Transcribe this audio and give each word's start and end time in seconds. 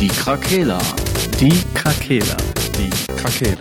Die 0.00 0.08
Krakela. 0.08 0.78
Die 1.38 1.62
Krakela. 1.72 2.36
Die 2.76 2.90
Krakela. 3.14 3.60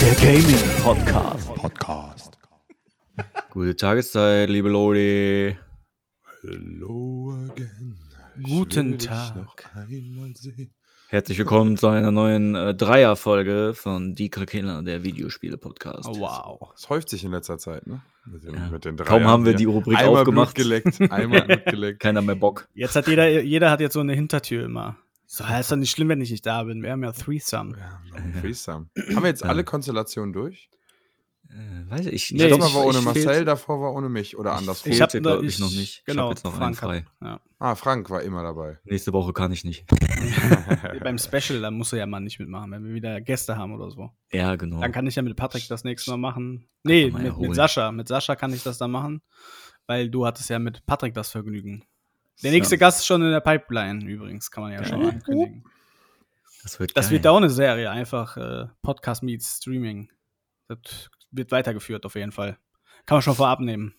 Der 0.00 0.14
Gaming 0.14 0.82
Podcast. 0.82 1.54
Podcast. 1.54 2.38
Gute 3.50 3.76
Tageszeit, 3.76 4.48
liebe 4.48 4.68
Leute. 4.68 5.58
Hello 6.42 7.32
again. 7.50 7.98
Ich 8.38 8.44
Guten 8.44 8.92
will 8.92 8.98
dich 8.98 9.08
Tag. 9.08 9.70
Herzlich 11.10 11.38
willkommen 11.38 11.78
zu 11.78 11.86
einer 11.88 12.10
neuen 12.10 12.54
äh, 12.54 12.74
Dreierfolge 12.74 13.72
von 13.74 14.14
Die 14.14 14.28
Krakela, 14.28 14.82
der 14.82 15.04
Videospiele-Podcast. 15.04 16.06
Oh, 16.06 16.20
wow. 16.20 16.70
Das 16.74 16.90
häuft 16.90 17.08
sich 17.08 17.24
in 17.24 17.30
letzter 17.30 17.56
Zeit, 17.56 17.86
ne? 17.86 18.02
Mit 18.26 18.44
den, 18.44 18.54
Ja. 18.54 18.68
mit 18.68 18.84
den 18.84 18.96
Kaum 18.96 19.24
haben 19.24 19.46
wir 19.46 19.54
die 19.54 19.64
Rubrik 19.64 19.96
einmal 19.98 20.18
aufgemacht. 20.20 20.54
Blut 20.54 20.66
geleckt, 20.66 21.00
einmal 21.10 21.42
Blut 21.46 21.64
geleckt. 21.66 22.00
Keiner 22.00 22.20
mehr 22.20 22.34
Bock. 22.34 22.68
Jetzt 22.74 22.94
hat 22.94 23.06
jeder, 23.08 23.40
jeder 23.40 23.70
hat 23.70 23.80
jetzt 23.80 23.94
so 23.94 24.00
eine 24.00 24.12
Hintertür 24.12 24.66
immer. 24.66 24.96
So, 25.24 25.44
ist 25.44 25.72
doch 25.72 25.76
nicht 25.76 25.90
schlimm, 25.90 26.10
wenn 26.10 26.20
ich 26.20 26.30
nicht 26.30 26.44
da 26.44 26.62
bin. 26.64 26.82
Wir 26.82 26.90
haben 26.90 27.02
ja 27.02 27.12
Threesome. 27.12 27.76
Ja, 27.78 28.00
noch 28.10 28.18
ein 28.18 28.34
Threesome. 28.42 28.88
Haben 29.14 29.22
wir 29.22 29.28
jetzt 29.30 29.44
alle 29.44 29.64
Konstellationen 29.64 30.34
durch? 30.34 30.68
Äh, 31.50 31.90
weiß 31.90 32.06
ich 32.06 32.30
Nee, 32.32 32.44
Nee, 32.44 32.50
ich- 32.52 32.58
mal 32.58 32.74
war 32.74 32.84
ohne 32.84 32.98
ich 32.98 33.04
Marcel, 33.04 33.22
fehlte- 33.22 33.44
davor 33.46 33.80
war 33.80 33.94
ohne 33.94 34.08
mich 34.10 34.36
oder 34.36 34.52
andersrum. 34.52 34.92
Ich 34.92 35.00
hab 35.00 35.10
fehlte, 35.10 35.26
ne- 35.28 35.34
glaub 35.36 35.44
ich, 35.44 35.58
noch 35.58 35.70
nicht. 35.70 35.98
Ich 36.00 36.04
Genau, 36.04 36.24
hab 36.24 36.30
jetzt 36.30 36.44
noch 36.44 36.52
einen 36.60 36.74
Frank 36.74 36.76
frei. 36.76 37.06
Hat, 37.26 37.40
Ah, 37.58 37.74
Frank 37.74 38.08
war 38.10 38.22
immer 38.22 38.42
dabei. 38.42 38.78
Nächste 38.84 39.12
Woche 39.12 39.32
kann 39.32 39.50
ich 39.50 39.64
nicht. 39.64 39.84
ja. 39.90 40.92
Beim 41.02 41.18
Special, 41.18 41.60
da 41.60 41.70
musst 41.70 41.92
du 41.92 41.96
ja 41.96 42.06
mal 42.06 42.20
nicht 42.20 42.38
mitmachen, 42.38 42.70
wenn 42.70 42.84
wir 42.84 42.92
wieder 42.94 43.20
Gäste 43.20 43.56
haben 43.56 43.72
oder 43.72 43.90
so. 43.90 44.10
Ja, 44.30 44.54
genau. 44.56 44.80
Dann 44.80 44.92
kann 44.92 45.06
ich 45.06 45.16
ja 45.16 45.22
mit 45.22 45.34
Patrick 45.36 45.66
das 45.68 45.84
nächste 45.84 46.10
Mal 46.12 46.18
machen. 46.18 46.68
Nee, 46.84 47.10
mal 47.10 47.22
mit, 47.22 47.36
mit 47.38 47.54
Sascha. 47.54 47.90
Mit 47.92 48.08
Sascha 48.08 48.36
kann 48.36 48.52
ich 48.52 48.62
das 48.62 48.78
dann 48.78 48.90
machen, 48.90 49.22
weil 49.86 50.10
du 50.10 50.26
hattest 50.26 50.50
ja 50.50 50.58
mit 50.58 50.84
Patrick 50.86 51.14
das 51.14 51.30
Vergnügen. 51.30 51.84
Der 52.42 52.52
nächste 52.52 52.76
Ja. 52.76 52.80
Gast 52.80 53.00
ist 53.00 53.06
schon 53.06 53.22
in 53.22 53.30
der 53.32 53.40
Pipeline 53.40 54.04
übrigens, 54.04 54.50
kann 54.50 54.62
man 54.64 54.72
ja 54.72 54.84
schon 54.84 55.02
ankündigen. 55.04 55.64
Das 56.62 56.78
wird 56.78 56.96
Das 56.96 57.10
wird 57.10 57.26
auch 57.26 57.38
eine 57.38 57.50
Serie, 57.50 57.90
einfach 57.90 58.36
äh, 58.36 58.66
Podcast 58.82 59.22
meets 59.22 59.56
Streaming. 59.56 60.10
Das 60.68 60.78
wird 61.30 61.50
weitergeführt 61.50 62.04
auf 62.06 62.14
jeden 62.14 62.32
Fall. 62.32 62.58
Kann 63.06 63.16
man 63.16 63.22
schon 63.22 63.34
vorab 63.34 63.60
nehmen. 63.60 63.94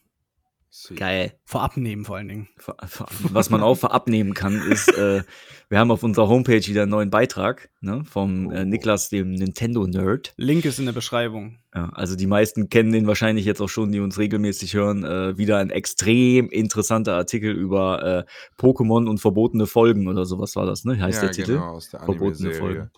geil. 0.95 1.33
Vorab 1.45 1.77
nehmen 1.77 2.05
vor 2.05 2.17
allen 2.17 2.27
Dingen. 2.27 2.49
Ver- 2.57 2.75
ver- 2.85 3.07
Was 3.31 3.49
man 3.49 3.63
auch 3.63 3.73
vorab 3.75 4.07
nehmen 4.07 4.35
kann, 4.35 4.61
ist, 4.61 4.87
äh, 4.95 5.23
wir 5.67 5.79
haben 5.79 5.89
auf 5.89 6.03
unserer 6.03 6.27
Homepage 6.27 6.63
wieder 6.67 6.83
einen 6.83 6.91
neuen 6.91 7.09
Beitrag 7.09 7.71
ne, 7.81 8.03
vom 8.05 8.51
äh, 8.51 8.61
Oh. 8.61 8.65
Niklas, 8.65 9.09
dem 9.09 9.31
Nintendo-Nerd. 9.33 10.33
Link 10.37 10.65
ist 10.65 10.77
in 10.77 10.85
der 10.85 10.93
Beschreibung. 10.93 11.57
Ja, 11.73 11.89
also 11.93 12.15
die 12.15 12.27
meisten 12.27 12.69
kennen 12.69 12.91
den 12.91 13.07
wahrscheinlich 13.07 13.45
jetzt 13.45 13.61
auch 13.61 13.67
schon, 13.69 13.91
die 13.91 13.99
uns 13.99 14.19
regelmäßig 14.19 14.75
hören. 14.75 15.03
Äh, 15.03 15.39
wieder 15.39 15.57
ein 15.57 15.71
extrem 15.71 16.49
interessanter 16.49 17.15
Artikel 17.15 17.51
über 17.51 18.25
äh, 18.27 18.61
Pokémon 18.61 19.09
und 19.09 19.17
verbotene 19.19 19.65
Folgen 19.65 20.07
oder 20.07 20.25
sowas 20.27 20.55
war 20.55 20.67
das, 20.67 20.85
ne? 20.85 21.01
Heißt 21.01 21.17
ja, 21.23 21.29
der 21.29 21.31
Titel? 21.31 21.53
genau, 21.53 21.71
aus 21.71 21.89
der 21.89 22.01
Verbotene. 22.01 22.53
Folgen. 22.53 22.91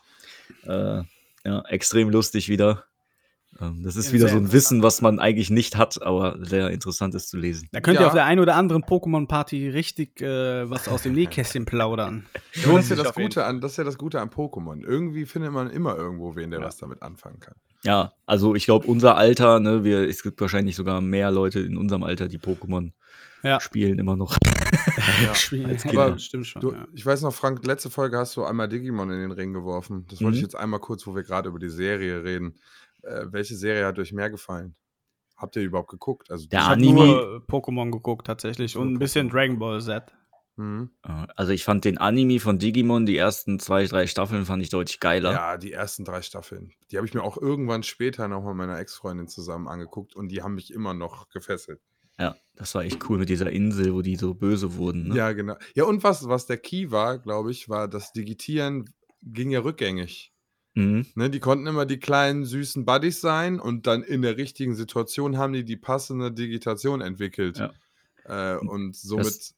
Äh, 0.65 1.03
ja, 1.45 1.61
extrem 1.69 2.09
lustig 2.09 2.49
wieder. 2.49 2.83
Ähm, 3.61 3.83
das 3.83 3.95
ist 3.95 4.07
Ja, 4.07 4.13
wieder 4.13 4.27
so 4.29 4.37
ein 4.37 4.51
Wissen, 4.51 4.81
was 4.81 5.01
man 5.01 5.19
eigentlich 5.19 5.49
nicht 5.49 5.77
hat, 5.77 6.01
aber 6.01 6.37
sehr 6.41 6.69
interessant 6.71 7.13
ist 7.15 7.29
zu 7.29 7.37
lesen. 7.37 7.67
Da 7.71 7.79
könnt 7.81 7.95
Ja. 7.95 8.01
ihr 8.01 8.07
auf 8.07 8.13
der 8.13 8.25
einen 8.25 8.39
oder 8.41 8.55
anderen 8.55 8.83
Pokémon-Party 8.83 9.69
richtig 9.69 10.19
äh, 10.21 10.69
was 10.69 10.87
aus 10.87 11.03
dem 11.03 11.13
Nähkästchen 11.53 11.65
plaudern. 11.65 12.25
Ja, 12.55 12.73
das 12.73 12.85
ist 12.85 12.89
ja 12.97 13.03
das 13.03 13.13
Gute 13.13 13.45
an, 13.45 13.61
das 13.61 13.71
ist 13.73 13.77
ja 13.77 13.83
das 13.83 13.97
Gute 13.97 14.19
an 14.19 14.29
Pokémon. 14.29 14.83
Irgendwie 14.83 15.25
findet 15.25 15.51
man 15.51 15.69
immer 15.69 15.95
irgendwo 15.95 16.35
wen, 16.35 16.49
der 16.51 16.61
was 16.61 16.77
damit 16.77 17.01
anfangen 17.01 17.39
kann. 17.39 17.55
Ja, 17.83 18.13
also 18.25 18.55
ich 18.55 18.65
glaube, 18.65 18.87
unser 18.87 19.15
Alter, 19.17 19.59
ne, 19.59 19.83
wir, 19.83 20.07
es 20.07 20.21
gibt 20.23 20.39
wahrscheinlich 20.41 20.75
sogar 20.75 21.01
mehr 21.01 21.31
Leute 21.31 21.59
in 21.61 21.77
unserem 21.77 22.03
Alter, 22.03 22.27
die 22.27 22.37
Pokémon 22.39 22.91
Ja. 23.43 23.59
spielen 23.59 23.99
immer 23.99 24.15
noch. 24.15 24.37
Ja. 25.23 25.33
Spiel. 25.35 25.65
als 25.65 25.83
Aber 25.85 26.05
Kinder. 26.05 26.19
stimmt 26.19 26.47
schon. 26.47 26.61
Du, 26.61 26.71
ja. 26.73 26.85
Ich 26.93 27.05
weiß 27.05 27.21
noch, 27.21 27.33
Frank, 27.33 27.65
letzte 27.65 27.89
Folge 27.89 28.17
hast 28.17 28.35
du 28.35 28.43
einmal 28.43 28.67
Digimon 28.69 29.09
in 29.11 29.19
den 29.19 29.31
Ring 29.31 29.53
geworfen. 29.53 30.05
Das 30.09 30.21
wollte 30.21 30.35
ich 30.35 30.41
Mhm. 30.41 30.45
jetzt 30.45 30.55
einmal 30.55 30.79
kurz, 30.79 31.07
wo 31.07 31.15
wir 31.15 31.23
gerade 31.23 31.49
über 31.49 31.57
die 31.59 31.69
Serie 31.69 32.23
reden. 32.23 32.55
Äh, 33.03 33.25
welche 33.31 33.55
Serie 33.55 33.85
hat 33.85 33.97
euch 33.99 34.13
mehr 34.13 34.29
gefallen? 34.29 34.75
Habt 35.35 35.55
ihr 35.55 35.63
überhaupt 35.63 35.89
geguckt? 35.89 36.29
Also 36.29 36.47
Der 36.47 36.59
Ich 36.59 36.65
habe 36.65 36.75
Anime- 36.81 37.05
nur 37.05 37.45
Pokémon 37.47 37.91
geguckt 37.91 38.27
tatsächlich 38.27 38.77
und 38.77 38.93
ein 38.93 38.99
bisschen 38.99 39.29
Dragon 39.29 39.57
Ball 39.57 39.81
Z. 39.81 40.03
Mhm. 40.57 40.91
Äh, 41.03 41.25
Also 41.35 41.51
ich 41.53 41.63
fand 41.63 41.85
den 41.85 41.97
Anime 41.97 42.39
von 42.39 42.59
Digimon, 42.59 43.05
die 43.05 43.17
ersten 43.17 43.57
zwei, 43.59 43.85
drei 43.85 44.05
Staffeln 44.05 44.45
fand 44.45 44.61
ich 44.61 44.69
deutlich 44.69 44.99
geiler. 44.99 45.31
Ja, 45.31 45.57
die 45.57 45.71
ersten 45.71 46.05
drei 46.05 46.21
Staffeln. 46.21 46.73
Die 46.91 46.97
habe 46.97 47.07
ich 47.07 47.13
mir 47.13 47.23
auch 47.23 47.37
irgendwann 47.37 47.81
später 47.83 48.27
noch 48.27 48.45
mit 48.45 48.55
meiner 48.55 48.77
Ex-Freundin 48.77 49.27
zusammen 49.27 49.67
angeguckt 49.67 50.15
und 50.15 50.27
die 50.27 50.43
haben 50.43 50.55
mich 50.55 50.71
immer 50.73 50.93
noch 50.93 51.29
gefesselt. 51.29 51.79
Ja, 52.19 52.35
das 52.55 52.75
war 52.75 52.83
echt 52.83 53.09
cool 53.09 53.17
mit 53.17 53.29
dieser 53.29 53.49
Insel, 53.49 53.95
wo 53.95 54.01
die 54.03 54.17
so 54.17 54.35
böse 54.35 54.75
wurden. 54.75 55.07
Ne? 55.07 55.15
Ja, 55.15 55.31
genau. 55.31 55.55
Ja, 55.73 55.85
und 55.85 56.03
was, 56.03 56.27
was 56.27 56.45
der 56.45 56.57
Key 56.57 56.91
war, 56.91 57.17
glaube 57.17 57.49
ich, 57.49 57.67
war, 57.69 57.87
das 57.87 58.11
Digitieren 58.11 58.93
ging 59.23 59.49
ja 59.49 59.61
rückgängig. 59.61 60.30
Mhm. 60.73 61.05
Ne, 61.15 61.29
die 61.29 61.39
konnten 61.39 61.67
immer 61.67 61.85
die 61.85 61.99
kleinen 61.99 62.45
süßen 62.45 62.85
Buddies 62.85 63.19
sein 63.19 63.59
und 63.59 63.87
dann 63.87 64.03
in 64.03 64.21
der 64.21 64.37
richtigen 64.37 64.75
Situation 64.75 65.37
haben 65.37 65.53
die 65.53 65.65
die 65.65 65.77
passende 65.77 66.31
Digitation 66.31 67.01
entwickelt. 67.01 67.57
Ja. 67.57 67.73
Äh, 68.53 68.57
und 68.57 68.95
somit 68.95 69.53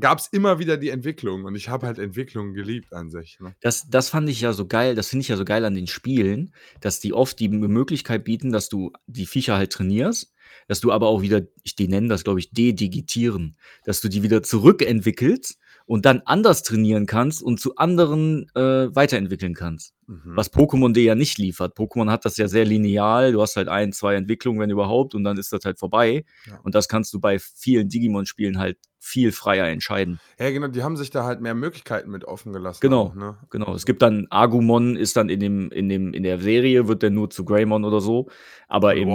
gab 0.00 0.18
es 0.18 0.26
immer 0.28 0.58
wieder 0.58 0.76
die 0.76 0.90
Entwicklung 0.90 1.44
und 1.44 1.54
ich 1.54 1.68
habe 1.68 1.86
halt 1.86 1.98
Entwicklung 1.98 2.54
geliebt 2.54 2.92
an 2.92 3.10
sich. 3.10 3.38
Ne? 3.40 3.54
Das, 3.60 3.88
das 3.88 4.08
fand 4.08 4.28
ich 4.28 4.40
ja 4.40 4.52
so 4.52 4.66
geil, 4.66 4.94
das 4.94 5.08
finde 5.08 5.20
ich 5.22 5.28
ja 5.28 5.36
so 5.36 5.44
geil 5.44 5.64
an 5.64 5.74
den 5.74 5.86
Spielen, 5.86 6.52
dass 6.80 6.98
die 6.98 7.12
oft 7.12 7.38
die 7.38 7.48
Möglichkeit 7.48 8.24
bieten, 8.24 8.50
dass 8.50 8.68
du 8.68 8.92
die 9.06 9.26
Viecher 9.26 9.56
halt 9.56 9.72
trainierst, 9.72 10.34
dass 10.66 10.80
du 10.80 10.90
aber 10.90 11.06
auch 11.06 11.22
wieder, 11.22 11.42
ich 11.62 11.76
die 11.76 11.86
nennen 11.88 12.08
das, 12.08 12.24
glaube 12.24 12.40
ich, 12.40 12.50
dedigitieren, 12.50 13.56
dass 13.84 14.00
du 14.00 14.08
die 14.08 14.22
wieder 14.22 14.42
zurückentwickelst 14.42 15.58
und 15.86 16.04
dann 16.04 16.20
anders 16.24 16.62
trainieren 16.64 17.06
kannst 17.06 17.42
und 17.42 17.60
zu 17.60 17.76
anderen 17.76 18.50
äh, 18.54 18.94
weiterentwickeln 18.94 19.54
kannst. 19.54 19.94
Mhm. 20.08 20.32
Was 20.34 20.52
Pokémon 20.52 20.92
dir 20.92 21.04
ja 21.04 21.14
nicht 21.14 21.38
liefert. 21.38 21.76
Pokémon 21.76 22.10
hat 22.10 22.24
das 22.24 22.36
ja 22.36 22.48
sehr 22.48 22.64
lineal. 22.64 23.32
Du 23.32 23.40
hast 23.40 23.56
halt 23.56 23.68
ein, 23.68 23.92
zwei 23.92 24.14
Entwicklungen, 24.16 24.60
wenn 24.60 24.70
überhaupt, 24.70 25.14
und 25.14 25.24
dann 25.24 25.38
ist 25.38 25.52
das 25.52 25.64
halt 25.64 25.78
vorbei. 25.78 26.24
Ja. 26.46 26.58
Und 26.62 26.74
das 26.74 26.88
kannst 26.88 27.14
du 27.14 27.20
bei 27.20 27.38
vielen 27.38 27.88
Digimon-Spielen 27.88 28.58
halt 28.58 28.78
viel 28.98 29.30
freier 29.30 29.66
entscheiden. 29.66 30.18
Ja, 30.38 30.50
genau, 30.50 30.66
die 30.66 30.82
haben 30.82 30.96
sich 30.96 31.10
da 31.10 31.24
halt 31.24 31.40
mehr 31.40 31.54
Möglichkeiten 31.54 32.10
mit 32.10 32.24
offen 32.24 32.52
gelassen. 32.52 32.80
Genau. 32.80 33.02
Auch, 33.02 33.14
ne? 33.14 33.36
Genau. 33.50 33.72
Es 33.74 33.86
gibt 33.86 34.02
dann 34.02 34.26
Agumon, 34.30 34.96
ist 34.96 35.16
dann 35.16 35.28
in 35.28 35.38
dem, 35.38 35.70
in 35.70 35.88
dem, 35.88 36.12
in 36.12 36.24
der 36.24 36.40
Serie, 36.40 36.88
wird 36.88 37.02
der 37.02 37.10
nur 37.10 37.30
zu 37.30 37.44
Greymon 37.44 37.84
oder 37.84 38.00
so. 38.00 38.28
Aber 38.66 38.96
im, 38.96 39.08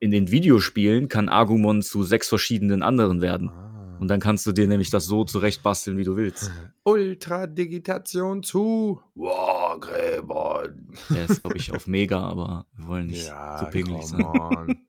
in 0.00 0.10
den 0.10 0.30
Videospielen 0.30 1.08
kann 1.08 1.30
Agumon 1.30 1.80
zu 1.80 2.02
sechs 2.02 2.28
verschiedenen 2.28 2.82
anderen 2.82 3.22
werden. 3.22 3.48
Ah. 3.48 3.75
Und 4.00 4.08
dann 4.08 4.20
kannst 4.20 4.46
du 4.46 4.52
dir 4.52 4.66
nämlich 4.68 4.90
das 4.90 5.06
so 5.06 5.24
zurechtbasteln, 5.24 5.96
wie 5.98 6.04
du 6.04 6.16
willst. 6.16 6.50
Ultradigitation 6.84 8.42
zu 8.42 9.00
Wargreymon. 9.14 10.88
Der 11.10 11.24
ist, 11.26 11.42
glaube 11.42 11.56
ich, 11.56 11.72
auf 11.72 11.86
Mega, 11.86 12.20
aber 12.20 12.66
wir 12.76 12.86
wollen 12.88 13.06
nicht 13.08 13.26
Ja, 13.26 13.58
so 13.58 13.66
pingelig 13.66 14.06
sein. 14.06 14.86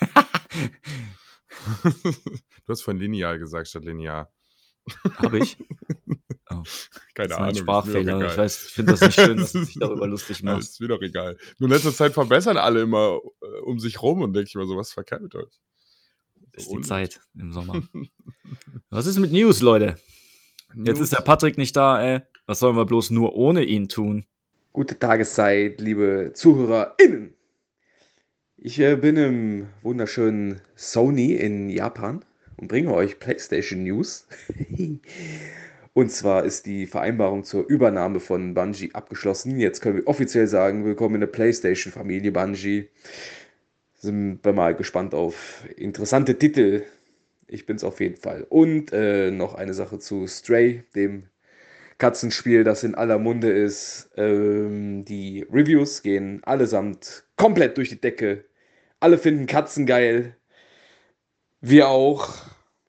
du 1.84 2.12
hast 2.68 2.82
von 2.82 2.96
lineal 2.98 3.38
gesagt 3.38 3.68
statt 3.68 3.84
linear. 3.84 4.30
Habe 5.16 5.38
ich? 5.38 5.56
Oh. 6.50 6.62
Keine 7.12 7.28
Das 7.28 7.36
ist 7.36 7.42
Ahnung. 7.42 7.54
Sprachfehler. 7.56 8.30
Ich 8.30 8.38
weiß, 8.38 8.66
ich 8.68 8.72
finde 8.72 8.92
das 8.92 9.02
nicht 9.02 9.14
schön, 9.20 9.36
dass 9.36 9.52
du 9.52 9.60
dich 9.66 9.74
darüber 9.78 10.06
lustig 10.06 10.38
Ja, 10.40 10.54
machst. 10.54 10.70
ist 10.70 10.80
mir 10.80 10.88
doch 10.88 11.02
egal. 11.02 11.36
Nur 11.58 11.68
in 11.68 11.74
letzter 11.74 11.92
Zeit 11.92 12.14
verbessern 12.14 12.56
alle 12.56 12.80
immer 12.80 13.20
äh, 13.42 13.60
um 13.66 13.78
sich 13.78 14.00
rum 14.00 14.22
und 14.22 14.32
denke 14.32 14.48
ich 14.48 14.54
immer 14.54 14.64
so, 14.64 14.74
was 14.74 14.88
ist 14.88 14.94
verkehrt 14.94 15.20
mit 15.20 15.34
euch? 15.34 15.60
Das 16.58 16.66
ist 16.66 16.72
die 16.72 16.80
Zeit 16.80 17.20
im 17.38 17.52
Sommer. 17.52 17.82
Was 18.90 19.06
ist 19.06 19.20
mit 19.20 19.30
News, 19.30 19.60
Leute? 19.60 19.94
Jetzt 20.74 20.98
News. 20.98 21.00
ist 21.00 21.12
der 21.12 21.20
Patrick 21.20 21.56
nicht 21.56 21.76
da, 21.76 22.02
ey. 22.02 22.20
Was 22.46 22.58
sollen 22.58 22.74
wir 22.74 22.84
bloß 22.84 23.10
nur 23.10 23.36
ohne 23.36 23.62
ihn 23.62 23.88
tun? 23.88 24.24
Gute 24.72 24.98
Tageszeit, 24.98 25.80
liebe 25.80 26.32
ZuhörerInnen. 26.34 27.32
Ich 28.56 28.80
äh, 28.80 28.96
bin 28.96 29.16
im 29.16 29.66
wunderschönen 29.82 30.60
Sony 30.74 31.34
in 31.34 31.70
Japan 31.70 32.24
und 32.56 32.66
bringe 32.66 32.92
euch 32.92 33.20
PlayStation 33.20 33.84
News. 33.84 34.26
und 35.92 36.10
zwar 36.10 36.44
ist 36.44 36.66
die 36.66 36.88
Vereinbarung 36.88 37.44
zur 37.44 37.68
Übernahme 37.68 38.18
von 38.18 38.54
Bungie 38.54 38.92
abgeschlossen. 38.94 39.60
Jetzt 39.60 39.80
können 39.80 39.98
wir 39.98 40.08
offiziell 40.08 40.48
sagen, 40.48 40.84
willkommen 40.84 41.14
in 41.14 41.20
der 41.20 41.28
PlayStation-Familie 41.28 42.32
Bungie. 42.32 42.88
Sind 43.98 44.44
wir 44.44 44.52
mal 44.52 44.76
gespannt 44.76 45.12
auf 45.12 45.64
interessante 45.76 46.38
Titel. 46.38 46.84
Ich 47.48 47.66
bin's 47.66 47.82
auf 47.82 48.00
jeden 48.00 48.16
Fall. 48.16 48.46
Und 48.48 48.92
äh, 48.92 49.32
noch 49.32 49.54
eine 49.54 49.74
Sache 49.74 49.98
zu 49.98 50.28
Stray, 50.28 50.84
dem 50.94 51.28
Katzenspiel, 51.98 52.62
das 52.62 52.84
in 52.84 52.94
aller 52.94 53.18
Munde 53.18 53.50
ist. 53.50 54.10
Ähm, 54.16 55.04
die 55.04 55.44
Reviews 55.50 56.02
gehen 56.02 56.42
allesamt 56.44 57.24
komplett 57.36 57.76
durch 57.76 57.88
die 57.88 58.00
Decke. 58.00 58.44
Alle 59.00 59.18
finden 59.18 59.46
Katzen 59.46 59.84
geil. 59.84 60.36
Wir 61.60 61.88
auch. 61.88 62.34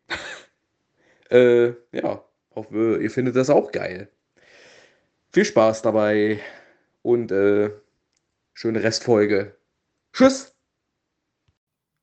äh, 1.32 1.70
ja, 1.92 2.24
hoffe, 2.54 3.00
ihr 3.02 3.12
findet 3.12 3.36
das 3.36 3.50
auch 3.50 3.72
geil. 3.72 4.10
Viel 5.32 5.46
Spaß 5.46 5.82
dabei 5.82 6.40
und 7.02 7.32
äh, 7.32 7.72
schöne 8.54 8.84
Restfolge. 8.84 9.56
Tschüss! 10.14 10.59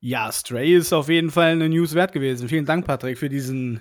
Ja, 0.00 0.30
Stray 0.30 0.74
ist 0.74 0.92
auf 0.92 1.08
jeden 1.08 1.30
Fall 1.30 1.52
eine 1.52 1.68
News 1.68 1.94
wert 1.94 2.12
gewesen. 2.12 2.48
Vielen 2.48 2.66
Dank, 2.66 2.86
Patrick, 2.86 3.18
für 3.18 3.28
diesen 3.28 3.80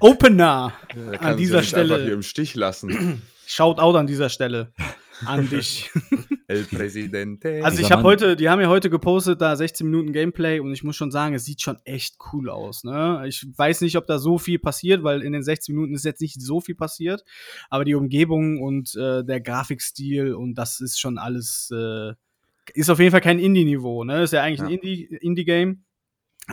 Opener 0.00 0.72
Ja, 0.94 1.20
an 1.20 1.36
dieser 1.36 1.60
nicht 1.60 1.74
einfach 1.74 1.86
hier 1.86 1.96
Stelle. 1.96 2.12
im 2.12 2.22
Stich 2.22 2.54
lassen. 2.54 3.22
Shoutout 3.46 3.96
an 3.96 4.06
dieser 4.06 4.28
Stelle 4.28 4.72
an 5.26 5.48
dich. 5.50 5.90
El 6.48 6.64
Presidente. 6.64 7.60
Also 7.62 7.80
ich 7.80 7.92
habe 7.92 8.02
heute, 8.02 8.34
die 8.36 8.48
haben 8.48 8.60
ja 8.60 8.68
heute 8.68 8.90
gepostet, 8.90 9.40
da 9.40 9.54
16 9.54 9.86
Minuten 9.88 10.12
Gameplay 10.12 10.58
und 10.60 10.72
ich 10.72 10.82
muss 10.84 10.96
schon 10.96 11.10
sagen, 11.10 11.34
es 11.34 11.44
sieht 11.44 11.60
schon 11.62 11.78
echt 11.84 12.16
cool 12.32 12.50
aus. 12.50 12.82
Ne? 12.84 13.24
Ich 13.26 13.46
weiß 13.56 13.82
nicht, 13.82 13.96
ob 13.96 14.06
da 14.06 14.18
so 14.18 14.38
viel 14.38 14.58
passiert, 14.58 15.02
weil 15.04 15.22
in 15.22 15.32
den 15.32 15.42
16 15.42 15.74
Minuten 15.74 15.94
ist 15.94 16.04
jetzt 16.04 16.20
nicht 16.20 16.40
so 16.40 16.60
viel 16.60 16.74
passiert, 16.74 17.24
aber 17.70 17.84
die 17.84 17.94
Umgebung 17.94 18.60
und 18.60 18.94
äh, 18.96 19.24
der 19.24 19.40
Grafikstil 19.40 20.34
und 20.34 20.54
das 20.54 20.80
ist 20.80 20.98
schon 21.00 21.18
alles, 21.18 21.70
äh, 21.70 22.12
ist 22.74 22.90
auf 22.90 22.98
jeden 22.98 23.10
Fall 23.10 23.20
kein 23.20 23.38
Indie-Niveau. 23.38 24.04
Ne? 24.04 24.22
Ist 24.22 24.32
ja 24.32 24.42
eigentlich 24.42 24.60
ein 24.62 24.68
Ja. 24.70 24.76
Indie- 24.76 25.16
Indie-Game. 25.20 25.84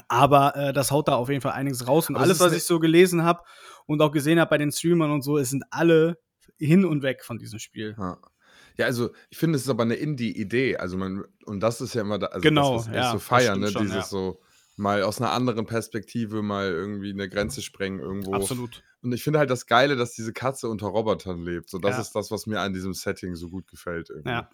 aber 0.08 0.56
äh, 0.56 0.74
das 0.74 0.92
haut 0.92 1.08
da 1.08 1.16
auf 1.16 1.30
jeden 1.30 1.42
Fall 1.42 1.54
einiges 1.54 1.88
raus. 1.88 2.10
Und 2.10 2.16
Aber 2.16 2.24
alles, 2.24 2.40
was 2.40 2.54
ich 2.54 2.64
so 2.64 2.80
gelesen 2.80 3.24
habe 3.24 3.42
und 3.88 4.02
auch 4.02 4.12
gesehen 4.12 4.40
habe 4.40 4.50
bei 4.50 4.58
den 4.60 4.72
Streamern 4.72 5.10
und 5.12 5.24
so, 5.24 5.38
es 5.38 5.50
sind 5.50 5.64
alle 5.72 6.20
hin 6.58 6.86
und 6.86 7.02
weg 7.02 7.24
von 7.24 7.40
diesem 7.40 7.58
Spiel. 7.60 7.96
Ja. 7.98 8.18
ja, 8.78 8.86
also 8.86 9.10
ich 9.32 9.38
finde, 9.40 9.56
es 9.56 9.64
ist 9.64 9.70
aber 9.70 9.84
eine 9.84 9.96
Indie-Idee. 9.96 10.78
Also 10.78 10.96
man, 10.98 11.24
und 11.46 11.62
das 11.62 11.82
ist 11.82 11.96
ja 11.96 12.02
immer, 12.02 12.20
da, 12.20 12.28
also 12.28 12.42
Genau, 12.42 12.74
das 12.74 12.84
ist 12.84 12.88
echt 12.90 12.96
ja, 12.98 13.12
so 13.14 13.20
feiern, 13.20 13.60
ne? 13.60 13.70
schon, 13.72 13.82
Dieses 13.84 13.96
ja. 13.96 14.04
so 14.04 14.40
mal 14.78 15.02
aus 15.04 15.20
einer 15.20 15.32
anderen 15.32 15.66
Perspektive 15.66 16.42
mal 16.44 16.70
irgendwie 16.70 17.12
eine 17.12 17.28
Grenze 17.28 17.62
sprengen 17.64 18.00
irgendwo. 18.00 18.34
Absolut. 18.34 18.84
Und 19.02 19.12
ich 19.14 19.24
finde 19.24 19.40
halt 19.40 19.50
das 19.50 19.66
Geile, 19.66 19.96
dass 19.96 20.12
diese 20.14 20.34
Katze 20.34 20.70
unter 20.70 20.88
Robotern 20.88 21.42
lebt. 21.44 21.70
So, 21.70 21.80
das 21.80 21.96
Ja. 21.96 22.02
ist 22.02 22.12
das, 22.14 22.30
was 22.32 22.46
mir 22.46 22.60
an 22.62 22.74
diesem 22.74 22.94
Setting 22.94 23.36
so 23.36 23.50
gut 23.50 23.68
gefällt. 23.68 24.10
Irgendwie. 24.10 24.30
Ja. 24.30 24.50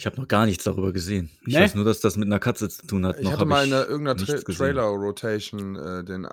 Ich 0.00 0.06
habe 0.06 0.16
noch 0.18 0.28
gar 0.28 0.46
nichts 0.46 0.64
darüber 0.64 0.94
gesehen. 0.94 1.28
Ich 1.42 1.48
Nee? 1.54 1.60
weiß 1.60 1.74
nur, 1.74 1.84
dass 1.84 2.00
das 2.00 2.16
mit 2.16 2.24
einer 2.24 2.38
Katze 2.38 2.70
zu 2.70 2.86
tun 2.86 3.04
hat. 3.04 3.18
Ich 3.18 3.24
noch 3.24 3.32
hatte 3.32 3.44
mal 3.44 3.66
in 3.66 3.70
irgendeiner 3.72 4.16
Tra. 4.16 4.38
Trailer-Rotation 4.38 5.76
äh, 5.76 6.02
den 6.04 6.24
äh, 6.24 6.30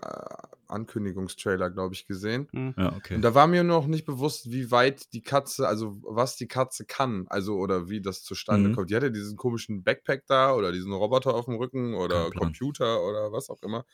Ankündigungstrailer, 0.70 1.70
glaube 1.70 1.94
ich, 1.94 2.06
gesehen. 2.08 2.48
Ja, 2.78 2.96
okay. 2.96 3.16
Und 3.16 3.24
da 3.24 3.36
war 3.36 3.46
mir 3.46 3.66
noch 3.66 3.88
nicht 3.88 4.06
bewusst, 4.06 4.52
wie 4.52 4.72
weit 4.72 5.12
die 5.12 5.22
Katze, 5.22 5.68
also 5.68 6.00
was 6.04 6.38
die 6.38 6.48
Katze 6.48 6.86
kann, 6.86 7.26
also 7.28 7.58
oder 7.58 7.90
wie 7.90 8.00
das 8.00 8.24
zustande 8.24 8.70
Mhm. 8.70 8.76
kommt. 8.76 8.90
Die 8.90 8.96
hatte 8.96 9.12
diesen 9.12 9.36
komischen 9.36 9.84
Backpack 9.84 10.26
da 10.28 10.54
oder 10.54 10.72
diesen 10.72 10.94
Roboter 10.94 11.34
auf 11.34 11.44
dem 11.44 11.56
Rücken 11.56 11.94
oder. 11.94 12.30
Computer 12.32 13.04
oder 13.04 13.34
was 13.34 13.50
auch 13.50 13.62
immer. 13.64 13.86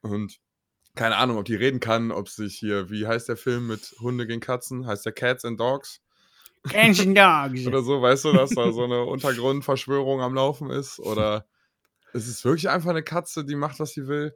Und 0.00 0.38
keine 0.94 1.16
Ahnung, 1.16 1.38
ob 1.38 1.44
die 1.44 1.56
reden 1.56 1.80
kann, 1.80 2.12
ob 2.12 2.28
sich 2.28 2.54
hier, 2.56 2.88
wie 2.88 3.04
heißt 3.08 3.28
der 3.28 3.36
Film 3.36 3.66
mit 3.66 3.96
Hunde 4.00 4.28
gegen 4.28 4.40
Katzen? 4.40 4.86
Heißt 4.86 5.04
der 5.04 5.12
Cats 5.12 5.44
and 5.44 5.58
Dogs? 5.58 6.00
Oder 7.66 7.82
so, 7.82 8.00
weißt 8.02 8.24
du, 8.26 8.32
dass 8.32 8.50
da 8.50 8.70
so 8.72 8.84
eine 8.84 9.04
Untergrundverschwörung 9.04 10.20
am 10.20 10.34
Laufen 10.34 10.70
ist? 10.70 10.98
Oder 11.00 11.46
es 12.12 12.28
ist 12.28 12.44
wirklich 12.44 12.68
einfach 12.68 12.90
eine 12.90 13.02
Katze, 13.02 13.44
die 13.44 13.56
macht, 13.56 13.80
was 13.80 13.92
sie 13.92 14.06
will. 14.06 14.34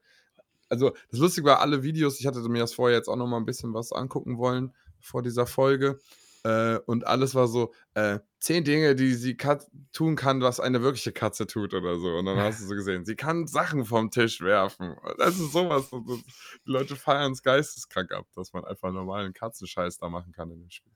Also, 0.69 0.95
das 1.11 1.21
Lustige 1.21 1.47
war, 1.49 1.61
alle 1.61 1.83
Videos, 1.83 2.19
ich 2.21 2.27
hatte 2.27 2.41
mir 2.49 2.61
das 2.61 2.75
vorher 2.75 2.97
jetzt 2.97 3.09
auch 3.09 3.17
noch 3.17 3.27
mal 3.27 3.37
ein 3.37 3.45
bisschen 3.45 3.75
was 3.75 3.93
angucken 3.93 4.39
wollen 4.39 4.75
vor 5.01 5.23
dieser 5.23 5.47
Folge. 5.47 5.99
Äh, 6.45 6.79
und 6.87 7.07
alles 7.07 7.35
war 7.35 7.47
so, 7.49 7.73
äh, 7.95 8.19
zehn 8.39 8.65
Dinge, 8.65 8.95
die 8.95 9.15
sie 9.15 9.35
kat 9.37 9.67
tun 9.93 10.15
kann, 10.17 10.41
was 10.43 10.61
eine 10.61 10.83
wirkliche 10.83 11.13
Katze 11.13 11.47
tut 11.47 11.73
oder 11.73 11.99
so. 11.99 12.09
Und 12.17 12.27
dann 12.27 12.37
hast 12.39 12.61
du 12.61 12.67
so 12.67 12.75
gesehen, 12.75 13.05
sie 13.07 13.17
kann 13.17 13.47
Sachen 13.47 13.85
vom 13.87 14.11
Tisch 14.11 14.41
werfen. 14.41 14.95
Das 15.19 15.39
ist 15.39 15.53
sowas. 15.53 15.89
das- 15.91 16.01
Die 16.67 16.71
Leute 16.71 16.97
feiern 16.97 17.33
es 17.33 17.43
geisteskrank 17.43 18.13
ab, 18.13 18.27
dass 18.35 18.53
man 18.53 18.65
einfach 18.65 18.93
normalen 18.93 19.33
Katzenscheiß 19.33 19.99
da 19.99 20.09
machen 20.09 20.33
kann 20.33 20.51
in 20.51 20.61
dem 20.61 20.71
Spiel. 20.71 20.93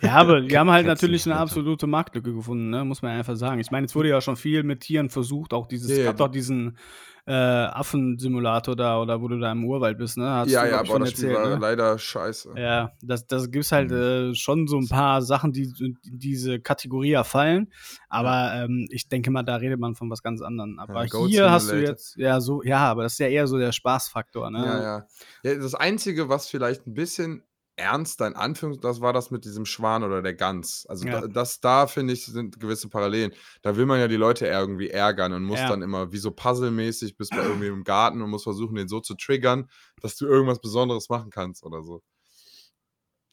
Ja, 0.00 0.14
aber 0.14 0.40
die 0.42 0.58
haben 0.58 0.70
halt 0.70 0.86
natürlich 0.86 1.26
eine 1.26 1.36
absolute 1.36 1.86
Marktlücke 1.86 2.34
gefunden, 2.34 2.70
ne? 2.70 2.84
muss 2.84 3.02
man 3.02 3.12
einfach 3.12 3.36
sagen. 3.36 3.60
Ich 3.60 3.70
meine, 3.70 3.86
es 3.86 3.94
wurde 3.94 4.08
ja 4.08 4.20
schon 4.20 4.36
viel 4.36 4.62
mit 4.62 4.80
Tieren 4.80 5.10
versucht, 5.10 5.52
auch 5.52 5.66
dieses, 5.66 5.90
Ja, 5.90 5.96
ja, 5.98 6.04
gab 6.06 6.16
doch 6.16 6.28
diesen 6.28 6.76
äh, 7.24 7.32
Affensimulator 7.32 8.74
da, 8.74 9.00
oder 9.00 9.20
wo 9.20 9.28
du 9.28 9.38
da 9.38 9.52
im 9.52 9.64
Urwald 9.64 9.96
bist, 9.96 10.18
ne? 10.18 10.28
Hast 10.28 10.50
ja, 10.50 10.64
du, 10.64 10.70
ja, 10.70 10.80
aber 10.80 10.98
das 10.98 11.10
Spiel 11.12 11.26
erzählt, 11.26 11.34
war 11.36 11.54
ne? 11.54 11.58
leider 11.60 11.96
scheiße. 11.96 12.54
Ja, 12.56 12.92
das, 13.00 13.28
das 13.28 13.50
gibt's 13.50 13.70
halt 13.70 13.92
äh, 13.92 14.34
schon 14.34 14.66
so 14.66 14.76
ein 14.78 14.88
paar 14.88 15.22
Sachen, 15.22 15.52
die 15.52 15.72
in 15.78 15.96
diese 16.02 16.58
Kategorie 16.58 17.12
erfallen. 17.12 17.72
Aber 18.08 18.52
ähm, 18.54 18.88
ich 18.90 19.08
denke 19.08 19.30
mal, 19.30 19.44
da 19.44 19.56
redet 19.56 19.78
man 19.78 19.94
von 19.94 20.10
was 20.10 20.22
ganz 20.22 20.42
anderem. 20.42 20.80
Aber 20.80 21.06
Goat 21.06 21.30
hier 21.30 21.50
hast 21.50 21.70
du 21.70 21.80
jetzt, 21.80 22.16
ja, 22.16 22.40
so, 22.40 22.62
ja, 22.64 22.78
aber 22.78 23.04
das 23.04 23.12
ist 23.12 23.18
ja 23.20 23.28
eher 23.28 23.46
so 23.46 23.56
der 23.56 23.70
Spaßfaktor, 23.70 24.50
ne? 24.50 24.58
Ja, 24.58 24.82
ja. 24.82 25.06
ja. 25.44 25.54
Das 25.54 25.76
Einzige, 25.76 26.28
was 26.28 26.48
vielleicht 26.48 26.88
ein 26.88 26.94
bisschen 26.94 27.44
ernster 27.76 28.26
in 28.26 28.34
Anführungs, 28.36 28.80
das 28.80 29.00
war 29.00 29.12
das 29.12 29.30
mit 29.30 29.44
diesem 29.44 29.64
Schwan 29.64 30.02
oder 30.04 30.22
der 30.22 30.34
Gans. 30.34 30.86
Also 30.88 31.06
Ja. 31.06 31.20
da, 31.22 31.26
das 31.26 31.60
da, 31.60 31.86
finde 31.86 32.12
ich, 32.14 32.24
sind 32.26 32.60
gewisse 32.60 32.88
Parallelen. 32.88 33.32
Da 33.62 33.76
will 33.76 33.86
man 33.86 33.98
ja 34.00 34.08
die 34.08 34.16
Leute 34.16 34.46
irgendwie 34.46 34.88
ärgern 34.90 35.32
und 35.32 35.44
muss 35.44 35.60
Ja. 35.60 35.68
dann 35.68 35.82
immer 35.82 36.12
wie 36.12 36.18
so 36.18 36.30
puzzlemäßig 36.30 37.16
bist 37.16 37.30
bei 37.30 37.38
irgendwie 37.42 37.68
im 37.68 37.84
Garten 37.84 38.20
und 38.22 38.30
muss 38.30 38.42
versuchen, 38.44 38.74
den 38.76 38.88
so 38.88 39.00
zu 39.00 39.14
triggern, 39.14 39.68
dass 40.00 40.16
du 40.16 40.26
irgendwas 40.26 40.60
Besonderes 40.60 41.08
machen 41.08 41.30
kannst 41.30 41.64
oder 41.64 41.82
so. 41.82 42.02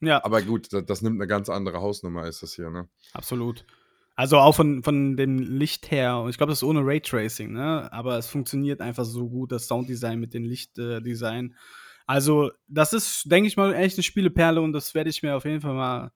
Ja, 0.02 0.24
Aber 0.24 0.42
gut, 0.42 0.72
das, 0.72 0.86
das 0.86 1.02
nimmt 1.02 1.18
eine 1.20 1.28
ganz 1.28 1.50
andere 1.50 1.82
Hausnummer, 1.82 2.26
ist 2.26 2.42
das 2.42 2.54
hier, 2.54 2.70
ne? 2.70 2.88
absolut. 3.14 3.66
Also 4.16 4.38
auch 4.38 4.54
von, 4.54 4.84
von 4.84 5.16
dem 5.16 5.40
Licht 5.40 5.92
her, 5.92 6.20
und 6.20 6.30
ich 6.30 6.38
glaube, 6.38 6.52
das 6.52 6.60
ist 6.60 6.64
ohne 6.64 6.82
Raytracing, 6.86 7.54
ne? 7.54 7.92
Aber 7.94 8.18
es 8.18 8.28
funktioniert 8.28 8.82
einfach 8.82 9.06
so 9.06 9.30
gut, 9.30 9.52
das 9.54 9.68
Sounddesign 9.68 10.20
mit 10.20 10.34
dem 10.34 10.44
Lichtdesign. 10.44 11.52
Äh. 11.52 11.56
Also, 12.10 12.50
das 12.68 12.92
ist, 12.92 13.32
denke 13.32 13.48
ich 13.48 13.56
mal, 13.56 13.72
echt 13.76 13.98
eine 13.98 14.04
Spieleperle 14.04 14.62
und 14.62 14.74
das 14.74 14.96
werde 14.96 15.12
ich 15.12 15.22
mir 15.22 15.36
auf 15.36 15.46
jeden 15.46 15.62
Fall 15.62 15.76
mal 15.76 16.12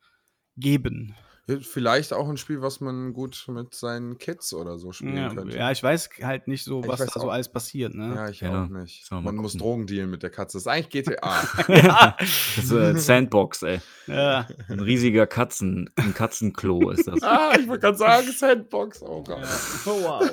geben. 0.58 1.16
Ja, 1.46 1.58
Vielleicht 1.62 2.14
auch 2.14 2.28
ein 2.30 2.38
Spiel, 2.38 2.64
was 2.64 2.80
man 2.80 3.14
gut 3.14 3.46
mit 3.50 3.76
seinen 3.76 4.18
Kids 4.18 4.56
oder 4.56 4.80
so 4.80 4.92
spielen 4.92 5.18
Ja, 5.18 5.32
könnte. 5.32 5.56
ja, 5.56 5.70
ich 5.72 5.84
weiß 5.84 6.10
halt 6.24 6.48
nicht 6.48 6.64
so, 6.64 6.88
was 6.88 7.06
da 7.06 7.20
so 7.20 7.30
alles 7.30 7.52
passiert, 7.52 7.94
ne? 7.94 8.16
Ja, 8.16 8.30
ich 8.30 8.40
Ja, 8.42 8.64
auch 8.64 8.70
nicht. 8.70 9.12
Man 9.12 9.24
mal 9.24 9.34
muss 9.34 9.52
gucken. 9.52 9.60
Drogen 9.60 9.86
dealen 9.88 10.10
mit 10.10 10.24
der 10.24 10.32
Katze. 10.32 10.58
Das 10.58 10.64
ist 10.64 10.68
eigentlich 10.68 11.06
GTA. 11.06 11.44
ja. 11.68 12.16
Das 12.18 12.58
ist 12.58 12.72
äh, 12.72 12.96
Sandbox, 12.98 13.62
ey. 13.62 13.80
ja. 14.08 14.48
Ein 14.68 14.80
riesiger 14.80 15.28
Katzen, 15.28 15.92
ein 15.98 16.16
Katzenklo 16.16 16.90
ist 16.90 17.08
das. 17.08 17.22
ah, 17.22 17.52
ich 17.60 17.68
wollte 17.68 17.82
gerade 17.82 17.98
sagen, 18.00 18.32
Sandbox. 18.32 19.04
Oh 19.04 19.22
Gott. 19.22 19.46
Oh, 19.86 20.02
wow. 20.02 20.32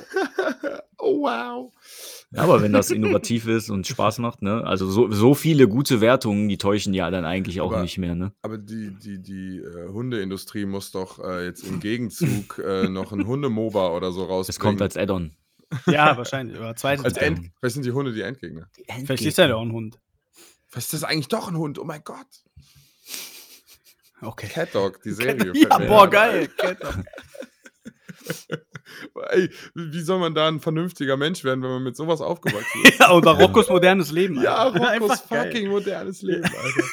Oh 0.96 1.22
wow. 1.22 1.72
Ja, 2.32 2.43
aber 2.43 2.62
wenn 2.62 2.73
das 2.73 2.93
innovativ 2.93 3.49
ist 3.49 3.71
und 3.71 3.88
Spaß 3.88 4.19
macht, 4.19 4.41
ne? 4.41 4.62
Also 4.65 4.88
so, 4.88 5.11
so 5.11 5.35
viele 5.35 5.67
gute 5.67 6.00
Wertungen, 6.00 6.49
die 6.49 6.59
täuschen 6.59 6.94
ja 6.94 7.11
dann 7.11 7.25
eigentlich 7.25 7.61
auch 7.61 7.73
Aber- 7.73 7.82
nicht 7.82 7.99
mehr, 7.99 8.15
ne? 8.15 8.32
Aber 8.43 8.56
die, 8.56 8.94
die, 8.94 9.21
die 9.21 9.59
äh, 9.59 9.88
Hundeindustrie 9.88 10.65
muss 10.65 10.93
doch 10.93 11.19
äh, 11.19 11.47
jetzt 11.47 11.65
im 11.65 11.81
Gegenzug 11.81 12.58
äh, 12.65 12.89
noch 12.89 13.10
ein 13.13 13.27
Hundemoba 13.27 13.89
oder 13.89 14.13
so 14.13 14.22
rausbringen. 14.25 14.49
Es 14.49 14.60
kommt 14.60 14.81
als 14.81 14.96
Add-on. 14.96 15.32
Ja, 15.87 16.17
wahrscheinlich. 16.17 16.56
Oder 16.58 16.77
zweite. 16.77 17.05
als. 17.05 17.17
End. 17.17 17.51
Vielleicht 17.58 17.75
sind 17.75 17.84
die 17.84 17.93
Hunde 17.93 18.13
die 18.13 18.22
Endgegner. 18.22 18.69
Vielleicht 19.05 19.25
ist 19.25 19.39
er 19.39 19.49
ja 19.49 19.56
auch 19.56 19.63
ein 19.63 19.72
Hund. 19.72 19.99
Was 20.72 20.84
ist 20.84 20.93
das 20.94 21.05
eigentlich 21.05 21.29
doch 21.29 21.49
ein 21.49 21.56
Hund? 21.56 21.81
Oh 21.81 21.84
mein 21.84 22.03
Gott. 22.05 22.27
Okay. 24.22 24.46
Cat 24.49 24.75
Dog, 24.75 25.03
die 25.03 25.13
Serie. 25.13 25.53
Ja, 25.55 25.79
fällt 25.79 25.81
mir 25.81 25.87
boah, 25.89 26.10
ein. 26.13 26.49
Ey, 29.31 29.51
wie 29.75 30.01
soll 30.01 30.19
man 30.19 30.35
da 30.35 30.49
ein 30.49 30.61
vernünftiger 30.61 31.17
Mensch 31.17 31.44
werden, 31.44 31.63
wenn 31.63 31.70
man 31.70 31.82
mit 31.82 31.97
sowas 31.97 32.20
aufgewachsen 32.20 32.81
ist? 32.85 32.99
ja, 32.99 33.11
oder 33.13 33.32
Roccos 33.32 33.69
modernes 33.69 34.11
Leben. 34.13 34.41
Ja, 34.43 34.56
Alter. 34.56 34.79
Roccos 34.81 34.89
Einfach 35.11 35.29
geil. 35.29 35.44
fucking 35.53 35.69
modernes 35.70 36.23
Leben, 36.23 36.44
Alter. 36.44 36.85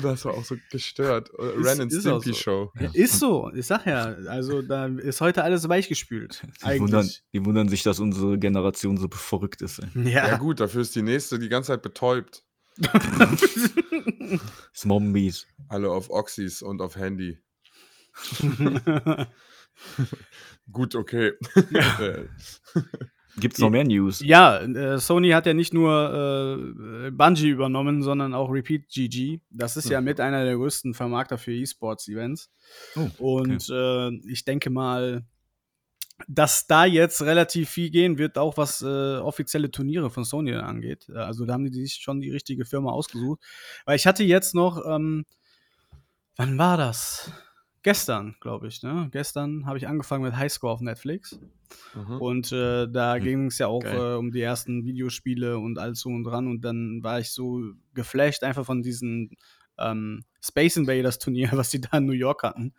Das 0.00 0.24
war 0.24 0.34
auch 0.34 0.44
so 0.44 0.56
gestört. 0.70 1.28
Ist- 1.38 1.66
Ren 1.66 1.80
and 1.82 1.92
Stimpy 1.92 2.32
so. 2.32 2.38
Show. 2.38 2.72
Ja, 2.80 2.90
Ist 2.94 3.18
so, 3.18 3.50
ich 3.54 3.66
sag 3.66 3.84
ja, 3.86 4.04
also 4.28 4.62
da 4.62 4.86
ist 4.86 5.20
heute 5.20 5.42
alles 5.44 5.68
weichgespült. 5.68 6.42
Die 6.62 6.80
wundern, 6.80 7.00
Eigentlich. 7.00 7.22
die 7.32 7.44
wundern 7.44 7.68
sich, 7.68 7.82
dass 7.82 8.00
unsere 8.00 8.38
Generation 8.38 8.96
so 8.96 9.08
verrückt 9.10 9.60
ist. 9.60 9.80
Ja. 9.94 10.28
Ja. 10.28 10.36
gut, 10.38 10.60
dafür 10.60 10.80
ist 10.82 10.94
die 10.96 11.02
nächste 11.02 11.38
die 11.38 11.48
ganze 11.48 11.68
Zeit 11.72 11.82
betäubt. 11.82 12.44
Zombies. 14.72 15.46
Alle 15.68 15.90
auf 15.90 16.10
Oxys 16.10 16.62
und 16.62 16.80
auf 16.80 16.96
Handy. 16.96 17.38
Gut, 20.70 20.94
okay. 20.94 21.32
Äh, 22.00 22.24
Gibt's 23.40 23.60
noch 23.60 23.70
mehr 23.70 23.84
News? 23.84 24.18
ja, 24.20 24.58
äh, 24.58 24.98
Sony 24.98 25.30
hat 25.30 25.46
ja 25.46 25.54
nicht 25.54 25.72
nur 25.72 27.06
äh, 27.06 27.10
Bungie 27.12 27.48
übernommen, 27.50 28.02
sondern 28.02 28.34
auch 28.34 28.50
Repeat 28.50 28.88
GG. 28.88 29.38
Das 29.50 29.76
ist 29.76 29.88
ja 29.88 30.00
Mhm. 30.00 30.06
mit 30.06 30.20
einer 30.20 30.44
der 30.44 30.56
größten 30.56 30.92
Vermarkter 30.94 31.38
für 31.38 31.52
E-Sports-Events. 31.52 32.50
Oh, 32.96 33.08
Und 33.18 33.68
äh, 33.70 34.08
ich 34.28 34.44
denke 34.44 34.70
mal, 34.70 35.24
dass 36.26 36.66
da 36.66 36.84
jetzt 36.84 37.22
relativ 37.22 37.70
viel 37.70 37.90
gehen 37.90 38.18
wird, 38.18 38.38
auch 38.38 38.56
was 38.56 38.82
äh, 38.82 39.18
offizielle 39.18 39.70
Turniere 39.70 40.10
von 40.10 40.24
Sony 40.24 40.52
angeht. 40.54 41.08
Äh, 41.08 41.18
Also 41.18 41.44
da 41.46 41.52
haben 41.52 41.64
die 41.64 41.72
sich 41.72 41.94
schon 42.02 42.20
die 42.20 42.30
richtige 42.32 42.64
Firma 42.64 42.90
ausgesucht. 42.90 43.40
Weil 43.84 43.94
ich 43.94 44.06
hatte 44.08 44.24
jetzt 44.24 44.52
noch, 44.56 44.84
ähm, 44.84 45.24
wann 46.34 46.58
war 46.58 46.76
das? 46.76 47.30
Gestern, 47.88 48.36
glaube 48.40 48.68
ich. 48.68 48.82
Ne? 48.82 49.08
Gestern 49.12 49.64
habe 49.64 49.78
ich 49.78 49.88
angefangen 49.88 50.22
mit 50.22 50.36
Highscore 50.36 50.74
auf 50.74 50.82
Netflix. 50.82 51.38
mhm. 51.94 52.20
Und 52.20 52.52
äh, 52.52 52.86
da 52.86 53.14
Hm, 53.14 53.24
ging 53.24 53.46
es 53.46 53.56
ja 53.56 53.68
auch 53.68 53.82
äh, 53.82 54.14
um 54.14 54.30
die 54.30 54.42
ersten 54.42 54.84
Videospiele 54.84 55.58
und 55.58 55.78
alles 55.78 56.00
so 56.00 56.10
und 56.10 56.24
dran. 56.24 56.48
Und 56.48 56.60
dann 56.66 57.02
war 57.02 57.18
ich 57.18 57.30
so 57.30 57.62
geflasht 57.94 58.44
einfach 58.44 58.66
von 58.66 58.82
diesen 58.82 59.30
ähm, 59.78 60.22
Space 60.42 60.76
Invaders 60.76 61.18
Turnier, 61.18 61.48
was 61.52 61.70
die 61.70 61.80
da 61.80 61.96
in 61.96 62.04
New 62.04 62.12
York 62.12 62.42
hatten. 62.42 62.74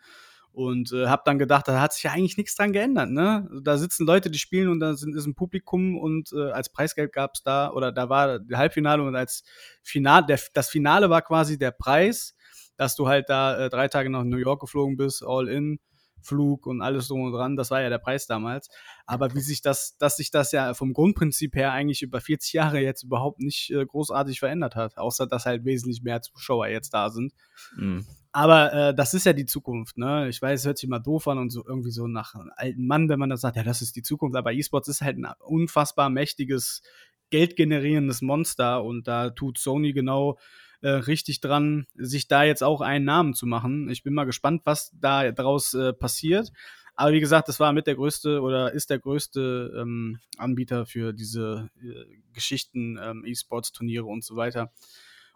Und 0.52 0.92
äh, 0.92 1.08
habe 1.08 1.22
dann 1.24 1.40
gedacht, 1.40 1.66
da 1.66 1.80
hat 1.80 1.92
sich 1.92 2.04
ja 2.04 2.12
eigentlich 2.12 2.36
nichts 2.36 2.54
dran 2.54 2.72
geändert. 2.72 3.10
Ne? 3.10 3.50
Da 3.64 3.78
sitzen 3.78 4.06
Leute, 4.06 4.30
die 4.30 4.38
spielen 4.38 4.68
und 4.68 4.78
da 4.78 4.94
sind, 4.94 5.16
ist 5.16 5.26
ein 5.26 5.34
Publikum 5.34 5.98
und 5.98 6.32
äh, 6.32 6.52
als 6.52 6.68
Preisgeld 6.68 7.12
gab 7.12 7.32
es 7.34 7.42
da, 7.42 7.72
oder 7.72 7.90
da 7.90 8.08
war 8.08 8.38
der 8.38 8.58
Halbfinale 8.58 9.02
und 9.02 9.16
als 9.16 9.42
Finale, 9.82 10.26
der, 10.26 10.38
das 10.54 10.68
Finale 10.68 11.10
war 11.10 11.22
quasi 11.22 11.58
der 11.58 11.72
Preis, 11.72 12.36
dass 12.80 12.96
du 12.96 13.08
halt 13.08 13.28
da 13.28 13.58
äh, 13.58 13.68
drei 13.68 13.88
Tage 13.88 14.08
nach 14.08 14.24
New 14.24 14.38
York 14.38 14.62
geflogen 14.62 14.96
bist, 14.96 15.22
all 15.22 15.48
in. 15.48 15.78
Flug 16.22 16.66
und 16.66 16.82
alles 16.82 17.08
drum 17.08 17.22
und 17.22 17.32
dran, 17.32 17.56
das 17.56 17.70
war 17.70 17.80
ja 17.80 17.88
der 17.88 17.98
Preis 17.98 18.26
damals. 18.26 18.68
Aber 19.06 19.34
wie 19.34 19.40
sich 19.40 19.62
das, 19.62 19.96
dass 19.96 20.18
sich 20.18 20.30
das 20.30 20.52
ja 20.52 20.74
vom 20.74 20.92
Grundprinzip 20.92 21.54
her 21.54 21.72
eigentlich 21.72 22.02
über 22.02 22.20
40 22.20 22.52
Jahre 22.52 22.78
jetzt 22.78 23.04
überhaupt 23.04 23.40
nicht 23.40 23.70
äh, 23.70 23.86
großartig 23.86 24.38
verändert 24.38 24.76
hat, 24.76 24.98
außer 24.98 25.26
dass 25.26 25.46
halt 25.46 25.64
wesentlich 25.64 26.02
mehr 26.02 26.20
Zuschauer 26.20 26.68
jetzt 26.68 26.92
da 26.92 27.08
sind. 27.08 27.32
Mhm. 27.74 28.04
Aber 28.32 28.72
äh, 28.72 28.94
das 28.94 29.14
ist 29.14 29.24
ja 29.24 29.32
die 29.32 29.46
Zukunft, 29.46 29.96
ne? 29.96 30.28
Ich 30.28 30.42
weiß, 30.42 30.60
es 30.60 30.66
hört 30.66 30.76
sich 30.76 30.90
mal 30.90 31.00
doof 31.00 31.26
an 31.26 31.38
und 31.38 31.50
so 31.50 31.64
irgendwie 31.66 31.90
so 31.90 32.06
nach 32.06 32.34
einem 32.34 32.52
alten 32.54 32.86
Mann, 32.86 33.08
wenn 33.08 33.18
man 33.18 33.30
das 33.30 33.40
sagt, 33.40 33.56
ja, 33.56 33.62
das 33.62 33.82
ist 33.82 33.96
die 33.96 34.02
Zukunft. 34.02 34.36
Aber 34.36 34.52
E-Sports 34.52 34.88
ist 34.88 35.00
halt 35.00 35.16
ein 35.16 35.26
unfassbar 35.40 36.10
mächtiges, 36.10 36.82
geldgenerierendes 37.30 38.22
Monster 38.22 38.84
und 38.84 39.08
da 39.08 39.30
tut 39.30 39.58
Sony 39.58 39.92
genau 39.92 40.38
äh, 40.82 40.88
richtig 40.88 41.40
dran, 41.40 41.86
sich 41.94 42.28
da 42.28 42.42
jetzt 42.42 42.62
auch 42.62 42.80
einen 42.80 43.04
Namen 43.04 43.34
zu 43.34 43.46
machen. 43.46 43.88
Ich 43.90 44.02
bin 44.02 44.14
mal 44.14 44.24
gespannt, 44.24 44.62
was 44.64 44.92
da 44.98 45.30
daraus 45.32 45.74
äh, 45.74 45.92
passiert. 45.92 46.52
Aber 46.94 47.12
wie 47.12 47.20
gesagt, 47.20 47.48
das 47.48 47.60
war 47.60 47.72
mit 47.72 47.86
der 47.86 47.94
größte 47.94 48.42
oder 48.42 48.72
ist 48.72 48.90
der 48.90 48.98
größte 48.98 49.72
ähm, 49.76 50.18
Anbieter 50.36 50.84
für 50.84 51.12
diese 51.12 51.70
äh, 51.82 52.04
Geschichten, 52.32 52.98
ähm, 53.02 53.24
E-Sports-Turniere 53.24 54.04
und 54.04 54.24
so 54.24 54.36
weiter 54.36 54.70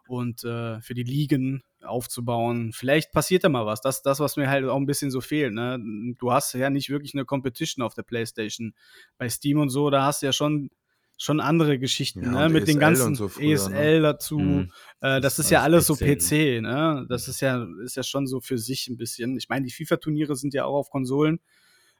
und 0.06 0.44
äh, 0.44 0.80
für 0.80 0.94
die 0.94 1.02
Ligen 1.02 1.62
aufzubauen. 1.82 2.72
Vielleicht 2.72 3.12
passiert 3.12 3.44
da 3.44 3.48
mal 3.48 3.66
was. 3.66 3.80
Das, 3.80 4.02
das, 4.02 4.20
was 4.20 4.36
mir 4.36 4.48
halt 4.48 4.64
auch 4.66 4.76
ein 4.76 4.86
bisschen 4.86 5.10
so 5.10 5.20
fehlt. 5.20 5.52
Ne? 5.54 5.78
Du 6.18 6.32
hast 6.32 6.52
ja 6.54 6.70
nicht 6.70 6.90
wirklich 6.90 7.14
eine 7.14 7.24
Competition 7.24 7.84
auf 7.84 7.94
der 7.94 8.02
PlayStation. 8.02 8.74
Bei 9.18 9.28
Steam 9.28 9.58
und 9.58 9.70
so, 9.70 9.90
da 9.90 10.04
hast 10.04 10.22
du 10.22 10.26
ja 10.26 10.32
schon 10.32 10.70
schon 11.16 11.40
andere 11.40 11.78
Geschichten, 11.78 12.22
ja, 12.22 12.30
ne? 12.30 12.48
mit 12.48 12.64
ESL 12.64 12.72
den 12.72 12.80
ganzen 12.80 13.14
so 13.14 13.28
früher, 13.28 13.54
ESL 13.54 13.96
ne? 13.96 14.02
dazu. 14.02 14.38
Mhm. 14.38 14.72
Äh, 15.00 15.20
das, 15.20 15.36
das, 15.36 15.46
ist 15.46 15.50
ja 15.50 15.62
alles 15.62 15.86
PC, 15.86 15.86
so 15.86 15.94
PC, 15.96 16.30
ne? 16.32 16.62
ne? 16.62 17.06
Das 17.08 17.28
ist 17.28 17.40
ja, 17.40 17.66
ist 17.84 17.96
ja 17.96 18.02
schon 18.02 18.26
so 18.26 18.40
für 18.40 18.58
sich 18.58 18.88
ein 18.88 18.96
bisschen. 18.96 19.36
Ich 19.36 19.48
meine, 19.48 19.64
die 19.64 19.72
FIFA-Turniere 19.72 20.36
sind 20.36 20.54
ja 20.54 20.64
auch 20.64 20.74
auf 20.74 20.90
Konsolen. 20.90 21.40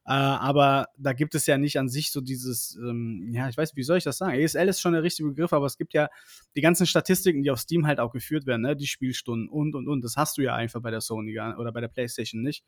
Äh, 0.06 0.12
aber 0.12 0.88
da 0.98 1.14
gibt 1.14 1.34
es 1.34 1.46
ja 1.46 1.56
nicht 1.56 1.78
an 1.78 1.88
sich 1.88 2.12
so 2.12 2.20
dieses, 2.20 2.76
ähm, 2.76 3.30
ja, 3.32 3.48
ich 3.48 3.56
weiß, 3.56 3.74
wie 3.74 3.82
soll 3.82 3.96
ich 3.96 4.04
das 4.04 4.18
sagen? 4.18 4.38
ESL 4.38 4.68
ist 4.68 4.82
schon 4.82 4.92
der 4.92 5.02
richtige 5.02 5.30
Begriff, 5.30 5.54
aber 5.54 5.64
es 5.64 5.78
gibt 5.78 5.94
ja 5.94 6.08
die 6.54 6.60
ganzen 6.60 6.86
Statistiken, 6.86 7.42
die 7.42 7.50
auf 7.50 7.58
Steam 7.58 7.86
halt 7.86 8.00
auch 8.00 8.12
geführt 8.12 8.44
werden, 8.46 8.62
ne? 8.62 8.76
die 8.76 8.86
Spielstunden 8.86 9.48
und 9.48 9.74
und 9.74 9.88
und. 9.88 10.04
Das 10.04 10.16
hast 10.16 10.36
du 10.36 10.42
ja 10.42 10.54
einfach 10.54 10.82
bei 10.82 10.90
der 10.90 11.00
Sony 11.00 11.38
oder 11.40 11.72
bei 11.72 11.80
der 11.80 11.88
PlayStation 11.88 12.42
nicht. 12.42 12.64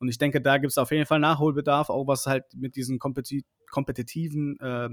Und 0.00 0.08
ich 0.08 0.18
denke, 0.18 0.40
da 0.40 0.58
gibt 0.58 0.70
es 0.70 0.78
auf 0.78 0.90
jeden 0.90 1.06
Fall 1.06 1.20
Nachholbedarf, 1.20 1.90
auch 1.90 2.06
was 2.06 2.26
halt 2.26 2.44
mit 2.54 2.74
diesen 2.74 2.98
kompeti 2.98 3.44
kompetitiven 3.70 4.58
äh, 4.58 4.88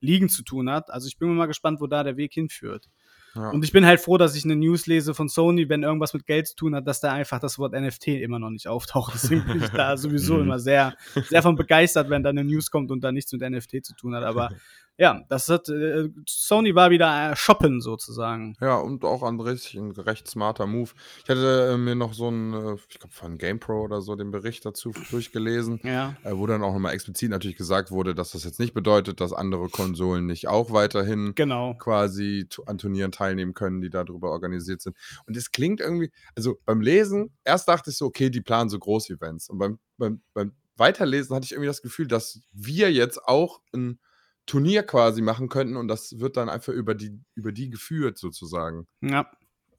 Ligen 0.00 0.30
zu 0.30 0.42
tun 0.42 0.70
hat. 0.70 0.90
Also 0.90 1.06
ich 1.06 1.18
bin 1.18 1.34
mal 1.34 1.46
gespannt, 1.46 1.82
wo 1.82 1.86
da 1.86 2.02
der 2.02 2.16
Weg 2.16 2.32
hinführt. 2.32 2.88
Ja. 3.34 3.50
Und 3.50 3.64
ich 3.64 3.72
bin 3.72 3.86
halt 3.86 4.00
froh, 4.00 4.18
dass 4.18 4.34
ich 4.34 4.44
eine 4.44 4.56
News 4.56 4.86
lese 4.86 5.14
von 5.14 5.28
Sony, 5.28 5.68
wenn 5.68 5.82
irgendwas 5.82 6.12
mit 6.12 6.26
Geld 6.26 6.46
zu 6.48 6.54
tun 6.54 6.74
hat, 6.74 6.86
dass 6.86 7.00
da 7.00 7.12
einfach 7.12 7.40
das 7.40 7.58
Wort 7.58 7.72
NFT 7.72 8.08
immer 8.08 8.38
noch 8.38 8.50
nicht 8.50 8.68
auftaucht. 8.68 9.14
Deswegen 9.14 9.44
bin 9.46 9.62
ich 9.62 9.70
da 9.70 9.96
sowieso 9.96 10.34
mhm. 10.34 10.42
immer 10.42 10.58
sehr, 10.58 10.94
sehr 11.28 11.42
von 11.42 11.56
begeistert, 11.56 12.10
wenn 12.10 12.22
da 12.22 12.30
eine 12.30 12.44
News 12.44 12.70
kommt 12.70 12.90
und 12.90 13.02
da 13.02 13.12
nichts 13.12 13.32
mit 13.32 13.42
NFT 13.42 13.84
zu 13.84 13.94
tun 13.94 14.14
hat. 14.14 14.24
Aber 14.24 14.50
ja, 14.98 15.22
das 15.28 15.48
hat, 15.48 15.68
äh, 15.68 16.10
Sony 16.28 16.74
war 16.74 16.90
wieder 16.90 17.32
äh, 17.32 17.36
shoppen 17.36 17.80
sozusagen. 17.80 18.54
Ja, 18.60 18.76
und 18.76 19.04
auch 19.04 19.22
an 19.22 19.40
sich 19.56 19.74
ein 19.74 19.90
recht 19.92 20.28
smarter 20.28 20.66
Move. 20.66 20.90
Ich 21.24 21.30
hatte 21.30 21.72
äh, 21.72 21.76
mir 21.78 21.94
noch 21.94 22.12
so 22.12 22.28
ein, 22.28 22.52
äh, 22.52 22.76
ich 22.88 22.98
glaube 22.98 23.14
von 23.14 23.38
GamePro 23.38 23.82
oder 23.82 24.02
so, 24.02 24.16
den 24.16 24.30
Bericht 24.30 24.64
dazu 24.66 24.92
durchgelesen, 25.10 25.80
ja. 25.82 26.14
Äh, 26.24 26.36
wo 26.36 26.46
dann 26.46 26.62
auch 26.62 26.74
nochmal 26.74 26.92
explizit 26.92 27.30
natürlich 27.30 27.56
gesagt 27.56 27.90
wurde, 27.90 28.14
dass 28.14 28.32
das 28.32 28.44
jetzt 28.44 28.60
nicht 28.60 28.74
bedeutet, 28.74 29.20
dass 29.20 29.32
andere 29.32 29.68
Konsolen 29.70 30.26
nicht 30.26 30.48
auch 30.48 30.72
weiterhin 30.72 31.34
genau. 31.34 31.74
quasi 31.74 32.46
an 32.66 32.76
Turnieren 32.76 33.12
teilnehmen 33.12 33.54
können, 33.54 33.80
die 33.80 33.90
darüber 33.90 34.30
organisiert 34.30 34.82
sind. 34.82 34.96
Und 35.26 35.36
es 35.36 35.50
klingt 35.50 35.80
irgendwie, 35.80 36.12
also 36.36 36.58
beim 36.66 36.82
Lesen, 36.82 37.34
erst 37.44 37.66
dachte 37.66 37.90
ich 37.90 37.96
so, 37.96 38.06
okay, 38.06 38.28
die 38.28 38.42
planen 38.42 38.68
so 38.68 38.78
Groß-Events. 38.78 39.48
Und 39.48 39.58
beim, 39.58 39.78
beim, 39.96 40.22
beim 40.34 40.52
Weiterlesen 40.76 41.34
hatte 41.34 41.44
ich 41.44 41.52
irgendwie 41.52 41.68
das 41.68 41.82
Gefühl, 41.82 42.08
dass 42.08 42.40
wir 42.52 42.92
jetzt 42.92 43.24
auch 43.24 43.60
ein 43.72 43.98
Turnier 44.46 44.82
quasi 44.82 45.22
machen 45.22 45.48
könnten 45.48 45.76
und 45.76 45.88
das 45.88 46.18
wird 46.18 46.36
dann 46.36 46.48
einfach 46.48 46.72
über 46.72 46.94
die, 46.94 47.20
über 47.34 47.52
die 47.52 47.70
geführt, 47.70 48.18
sozusagen. 48.18 48.86
Ja. 49.00 49.30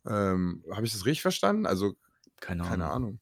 Ähm, 0.05 0.63
Habe 0.72 0.86
ich 0.86 0.93
das 0.93 1.05
richtig 1.05 1.22
verstanden? 1.22 1.65
Also, 1.65 1.96
keine, 2.39 2.63
keine 2.63 2.86
Ahnung. 2.86 2.96
Ahnung. 2.96 3.20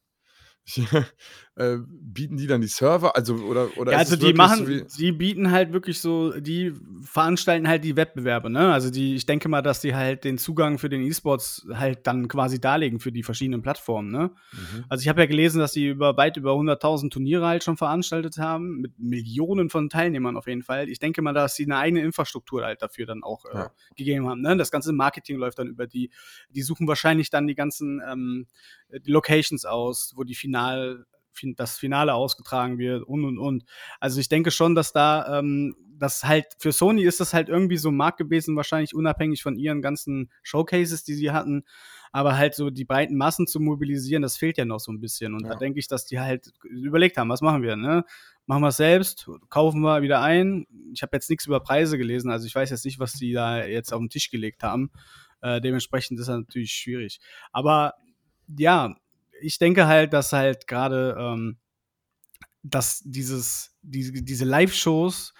äh, 1.56 1.78
bieten 1.88 2.36
die 2.36 2.46
dann 2.46 2.60
die 2.60 2.68
Server? 2.68 3.16
Also, 3.16 3.34
oder, 3.34 3.76
oder 3.78 3.92
ja, 3.92 3.98
also 3.98 4.14
die 4.14 4.32
machen, 4.32 4.84
so 4.86 4.96
die 4.96 5.10
bieten 5.10 5.50
halt 5.50 5.72
wirklich 5.72 6.00
so, 6.00 6.38
die 6.38 6.72
veranstalten 7.02 7.66
halt 7.66 7.82
die 7.82 7.96
Wettbewerbe, 7.96 8.48
ne? 8.48 8.72
Also 8.72 8.90
die, 8.90 9.16
ich 9.16 9.26
denke 9.26 9.48
mal, 9.48 9.60
dass 9.60 9.80
die 9.80 9.94
halt 9.94 10.22
den 10.22 10.38
Zugang 10.38 10.78
für 10.78 10.88
den 10.88 11.02
E-Sports 11.02 11.66
halt 11.72 12.06
dann 12.06 12.28
quasi 12.28 12.60
darlegen 12.60 13.00
für 13.00 13.10
die 13.10 13.24
verschiedenen 13.24 13.60
Plattformen, 13.60 14.12
ne? 14.12 14.30
Mhm. 14.52 14.84
Also 14.88 15.02
ich 15.02 15.08
habe 15.08 15.20
ja 15.20 15.26
gelesen, 15.26 15.58
dass 15.58 15.72
die 15.72 15.88
über 15.88 16.16
weit 16.16 16.36
über 16.36 16.52
100.000 16.52 17.10
Turniere 17.10 17.46
halt 17.46 17.64
schon 17.64 17.76
veranstaltet 17.76 18.38
haben, 18.38 18.80
mit 18.80 18.98
Millionen 18.98 19.68
von 19.68 19.90
Teilnehmern 19.90 20.36
auf 20.36 20.46
jeden 20.46 20.62
Fall. 20.62 20.88
Ich 20.88 21.00
denke 21.00 21.22
mal, 21.22 21.34
dass 21.34 21.56
sie 21.56 21.64
eine 21.64 21.78
eigene 21.78 22.02
Infrastruktur 22.02 22.64
halt 22.64 22.82
dafür 22.82 23.06
dann 23.06 23.24
auch 23.24 23.44
äh, 23.46 23.54
ja. 23.54 23.70
gegeben 23.96 24.28
haben, 24.28 24.42
ne? 24.42 24.56
Das 24.56 24.70
ganze 24.70 24.92
Marketing 24.92 25.38
läuft 25.38 25.58
dann 25.58 25.66
über 25.66 25.88
die, 25.88 26.10
die 26.50 26.62
suchen 26.62 26.86
wahrscheinlich 26.86 27.30
dann 27.30 27.48
die 27.48 27.56
ganzen 27.56 28.00
ähm, 28.08 28.46
die 29.00 29.10
Locations 29.10 29.64
aus, 29.64 30.12
wo 30.16 30.24
die 30.24 30.34
Final 30.52 31.06
das 31.56 31.78
Finale 31.78 32.14
ausgetragen 32.14 32.78
wird 32.78 33.04
und 33.04 33.24
und 33.24 33.38
und. 33.38 33.64
Also 34.00 34.20
ich 34.20 34.28
denke 34.28 34.50
schon, 34.50 34.74
dass 34.74 34.92
da 34.92 35.38
ähm, 35.38 35.74
das 35.98 36.24
halt 36.24 36.46
für 36.58 36.72
Sony 36.72 37.04
ist 37.04 37.20
das 37.20 37.32
halt 37.32 37.48
irgendwie 37.48 37.76
so 37.76 37.90
Markt 37.90 38.18
gewesen, 38.18 38.56
wahrscheinlich 38.56 38.94
unabhängig 38.94 39.42
von 39.42 39.56
ihren 39.56 39.82
ganzen 39.82 40.30
Showcases, 40.42 41.04
die 41.04 41.14
sie 41.14 41.30
hatten. 41.30 41.64
Aber 42.10 42.36
halt 42.36 42.54
so 42.54 42.68
die 42.68 42.84
breiten 42.84 43.16
Massen 43.16 43.46
zu 43.46 43.58
mobilisieren, 43.60 44.22
das 44.22 44.36
fehlt 44.36 44.58
ja 44.58 44.64
noch 44.66 44.80
so 44.80 44.92
ein 44.92 45.00
bisschen. 45.00 45.34
Und 45.34 45.44
ja. 45.44 45.50
da 45.50 45.56
denke 45.56 45.78
ich, 45.78 45.88
dass 45.88 46.04
die 46.04 46.20
halt 46.20 46.52
überlegt 46.64 47.16
haben, 47.16 47.30
was 47.30 47.40
machen 47.40 47.62
wir, 47.62 47.76
ne? 47.76 48.04
Machen 48.46 48.62
wir 48.62 48.68
es 48.68 48.76
selbst, 48.76 49.30
kaufen 49.48 49.80
wir 49.80 50.02
wieder 50.02 50.20
ein. 50.20 50.66
Ich 50.92 51.02
habe 51.02 51.16
jetzt 51.16 51.30
nichts 51.30 51.46
über 51.46 51.60
Preise 51.60 51.96
gelesen, 51.96 52.30
also 52.30 52.46
ich 52.46 52.54
weiß 52.54 52.70
jetzt 52.70 52.84
nicht, 52.84 52.98
was 52.98 53.14
die 53.14 53.32
da 53.32 53.64
jetzt 53.64 53.92
auf 53.94 54.00
den 54.00 54.10
Tisch 54.10 54.30
gelegt 54.30 54.62
haben. 54.62 54.90
Äh, 55.40 55.60
dementsprechend 55.60 56.18
ist 56.18 56.28
das 56.28 56.36
natürlich 56.36 56.72
schwierig. 56.72 57.20
Aber 57.52 57.94
ja, 58.58 58.96
ich 59.42 59.58
denke 59.58 59.86
halt, 59.86 60.12
dass 60.12 60.32
halt 60.32 60.66
gerade, 60.66 61.16
ähm, 61.18 61.58
dass 62.62 63.02
dieses, 63.04 63.76
diese, 63.82 64.12
diese 64.22 64.44
Live-Shows 64.44 65.34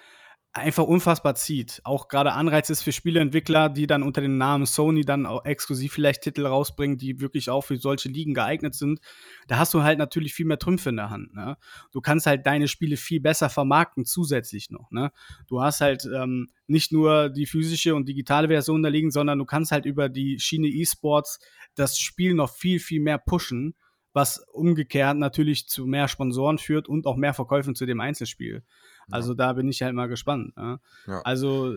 einfach 0.54 0.84
unfassbar 0.84 1.34
zieht. 1.34 1.80
Auch 1.84 2.08
gerade 2.08 2.32
Anreiz 2.32 2.68
ist 2.68 2.82
für 2.82 2.92
Spieleentwickler, 2.92 3.70
die 3.70 3.86
dann 3.86 4.02
unter 4.02 4.20
dem 4.20 4.36
Namen 4.36 4.66
Sony 4.66 5.02
dann 5.02 5.24
auch 5.24 5.46
exklusiv 5.46 5.94
vielleicht 5.94 6.22
Titel 6.22 6.44
rausbringen, 6.44 6.98
die 6.98 7.20
wirklich 7.20 7.48
auch 7.48 7.62
für 7.62 7.78
solche 7.78 8.10
Ligen 8.10 8.34
geeignet 8.34 8.74
sind. 8.74 9.00
Da 9.46 9.56
hast 9.56 9.72
du 9.72 9.82
halt 9.82 9.98
natürlich 9.98 10.34
viel 10.34 10.44
mehr 10.44 10.58
Trümpfe 10.58 10.90
in 10.90 10.96
der 10.96 11.08
Hand. 11.08 11.34
Ne? 11.34 11.56
Du 11.90 12.02
kannst 12.02 12.26
halt 12.26 12.44
deine 12.44 12.68
Spiele 12.68 12.98
viel 12.98 13.20
besser 13.20 13.48
vermarkten 13.48 14.04
zusätzlich 14.04 14.70
noch. 14.70 14.90
Ne? 14.90 15.10
Du 15.46 15.62
hast 15.62 15.80
halt 15.80 16.06
ähm, 16.14 16.50
nicht 16.66 16.92
nur 16.92 17.30
die 17.30 17.46
physische 17.46 17.94
und 17.94 18.06
digitale 18.06 18.48
Version 18.48 18.82
der 18.82 18.92
Ligen, 18.92 19.10
sondern 19.10 19.38
du 19.38 19.46
kannst 19.46 19.72
halt 19.72 19.86
über 19.86 20.10
die 20.10 20.38
Schiene 20.38 20.68
E-Sports 20.68 21.40
das 21.76 21.98
Spiel 21.98 22.34
noch 22.34 22.50
viel, 22.50 22.78
viel 22.78 23.00
mehr 23.00 23.16
pushen 23.16 23.74
was 24.12 24.44
umgekehrt 24.52 25.16
natürlich 25.16 25.68
zu 25.68 25.86
mehr 25.86 26.08
Sponsoren 26.08 26.58
führt 26.58 26.88
und 26.88 27.06
auch 27.06 27.16
mehr 27.16 27.34
Verkäufen 27.34 27.74
zu 27.74 27.86
dem 27.86 28.00
Einzelspiel. 28.00 28.62
Also 29.10 29.34
da 29.34 29.52
bin 29.54 29.68
ich 29.68 29.82
halt 29.82 29.94
mal 29.94 30.08
gespannt. 30.08 30.56
Ne? 30.56 30.80
Ja. 31.06 31.22
Also 31.22 31.74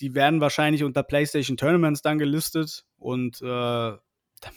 die 0.00 0.14
werden 0.14 0.40
wahrscheinlich 0.40 0.84
unter 0.84 1.02
PlayStation 1.02 1.56
Tournaments 1.56 2.02
dann 2.02 2.18
gelistet 2.18 2.84
und 2.98 3.40
äh, 3.42 3.92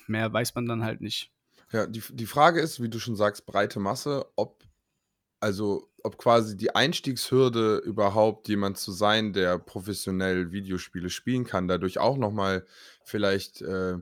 mehr 0.07 0.33
weiß 0.33 0.55
man 0.55 0.65
dann 0.65 0.83
halt 0.83 1.01
nicht. 1.01 1.31
Ja, 1.71 1.85
die, 1.85 2.01
die 2.11 2.25
Frage 2.25 2.61
ist, 2.61 2.81
wie 2.81 2.89
du 2.89 2.99
schon 2.99 3.15
sagst, 3.15 3.45
breite 3.45 3.79
Masse, 3.79 4.25
ob 4.35 4.63
also 5.39 5.91
ob 6.03 6.17
quasi 6.17 6.55
die 6.55 6.73
Einstiegshürde 6.73 7.77
überhaupt 7.77 8.47
jemand 8.47 8.77
zu 8.77 8.91
sein, 8.91 9.33
der 9.33 9.59
professionell 9.59 10.51
Videospiele 10.51 11.09
spielen 11.09 11.43
kann, 11.43 11.67
dadurch 11.67 11.99
auch 11.99 12.17
nochmal 12.17 12.65
vielleicht 13.03 13.61
äh, 13.61 13.97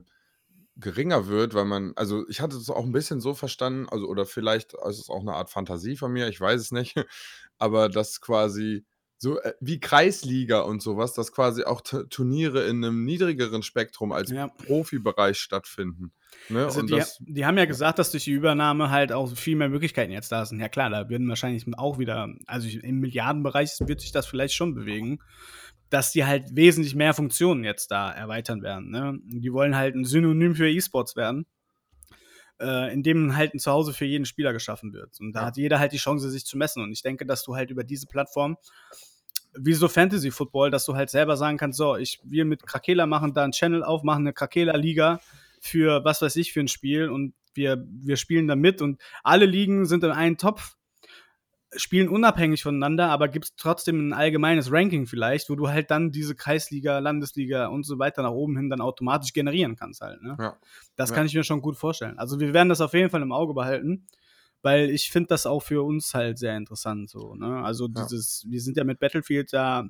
geringer 0.76 1.26
wird, 1.26 1.54
weil 1.54 1.64
man, 1.64 1.92
also 1.96 2.28
ich 2.28 2.40
hatte 2.40 2.56
es 2.56 2.70
auch 2.70 2.84
ein 2.84 2.92
bisschen 2.92 3.20
so 3.20 3.34
verstanden, 3.34 3.88
also 3.88 4.06
oder 4.06 4.26
vielleicht 4.26 4.74
ist 4.74 4.98
es 4.98 5.08
auch 5.08 5.20
eine 5.20 5.34
Art 5.34 5.50
Fantasie 5.50 5.96
von 5.96 6.12
mir, 6.12 6.28
ich 6.28 6.40
weiß 6.40 6.60
es 6.60 6.72
nicht, 6.72 6.94
aber 7.58 7.88
dass 7.88 8.20
quasi 8.20 8.84
so 9.18 9.40
äh, 9.40 9.54
wie 9.60 9.80
Kreisliga 9.80 10.60
und 10.60 10.82
sowas, 10.82 11.14
dass 11.14 11.32
quasi 11.32 11.64
auch 11.64 11.80
Turniere 11.80 12.66
in 12.66 12.84
einem 12.84 13.04
niedrigeren 13.04 13.62
Spektrum 13.62 14.12
als 14.12 14.30
ja. 14.30 14.48
Profibereich 14.48 15.38
stattfinden. 15.38 16.12
Ne? 16.50 16.66
Also 16.66 16.82
die, 16.82 16.96
das, 16.96 17.16
die, 17.20 17.46
haben 17.46 17.56
ja 17.56 17.64
gesagt, 17.64 17.98
dass 17.98 18.10
durch 18.10 18.24
die 18.24 18.32
Übernahme 18.32 18.90
halt 18.90 19.12
auch 19.12 19.34
viel 19.34 19.56
mehr 19.56 19.70
Möglichkeiten 19.70 20.12
jetzt 20.12 20.32
da 20.32 20.44
sind. 20.44 20.60
Ja 20.60 20.68
klar, 20.68 20.90
da 20.90 21.08
werden 21.08 21.28
wahrscheinlich 21.30 21.64
auch 21.78 21.98
wieder, 21.98 22.28
also 22.46 22.68
im 22.68 23.00
Milliardenbereich 23.00 23.70
wird 23.80 24.02
sich 24.02 24.12
das 24.12 24.26
vielleicht 24.26 24.54
schon 24.54 24.74
bewegen 24.74 25.20
dass 25.90 26.12
die 26.12 26.24
halt 26.24 26.54
wesentlich 26.56 26.94
mehr 26.94 27.14
Funktionen 27.14 27.64
jetzt 27.64 27.90
da 27.90 28.10
erweitern 28.10 28.62
werden. 28.62 28.90
Ne? 28.90 29.18
Die 29.24 29.52
wollen 29.52 29.76
halt 29.76 29.94
ein 29.94 30.04
Synonym 30.04 30.54
für 30.54 30.68
E-Sports 30.70 31.16
werden. 31.16 31.46
äh, 32.58 32.90
in 32.92 33.02
dem 33.02 33.36
halt 33.36 33.52
ein 33.52 33.58
Zuhause 33.58 33.92
für 33.92 34.06
jeden 34.06 34.24
Spieler 34.24 34.54
geschaffen 34.54 34.94
wird. 34.94 35.20
Und 35.20 35.34
da 35.34 35.40
Ja. 35.40 35.46
hat 35.48 35.58
jeder 35.58 35.78
halt 35.78 35.92
die 35.92 35.98
Chance, 35.98 36.30
sich 36.30 36.46
zu 36.46 36.56
messen. 36.56 36.82
Und 36.82 36.90
ich 36.90 37.02
denke, 37.02 37.26
dass 37.26 37.42
du 37.44 37.54
halt 37.54 37.70
über 37.70 37.84
diese 37.84 38.06
Plattform, 38.06 38.56
wie 39.54 39.74
so 39.74 39.88
Fantasy 39.88 40.30
Football, 40.30 40.70
dass 40.70 40.86
du 40.86 40.94
halt 40.96 41.10
selber 41.10 41.36
sagen 41.36 41.58
kannst, 41.58 41.76
so, 41.76 41.96
ich, 41.96 42.18
wir 42.24 42.46
mit 42.46 42.66
Krakela 42.66 43.04
machen 43.06 43.34
da 43.34 43.42
einen 43.44 43.52
Channel 43.52 43.84
auf, 43.84 44.02
machen 44.04 44.22
eine 44.22 44.32
Krakela-Liga 44.32 45.20
für 45.60 46.02
was 46.04 46.22
weiß 46.22 46.34
ich 46.36 46.54
für 46.54 46.60
ein 46.60 46.68
Spiel 46.68 47.10
und 47.10 47.34
wir, 47.54 47.84
wir 47.88 48.16
spielen 48.16 48.46
da 48.48 48.56
mit 48.56 48.80
und 48.80 49.02
alle 49.22 49.44
Ligen 49.46 49.84
sind 49.84 50.02
in 50.04 50.10
einen 50.10 50.38
Topf, 50.38 50.76
spielen 51.74 52.08
unabhängig 52.08 52.62
voneinander, 52.62 53.08
aber 53.10 53.28
gibt 53.28 53.44
es 53.46 53.56
trotzdem 53.56 54.08
ein 54.08 54.12
allgemeines 54.12 54.70
Ranking 54.70 55.06
vielleicht, 55.06 55.50
wo 55.50 55.56
du 55.56 55.68
halt 55.68 55.90
dann 55.90 56.12
diese 56.12 56.34
Kreisliga, 56.34 56.98
Landesliga 57.00 57.66
und 57.66 57.84
so 57.84 57.98
weiter 57.98 58.22
nach 58.22 58.30
oben 58.30 58.56
hin 58.56 58.70
dann 58.70 58.80
automatisch 58.80 59.32
generieren 59.32 59.74
kannst 59.76 60.00
halt. 60.00 60.22
Ne? 60.22 60.36
Ja. 60.38 60.56
Das 60.94 61.10
Ja. 61.10 61.16
kann 61.16 61.26
ich 61.26 61.34
mir 61.34 61.42
schon 61.44 61.60
gut 61.60 61.76
vorstellen. 61.76 62.18
Also 62.18 62.38
wir 62.40 62.54
werden 62.54 62.68
das 62.68 62.80
auf 62.80 62.94
jeden 62.94 63.10
Fall 63.10 63.22
im 63.22 63.32
Auge 63.32 63.52
behalten, 63.52 64.06
weil 64.62 64.90
ich 64.90 65.10
finde 65.10 65.28
das 65.28 65.44
auch 65.46 65.60
für 65.62 65.82
uns 65.84 66.14
halt 66.14 66.38
sehr 66.38 66.56
interessant. 66.56 67.10
So, 67.10 67.34
ne? 67.34 67.62
Also 67.64 67.88
Ja. 67.94 68.04
dieses, 68.04 68.46
wir 68.48 68.60
sind 68.60 68.76
ja 68.76 68.84
mit 68.84 69.00
Battlefield 69.00 69.52
da 69.52 69.88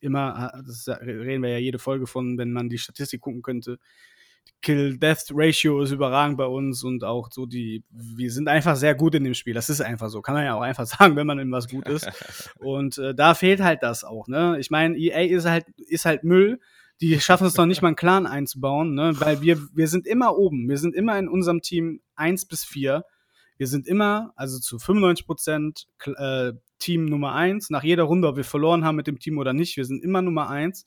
immer, 0.00 0.52
das 0.66 0.84
ja- 0.86 0.94
reden 0.96 1.42
wir 1.42 1.50
ja 1.50 1.58
jede 1.58 1.78
Folge 1.78 2.06
von, 2.06 2.36
wenn 2.36 2.52
man 2.52 2.68
die 2.68 2.78
Statistik 2.78 3.22
gucken 3.22 3.40
könnte. 3.42 3.78
Kill-Death-Ratio 4.64 5.82
ist 5.82 5.92
überragend 5.92 6.38
bei 6.38 6.46
uns 6.46 6.82
und 6.82 7.04
auch 7.04 7.30
so 7.30 7.44
die, 7.44 7.84
wir 7.90 8.30
sind 8.30 8.48
einfach 8.48 8.76
sehr 8.76 8.94
gut 8.94 9.14
in 9.14 9.22
dem 9.22 9.34
Spiel. 9.34 9.52
Das 9.52 9.68
ist 9.68 9.82
einfach 9.82 10.08
so. 10.08 10.22
Kann 10.22 10.34
man 10.34 10.44
ja 10.44 10.54
auch 10.54 10.62
einfach 10.62 10.86
sagen, 10.86 11.16
wenn 11.16 11.26
man 11.26 11.38
in 11.38 11.52
was 11.52 11.68
gut 11.68 11.86
ist. 11.86 12.08
Und 12.58 12.98
äh, 12.98 13.14
da 13.14 13.34
fehlt 13.34 13.60
halt 13.60 13.82
das 13.82 14.04
auch, 14.04 14.26
ne? 14.26 14.56
Ich 14.58 14.70
meine, 14.70 14.96
EA 14.96 15.36
ist 15.36 15.44
halt, 15.44 15.66
ist 15.76 16.06
halt 16.06 16.24
Müll. 16.24 16.60
Die 17.00 17.20
schaffen 17.20 17.46
es 17.46 17.56
noch 17.56 17.66
nicht 17.66 17.82
mal 17.82 17.88
einen 17.88 17.96
Clan 17.96 18.26
einzubauen, 18.26 18.94
ne? 18.94 19.12
Weil 19.18 19.42
wir, 19.42 19.58
wir 19.74 19.88
sind 19.88 20.06
immer 20.06 20.36
oben. 20.36 20.68
Wir 20.68 20.78
sind 20.78 20.94
immer 20.94 21.18
in 21.18 21.28
unserem 21.28 21.60
Team 21.60 22.00
1 22.16 22.46
bis 22.46 22.64
4. 22.64 23.04
Wir 23.58 23.66
sind 23.66 23.86
immer, 23.86 24.32
also 24.34 24.58
zu 24.58 24.78
95 24.78 25.26
Prozent 25.26 25.86
äh, 26.16 26.52
Team 26.78 27.04
Nummer 27.04 27.34
1. 27.34 27.70
Nach 27.70 27.84
jeder 27.84 28.04
Runde, 28.04 28.28
ob 28.28 28.36
wir 28.36 28.44
verloren 28.44 28.84
haben 28.84 28.96
mit 28.96 29.06
dem 29.06 29.18
Team 29.18 29.38
oder 29.38 29.52
nicht, 29.52 29.76
wir 29.76 29.84
sind 29.84 30.02
immer 30.02 30.22
Nummer 30.22 30.48
1. 30.48 30.86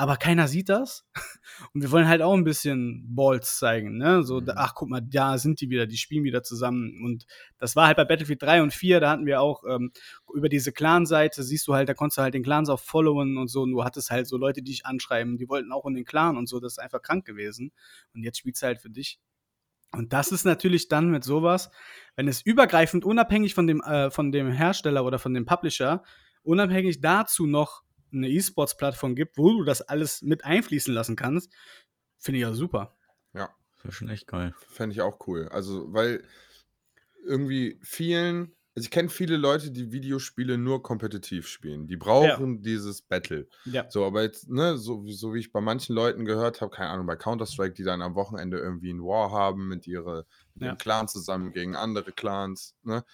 Aber 0.00 0.16
keiner 0.16 0.46
sieht 0.46 0.68
das. 0.68 1.04
Und 1.74 1.82
wir 1.82 1.90
wollen 1.90 2.06
halt 2.06 2.22
auch 2.22 2.32
ein 2.34 2.44
bisschen 2.44 3.04
Balls 3.16 3.58
zeigen, 3.58 3.98
ne? 3.98 4.22
So, 4.22 4.40
Mhm. 4.40 4.52
ach, 4.54 4.74
guck 4.76 4.88
mal, 4.88 5.00
da 5.00 5.38
sind 5.38 5.60
die 5.60 5.70
wieder, 5.70 5.88
die 5.88 5.96
spielen 5.96 6.22
wieder 6.22 6.44
zusammen. 6.44 7.02
Und 7.04 7.26
das 7.58 7.74
war 7.74 7.88
halt 7.88 7.96
bei 7.96 8.04
Battlefield 8.04 8.40
3 8.40 8.62
und 8.62 8.72
4, 8.72 9.00
da 9.00 9.10
hatten 9.10 9.26
wir 9.26 9.40
auch 9.40 9.64
ähm, 9.68 9.90
über 10.32 10.48
diese 10.48 10.70
Clan-Seite, 10.70 11.42
siehst 11.42 11.66
du 11.66 11.74
halt, 11.74 11.88
da 11.88 11.94
konntest 11.94 12.18
du 12.18 12.22
halt 12.22 12.34
den 12.34 12.44
Clans 12.44 12.68
auch 12.68 12.78
followen 12.78 13.36
und 13.38 13.48
so. 13.48 13.62
Und 13.62 13.72
du 13.72 13.82
hattest 13.82 14.10
halt 14.12 14.28
so 14.28 14.36
Leute, 14.36 14.62
die 14.62 14.70
dich 14.70 14.86
anschreiben, 14.86 15.36
die 15.36 15.48
wollten 15.48 15.72
auch 15.72 15.84
in 15.84 15.94
den 15.94 16.04
Clan 16.04 16.36
und 16.36 16.48
so. 16.48 16.60
Das 16.60 16.74
ist 16.74 16.78
einfach 16.78 17.02
krank 17.02 17.24
gewesen. 17.26 17.72
Und 18.14 18.22
jetzt 18.22 18.38
spielst 18.38 18.62
du 18.62 18.66
halt 18.66 18.78
für 18.80 18.90
dich. 18.90 19.18
Und 19.90 20.12
das 20.12 20.30
ist 20.30 20.44
natürlich 20.44 20.86
dann 20.86 21.10
mit 21.10 21.24
sowas, 21.24 21.70
wenn 22.14 22.28
es 22.28 22.40
übergreifend, 22.42 23.04
unabhängig 23.04 23.54
von 23.54 23.66
dem, 23.66 23.80
äh, 23.80 24.12
von 24.12 24.30
dem 24.30 24.52
Hersteller 24.52 25.04
oder 25.04 25.18
von 25.18 25.34
dem 25.34 25.44
Publisher, 25.44 26.04
unabhängig 26.44 27.00
dazu 27.00 27.46
noch 27.48 27.82
eine 28.12 28.28
E-Sports-Plattform 28.28 29.14
gibt, 29.14 29.36
wo 29.38 29.50
du 29.50 29.64
das 29.64 29.82
alles 29.82 30.22
mit 30.22 30.44
einfließen 30.44 30.92
lassen 30.94 31.16
kannst, 31.16 31.52
finde 32.18 32.38
ich 32.38 32.42
ja 32.42 32.52
super. 32.54 32.96
Ja, 33.34 33.50
Das 33.76 33.86
ist 33.92 33.94
schon 33.94 34.08
echt 34.08 34.26
geil. 34.26 34.54
fände 34.68 34.94
ich 34.94 35.00
auch 35.02 35.18
cool. 35.26 35.48
Also, 35.50 35.92
weil 35.92 36.24
irgendwie 37.24 37.78
vielen, 37.82 38.54
also 38.74 38.86
ich 38.86 38.90
kenne 38.90 39.08
viele 39.08 39.36
Leute, 39.36 39.70
die 39.70 39.92
Videospiele 39.92 40.56
nur 40.56 40.82
kompetitiv 40.82 41.46
spielen. 41.48 41.86
Die 41.86 41.96
brauchen 41.96 42.62
dieses 42.62 43.02
Battle. 43.02 43.48
Ja. 43.64 43.90
So, 43.90 44.04
aber 44.04 44.22
jetzt, 44.22 44.48
ne, 44.48 44.78
so, 44.78 45.04
wie- 45.04 45.12
so 45.12 45.34
wie 45.34 45.40
ich 45.40 45.52
bei 45.52 45.60
manchen 45.60 45.94
Leuten 45.94 46.24
gehört 46.24 46.60
habe, 46.60 46.70
keine 46.74 46.90
Ahnung, 46.90 47.06
bei 47.06 47.16
Counter-Strike, 47.16 47.74
die 47.74 47.82
dann 47.84 48.02
am 48.02 48.14
Wochenende 48.14 48.58
irgendwie 48.58 48.92
ein 48.92 49.02
War 49.02 49.30
haben 49.32 49.68
mit, 49.68 49.86
ihre, 49.86 50.26
mit 50.54 50.62
Ja. 50.62 50.68
ihrem 50.68 50.78
Clan 50.78 51.08
zusammen 51.08 51.52
gegen 51.52 51.76
andere 51.76 52.12
Clans, 52.12 52.74
ne? 52.82 53.04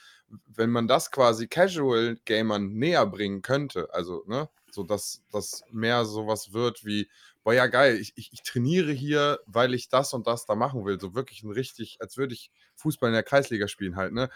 Wenn 0.46 0.70
man 0.70 0.88
das 0.88 1.10
quasi 1.10 1.46
Casual-Gamern 1.48 2.72
näher 2.74 3.06
bringen 3.06 3.42
könnte, 3.42 3.88
also, 3.92 4.24
ne, 4.26 4.48
so 4.70 4.82
dass 4.82 5.22
das 5.30 5.62
mehr 5.70 6.04
sowas 6.04 6.52
wird 6.52 6.84
wie, 6.84 7.08
boah, 7.44 7.54
ja, 7.54 7.66
geil, 7.68 7.96
ich, 8.00 8.12
ich, 8.16 8.30
ich 8.32 8.42
trainiere 8.42 8.90
hier, 8.92 9.38
weil 9.46 9.74
ich 9.74 9.88
das 9.88 10.12
und 10.14 10.26
das 10.26 10.46
da 10.46 10.54
machen 10.56 10.84
will. 10.84 10.98
So 11.00 11.14
wirklich 11.14 11.42
ein 11.44 11.50
richtig, 11.52 11.98
als 12.00 12.16
würde 12.16 12.34
ich 12.34 12.50
Fußball 12.76 13.08
in 13.10 13.14
der 13.14 13.22
Kreisliga 13.22 13.68
spielen 13.68 13.96
halt, 13.96 14.12
ne? 14.12 14.30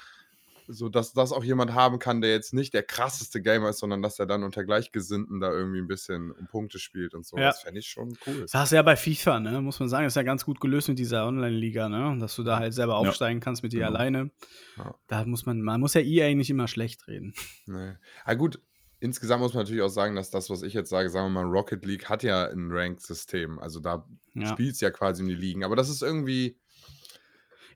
So, 0.71 0.91
dass 0.91 1.15
das 1.15 1.33
auch 1.33 1.43
jemand 1.43 1.73
haben 1.73 1.99
kann, 1.99 2.21
der 2.21 2.31
jetzt 2.31 2.53
nicht 2.53 2.75
der 2.75 2.83
krasseste 2.83 3.41
Gamer 3.41 3.71
ist, 3.71 3.79
sondern 3.79 4.03
dass 4.03 4.19
er 4.19 4.27
dann 4.27 4.43
unter 4.43 4.65
Gleichgesinnten 4.65 5.41
da 5.41 5.51
irgendwie 5.51 5.79
ein 5.79 5.87
bisschen 5.89 6.31
um 6.31 6.47
Punkte 6.47 6.79
spielt 6.79 7.15
und 7.15 7.25
so. 7.25 7.39
Ja. 7.39 7.47
Das 7.47 7.63
fände 7.63 7.81
ich 7.81 7.87
schon 7.89 8.17
cool. 8.27 8.43
Das 8.43 8.53
hast 8.53 8.73
du 8.73 8.77
ja 8.77 8.83
bei 8.83 8.95
FIFA, 8.95 9.41
ne? 9.41 9.63
Muss 9.63 9.81
man 9.81 9.89
sagen, 9.89 10.07
ist 10.07 10.17
ja 10.17 10.23
ganz 10.23 10.45
gut 10.45 10.61
gelöst 10.61 10.89
mit 10.91 10.99
dieser 10.99 11.27
Online-Liga, 11.27 11.89
ne? 11.89 12.19
Dass 12.21 12.37
du 12.37 12.43
da 12.43 12.59
halt 12.59 12.75
selber 12.75 12.93
Ja. 13.03 13.09
aufsteigen 13.09 13.41
kannst 13.41 13.63
mit 13.63 13.73
dir 13.73 13.87
Genau. 13.87 13.93
alleine. 13.93 14.31
Ja. 14.77 14.95
Da 15.07 15.25
muss 15.25 15.47
man, 15.47 15.63
man 15.63 15.81
muss 15.81 15.95
ja 15.95 16.03
EA 16.03 16.35
nicht 16.35 16.51
immer 16.51 16.69
schlecht 16.69 17.09
reden. 17.09 17.33
Nee. 17.67 17.95
Ah, 18.27 18.35
gut, 18.35 18.61
insgesamt 19.01 19.41
muss 19.41 19.55
man 19.55 19.63
natürlich 19.63 19.83
auch 19.83 19.89
sagen, 19.89 20.17
dass 20.17 20.29
das, 20.31 20.51
was 20.51 20.63
ich 20.63 20.75
jetzt 20.75 20.91
sage, 20.91 21.09
sagen 21.09 21.33
wir 21.33 21.43
mal, 21.45 21.51
Rocket 21.51 21.85
League 21.87 22.11
hat 22.11 22.23
ja 22.23 22.45
ein 22.47 22.69
Ranked-System. 22.71 23.59
Also 23.59 23.81
da 23.81 24.07
Ja. 24.35 24.49
spielt 24.49 24.75
es 24.75 24.81
ja 24.81 24.91
quasi 24.91 25.23
um 25.23 25.29
die 25.29 25.35
Ligen. 25.35 25.65
Aber 25.65 25.77
das 25.77 25.89
ist 25.89 26.03
irgendwie, 26.03 26.59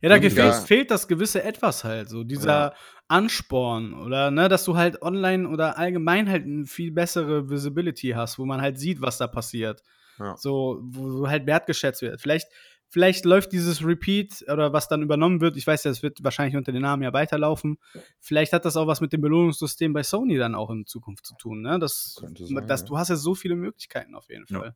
Ja, 0.02 0.08
da 0.08 0.18
gefehlt, 0.18 0.54
fehlt 0.54 0.90
das 0.90 1.06
gewisse 1.06 1.42
Etwas 1.44 1.84
halt, 1.84 2.08
so 2.08 2.24
dieser 2.24 2.74
Ansporn 3.06 3.94
oder 3.94 4.30
ne, 4.30 4.48
dass 4.48 4.64
du 4.64 4.76
halt 4.76 5.00
online 5.00 5.48
oder 5.48 5.78
allgemein 5.78 6.28
halt 6.28 6.44
eine 6.44 6.66
viel 6.66 6.90
bessere 6.90 7.48
Visibility 7.48 8.10
hast, 8.10 8.38
wo 8.38 8.44
man 8.44 8.60
halt 8.60 8.78
sieht, 8.78 9.00
was 9.00 9.18
da 9.18 9.28
passiert. 9.28 9.82
Ja. 10.18 10.36
So, 10.36 10.80
wo 10.82 11.28
halt 11.28 11.46
wertgeschätzt 11.46 12.02
wird. 12.02 12.20
Vielleicht, 12.20 12.48
vielleicht 12.88 13.24
läuft 13.24 13.52
dieses 13.52 13.84
Repeat 13.84 14.44
oder 14.50 14.72
was 14.72 14.88
dann 14.88 15.02
übernommen 15.02 15.40
wird. 15.40 15.56
Ich 15.56 15.66
weiß 15.66 15.84
ja, 15.84 15.90
es 15.90 16.02
wird 16.02 16.24
wahrscheinlich 16.24 16.56
unter 16.56 16.72
den 16.72 16.82
Namen 16.82 17.02
ja 17.04 17.12
weiterlaufen. 17.12 17.78
Vielleicht 18.18 18.52
hat 18.52 18.64
das 18.64 18.76
auch 18.76 18.86
was 18.88 19.00
mit 19.00 19.12
dem 19.12 19.20
Belohnungssystem 19.20 19.92
bei 19.92 20.02
Sony 20.02 20.36
dann 20.36 20.54
auch 20.54 20.70
in 20.70 20.84
Zukunft 20.84 21.26
zu 21.26 21.34
tun. 21.36 21.62
Ne? 21.62 21.78
Das, 21.78 22.16
Könnte 22.18 22.44
sein, 22.46 22.66
das, 22.66 22.80
ja. 22.80 22.86
Du 22.86 22.98
hast 22.98 23.08
ja 23.08 23.16
so 23.16 23.34
viele 23.34 23.54
Möglichkeiten 23.54 24.14
auf 24.16 24.28
jeden 24.28 24.46
Ja. 24.48 24.58
Fall. 24.58 24.74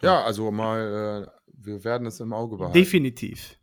ja, 0.00 0.22
also 0.22 0.50
mal, 0.50 1.26
äh, 1.26 1.30
wir 1.52 1.84
werden 1.84 2.06
es 2.06 2.20
im 2.20 2.32
Auge 2.32 2.56
behalten. 2.56 2.78
Definitiv. 2.78 3.57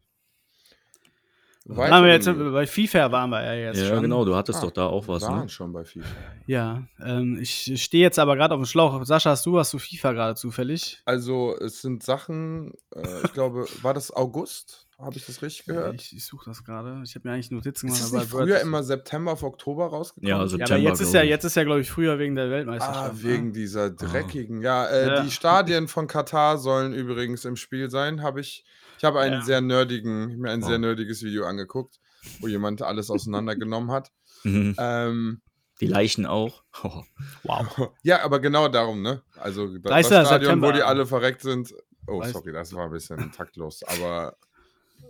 Weitere 1.68 1.92
Waren 1.92 2.04
wir 2.06 2.12
jetzt, 2.14 2.26
bei 2.54 2.68
FIFA 2.68 3.12
waren 3.12 3.30
wir 3.32 3.44
ja 3.44 3.54
jetzt 3.56 3.80
Ja, 3.82 3.88
schon. 3.88 4.04
genau, 4.04 4.24
du 4.24 4.36
hattest 4.36 4.60
Ah, 4.60 4.66
doch 4.66 4.72
da 4.72 4.86
auch 4.86 5.08
was, 5.08 5.24
waren 5.24 5.42
ne? 5.42 5.50
schon 5.50 5.74
bei 5.74 5.84
FIFA. 5.84 6.06
Ja, 6.46 6.84
ähm, 7.04 7.40
ich 7.42 7.82
stehe 7.82 8.04
jetzt 8.04 8.20
aber 8.20 8.36
gerade 8.36 8.54
auf 8.54 8.62
dem 8.62 8.66
Schlauch. 8.68 9.04
Sascha, 9.04 9.32
hast 9.32 9.48
du 9.48 9.54
was 9.54 9.72
zu 9.72 9.80
FIFA 9.80 10.12
gerade 10.14 10.36
zufällig? 10.36 11.02
Also, 11.06 11.58
es 11.60 11.82
sind 11.82 12.04
Sachen, 12.04 12.72
äh, 12.96 13.02
ich 13.24 13.34
glaube, 13.34 13.66
war 13.82 13.96
das 13.96 14.12
August? 14.12 14.84
Habe 15.00 15.18
ich 15.18 15.26
das 15.26 15.42
richtig 15.42 15.66
gehört? 15.66 16.00
Ich, 16.02 16.16
ich 16.16 16.24
suche 16.26 16.46
das 16.52 16.64
gerade. 16.64 17.02
Ich 17.04 17.16
habe 17.16 17.28
mir 17.28 17.34
eigentlich 17.34 17.50
Notizen 17.52 17.88
Ist 17.88 18.12
gemacht. 18.12 18.24
nicht 18.26 18.32
Word 18.34 18.44
früher 18.44 18.58
ist- 18.58 18.64
immer 18.64 18.84
September 18.84 19.32
auf 19.32 19.42
Oktober 19.44 19.88
rausgekommen? 19.88 20.30
Ja, 20.30 20.38
Ja, 20.42 20.48
September, 20.48 20.74
aber 20.76 20.84
jetzt 20.84 21.02
ist 21.02 21.14
ja, 21.16 21.24
ich. 21.24 21.30
jetzt 21.30 21.44
ist 21.46 21.56
ja, 21.56 21.64
glaube 21.64 21.82
ich, 21.82 21.90
früher 21.90 22.20
wegen 22.20 22.36
der 22.36 22.46
Ah, 22.46 22.50
Weltmeisterschaft. 22.52 23.24
wegen 23.24 23.48
ne? 23.48 23.52
dieser 23.54 23.90
dreckigen. 23.90 24.62
Ja, 24.62 24.86
äh, 24.86 25.08
Ja. 25.08 25.22
die 25.24 25.32
Stadien 25.32 25.88
von 25.88 26.06
Katar 26.08 26.60
sollen 26.60 26.94
übrigens 26.94 27.44
im 27.44 27.56
Spiel 27.56 27.90
sein. 27.90 28.22
Habe 28.22 28.40
ich. 28.42 28.64
Ich 28.98 29.04
habe 29.04 29.20
einen 29.20 29.36
Ja. 29.36 29.42
sehr 29.42 29.62
nerdigen, 29.62 30.38
mir 30.40 30.52
ein 30.52 30.62
sehr 30.64 30.76
Oh. 30.76 30.80
nerdiges 30.80 31.22
Video 31.24 31.46
angeguckt, 31.46 32.00
wo 32.40 32.48
jemand 32.48 32.82
alles 32.82 33.10
auseinandergenommen 33.10 33.92
hat. 33.92 34.12
Mhm. 34.44 34.76
Ähm, 34.78 35.42
Die 35.82 35.88
Leichen 35.88 36.26
auch. 36.26 36.64
Oh. 36.84 37.04
Wow. 37.44 37.90
ja, 38.04 38.24
aber 38.24 38.40
genau 38.40 38.68
darum, 38.68 39.02
ne? 39.02 39.22
Also 39.38 39.68
da- 39.78 39.90
30. 39.90 40.10
das 40.10 40.28
Stadion, 40.28 40.42
September. 40.50 40.68
wo 40.68 40.72
die 40.72 40.84
alle 40.84 41.06
verreckt 41.06 41.42
sind. 41.42 41.74
Oh, 42.08 42.22
Weiß- 42.22 42.32
sorry, 42.32 42.52
das 42.54 42.74
war 42.74 42.86
ein 42.86 42.92
bisschen 42.92 43.18
taktlos, 43.34 43.82
aber 43.84 44.38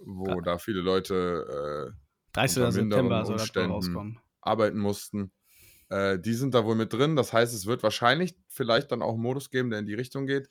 wo 0.06 0.40
da 0.42 0.58
viele 0.58 0.82
Leute 0.82 1.94
äh, 1.94 2.00
30. 2.34 2.64
Unter 2.64 2.72
minderen 2.78 3.02
September 3.08 3.26
soll 3.26 3.38
das 3.38 3.56
rauskommen. 3.70 4.20
arbeiten 4.42 4.80
mussten. 4.80 5.32
Äh, 5.96 6.20
die 6.20 6.34
sind 6.34 6.54
da 6.54 6.66
wohl 6.66 6.76
mit 6.76 6.92
drin. 6.94 7.16
Das 7.16 7.34
heißt, 7.34 7.54
es 7.54 7.66
wird 7.66 7.84
wahrscheinlich 7.84 8.36
vielleicht 8.48 8.92
dann 8.92 9.02
auch 9.02 9.14
einen 9.14 9.22
Modus 9.22 9.50
geben, 9.50 9.70
der 9.70 9.80
in 9.80 9.86
die 9.86 9.94
Richtung 9.94 10.26
geht. 10.26 10.50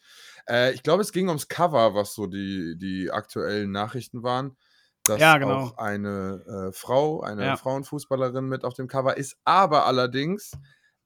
Äh, 0.48 0.72
ich 0.74 0.82
glaube, 0.82 1.02
es 1.02 1.12
ging 1.12 1.28
ums 1.28 1.48
Cover, 1.48 1.94
was 1.94 2.14
so 2.14 2.26
die, 2.26 2.76
die 2.78 3.10
aktuellen 3.10 3.70
Nachrichten 3.72 4.22
waren. 4.22 4.56
Dass 5.06 5.20
Ja, 5.20 5.36
genau. 5.38 5.54
auch 5.64 5.76
eine 5.78 6.68
äh, 6.70 6.72
Frau, 6.72 7.20
eine 7.20 7.44
Ja. 7.44 7.56
Frauenfußballerin 7.56 8.46
mit 8.48 8.64
auf 8.64 8.74
dem 8.74 8.88
Cover 8.88 9.16
ist, 9.16 9.36
aber 9.44 9.86
allerdings 9.86 10.52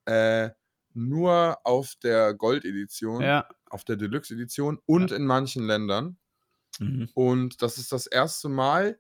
äh, 0.05 0.51
nur 0.95 1.59
auf 1.65 1.95
der 2.03 2.35
Gold-Edition, 2.35 3.23
Ja, 3.23 3.49
auf 3.71 3.85
der 3.85 3.97
Deluxe-Edition 3.97 4.79
und 4.87 5.11
in 5.13 5.27
manchen 5.27 5.67
Ländern. 5.67 6.17
Mhm. 6.79 7.09
Und 7.15 7.63
das 7.63 7.79
ist 7.79 7.93
das 7.93 8.07
erste 8.07 8.49
Mal 8.49 8.99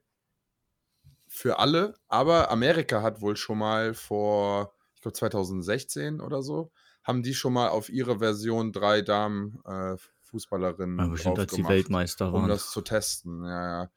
für 1.26 1.58
alle, 1.58 1.94
aber 2.08 2.50
Amerika 2.50 3.02
hat 3.02 3.20
wohl 3.20 3.36
schon 3.36 3.58
mal 3.58 3.94
vor, 3.94 4.74
ich 4.98 5.02
glaube 5.02 5.14
2016 5.14 6.20
oder 6.20 6.42
so, 6.42 6.72
haben 7.04 7.22
die 7.22 7.32
schon 7.34 7.52
mal 7.52 7.68
auf 7.68 7.88
ihre 7.88 8.18
Version 8.18 8.72
drei 8.72 9.00
Damen 9.00 9.60
äh, 9.64 9.94
Fußballerinnen 10.24 10.98
Ja, 10.98 11.06
bestimmt, 11.06 11.38
als 11.38 11.52
die 11.54 11.66
Weltmeister 11.66 12.26
um 12.26 12.32
waren. 12.42 12.48
das 12.48 12.70
zu 12.70 12.80
testen. 12.82 13.44
Ja, 13.44 13.82
ja. 13.84 13.90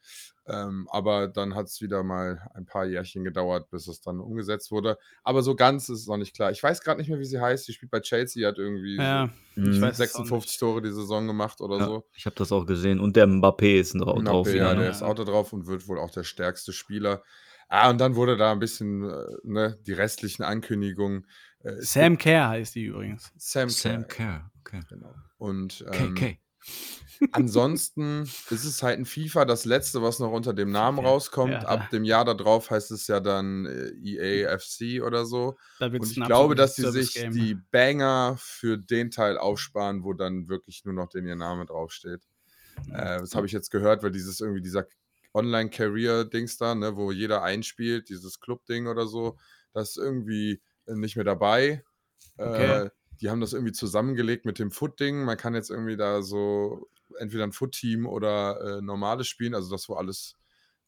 Ähm, 0.46 0.88
aber 0.92 1.28
dann 1.28 1.56
hat 1.56 1.68
es 1.68 1.82
wieder 1.82 2.04
mal 2.04 2.48
ein 2.54 2.66
paar 2.66 2.86
Jährchen 2.86 3.24
gedauert, 3.24 3.70
bis 3.72 3.88
es 3.88 4.00
dann 4.02 4.20
umgesetzt 4.20 4.72
wurde. 4.72 4.98
Aber 5.24 5.42
so 5.42 5.56
ganz 5.56 5.90
ist 5.90 6.02
es 6.02 6.08
noch 6.08 6.18
nicht 6.18 6.36
klar. 6.36 6.52
Ich 6.52 6.62
weiß 6.62 6.82
gerade 6.82 7.00
nicht 7.00 7.10
mehr, 7.10 7.20
wie 7.20 7.26
sie 7.26 7.40
heißt. 7.42 7.66
Sie 7.66 7.74
spielt 7.74 7.92
bei 7.92 8.00
Chelsea, 8.00 8.48
hat 8.48 8.58
irgendwie 8.60 8.98
Ja, 8.98 9.30
so 9.56 9.62
Mhm. 9.62 9.72
ich 9.72 9.82
weiß 9.82 10.00
es 10.00 10.16
auch 10.16 10.24
56 10.26 10.58
Tore 10.60 10.82
die 10.82 10.92
Saison 10.94 11.26
gemacht 11.28 11.60
oder 11.62 11.80
Ja, 11.80 11.86
so. 11.86 12.06
ich 12.16 12.26
habe 12.28 12.36
das 12.38 12.52
auch 12.52 12.66
gesehen. 12.66 13.00
Und 13.00 13.16
der 13.16 13.28
Mbappé 13.28 13.80
ist 13.80 13.94
drauf, 13.96 14.20
Mbappé, 14.20 14.24
drauf 14.30 14.48
ja, 14.54 14.74
der 14.76 14.90
ist 14.92 15.02
auch 15.02 15.16
da 15.16 15.24
drauf 15.24 15.52
und 15.52 15.66
wird 15.68 15.88
wohl 15.88 16.00
auch 16.00 16.12
der 16.12 16.24
stärkste 16.24 16.72
Spieler. 16.74 17.24
Ah, 17.74 17.90
und 17.90 18.00
dann 18.02 18.16
wurde 18.16 18.36
da 18.36 18.52
ein 18.52 18.60
bisschen, 18.60 19.10
äh, 19.10 19.26
ne, 19.44 19.80
die 19.88 19.94
restlichen 19.94 20.44
Ankündigungen. 20.44 21.26
Äh, 21.64 21.76
Sam 21.80 22.18
Kerr 22.18 22.50
heißt 22.50 22.76
die 22.76 22.84
übrigens. 22.84 23.32
Sam, 23.38 23.70
Sam 23.70 24.10
Kerr. 24.10 24.52
Okay. 24.60 24.82
Genau. 24.90 25.16
Und 25.38 25.86
ähm, 25.94 26.14
KK. 26.14 26.38
ansonsten 27.32 28.24
ist 28.24 28.66
es 28.66 28.84
halt 28.84 29.00
ein 29.00 29.06
FIFA, 29.06 29.46
das 29.46 29.64
letzte, 29.64 30.02
was 30.02 30.20
noch 30.20 30.34
unter 30.34 30.54
dem 30.54 30.70
Namen 30.70 31.00
rauskommt. 31.00 31.54
ja, 31.54 31.60
Ab 31.62 31.90
dem 31.92 32.04
Jahr 32.04 32.26
darauf 32.26 32.70
heißt 32.70 32.92
es 32.92 33.08
ja 33.08 33.22
dann 33.22 33.66
äh, 33.66 33.92
EA 34.04 34.58
FC 34.60 35.02
oder 35.02 35.26
so. 35.26 35.56
Und 35.80 36.12
ich 36.12 36.22
glaube, 36.22 36.56
dass 36.56 36.76
sie 36.76 36.92
sich 36.92 37.14
die 37.14 37.56
Banger 37.72 38.36
für 38.38 38.78
den 38.78 39.12
Teil 39.12 39.38
aufsparen, 39.38 40.04
wo 40.04 40.12
dann 40.12 40.50
wirklich 40.50 40.84
nur 40.84 40.94
noch 40.94 41.08
den 41.08 41.26
ihr 41.26 41.38
Name 41.38 41.66
draufsteht. 41.66 42.28
Äh, 42.90 43.20
das 43.20 43.34
habe 43.34 43.46
ich 43.46 43.54
jetzt 43.54 43.72
gehört, 43.72 44.04
weil 44.04 44.12
dieses 44.12 44.42
irgendwie 44.42 44.62
dieser 44.62 44.86
Online-Career-Dings 45.34 46.58
da, 46.58 46.76
ne, 46.76 46.96
wo 46.96 47.12
jeder 47.12 47.44
einspielt, 47.44 48.10
dieses 48.10 48.40
Club-Ding 48.40 48.88
oder 48.88 49.08
so, 49.08 49.38
das 49.74 49.92
ist 49.92 49.98
irgendwie 49.98 50.62
äh, 50.88 50.96
nicht 50.96 51.16
mehr 51.16 51.26
dabei. 51.26 51.84
Okay. 52.38 52.86
Äh, 52.86 52.90
die 53.22 53.30
haben 53.30 53.42
das 53.42 53.54
irgendwie 53.54 53.72
zusammengelegt 53.72 54.46
mit 54.46 54.60
dem 54.60 54.72
Foot-Ding. 54.72 55.24
Man 55.24 55.38
kann 55.38 55.54
jetzt 55.54 55.70
irgendwie 55.70 55.96
da 55.96 56.22
so 56.24 56.90
entweder 57.20 57.44
ein 57.44 57.52
Foot-Team 57.52 58.08
oder 58.08 58.78
äh, 58.78 58.82
normales 58.82 59.28
spielen. 59.28 59.54
Also 59.54 59.70
das, 59.70 59.88
wo 59.90 59.94
alles, 59.94 60.38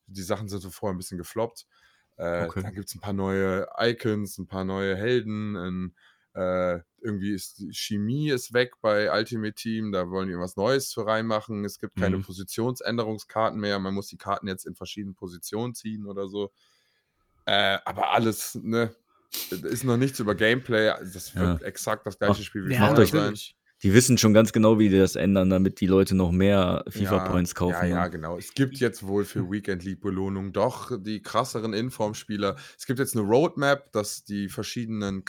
die 0.08 0.24
Sachen 0.24 0.48
sind 0.48 0.62
so 0.62 0.72
vorher 0.72 0.96
ein 0.96 0.98
bisschen 0.98 1.18
gefloppt. 1.18 1.68
Äh, 2.18 2.46
Okay. 2.46 2.62
Dann 2.64 2.74
gibt 2.74 2.90
es 2.90 2.96
ein 2.96 3.02
paar 3.02 3.14
neue 3.14 3.68
Icons, 3.80 4.38
ein 4.38 4.48
paar 4.48 4.66
neue 4.66 4.96
Helden. 4.96 5.56
Ein, 5.56 5.96
äh, 6.34 6.80
irgendwie 7.02 7.34
ist 7.34 7.60
die 7.60 7.72
Chemie 7.74 8.30
ist 8.30 8.54
weg 8.54 8.74
bei 8.82 9.12
Ultimate 9.15 9.54
Team. 9.54 9.91
Da 9.91 10.10
wollen 10.10 10.30
die 10.30 10.38
was 10.38 10.56
Neues 10.56 10.93
für 10.93 11.06
reinmachen. 11.06 11.65
Es 11.65 11.78
gibt 11.80 11.96
keine 11.96 12.17
Mhm. 12.17 12.24
Positionsänderungskarten 12.24 13.60
mehr. 13.60 13.78
Man 13.80 13.93
muss 13.93 14.08
die 14.08 14.17
Karten 14.17 14.48
jetzt 14.48 14.65
in 14.65 14.76
verschiedenen 14.76 15.15
Positionen 15.15 15.74
ziehen 15.76 16.06
oder 16.06 16.28
so. 16.28 16.52
Äh, 17.46 17.78
aber 17.86 18.12
alles, 18.12 18.56
ne? 18.62 18.96
Ist 19.50 19.84
noch 19.84 19.98
nichts 19.98 20.19
über 20.19 20.36
Gameplay. 20.36 20.93
Das 21.02 21.36
wird 21.36 21.62
Ja. 21.62 21.65
exakt 21.67 22.06
das 22.06 22.17
gleiche 22.19 22.34
Ach, 22.39 22.43
Spiel 22.43 22.67
wie 22.67 22.74
Ja, 22.74 22.80
macht 22.82 22.96
vorher 22.96 23.32
euch- 23.32 23.46
sein. 23.46 23.56
Die 23.82 23.93
wissen 23.93 24.17
schon 24.17 24.34
ganz 24.34 24.54
genau, 24.54 24.80
wie 24.80 24.88
die 24.88 24.98
das 24.98 25.17
ändern, 25.17 25.50
damit 25.50 25.82
die 25.82 25.88
Leute 25.88 26.15
noch 26.15 26.32
mehr 26.32 26.86
FIFA-Points 26.88 27.54
kaufen. 27.54 27.74
Ja, 27.74 27.86
ja, 27.86 28.04
ne? 28.06 28.12
genau. 28.12 28.38
Es 28.38 28.54
gibt 28.54 28.78
jetzt 28.78 29.06
wohl 29.06 29.26
für 29.26 29.52
Weekend 29.52 29.84
League 29.84 30.00
Belohnung 30.00 30.54
doch 30.54 30.91
die 31.02 31.22
krasseren 31.22 31.74
Informspieler. 31.74 32.56
Es 32.78 32.86
gibt 32.86 33.00
jetzt 33.00 33.17
eine 33.17 33.26
Roadmap, 33.28 33.91
dass 33.91 34.24
die 34.24 34.48
verschiedenen 34.48 35.26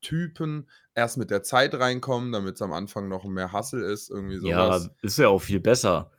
Kartentypen 0.00 0.68
erst 0.94 1.16
mit 1.18 1.30
der 1.30 1.42
Zeit 1.42 1.74
reinkommen, 1.74 2.32
damit 2.32 2.56
es 2.56 2.62
am 2.62 2.72
Anfang 2.72 3.08
noch 3.08 3.24
mehr 3.24 3.52
Hassel 3.52 3.82
ist, 3.82 4.10
irgendwie 4.10 4.36
Ja, 4.48 4.64
sowas. 4.66 4.90
ist 5.02 5.18
ja 5.18 5.28
auch 5.28 5.40
viel 5.40 5.60
besser. 5.60 6.10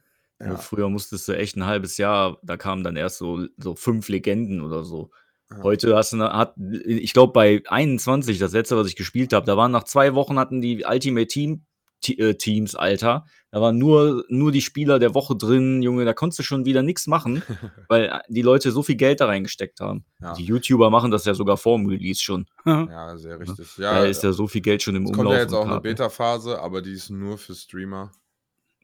Ja. 0.42 0.56
Früher 0.56 0.90
musstest 0.90 1.28
du 1.28 1.34
echt 1.34 1.58
ein 1.58 1.66
halbes 1.66 1.98
Jahr, 1.98 2.38
da 2.44 2.56
kamen 2.56 2.84
dann 2.84 2.96
erst 2.96 3.18
so, 3.18 3.46
so 3.58 3.76
fünf 3.76 4.08
Legenden 4.08 4.62
oder 4.62 4.84
so. 4.86 5.12
Ja. 5.52 5.64
Heute 5.64 5.96
hast 5.96 6.14
du, 6.14 6.18
eine- 6.18 6.32
hat, 6.34 6.56
ich 6.86 7.12
glaube, 7.12 7.34
bei 7.34 7.62
21, 7.68 8.38
das 8.40 8.54
letzte, 8.54 8.78
was 8.78 8.88
ich 8.88 8.96
gespielt 8.96 9.34
habe, 9.34 9.46
da 9.46 9.58
waren 9.58 9.72
nach 9.72 9.84
zwei 9.84 10.14
Wochen 10.14 10.40
hatten 10.40 10.62
die 10.62 10.86
Ultimate 10.88 11.28
Team 11.28 11.58
Te- 11.58 11.64
Teams, 12.02 12.76
Alter. 12.76 13.26
Da 13.52 13.62
waren 13.62 13.78
nur, 13.78 14.26
nur 14.30 14.52
die 14.52 14.62
Spieler 14.62 15.00
der 15.00 15.14
Woche 15.16 15.36
drin, 15.36 15.82
Junge, 15.82 16.06
da 16.06 16.14
konntest 16.14 16.40
du 16.40 16.44
schon 16.44 16.66
wieder 16.66 16.84
nichts 16.84 17.08
machen, 17.08 17.42
weil 17.90 18.06
äh, 18.06 18.20
die 18.30 18.42
Leute 18.44 18.72
so 18.72 18.84
viel 18.84 18.96
Geld 18.96 19.20
da 19.22 19.26
reingesteckt 19.26 19.80
haben. 19.80 20.06
Ja. 20.22 20.34
Die 20.34 20.44
YouTuber 20.46 20.90
machen 20.90 21.10
das 21.12 21.26
ja 21.26 21.34
sogar 21.34 21.58
vor 21.58 21.78
dem 21.78 21.88
Release 21.88 22.22
schon. 22.22 22.46
Ja, 22.66 23.18
sehr 23.18 23.40
richtig. 23.40 23.68
Da 23.78 24.04
Ja, 24.04 24.06
ist 24.06 24.24
ja 24.24 24.32
so 24.32 24.48
viel 24.48 24.62
Geld 24.62 24.84
schon 24.84 24.96
im 24.96 25.04
es 25.04 25.10
Umlauf. 25.10 25.26
kommt 25.26 25.36
ja 25.36 25.42
jetzt 25.42 25.54
auch 25.54 25.68
eine. 25.68 25.82
Beta-Phase, 25.82 26.60
aber 26.62 26.82
die 26.82 26.92
ist 26.94 27.10
nur 27.10 27.38
für 27.38 27.56
Streamer. 27.56 28.12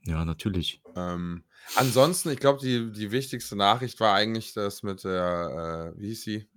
Ja, 0.04 0.24
natürlich. 0.26 0.82
Ähm, 0.96 1.44
ansonsten, 1.76 2.30
ich 2.30 2.40
glaube, 2.40 2.60
die, 2.62 2.92
die 2.92 3.12
wichtigste 3.12 3.56
Nachricht 3.56 4.00
war 4.00 4.14
eigentlich 4.16 4.54
das 4.54 4.84
mit 4.84 5.04
der, 5.04 5.94
äh, 5.96 6.00
wie 6.00 6.08
hieß 6.10 6.24
sie? 6.24 6.48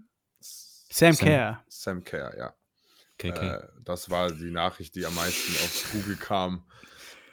Sam 0.40 1.12
Sam- 1.12 1.27
Kerr. 1.27 1.64
Sam 1.68 2.05
Kerr, 2.05 2.37
ja. 2.38 2.55
Äh, 3.25 3.59
das 3.85 4.11
war 4.11 4.31
die 4.31 4.51
Nachricht, 4.51 4.95
die 4.95 5.05
am 5.07 5.15
meisten 5.15 5.53
auf 5.53 5.87
Google 5.93 6.17
kam. 6.17 6.63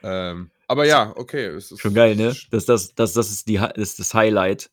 Ähm, 0.04 0.52
aber 0.68 0.86
ja, 0.86 1.14
okay. 1.16 1.46
Es 1.48 1.72
ist 1.72 1.82
Schon 1.82 1.94
geil, 1.94 2.16
ne? 2.16 2.36
Das, 2.52 2.66
das, 2.66 2.94
das, 2.96 3.14
das, 3.14 3.30
ist, 3.32 3.48
die, 3.48 3.56
das 3.58 3.72
ist 3.78 4.00
das 4.00 4.14
Highlight. 4.14 4.70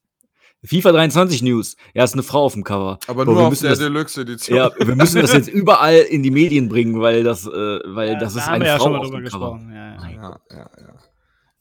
FIFA 0.64 0.92
23 0.92 1.42
News. 1.42 1.76
Ja, 1.92 2.04
ist 2.04 2.12
eine 2.12 2.22
Frau 2.22 2.44
auf 2.44 2.52
dem 2.52 2.62
Cover. 2.62 2.98
Aber 3.08 3.24
Boah, 3.24 3.32
nur 3.32 3.42
wir 3.42 3.48
auf 3.48 3.58
der 3.60 3.70
das, 3.70 3.80
Deluxe-Edition. 3.80 4.56
Ja, 4.56 4.70
wir 4.78 4.94
müssen 4.94 5.20
das 5.20 5.32
jetzt 5.32 5.48
überall 5.52 5.96
in 5.96 6.22
die 6.22 6.30
Medien 6.30 6.68
bringen, 6.68 7.00
weil 7.00 7.24
das, 7.24 7.46
äh, 7.46 7.50
weil 7.50 8.16
das 8.18 8.34
da 8.34 8.40
ist 8.40 8.46
haben 8.46 8.54
eine 8.54 8.64
wir 8.64 8.68
ja 8.70 8.76
Frau 8.78 8.84
schon 8.84 8.92
mal 8.92 8.98
auf 9.00 9.06
drüber 9.06 9.18
dem 9.20 9.28
Cover. 9.28 9.52
gesprochen. 9.58 9.72
Ja, 9.74 10.08
ja. 10.08 10.12
Ja, 10.12 10.40
ja, 10.50 10.70
ja. 10.78 10.94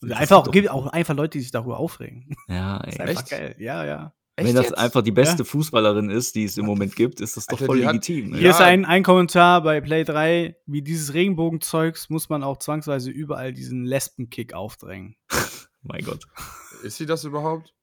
Das 0.01 0.17
einfach 0.17 0.47
auch, 0.47 0.69
auch 0.69 0.87
einfach 0.87 1.15
Leute, 1.15 1.37
die 1.37 1.41
sich 1.41 1.51
darüber 1.51 1.77
aufregen. 1.77 2.35
Ja, 2.47 2.79
Das 2.79 2.93
ist 2.93 2.99
ey. 2.99 3.07
einfach 3.07 3.21
Echt? 3.21 3.31
geil. 3.31 3.55
Ja, 3.59 3.85
ja. 3.85 4.13
Wenn 4.45 4.55
das 4.55 4.65
jetzt? 4.65 4.77
einfach 4.77 5.01
die 5.01 5.11
beste 5.11 5.45
Fußballerin 5.45 6.09
ist, 6.09 6.35
die 6.35 6.45
es 6.45 6.57
im 6.57 6.65
Moment 6.65 6.95
gibt, 6.95 7.21
ist 7.21 7.37
das 7.37 7.45
doch 7.45 7.53
Alter, 7.53 7.65
voll 7.65 7.77
die 7.79 7.85
hat- 7.87 7.93
legitim. 7.93 8.33
Hier 8.35 8.43
ey. 8.45 8.49
ist 8.49 8.61
ein, 8.61 8.85
ein 8.85 9.03
Kommentar 9.03 9.61
bei 9.63 9.81
Play 9.81 10.03
3. 10.03 10.55
Wie 10.65 10.81
dieses 10.81 11.13
Regenbogenzeugs 11.13 12.09
muss 12.09 12.29
man 12.29 12.43
auch 12.43 12.57
zwangsweise 12.57 13.09
überall 13.11 13.53
diesen 13.53 13.85
Lesbenkick 13.85 14.53
aufdrängen. 14.53 15.15
Mein 15.81 16.03
Gott. 16.03 16.25
Ist 16.83 16.97
sie 16.97 17.05
das 17.05 17.23
überhaupt? 17.23 17.73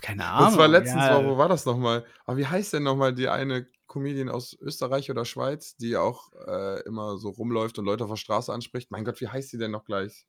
Keine 0.00 0.24
Ahnung. 0.26 0.48
Das 0.50 0.58
war 0.58 0.68
letztens, 0.68 1.02
ja, 1.02 1.24
wo, 1.24 1.30
wo 1.30 1.38
war 1.38 1.48
das 1.48 1.64
nochmal? 1.66 2.04
Aber 2.26 2.36
wie 2.36 2.46
heißt 2.46 2.72
denn 2.72 2.82
nochmal 2.84 3.14
die 3.14 3.28
eine 3.28 3.66
Comedian 3.86 4.28
aus 4.28 4.56
Österreich 4.60 5.10
oder 5.10 5.24
Schweiz, 5.24 5.76
die 5.76 5.96
auch 5.96 6.32
äh, 6.46 6.80
immer 6.86 7.16
so 7.18 7.30
rumläuft 7.30 7.78
und 7.78 7.84
Leute 7.84 8.04
auf 8.04 8.10
der 8.10 8.16
Straße 8.16 8.52
anspricht? 8.52 8.90
Mein 8.90 9.04
Gott, 9.04 9.20
wie 9.20 9.28
heißt 9.28 9.50
sie 9.50 9.58
denn 9.58 9.70
noch 9.72 9.84
gleich? 9.84 10.26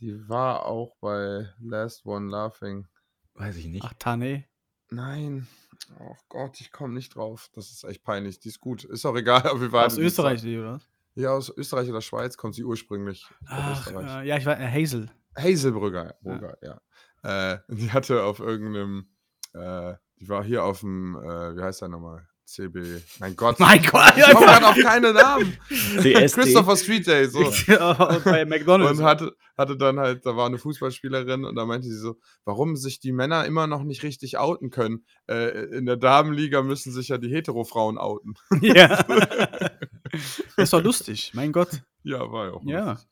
Die 0.00 0.28
war 0.28 0.64
auch 0.66 0.94
bei 1.00 1.48
Last 1.60 2.06
One 2.06 2.30
Laughing. 2.30 2.86
Weiß 3.38 3.56
ich 3.56 3.66
nicht. 3.66 3.84
Ach, 3.84 3.94
Tane. 3.98 4.44
Nein. 4.90 5.46
Oh 6.00 6.14
Gott, 6.28 6.60
ich 6.60 6.72
komme 6.72 6.94
nicht 6.94 7.14
drauf. 7.14 7.48
Das 7.54 7.70
ist 7.70 7.84
echt 7.84 8.02
peinlich. 8.02 8.40
Die 8.40 8.48
ist 8.48 8.60
gut. 8.60 8.84
Ist 8.84 9.06
auch 9.06 9.16
egal, 9.16 9.42
aber 9.46 9.60
wir 9.60 9.72
waren. 9.72 9.86
Aus 9.86 9.96
Österreich, 9.96 10.42
die, 10.42 10.58
oder? 10.58 10.74
was? 10.74 10.88
Ja, 11.14 11.30
aus 11.30 11.48
Österreich 11.56 11.88
oder 11.88 12.00
Schweiz 12.00 12.36
kommt 12.36 12.54
sie 12.54 12.64
ursprünglich. 12.64 13.26
Ach, 13.46 13.86
Österreich. 13.86 14.24
äh, 14.24 14.28
ja, 14.28 14.36
ich 14.36 14.46
war 14.46 14.58
äh, 14.58 14.70
Hazel. 14.70 15.10
Hazelbrügger, 15.36 16.16
Brugger, 16.22 16.58
ja. 16.62 16.80
Äh, 17.22 17.58
die 17.68 17.92
hatte 17.92 18.22
auf 18.24 18.40
irgendeinem, 18.40 19.08
äh, 19.52 19.94
die 20.20 20.28
war 20.28 20.44
hier 20.44 20.64
auf 20.64 20.80
dem, 20.80 21.16
äh, 21.16 21.56
wie 21.56 21.62
heißt 21.62 21.80
der 21.80 21.88
nochmal? 21.88 22.28
CB. 22.48 23.02
Mein 23.20 23.36
Gott. 23.36 23.60
Mein 23.60 23.82
Gott, 23.82 24.14
ich 24.16 24.24
komme 24.24 24.46
gerade 24.46 24.66
auf 24.68 24.76
keine 24.76 25.12
Namen. 25.12 25.56
CSD. 25.68 26.40
Christopher 26.40 26.76
Street 26.76 27.06
Day, 27.06 27.26
so. 27.28 27.38
Und 27.46 28.24
bei 28.24 28.44
McDonalds. 28.46 28.98
Und 28.98 29.04
hatte, 29.04 29.36
hatte 29.56 29.76
dann 29.76 29.98
halt, 30.00 30.24
da 30.24 30.34
war 30.34 30.46
eine 30.46 30.56
Fußballspielerin 30.58 31.44
und 31.44 31.54
da 31.56 31.66
meinte 31.66 31.86
sie 31.88 31.98
so, 31.98 32.16
warum 32.44 32.76
sich 32.76 33.00
die 33.00 33.12
Männer 33.12 33.44
immer 33.44 33.66
noch 33.66 33.84
nicht 33.84 34.02
richtig 34.02 34.38
outen 34.38 34.70
können. 34.70 35.04
Äh, 35.28 35.64
in 35.76 35.84
der 35.84 35.96
Damenliga 35.96 36.62
müssen 36.62 36.90
sich 36.92 37.08
ja 37.08 37.18
die 37.18 37.28
Hetero-Frauen 37.28 37.98
outen. 37.98 38.34
ja. 38.62 39.04
Das 40.56 40.64
ist 40.64 40.72
doch 40.72 40.82
lustig, 40.82 41.32
mein 41.34 41.52
Gott. 41.52 41.82
Ja, 42.02 42.30
war 42.32 42.46
ja 42.46 42.52
auch 42.52 42.62
Ja. 42.64 42.90
lustig. 42.92 43.08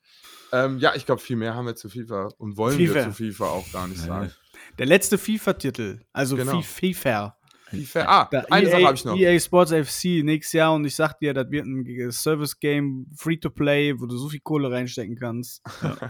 Ähm, 0.53 0.77
ja, 0.79 0.95
ich 0.95 1.05
glaube, 1.05 1.21
viel 1.21 1.35
mehr 1.35 1.53
haben 1.55 1.65
wir 1.65 1.75
zu 1.75 1.89
FIFA 1.89 2.29
und 2.37 2.55
wollen 2.57 2.77
FIFA. 2.77 2.93
wir 2.95 3.03
zu 3.03 3.11
FIFA 3.11 3.45
auch 3.49 3.71
gar 3.71 3.87
nicht 3.87 3.99
sagen. 4.01 4.31
Der 4.79 4.85
letzte 4.85 5.17
FIFA-Titel, 5.17 5.99
also 6.13 6.35
Genau. 6.37 6.61
Fi- 6.61 6.93
FIFA. 6.93 7.36
FIFA. 7.69 8.01
Ah, 8.07 8.29
eine 8.49 8.67
EA, 8.67 8.71
Sache 8.71 8.83
habe 8.85 8.95
ich 8.95 9.05
noch. 9.05 9.17
EA 9.17 9.39
Sports 9.39 9.71
FC 9.71 10.23
nächstes 10.23 10.53
Jahr 10.53 10.73
und 10.73 10.85
ich 10.85 10.95
sag 10.95 11.17
dir, 11.19 11.33
das 11.33 11.49
wird 11.51 11.65
ein 11.65 12.11
Service-Game, 12.11 13.07
Free-to-Play, 13.15 13.99
wo 13.99 14.05
du 14.05 14.17
so 14.17 14.29
viel 14.29 14.39
Kohle 14.39 14.71
reinstecken 14.71 15.15
kannst. 15.17 15.61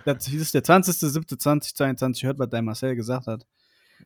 das 0.06 0.28
ist 0.28 0.54
der 0.54 0.64
20.07.2022, 0.64 2.24
hört, 2.26 2.40
was 2.40 2.50
dein 2.50 2.66
Marcel 2.66 2.96
gesagt 2.96 3.28
hat. 3.28 3.46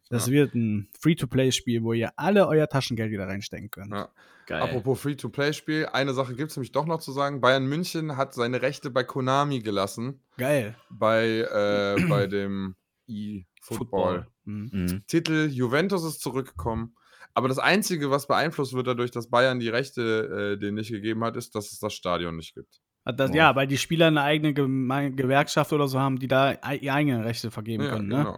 Das 0.09 0.27
Ja. 0.27 0.33
wird 0.33 0.55
ein 0.55 0.89
Free-to-Play-Spiel, 0.99 1.83
wo 1.83 1.93
ihr 1.93 2.11
alle 2.15 2.47
euer 2.47 2.67
Taschengeld 2.67 3.11
wieder 3.11 3.27
reinstecken 3.27 3.69
könnt. 3.69 3.91
Ja. 3.93 4.09
Geil. 4.47 4.61
Apropos 4.63 4.99
Free-to-Play-Spiel, 5.01 5.87
eine 5.93 6.13
Sache 6.13 6.35
gibt 6.35 6.51
es 6.51 6.57
nämlich 6.57 6.71
doch 6.71 6.85
noch 6.85 6.99
zu 6.99 7.11
sagen. 7.11 7.39
Bayern 7.41 7.67
München 7.67 8.17
hat 8.17 8.33
seine 8.33 8.61
Rechte 8.61 8.89
bei 8.89 9.03
Konami 9.03 9.59
gelassen, 9.59 10.21
Geil. 10.37 10.75
bei, 10.89 11.39
äh, 11.39 12.05
bei 12.09 12.27
dem 12.27 12.75
E-Football. 13.07 14.27
Mhm. 14.45 14.69
Mhm. 14.73 15.03
Titel 15.07 15.47
Juventus 15.51 16.03
ist 16.03 16.21
zurückgekommen. 16.21 16.95
Aber 17.33 17.47
das 17.47 17.59
Einzige, 17.59 18.11
was 18.11 18.27
beeinflusst 18.27 18.73
wird 18.73 18.87
dadurch, 18.87 19.11
dass 19.11 19.29
Bayern 19.29 19.59
die 19.59 19.69
Rechte 19.69 20.53
äh, 20.55 20.59
denen 20.59 20.75
nicht 20.75 20.91
gegeben 20.91 21.23
hat, 21.23 21.37
ist, 21.37 21.55
dass 21.55 21.71
es 21.71 21.79
das 21.79 21.93
Stadion 21.93 22.35
nicht 22.35 22.53
gibt. 22.55 22.81
Das, 23.05 23.31
Oh. 23.31 23.33
Ja, 23.33 23.55
weil 23.55 23.67
die 23.67 23.77
Spieler 23.77 24.07
eine 24.07 24.21
eigene 24.21 24.53
Geme 24.53 25.11
Gewerkschaft 25.11 25.73
oder 25.73 25.87
so 25.87 25.99
haben, 25.99 26.19
die 26.19 26.27
da 26.27 26.51
ihre 26.73 26.93
eigenen 26.93 27.21
Rechte 27.21 27.49
vergeben 27.49 27.83
Ja, 27.83 27.91
können. 27.91 28.07
Ne? 28.09 28.15
genau. 28.17 28.37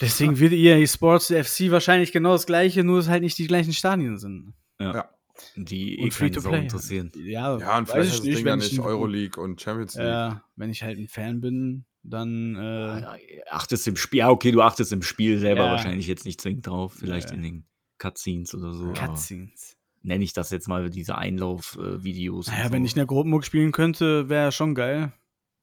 Deswegen 0.00 0.38
wird 0.38 0.52
EA 0.52 0.86
Sports 0.86 1.26
FC 1.32 1.70
wahrscheinlich 1.70 2.12
genau 2.12 2.32
das 2.32 2.46
gleiche, 2.46 2.84
nur 2.84 2.98
dass 2.98 3.08
halt 3.08 3.22
nicht 3.22 3.36
die 3.38 3.46
gleichen 3.48 3.72
Stadien 3.72 4.16
sind. 4.18 4.54
Ja. 4.80 5.08
Die 5.56 5.98
eh 6.00 6.02
Und 6.04 6.10
keine 6.16 6.32
Sau 6.34 6.40
Free-to-Play. 6.50 6.62
interessieren. 6.62 7.12
Ja, 7.16 7.58
Ja, 7.58 7.78
und 7.78 7.86
vielleicht 7.88 8.06
ich 8.08 8.12
heißt 8.14 8.18
das 8.18 8.20
Ding 8.36 8.38
ja 8.46 8.52
wenn 8.52 8.58
nicht 8.58 8.78
Euroleague 8.80 9.42
und 9.42 9.60
Champions 9.60 9.94
League. 9.94 10.04
Ja, 10.06 10.42
wenn 10.56 10.70
ich 10.70 10.82
halt 10.82 10.98
ein 10.98 11.08
Fan 11.08 11.40
bin, 11.40 11.84
dann 12.02 12.56
äh, 12.56 13.42
achtest 13.50 13.86
im 13.88 13.96
Spiel, 13.96 14.18
ja, 14.20 14.30
okay, 14.30 14.50
du 14.52 14.62
achtest 14.62 14.92
im 14.92 15.02
Spiel 15.02 15.38
selber 15.38 15.64
Ja. 15.66 15.70
wahrscheinlich 15.72 16.06
jetzt 16.06 16.24
nicht 16.24 16.40
zwingend 16.40 16.66
drauf, 16.66 16.94
vielleicht 16.98 17.30
Ja. 17.30 17.34
in 17.36 17.42
den 17.42 17.66
Cutscenes 17.98 18.54
oder 18.54 18.72
so. 18.72 18.92
Cutscenes. 18.92 19.76
Nenne 20.02 20.22
ich 20.24 20.32
das 20.32 20.50
jetzt 20.50 20.68
mal 20.68 20.90
diese 20.90 21.18
Einlauf-Videos. 21.18 22.46
Naja, 22.46 22.70
wenn 22.72 22.84
ich 22.84 22.92
in 22.92 22.96
der 22.98 23.06
Gruppenburg 23.06 23.44
spielen 23.44 23.72
könnte, 23.72 24.28
wäre 24.28 24.52
schon 24.52 24.74
geil. 24.74 25.12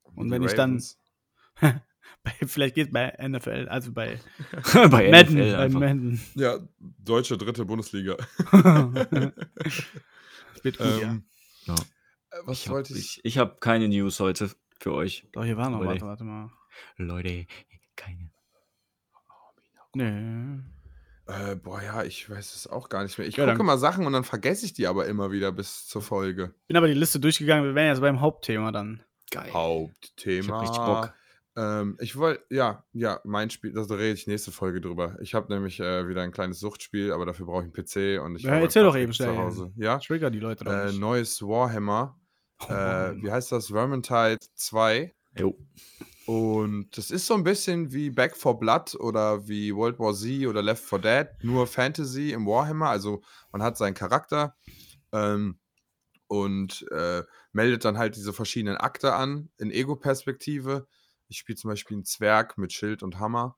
Und 0.04 0.26
Die 0.28 0.32
wenn 0.32 0.44
ich 0.44 0.54
dann-. 0.54 0.84
Bei, 2.24 2.32
vielleicht 2.48 2.74
geht 2.76 2.92
bei 2.92 3.14
NFL, 3.22 3.68
also 3.70 3.92
bei 3.92 4.20
bei 4.74 5.12
Madden, 5.12 5.36
NFL 5.38 5.52
bei. 5.58 5.70
Madden. 5.70 6.20
Ja, 6.34 6.58
deutsche 6.80 7.38
dritte 7.38 7.66
Bundesliga. 7.66 8.16
Wird 10.64 10.78
gut, 10.78 10.80
ja. 10.80 11.12
Ähm, 11.12 11.24
Ja. 11.66 11.76
äh, 11.76 12.38
Was 12.46 12.60
Ich 12.60 12.66
habe 12.68 12.76
wollte 12.78 12.94
ich? 12.94 13.00
ich, 13.00 13.22
ich 13.26 13.38
hab 13.38 13.62
keine 13.62 13.88
News 13.88 14.20
heute 14.20 14.50
für 14.80 14.94
euch. 14.94 15.28
Doch, 15.34 15.44
hier 15.44 15.58
war 15.58 15.70
noch, 15.70 15.80
Leute. 15.82 16.06
warte, 16.06 16.06
warte 16.06 16.24
mal. 16.24 16.52
Leute, 16.98 17.46
keine. 17.96 18.30
Nee. 19.94 20.60
Äh, 21.28 21.56
boah, 21.56 21.82
ja, 21.82 22.04
ich 22.04 22.30
weiß 22.30 22.54
es 22.56 22.68
auch 22.68 22.90
gar 22.90 23.04
nicht 23.04 23.18
mehr. 23.18 23.28
Ich 23.28 23.36
Ja, 23.38 23.46
gucke 23.46 23.58
dann- 23.58 23.66
mal 23.66 23.78
Sachen 23.78 24.06
und 24.06 24.14
dann 24.14 24.24
vergesse 24.24 24.66
ich 24.66 24.74
die 24.74 24.86
aber 24.88 25.08
immer 25.08 25.32
wieder 25.32 25.52
bis 25.52 25.88
zur 25.88 26.02
Folge. 26.02 26.54
Bin 26.68 26.78
aber 26.78 26.88
die 26.88 26.94
Liste 26.94 27.20
durchgegangen, 27.20 27.66
wir 27.66 27.74
wären 27.76 27.88
jetzt 27.88 28.02
beim 28.02 28.22
Hauptthema 28.22 28.72
dann. 28.72 29.02
Geil. 29.32 29.52
Hauptthema. 29.52 30.44
Ich 30.46 30.52
hab 30.52 30.62
richtig 30.62 30.78
Bock. 30.86 31.14
Ähm, 31.58 31.98
ich 32.02 32.18
wollte, 32.18 32.44
ja, 32.54 32.84
ja, 32.92 33.22
mein 33.24 33.50
Spiel, 33.50 33.72
da 33.74 33.82
rede 33.82 34.12
ich 34.12 34.28
nächste 34.28 34.52
Folge 34.52 34.82
drüber. 34.82 35.18
Ich 35.22 35.34
habe 35.34 35.52
nämlich 35.52 35.80
äh, 35.80 36.08
wieder 36.08 36.22
ein 36.22 36.32
kleines 36.34 36.60
Suchtspiel, 36.60 37.12
aber 37.14 37.26
dafür 37.26 37.46
brauche 37.46 37.66
ich 37.66 37.74
einen 37.74 37.74
PC 37.74 38.22
und 38.24 38.36
ich 38.36 38.44
Ja, 38.44 38.56
erzähl 38.60 38.84
doch 38.84 38.96
eben 38.96 39.14
schnell. 39.14 39.30
zu 39.34 39.38
Hause. 39.38 39.72
Ja, 39.78 39.98
Trigger 40.00 40.30
die 40.30 40.40
Leute 40.42 40.66
doch 40.66 40.72
äh, 40.74 40.88
nicht. 40.88 41.00
neues 41.00 41.42
Warhammer. 41.42 42.20
Oh, 42.60 42.72
Äh, 42.72 43.22
wie 43.22 43.32
heißt 43.32 43.52
das? 43.52 43.68
Vermintide 43.68 44.40
2. 44.56 45.14
Jo. 45.38 45.58
Und 46.26 46.98
das 46.98 47.12
ist 47.12 47.28
so 47.28 47.36
ein 47.36 47.44
bisschen 47.44 47.92
wie 47.92 48.10
Back 48.10 48.36
for 48.36 48.58
Blood 48.60 48.96
oder 48.96 49.48
wie 49.48 49.76
World 49.76 50.00
War 50.00 50.14
Z 50.14 50.48
oder 50.48 50.64
Left 50.64 50.84
4 50.84 51.00
Dead, 51.00 51.28
nur 51.44 51.68
Fantasy 51.68 52.32
im 52.32 52.48
Warhammer. 52.48 52.90
Also 52.90 53.22
man 53.52 53.62
hat 53.62 53.78
seinen 53.78 53.94
Charakter 53.94 54.56
ähm, 55.12 55.60
und 56.28 56.86
äh, 56.92 57.24
meldet 57.52 57.86
dann 57.86 57.98
halt 57.98 58.16
diese 58.16 58.34
verschiedenen 58.34 58.78
Akte 58.78 59.14
an 59.14 59.50
in 59.58 59.70
Ego-Perspektive. 59.70 60.88
Ich 61.28 61.38
spiele 61.38 61.58
zum 61.58 61.70
Beispiel 61.70 61.96
einen 61.98 62.06
Zwerg 62.06 62.58
mit 62.58 62.74
Schild 62.74 63.04
und 63.04 63.20
Hammer. 63.20 63.58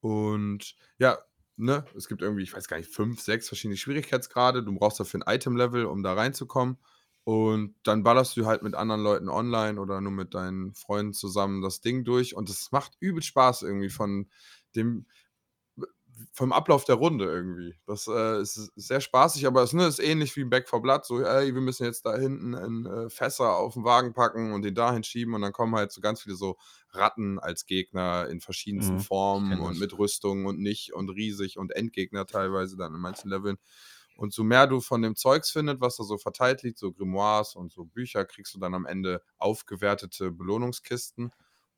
Und 0.00 0.74
ja, 0.98 1.18
ne, 1.56 1.84
es 1.94 2.08
gibt 2.08 2.22
irgendwie, 2.22 2.42
ich 2.44 2.54
weiß 2.54 2.68
gar 2.68 2.78
nicht, 2.78 2.94
fünf, 2.94 3.20
sechs 3.20 3.48
verschiedene 3.48 3.76
Schwierigkeitsgrade. 3.76 4.62
Du 4.62 4.74
brauchst 4.74 5.00
dafür 5.00 5.20
ein 5.20 5.34
Item-Level, 5.34 5.84
um 5.84 6.02
da 6.02 6.14
reinzukommen. 6.14 6.78
Und 7.26 7.74
dann 7.82 8.04
ballerst 8.04 8.36
du 8.36 8.46
halt 8.46 8.62
mit 8.62 8.76
anderen 8.76 9.02
Leuten 9.02 9.28
online 9.28 9.80
oder 9.80 10.00
nur 10.00 10.12
mit 10.12 10.32
deinen 10.34 10.74
Freunden 10.74 11.12
zusammen 11.12 11.60
das 11.60 11.80
Ding 11.80 12.04
durch. 12.04 12.36
Und 12.36 12.48
es 12.48 12.70
macht 12.70 12.92
übel 13.00 13.20
Spaß 13.22 13.62
irgendwie 13.62 13.90
von 13.90 14.30
dem, 14.76 15.06
vom 16.32 16.52
Ablauf 16.52 16.84
der 16.84 16.94
Runde 16.96 17.26
irgendwie. 17.26 17.74
Das 17.86 18.06
äh, 18.08 18.40
ist 18.40 18.72
sehr 18.76 19.00
spaßig, 19.00 19.46
aber 19.46 19.62
es 19.62 19.72
ne, 19.74 19.86
ist 19.86 19.98
ähnlich 19.98 20.34
wie 20.36 20.44
Back 20.44 20.68
for 20.68 20.80
Blood. 20.80 21.04
So, 21.04 21.20
ey, 21.20 21.54
wir 21.54 21.60
müssen 21.60 21.84
jetzt 21.84 22.06
da 22.06 22.16
hinten 22.16 22.54
in 22.54 22.86
äh, 22.86 23.10
Fässer 23.10 23.56
auf 23.56 23.74
den 23.74 23.84
Wagen 23.84 24.14
packen 24.14 24.52
und 24.52 24.62
den 24.62 24.74
dahin 24.74 25.02
schieben. 25.04 25.34
Und 25.34 25.42
dann 25.42 25.52
kommen 25.52 25.74
halt 25.74 25.92
so 25.92 26.00
ganz 26.00 26.22
viele 26.22 26.36
so 26.36 26.56
Ratten 26.90 27.38
als 27.38 27.66
Gegner 27.66 28.28
in 28.30 28.40
verschiedensten 28.40 28.98
Mhm, 28.98 28.98
Formen 28.98 29.60
und 29.60 29.78
mit 29.78 29.96
Rüstung 29.98 30.46
und 30.46 30.58
nicht 30.58 30.94
und 30.94 31.10
riesig 31.10 31.58
und 31.58 31.70
Endgegner 31.72 32.24
teilweise 32.26 32.76
dann 32.78 32.94
in 32.94 33.00
manchen 33.00 33.28
Leveln. 33.30 33.58
Und 34.16 34.32
so 34.32 34.44
mehr 34.44 34.66
du 34.66 34.80
von 34.80 35.02
dem 35.02 35.14
Zeugs 35.14 35.50
findest, 35.50 35.80
was 35.80 35.96
da 35.96 36.04
so 36.04 36.18
verteilt 36.18 36.62
liegt, 36.62 36.78
so 36.78 36.92
Grimoires 36.92 37.54
und 37.54 37.72
so 37.72 37.84
Bücher, 37.84 38.24
kriegst 38.24 38.54
du 38.54 38.58
dann 38.58 38.74
am 38.74 38.86
Ende 38.86 39.22
aufgewertete 39.38 40.30
Belohnungskisten. 40.32 41.32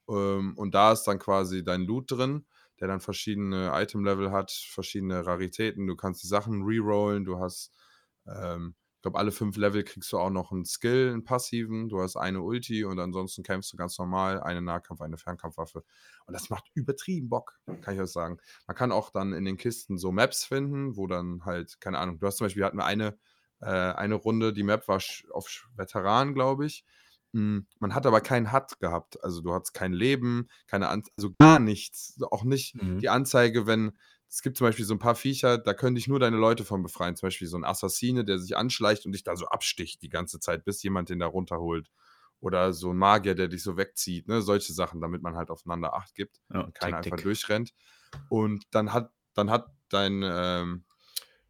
Ähm, 0.08 0.56
und 0.56 0.74
da 0.74 0.92
ist 0.92 1.04
dann 1.04 1.18
quasi 1.18 1.64
dein 1.64 1.82
Loot 1.82 2.10
drin, 2.12 2.46
der 2.80 2.88
dann 2.88 3.00
verschiedene 3.00 3.72
Item-Level 3.74 4.30
hat, 4.30 4.52
verschiedene 4.52 5.26
Raritäten. 5.26 5.86
Du 5.86 5.96
kannst 5.96 6.22
die 6.22 6.28
Sachen 6.28 6.62
rerollen, 6.62 7.24
du 7.24 7.38
hast, 7.40 7.72
ähm, 8.26 8.74
glaube, 9.08 9.18
alle 9.18 9.32
fünf 9.32 9.56
Level 9.56 9.82
kriegst 9.84 10.12
du 10.12 10.18
auch 10.18 10.30
noch 10.30 10.52
einen 10.52 10.66
Skill, 10.66 11.10
einen 11.12 11.24
passiven. 11.24 11.88
Du 11.88 12.00
hast 12.00 12.16
eine 12.16 12.42
Ulti 12.42 12.84
und 12.84 12.98
ansonsten 12.98 13.42
kämpfst 13.42 13.72
du 13.72 13.76
ganz 13.76 13.98
normal, 13.98 14.40
eine 14.42 14.60
Nahkampf, 14.60 15.00
eine 15.00 15.16
Fernkampfwaffe. 15.16 15.82
Und 16.26 16.34
das 16.34 16.50
macht 16.50 16.70
übertrieben 16.74 17.28
Bock, 17.30 17.58
kann 17.80 17.94
ich 17.94 18.00
euch 18.00 18.10
sagen. 18.10 18.38
Man 18.66 18.76
kann 18.76 18.92
auch 18.92 19.10
dann 19.10 19.32
in 19.32 19.44
den 19.46 19.56
Kisten 19.56 19.96
so 19.96 20.12
Maps 20.12 20.44
finden, 20.44 20.96
wo 20.96 21.06
dann 21.06 21.44
halt, 21.46 21.80
keine 21.80 21.98
Ahnung, 21.98 22.18
du 22.18 22.26
hast 22.26 22.36
zum 22.36 22.44
Beispiel, 22.44 22.60
wir 22.60 22.66
hatten 22.66 22.80
eine, 22.80 23.18
äh, 23.60 23.66
eine 23.66 24.14
Runde, 24.14 24.52
die 24.52 24.62
Map 24.62 24.86
war 24.88 25.00
auf 25.32 25.68
Veteran, 25.74 26.34
glaube 26.34 26.66
ich. 26.66 26.84
Mm, 27.32 27.60
Man 27.78 27.94
hat 27.94 28.06
aber 28.06 28.20
keinen 28.20 28.52
HUD 28.52 28.78
gehabt. 28.80 29.22
Also 29.24 29.40
du 29.40 29.54
hattest 29.54 29.74
kein 29.74 29.92
Leben, 29.92 30.48
keine 30.66 30.88
An 30.88 31.02
also 31.16 31.32
gar 31.38 31.58
nichts. 31.58 32.18
Auch 32.30 32.44
nicht 32.44 32.74
Mhm. 32.74 32.98
die 32.98 33.08
Anzeige, 33.08 33.66
wenn 33.66 33.92
es 34.30 34.42
gibt 34.42 34.58
zum 34.58 34.66
Beispiel 34.66 34.84
so 34.84 34.94
ein 34.94 34.98
paar 34.98 35.14
Viecher, 35.14 35.56
da 35.58 35.72
können 35.72 35.94
dich 35.94 36.06
nur 36.06 36.20
deine 36.20 36.36
Leute 36.36 36.64
von 36.64 36.82
befreien. 36.82 37.16
Zum 37.16 37.28
Beispiel 37.28 37.48
so 37.48 37.56
ein 37.56 37.64
Assassine, 37.64 38.24
der 38.24 38.38
sich 38.38 38.56
anschleicht 38.56 39.06
und 39.06 39.12
dich 39.12 39.24
da 39.24 39.36
so 39.36 39.46
absticht 39.46 40.02
die 40.02 40.10
ganze 40.10 40.38
Zeit, 40.38 40.64
bis 40.64 40.82
jemand 40.82 41.08
den 41.08 41.18
da 41.18 41.26
runterholt. 41.26 41.90
Oder 42.40 42.72
so 42.72 42.92
ein 42.92 42.96
Magier, 42.96 43.34
der 43.34 43.48
dich 43.48 43.62
so 43.62 43.76
wegzieht. 43.76 44.28
Ne? 44.28 44.42
Solche 44.42 44.72
Sachen, 44.72 45.00
damit 45.00 45.22
man 45.22 45.34
halt 45.34 45.50
aufeinander 45.50 45.94
Acht 45.94 46.14
gibt 46.14 46.40
Ja, 46.52 46.60
und 46.60 46.74
keiner 46.74 46.98
einfach 46.98 47.16
durchrennt. 47.16 47.72
Und 48.28 48.64
dann 48.70 48.92
hat, 48.92 49.10
dann 49.34 49.50
hat 49.50 49.72
dein, 49.88 50.22
ähm, 50.22 50.84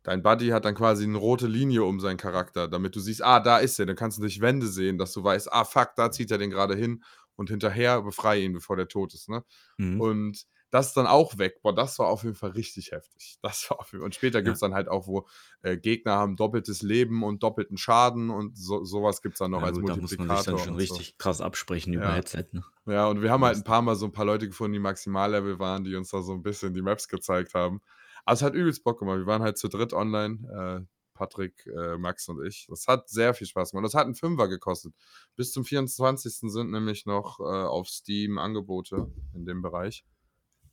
dein 0.03 0.23
Buddy 0.23 0.49
hat 0.49 0.65
dann 0.65 0.75
quasi 0.75 1.05
eine 1.05 1.19
rote 1.19 1.47
Linie 1.47 1.83
um 1.83 2.01
seinen 2.01 2.17
Charakter, 2.17 2.69
damit 2.69 2.97
du 2.97 3.01
siehst, 3.01 3.23
ah, 3.23 3.41
da 3.41 3.59
ist 3.59 3.79
er. 3.79 3.87
Dann 3.87 3.97
kannst 3.97 4.19
du 4.19 4.23
durch 4.23 4.41
Wände 4.41 4.67
sehen, 4.69 4.97
dass 4.99 5.13
du 5.13 5.23
weißt, 5.23 5.53
ah, 5.53 5.65
fuck, 5.65 5.91
da 5.97 6.11
zieht 6.11 6.31
er 6.31 6.39
den 6.39 6.51
gerade 6.51 6.75
hin 6.75 7.03
und 7.37 7.51
hinterher 7.51 8.01
befreie 8.03 8.45
ihn, 8.45 8.55
bevor 8.55 8.77
der 8.77 8.89
tot 8.89 9.13
ist. 9.13 9.29
Ne? 9.29 9.45
Mhm. 9.77 10.01
Und 10.01 10.47
das 10.71 10.89
ist 10.89 10.97
dann 10.97 11.07
auch 11.07 11.39
weg. 11.39 11.61
Boah, 11.63 11.75
das 11.75 11.99
war 11.99 12.09
auf 12.09 12.23
jeden 12.25 12.35
Fall 12.35 12.51
richtig 12.51 12.93
heftig. 12.93 13.39
Das 13.43 13.69
war 13.71 13.81
auf 13.81 13.87
jeden 13.93 14.01
Fall. 14.01 14.07
Und 14.07 14.15
später 14.15 14.43
gibt 14.43 14.55
es 14.55 14.61
dann 14.61 14.75
halt 14.75 14.89
auch, 14.89 15.07
wo 15.07 15.27
äh, 15.63 15.77
Gegner 15.77 16.13
haben 16.13 16.37
doppeltes 16.37 16.83
Leben 16.83 17.23
und 17.23 17.43
doppelten 17.43 17.77
Schaden 17.79 18.31
und 18.31 18.57
so, 18.59 18.85
sowas 18.85 19.23
gibt 19.23 19.35
es 19.35 19.39
dann 19.39 19.51
noch 19.53 19.61
Ja, 19.61 19.67
als 19.69 19.79
gut, 19.81 19.89
da 19.89 19.97
muss 19.97 20.01
man 20.01 20.09
sich 20.09 20.19
Multiplikator. 20.19 20.55
dann 20.59 20.65
schon 20.65 20.75
so. 20.75 20.95
richtig 20.95 21.19
krass 21.19 21.41
absprechen 21.41 21.93
über 21.95 22.05
Ja. 22.05 22.15
Headset. 22.15 22.47
Ne? 22.53 22.65
Ja, 22.87 23.07
und 23.07 23.23
wir 23.23 23.31
haben 23.31 23.45
halt 23.45 23.57
ein 23.57 23.65
paar 23.65 23.83
Mal 23.83 23.97
so 23.97 24.07
ein 24.07 24.13
paar 24.13 24.25
Leute 24.25 24.47
gefunden, 24.49 24.73
die 24.75 24.79
Maximallevel 24.79 25.59
waren, 25.59 25.85
die 25.85 25.95
uns 25.97 26.11
da 26.11 26.23
so 26.23 26.33
ein 26.33 26.43
bisschen 26.43 26.75
die 26.75 26.83
Maps 26.83 27.09
gezeigt 27.09 27.55
haben. 27.55 27.81
Aber 28.25 28.35
es 28.35 28.43
hat 28.43 28.55
übelst 28.55 28.85
Bock 28.85 28.99
gemacht. 28.99 29.19
Wir 29.19 29.27
waren 29.27 29.43
halt 29.43 29.57
zu 29.59 29.69
dritt 29.69 29.93
online, 29.95 30.85
äh, 30.85 30.87
Patrick, 31.15 31.67
äh, 31.67 31.97
Max 31.99 32.29
und 32.29 32.45
ich. 32.47 32.67
Das 32.69 32.87
hat 32.87 33.09
sehr 33.09 33.35
viel 33.35 33.47
Spaß 33.47 33.71
gemacht. 33.73 33.87
Das 33.87 33.95
hat 33.95 34.05
einen 34.05 34.15
Fünfer 34.15 34.47
gekostet. 34.49 34.95
Bis 35.35 35.51
zum 35.53 35.65
24. 35.65 36.51
sind 36.53 36.71
nämlich 36.71 37.07
noch 37.07 37.41
äh, 37.41 37.43
auf 37.43 37.89
Steam 37.89 38.39
Angebote 38.39 39.11
in 39.35 39.45
dem 39.47 39.63
Bereich. 39.63 40.05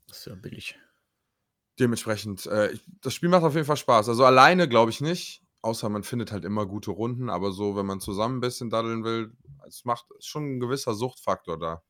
Das 0.07 0.19
ist 0.19 0.25
ja 0.25 0.35
billig. 0.35 0.77
Dementsprechend, 1.79 2.45
äh, 2.45 2.71
ich, 2.71 2.81
das 3.01 3.13
Spiel 3.13 3.29
macht 3.29 3.43
auf 3.43 3.55
jeden 3.55 3.65
Fall 3.65 3.77
Spaß. 3.77 4.07
Also 4.09 4.23
alleine 4.25 4.69
glaube 4.69 4.91
ich 4.91 5.01
nicht, 5.01 5.43
außer 5.61 5.89
man 5.89 6.03
findet 6.03 6.31
halt 6.31 6.45
immer 6.45 6.65
gute 6.65 6.91
Runden, 6.91 7.29
aber 7.29 7.51
so, 7.51 7.75
wenn 7.75 7.85
man 7.85 7.99
zusammen 7.99 8.37
ein 8.37 8.41
bisschen 8.41 8.69
daddeln 8.69 9.03
will, 9.03 9.35
es 9.67 9.83
macht 9.83 10.05
ist 10.17 10.27
schon 10.27 10.55
ein 10.55 10.59
gewisser 10.59 10.93
Suchtfaktor 10.93 11.59
da. 11.59 11.83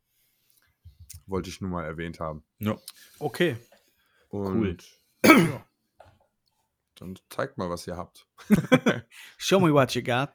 Wollte 1.27 1.49
ich 1.49 1.61
nur 1.61 1.69
mal 1.69 1.83
erwähnt 1.85 2.19
haben. 2.19 2.43
Ja. 2.59 2.77
Okay. 3.19 3.57
Und 4.29 4.83
ja. 5.23 5.65
Dann 6.95 7.19
zeigt 7.29 7.57
mal, 7.57 7.69
was 7.69 7.85
ihr 7.87 7.97
habt. 7.97 8.27
Show 9.37 9.59
me 9.59 9.71
what 9.73 9.93
you 9.93 10.01
got. 10.01 10.29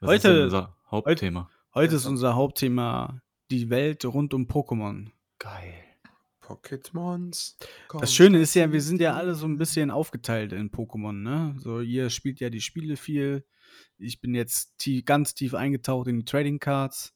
Was 0.00 0.16
ist 0.16 0.24
Heute- 0.24 0.34
denn 0.34 0.44
unser 0.44 0.76
Hauptthema? 0.90 1.50
Heute 1.74 1.96
ist 1.96 2.06
unser 2.06 2.34
Hauptthema 2.34 3.20
die 3.50 3.68
Welt 3.70 4.04
rund 4.04 4.32
um 4.32 4.46
Pokémon. 4.46 5.10
Geil. 5.38 5.74
Pokémons. 6.46 7.56
Das 8.00 8.14
Schöne 8.14 8.38
ist 8.38 8.54
ja, 8.54 8.70
wir 8.70 8.80
sind 8.80 9.00
ja 9.00 9.14
alle 9.14 9.34
so 9.34 9.46
ein 9.46 9.58
bisschen 9.58 9.90
aufgeteilt 9.90 10.52
in 10.52 10.70
Pokémon, 10.70 11.12
ne? 11.12 11.56
So, 11.58 11.80
ihr 11.80 12.08
spielt 12.08 12.38
ja 12.38 12.50
die 12.50 12.60
Spiele 12.60 12.96
viel. 12.96 13.44
Ich 13.98 14.20
bin 14.20 14.34
jetzt 14.34 14.78
tie 14.78 15.02
ganz 15.02 15.34
tief 15.34 15.54
eingetaucht 15.54 16.06
in 16.06 16.18
die 16.18 16.24
Trading 16.24 16.60
Cards. 16.60 17.14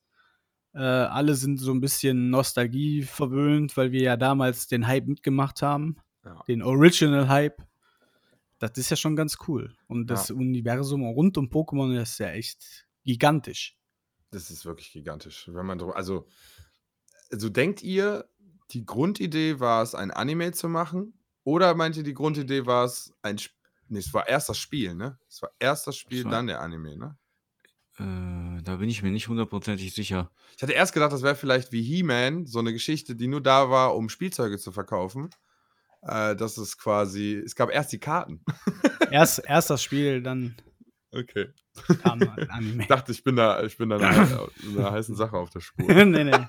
Äh, 0.73 0.81
alle 0.81 1.35
sind 1.35 1.59
so 1.59 1.73
ein 1.73 1.81
bisschen 1.81 2.31
Nostalgie 2.31 3.03
verwöhnt, 3.03 3.77
weil 3.77 3.93
wir 3.93 4.03
ja 4.03 4.17
damals 4.17 4.67
den 4.67 4.87
Hype 4.87 5.07
mitgemacht 5.07 5.63
haben. 5.63 5.97
Ja. 6.25 6.43
Den 6.49 6.63
Original 6.63 7.29
Hype. 7.29 7.63
Das 8.59 8.73
ist 8.77 8.91
ja 8.91 8.97
schon 8.97 9.17
ganz 9.17 9.39
cool. 9.49 9.75
Und 9.87 10.09
das 10.09 10.31
Universum 10.31 11.05
rund 11.05 11.39
um 11.39 11.47
Pokémon 11.47 11.99
ist 12.01 12.19
ja 12.19 12.31
echt 12.31 12.87
gigantisch. 13.05 13.79
Das 14.31 14.51
ist 14.51 14.65
wirklich 14.65 14.93
gigantisch. 14.93 15.49
Wenn 15.53 15.67
man 15.67 15.79
drüber, 15.79 15.97
also, 15.97 16.29
also 17.31 17.49
denkt 17.49 17.83
ihr, 17.83 18.29
die 18.73 18.85
Grundidee 18.87 19.61
war 19.61 19.83
es, 19.83 19.95
ein 19.95 20.11
Anime 20.11 20.53
zu 20.53 20.69
machen? 20.69 21.15
Oder 21.45 21.75
meint 21.75 21.97
ihr, 21.97 22.03
die 22.03 22.15
Grundidee 22.15 22.67
war 22.67 22.85
es, 22.85 23.13
ein 23.23 23.37
Sp 23.41 23.53
Nee, 23.93 23.99
es 23.99 24.15
war 24.15 24.29
erst 24.29 24.49
das 24.49 24.57
Spiel, 24.59 24.95
ne? 24.95 25.19
Es 25.29 25.43
war 25.43 25.51
erst 25.59 25.87
das 25.89 25.97
Spiel, 25.97 26.19
Das 26.23 26.25
war- 26.27 26.31
dann 26.33 26.47
der 26.47 26.61
Anime, 26.61 26.97
ne? 26.97 27.19
Äh, 27.99 28.63
da 28.63 28.77
bin 28.77 28.89
ich 28.89 29.03
mir 29.03 29.11
nicht 29.11 29.27
hundertprozentig 29.29 29.93
sicher. 29.95 30.31
Ich 30.57 30.63
hatte 30.63 30.73
erst 30.73 30.93
gedacht, 30.95 31.13
das 31.13 31.23
wäre 31.23 31.35
vielleicht 31.35 31.73
wie 31.73 31.83
He-Man, 31.83 32.47
so 32.47 32.61
eine 32.61 32.73
Geschichte, 32.73 33.17
die 33.17 33.27
nur 33.27 33.41
da 33.43 33.69
war, 33.69 33.97
um 33.97 34.09
Spielzeuge 34.09 34.59
zu 34.59 34.71
verkaufen. 34.73 35.31
Äh, 36.03 36.37
das 36.37 36.57
ist 36.57 36.79
quasi, 36.79 37.35
es 37.45 37.55
gab 37.57 37.71
erst 37.71 37.93
die 37.93 37.99
Karten. 37.99 38.45
Erst, 39.11 39.41
erst 39.45 39.71
das 39.71 39.83
Spiel, 39.83 40.23
dann 40.23 40.55
Okay. 41.13 41.49
kam 42.01 42.23
ein 42.23 42.49
Anime. 42.51 42.83
Ich 42.85 42.89
dachte, 42.89 43.11
ich 43.11 43.25
bin 43.25 43.35
da, 43.35 43.65
ich 43.65 43.77
bin 43.77 43.89
da 43.89 43.97
in 43.97 44.03
einer, 44.05 44.49
in 44.63 44.79
einer 44.79 44.93
heißen 44.93 45.17
Sache 45.17 45.37
auf 45.37 45.51
der 45.51 45.59
Spur. 45.61 45.93
nee, 46.05 46.23
nee. 46.23 46.47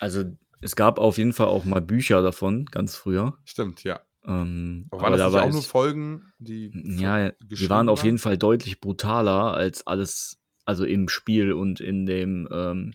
Also, 0.00 0.24
es 0.60 0.76
gab 0.76 0.98
auf 0.98 1.18
jeden 1.18 1.32
Fall 1.32 1.46
auch 1.48 1.64
mal 1.64 1.80
Bücher 1.80 2.22
davon, 2.22 2.66
ganz 2.66 2.96
früher. 2.96 3.34
Stimmt, 3.44 3.84
ja. 3.84 4.00
Ähm, 4.24 4.86
Aber 4.90 5.02
waren 5.02 5.06
aber 5.14 5.16
das 5.16 5.32
da 5.32 5.38
war 5.38 5.44
auch 5.46 5.52
nur 5.52 5.62
Folgen, 5.62 6.32
die 6.38 6.70
ja, 7.00 7.30
die 7.30 7.70
waren 7.70 7.88
auf 7.88 8.04
jeden 8.04 8.18
Fall 8.18 8.36
deutlich 8.36 8.80
brutaler 8.80 9.54
als 9.54 9.86
alles 9.86 10.38
also 10.66 10.84
im 10.84 11.08
Spiel 11.08 11.52
und 11.52 11.80
in 11.80 12.04
dem 12.06 12.46
ähm, 12.52 12.94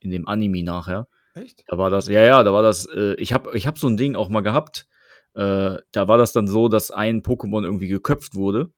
in 0.00 0.10
dem 0.10 0.26
Anime 0.26 0.62
nachher. 0.62 1.06
Echt? 1.34 1.64
Da 1.66 1.76
war 1.78 1.90
das 1.90 2.08
ja, 2.08 2.22
ja, 2.22 2.42
da 2.42 2.52
war 2.52 2.62
das 2.62 2.86
äh, 2.86 3.14
ich 3.14 3.32
habe 3.32 3.56
ich 3.56 3.66
habe 3.66 3.78
so 3.78 3.86
'n 3.88 3.96
Ding 3.98 4.16
auch 4.16 4.30
mal 4.30 4.40
gehabt, 4.40 4.86
äh, 5.34 5.76
da 5.92 6.08
war 6.08 6.16
das 6.16 6.32
dann 6.32 6.46
so, 6.46 6.68
dass 6.68 6.90
ein 6.90 7.22
Pokémon 7.22 7.64
irgendwie 7.64 7.88
geköpft 7.88 8.34
wurde 8.34 8.70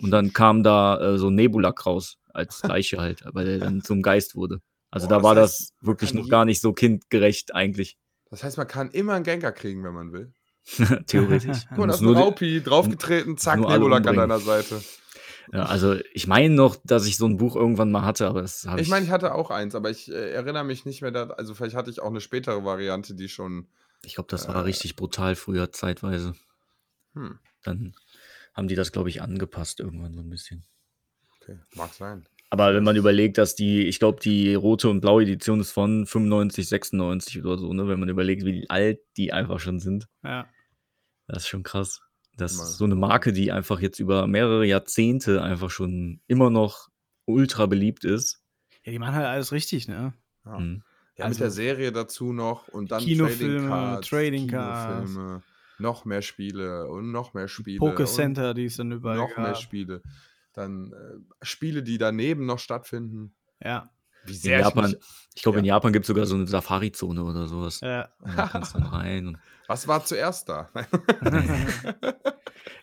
und 0.00 0.10
dann 0.10 0.32
kam 0.32 0.62
da, 0.62 0.98
äh, 1.14 1.18
so 1.18 1.28
Nebulak 1.30 1.84
raus 1.86 2.16
als 2.32 2.62
Leiche 2.62 2.98
halt, 2.98 3.22
weil 3.32 3.44
der 3.44 3.58
dann 3.58 3.82
zum 3.82 4.00
Geist 4.02 4.34
wurde. 4.34 4.60
Also, 4.94 5.08
Boah, 5.08 5.08
da 5.08 5.22
das 5.22 5.24
war 5.24 5.34
heißt, 5.34 5.34
das 5.34 5.72
wirklich 5.80 6.14
noch 6.14 6.28
gar 6.28 6.44
nicht 6.44 6.60
so 6.60 6.72
kindgerecht 6.72 7.52
eigentlich. 7.52 7.94
Das 8.30 8.42
heißt, 8.42 8.56
man 8.56 8.66
kann 8.66 8.90
immer 8.90 9.14
'n 9.14 9.22
Gengar 9.22 9.52
kriegen, 9.52 9.84
wenn 9.84 9.92
man 9.94 10.12
will? 10.12 10.32
Theoretisch. 11.06 11.66
Guck 11.68 11.76
Du 11.76 11.84
mal, 11.84 11.86
da 11.86 11.94
ist 11.94 12.00
'n 12.00 12.02
nur 12.02 12.14
die 12.16 12.26
Raupi, 12.26 12.62
draufgetreten, 12.62 13.36
zack, 13.38 13.66
Nebulak 13.66 14.06
an 14.06 14.16
deiner 14.16 14.40
Seite. 14.40 14.86
Ja, 15.52 15.66
also, 15.66 15.96
ich 16.12 16.26
meine 16.26 16.54
noch, 16.54 16.76
dass 16.84 17.06
ich 17.06 17.16
so 17.16 17.26
'n 17.26 17.36
Buch 17.36 17.56
irgendwann 17.56 17.90
mal 17.92 18.02
hatte, 18.04 18.26
aber 18.28 18.42
das 18.42 18.64
habe 18.66 18.82
Ich 18.82 18.88
meine, 18.88 19.06
ich 19.06 19.06
ich 19.06 19.12
hatte 19.12 19.34
auch 19.34 19.50
eins, 19.50 19.76
aber 19.76 19.90
ich, 19.90 20.10
äh, 20.10 20.32
erinnere 20.32 20.64
mich 20.64 20.84
nicht 20.84 21.00
mehr 21.00 21.12
da 21.12 21.26
also, 21.28 21.54
vielleicht 21.54 21.76
hatte 21.76 21.90
ich 21.90 22.00
auch 22.00 22.10
'ne 22.10 22.20
spätere 22.20 22.64
Variante, 22.64 23.14
die 23.14 23.28
schon, 23.28 23.68
Ich 24.04 24.14
glaube, 24.16 24.28
das 24.30 24.48
war 24.48 24.64
äh 24.66 24.66
richtig 24.66 24.96
brutal 24.96 25.34
früher 25.34 25.72
zeitweise. 25.72 26.34
Hm. 27.16 27.34
Dann 27.64 27.94
haben 28.54 28.68
die 28.68 28.74
das, 28.76 28.92
glaube 28.92 29.08
ich, 29.08 29.22
angepasst 29.22 29.80
irgendwann 29.80 30.14
so 30.14 30.20
'n 30.20 30.30
bisschen. 30.30 30.64
Okay, 31.42 31.58
mag 31.74 31.92
sein. 31.94 32.26
Aber 32.54 32.72
wenn 32.72 32.84
man 32.84 32.94
überlegt, 32.94 33.36
dass 33.36 33.56
die 33.56 33.88
ich 33.88 33.98
glaube, 33.98 34.20
die 34.20 34.54
rote 34.54 34.88
und 34.88 35.00
blaue 35.00 35.24
Edition 35.24 35.58
ist 35.58 35.72
von 35.72 36.06
95, 36.06 36.68
96 36.68 37.42
oder 37.44 37.58
so, 37.58 37.72
ne? 37.72 37.88
Wenn 37.88 37.98
man 37.98 38.08
überlegt, 38.08 38.44
wie 38.44 38.70
alt 38.70 39.00
die 39.16 39.32
einfach 39.32 39.58
schon 39.58 39.80
sind. 39.80 40.06
Ja. 40.22 40.46
Das 41.26 41.38
ist 41.38 41.48
schon 41.48 41.64
krass. 41.64 42.00
Das 42.36 42.52
ist 42.52 42.76
so 42.78 42.86
'ne 42.86 42.94
Marke, 42.94 43.32
die 43.32 43.50
einfach 43.50 43.80
jetzt 43.80 43.98
über 43.98 44.28
mehrere 44.28 44.64
Jahrzehnte 44.66 45.42
einfach 45.42 45.70
schon 45.70 46.20
immer 46.28 46.48
noch 46.48 46.90
ultra 47.26 47.66
beliebt 47.66 48.04
ist. 48.04 48.40
Ja, 48.84 48.92
die 48.92 49.00
machen 49.00 49.14
halt 49.16 49.26
alles 49.26 49.50
richtig, 49.50 49.88
ne? 49.88 50.14
Ja. 50.44 50.58
Mhm. 50.60 50.82
Ja, 51.16 51.28
mit 51.28 51.38
der 51.40 51.46
Also 51.46 51.56
Serie 51.56 51.90
dazu 51.90 52.32
noch 52.32 52.68
und 52.68 52.92
dann 52.92 53.00
Trading 53.00 53.16
Kinofilme, 53.16 53.68
Cards, 53.68 54.08
Trading 54.08 54.46
Cards. 54.48 55.10
Kinofilme, 55.10 55.42
noch 55.78 56.04
mehr 56.04 56.22
Spiele 56.22 56.88
und 56.88 57.10
noch 57.10 57.34
mehr 57.34 57.48
Spiele 57.48 57.80
Poké 57.80 58.04
Center, 58.04 58.54
die 58.54 58.66
es 58.66 58.76
dann 58.76 58.92
überall 58.92 59.16
noch 59.16 59.36
mehr 59.36 59.46
gab. 59.52 59.56
Spiele. 59.56 60.02
Dann, 60.54 60.92
äh, 60.92 61.44
Spiele, 61.44 61.82
die 61.82 61.98
daneben 61.98 62.46
noch 62.46 62.58
stattfinden. 62.58 63.34
Ja. 63.62 63.90
Wie 64.24 64.32
In 64.32 64.38
sehr 64.38 64.60
ich 64.60 64.64
Japan 64.64 64.90
mich 64.92 65.00
ich 65.34 65.42
glaube, 65.42 65.58
in 65.58 65.64
ja. 65.64 65.74
Japan 65.74 65.92
gibt's 65.92 66.08
sogar 66.08 66.26
so 66.26 66.36
'ne 66.36 66.46
Safarizone 66.46 67.22
oder 67.24 67.46
so 67.46 67.60
was. 67.62 67.80
Ja. 67.80 68.08
Da 68.36 68.48
kannst 68.48 68.74
du 68.74 68.78
dann 68.78 68.88
rein 68.88 69.38
Was 69.66 69.88
war 69.88 70.04
zuerst 70.04 70.48
da? 70.48 70.70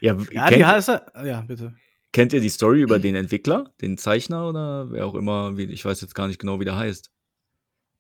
Ja, 0.02 0.16
Ja, 0.32 0.50
die 0.50 0.56
kennt 0.56 0.66
heißt 0.66 0.90
ja, 0.90 1.42
bitte. 1.42 1.76
kennt 2.12 2.34
ihr 2.34 2.42
die 2.42 2.50
Story 2.50 2.82
über 2.82 3.00
den 3.00 3.16
Entwickler, 3.16 3.72
den 3.82 3.98
Zeichner 3.98 4.48
oder 4.50 4.92
wer 4.92 5.06
auch 5.06 5.16
immer, 5.16 5.58
wie 5.58 5.66
ich 5.66 5.86
weiß 5.86 6.02
jetzt 6.02 6.16
gar 6.16 6.28
nicht 6.28 6.40
genau, 6.40 6.60
wie 6.60 6.66
der 6.66 6.76
heißt. 6.78 7.12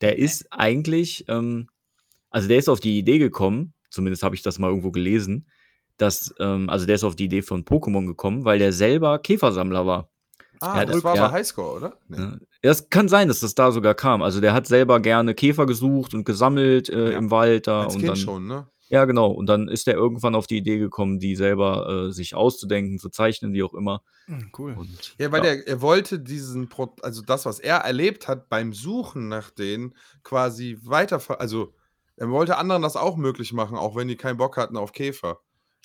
Der 0.01 0.17
ist 0.19 0.47
eigentlich, 0.51 1.25
ähm 1.29 1.67
also, 2.31 2.47
der 2.47 2.57
ist 2.59 2.69
auf 2.69 2.79
die 2.81 2.97
Idee 2.99 3.19
gekommen, 3.19 3.73
zumindest 3.89 4.23
habe 4.23 4.35
ich 4.35 4.41
das 4.43 4.59
mal 4.59 4.69
irgendwo 4.69 4.91
gelesen, 4.91 5.47
dass 6.01 6.33
ähm, 6.39 6.69
also, 6.69 6.85
der 6.85 6.95
ist 6.95 7.03
auf 7.03 7.15
die 7.15 7.25
Idee 7.25 7.41
von 7.41 7.63
Pokémon 7.63 8.05
gekommen, 8.05 8.45
weil 8.45 8.59
der 8.59 8.73
selber 8.73 9.19
Käfersammler 9.19 9.85
war. 9.85 10.09
Ah, 10.59 10.85
das 10.85 11.03
war 11.03 11.15
ja 11.15 11.31
Highscore, 11.31 11.75
oder? 11.77 11.97
Ne. 12.07 12.17
Ja. 12.17 12.47
Ja, 12.63 12.69
es 12.71 12.89
kann 12.89 13.07
sein, 13.09 13.27
dass 13.27 13.39
das 13.39 13.55
da 13.55 13.71
sogar 13.71 13.95
kam. 13.95 14.21
Also, 14.21 14.41
der 14.41 14.53
hat 14.53 14.67
selber 14.67 14.99
gerne 14.99 15.33
Käfer 15.33 15.65
gesucht 15.65 16.13
und 16.13 16.23
gesammelt, 16.25 16.89
äh, 16.89 17.11
Ja. 17.13 17.17
im 17.17 17.31
Wald 17.31 17.65
da 17.67 17.83
Als 17.83 17.95
und 17.95 18.01
Kind 18.01 18.09
dann 18.09 18.17
schon, 18.17 18.45
ne? 18.47 18.67
ja, 18.89 19.05
genau. 19.05 19.31
Und 19.31 19.47
dann 19.47 19.67
ist 19.67 19.87
der 19.87 19.95
irgendwann 19.95 20.35
auf 20.35 20.45
die 20.45 20.57
Idee 20.57 20.77
gekommen, 20.77 21.17
die 21.19 21.35
selber, 21.35 22.07
äh, 22.09 22.11
sich 22.11 22.35
auszudenken, 22.35 22.99
zu 22.99 23.09
zeichnen, 23.09 23.53
wie 23.53 23.63
auch 23.63 23.73
immer. 23.73 24.03
Hm, 24.27 24.51
cool. 24.59 24.75
Und 24.77 25.15
Ja, 25.17 25.31
weil 25.31 25.43
ja. 25.43 25.55
der 25.55 25.67
er 25.67 25.81
wollte 25.81 26.19
diesen 26.19 26.69
Pro 26.69 26.93
also, 27.01 27.23
das, 27.23 27.45
was 27.47 27.59
er 27.59 27.77
erlebt 27.77 28.27
hat 28.27 28.47
beim 28.49 28.73
Suchen 28.73 29.29
nach 29.29 29.49
denen 29.49 29.95
quasi 30.23 30.77
weiterver 30.83 31.41
also, 31.41 31.73
er 32.17 32.29
wollte 32.29 32.57
anderen 32.57 32.83
das 32.83 32.95
auch 32.95 33.17
möglich 33.17 33.51
machen, 33.53 33.77
auch 33.77 33.95
wenn 33.95 34.07
die 34.07 34.17
keinen 34.17 34.37
Bock 34.37 34.57
hatten 34.57 34.77
auf 34.77 34.91
Käfer. 34.91 35.39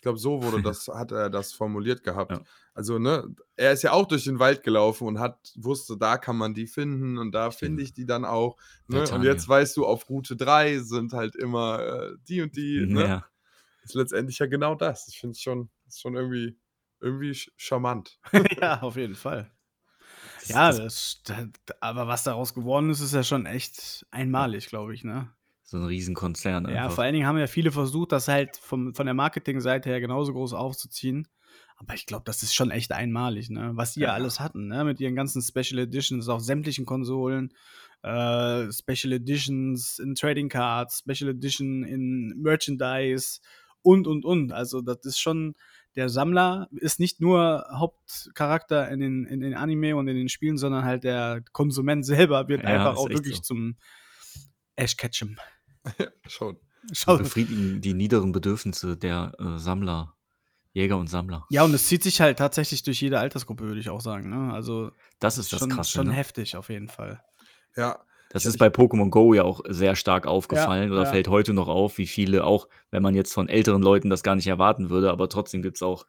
Ich 0.06 0.08
glaube, 0.08 0.18
so 0.20 0.40
wurde 0.40 0.62
das 0.62 0.86
hat 0.86 1.10
er 1.10 1.30
das 1.30 1.52
formuliert 1.52 2.04
gehabt. 2.04 2.30
Ja. 2.30 2.40
Also, 2.74 2.98
ne, 2.98 3.34
er 3.56 3.72
ist 3.72 3.82
ja 3.82 3.90
auch 3.90 4.06
durch 4.06 4.22
den 4.24 4.38
Wald 4.38 4.62
gelaufen 4.62 5.08
und 5.08 5.18
hat 5.18 5.52
wusste, 5.56 5.96
da 5.96 6.16
kann 6.16 6.36
man 6.36 6.54
die 6.54 6.68
finden 6.68 7.18
und 7.18 7.32
da 7.32 7.50
finde 7.50 7.82
ich 7.82 7.92
die 7.92 8.06
dann 8.06 8.24
auch, 8.24 8.56
ne? 8.86 9.08
Und 9.10 9.24
jetzt 9.24 9.48
weißt 9.48 9.76
du, 9.76 9.84
auf 9.84 10.08
Route 10.08 10.36
3 10.36 10.78
sind 10.78 11.12
halt 11.12 11.34
immer, 11.34 11.80
äh, 11.80 12.12
die 12.28 12.40
und 12.42 12.54
die, 12.54 12.86
ne? 12.86 13.02
Ja. 13.02 13.26
Ist 13.82 13.94
letztendlich 13.94 14.38
ja 14.38 14.46
genau 14.46 14.76
das. 14.76 15.08
Ich 15.08 15.18
finde 15.18 15.32
es 15.32 15.40
schon 15.40 15.70
ist 15.88 16.00
schon 16.00 16.14
irgendwie 16.14 16.56
irgendwie 17.00 17.32
ch 17.32 17.50
charmant. 17.56 18.20
Ja, 18.60 18.82
auf 18.82 18.96
jeden 18.96 19.14
Fall. 19.14 19.50
Ja, 20.46 20.70
das 20.70 21.22
das 21.24 21.50
da 21.64 21.74
aber 21.80 22.06
was 22.06 22.22
daraus 22.22 22.54
geworden 22.54 22.90
ist, 22.90 23.00
ist 23.00 23.14
ja 23.14 23.24
schon 23.24 23.46
echt 23.46 24.06
einmalig, 24.10 24.68
glaube 24.68 24.94
ich, 24.94 25.02
ne? 25.02 25.32
So 25.66 25.76
'n 25.79 25.85
Riesenkonzern 25.85 26.66
Ja, 26.68 26.88
einfach. 26.88 26.90
vor 26.90 27.05
allen 27.05 27.14
Dingen 27.14 27.26
haben 27.26 27.38
ja 27.38 27.46
viele 27.46 27.70
versucht, 27.70 28.11
das 28.12 28.26
halt 28.29 28.57
vom 28.57 28.92
von 28.94 29.07
der 29.07 29.14
Marketingseite 29.14 29.88
her 29.88 30.00
genauso 30.00 30.33
groß 30.33 30.52
aufzuziehen. 30.52 31.29
Aber 31.76 31.94
ich 31.94 32.07
glaube, 32.07 32.24
das 32.24 32.42
ist 32.42 32.55
schon 32.55 32.70
echt 32.70 32.90
einmalig, 32.92 33.50
ne? 33.50 33.70
Was 33.74 33.92
die 33.94 34.00
ja 34.00 34.09
Ja. 34.09 34.14
alles 34.14 34.40
hatten, 34.40 34.66
ne? 34.68 34.83
Mit 34.85 34.98
ihren 35.00 35.14
ganzen 35.14 35.42
Special 35.42 35.79
Editions 35.79 36.29
auf 36.29 36.40
sämtlichen 36.40 36.85
Konsolen, 36.87 37.52
äh, 38.02 38.72
Special 38.72 39.12
Editions 39.12 39.98
in 40.00 40.14
Trading 40.14 40.48
Cards, 40.48 41.00
Special 41.00 41.31
Edition 41.31 41.85
in 41.85 42.35
Merchandise 42.38 43.40
und, 43.83 44.07
und, 44.09 44.24
und. 44.24 44.52
Also, 44.52 44.81
das 44.83 44.98
ist 45.05 45.20
schon 45.20 45.55
der 45.94 46.09
Sammler 46.09 46.68
ist 46.72 46.98
nicht 47.00 47.20
nur 47.20 47.66
Hauptcharakter 47.72 48.88
in 48.90 49.00
den 49.00 49.24
in 49.26 49.40
den 49.40 49.55
Anime 49.55 49.96
und 49.96 50.09
in 50.09 50.16
den 50.16 50.29
Spielen, 50.29 50.59
sondern 50.59 50.85
halt 50.85 51.05
der 51.05 51.42
Konsument 51.52 52.05
selber 52.07 52.48
wird 52.48 52.64
Ja, 52.64 52.66
einfach 52.66 52.96
auch 52.96 53.12
wirklich 53.12 53.42
so. 53.42 53.42
zum 53.42 53.76
Ash 54.76 54.96
Ketchum. 54.96 55.37
Schon. 56.27 56.59
Schau 56.92 57.16
befriedigen 57.18 57.81
die 57.81 57.94
niederen 57.94 58.33
Bedürfnisse 58.33 58.96
der, 58.96 59.33
äh, 59.40 59.59
Sammler, 59.59 60.14
Jäger 60.72 60.99
und 60.99 61.09
Sammler. 61.09 61.44
Ja, 61.51 61.64
und 61.64 61.75
es 61.75 61.87
zieht 61.88 62.03
sich 62.03 62.20
halt 62.20 62.38
tatsächlich 62.38 62.83
durch 62.85 63.01
jede 63.01 63.18
Altersgruppe, 63.18 63.64
würde 63.64 63.81
ich 63.81 63.88
auch 63.90 64.01
sagen, 64.01 64.29
ne? 64.31 64.53
Also, 64.53 64.92
Das 65.18 65.38
ist 65.38 65.53
das 65.53 65.61
schon 65.61 65.70
Krasse, 65.70 65.90
schon 65.92 66.07
ne? 66.09 66.12
heftig 66.12 66.57
auf 66.57 66.68
jeden 66.68 66.88
Fall. 66.88 67.22
Ja. 67.77 67.99
Das 68.31 68.42
Ich 68.44 68.51
ist 68.51 68.59
bei 68.59 68.66
Pokémon 68.68 69.09
Go 69.11 69.35
ja 69.35 69.44
auch 69.44 69.61
sehr 69.68 69.96
stark 69.96 70.25
Ja, 70.27 70.31
aufgefallen 70.31 70.92
oder 70.92 71.05
ja. 71.05 71.11
fällt 71.11 71.29
heute 71.29 71.55
noch 71.55 71.68
auf, 71.68 71.96
wie 71.99 72.07
viele 72.07 72.44
auch, 72.44 72.68
wenn 72.90 73.03
man 73.03 73.14
jetzt 73.14 73.33
von 73.33 73.49
älteren 73.49 73.83
Leuten 73.83 74.11
das 74.11 74.22
gar 74.22 74.35
nicht 74.35 74.46
erwarten 74.49 74.90
würde, 74.90 75.11
aber 75.11 75.29
trotzdem 75.29 75.62
gibt's 75.62 75.83
auch, 75.83 76.07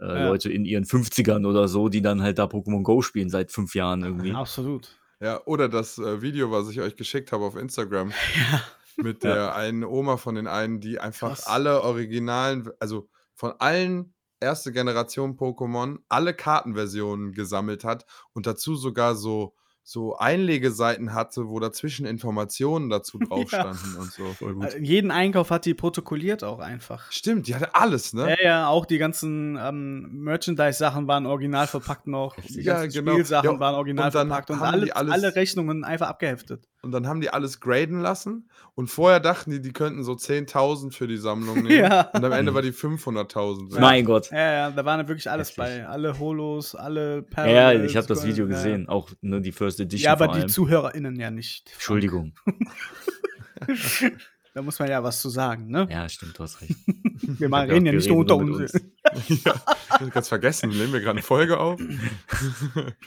äh, 0.00 0.06
Ja. 0.06 0.28
Leute 0.28 0.50
in 0.50 0.64
ihren 0.64 0.84
50ern 0.84 1.46
oder 1.46 1.68
so, 1.68 1.88
die 1.88 2.02
dann 2.02 2.22
halt 2.22 2.38
da 2.38 2.44
Pokémon 2.44 2.82
Go 2.82 3.02
spielen 3.02 3.30
seit 3.30 3.52
5 3.52 3.74
Jahren 3.74 4.02
irgendwie. 4.02 4.32
Absolut. 4.32 4.98
Ja, 5.20 5.40
oder 5.46 5.68
das, 5.68 5.98
äh, 5.98 6.22
Video, 6.22 6.50
was 6.50 6.68
ich 6.70 6.80
euch 6.80 6.96
geschickt 6.96 7.32
habe 7.32 7.44
auf 7.44 7.56
Instagram 7.56 8.10
Ja. 8.52 8.62
Mit 9.00 9.22
Ja. 9.22 9.34
der 9.34 9.54
einen 9.54 9.84
Oma 9.84 10.16
von 10.16 10.34
den 10.34 10.46
einen, 10.46 10.80
die 10.80 10.98
einfach 11.00 11.36
Krass. 11.36 11.46
alle 11.46 11.82
originalen 11.82 12.70
also, 12.80 13.08
von 13.34 13.52
allen 13.60 14.14
erste 14.40 14.72
Generation 14.72 15.36
Pokémon 15.36 15.98
alle 16.08 16.34
Kartenversionen 16.34 17.32
gesammelt 17.32 17.84
hat 17.84 18.06
und 18.32 18.46
dazu 18.46 18.76
sogar 18.76 19.14
so 19.16 19.54
so 19.90 20.18
Einlegeseiten 20.18 21.14
hatte, 21.14 21.48
wo 21.48 21.60
dazwischen 21.60 22.04
Informationen 22.04 22.90
dazu 22.90 23.18
drauf 23.18 23.50
Ja. 23.52 23.74
standen 23.74 23.96
und 23.98 24.12
so. 24.12 24.34
Voll 24.34 24.62
Äh, 24.62 24.78
jeden 24.82 25.10
Einkauf 25.10 25.50
hat 25.50 25.64
die 25.64 25.72
protokolliert 25.72 26.44
auch 26.44 26.58
einfach. 26.58 27.10
Stimmt, 27.10 27.48
die 27.48 27.54
hatte 27.54 27.74
alles, 27.74 28.12
ne? 28.12 28.28
Ja, 28.38 28.44
ja, 28.44 28.68
auch 28.68 28.84
die 28.84 28.98
ganzen 28.98 29.58
ähm, 29.58 30.10
Merchandise-Sachen 30.24 31.08
waren 31.08 31.24
original 31.24 31.66
verpackt 31.66 32.06
noch. 32.06 32.36
Die 32.36 32.60
Ja, 32.60 32.82
ganzen 32.82 32.98
genau. 32.98 33.12
Spielsachen 33.12 33.50
Ja, 33.52 33.60
waren 33.60 33.74
original 33.76 34.06
und 34.08 34.14
dann 34.14 34.28
verpackt 34.28 34.50
und 34.50 34.60
haben 34.60 34.74
alle, 34.74 34.84
die 34.84 34.92
alles- 34.92 35.12
alle 35.14 35.34
Rechnungen 35.34 35.84
einfach 35.84 36.08
abgeheftet. 36.08 36.68
Und 36.82 36.92
dann 36.92 37.08
haben 37.08 37.20
die 37.20 37.30
alles 37.30 37.58
graden 37.58 38.00
lassen 38.02 38.48
und 38.76 38.88
vorher 38.88 39.18
dachten 39.18 39.50
die, 39.50 39.60
die 39.60 39.72
könnten 39.72 40.04
so 40.04 40.12
10.000 40.12 40.92
für 40.92 41.08
die 41.08 41.16
Sammlung 41.16 41.62
nehmen 41.64 41.70
Ja. 41.92 42.02
und 42.12 42.24
am 42.24 42.30
Ende 42.32 42.54
war 42.54 42.62
die 42.62 42.72
500.000 42.72 43.72
wert. 43.72 43.80
Mein 43.80 44.04
Gott. 44.04 44.30
Ja, 44.30 44.52
ja, 44.52 44.70
da 44.70 44.84
war 44.84 44.96
wirklich 45.08 45.28
alles 45.30 45.48
Heftig. 45.48 45.64
bei. 45.82 45.86
Alle 45.88 46.18
Holos, 46.20 46.74
alle 46.76 47.24
Ja, 47.36 47.72
ja, 47.72 47.82
ich 47.82 47.96
habe 47.96 48.06
das 48.06 48.24
Video 48.24 48.44
ja, 48.46 48.50
ja. 48.52 48.56
gesehen, 48.56 48.88
auch, 48.88 49.10
ne, 49.22 49.40
die 49.40 49.50
First 49.52 49.77
Edition 49.80 50.04
Ja, 50.04 50.12
aber 50.12 50.26
vor 50.26 50.34
die. 50.40 50.46
ZuhörerInnen 50.46 51.16
ja 51.18 51.30
nicht. 51.30 51.70
Entschuldigung. 51.72 52.34
Da 54.54 54.62
muss 54.62 54.78
man 54.78 54.88
ja 54.88 55.04
was 55.04 55.20
zu 55.20 55.28
sagen, 55.28 55.68
ne? 55.68 55.86
Ja, 55.90 56.08
stimmt, 56.08 56.36
du 56.38 56.42
hast 56.42 56.60
recht. 56.62 56.74
Wir 57.22 57.48
mal 57.48 57.70
reden 57.70 57.86
ja 57.86 57.92
nicht 57.92 58.08
nur 58.08 58.18
reden 58.20 58.32
unter 58.32 58.44
nur 58.44 58.58
mit 58.60 58.72
uns. 58.74 59.44
ja, 59.44 60.06
ganz 60.08 60.28
vergessen, 60.28 60.70
nehmen 60.70 60.92
wir 60.92 61.00
gerade 61.00 61.12
eine 61.18 61.22
Folge 61.22 61.58
auf? 61.60 61.78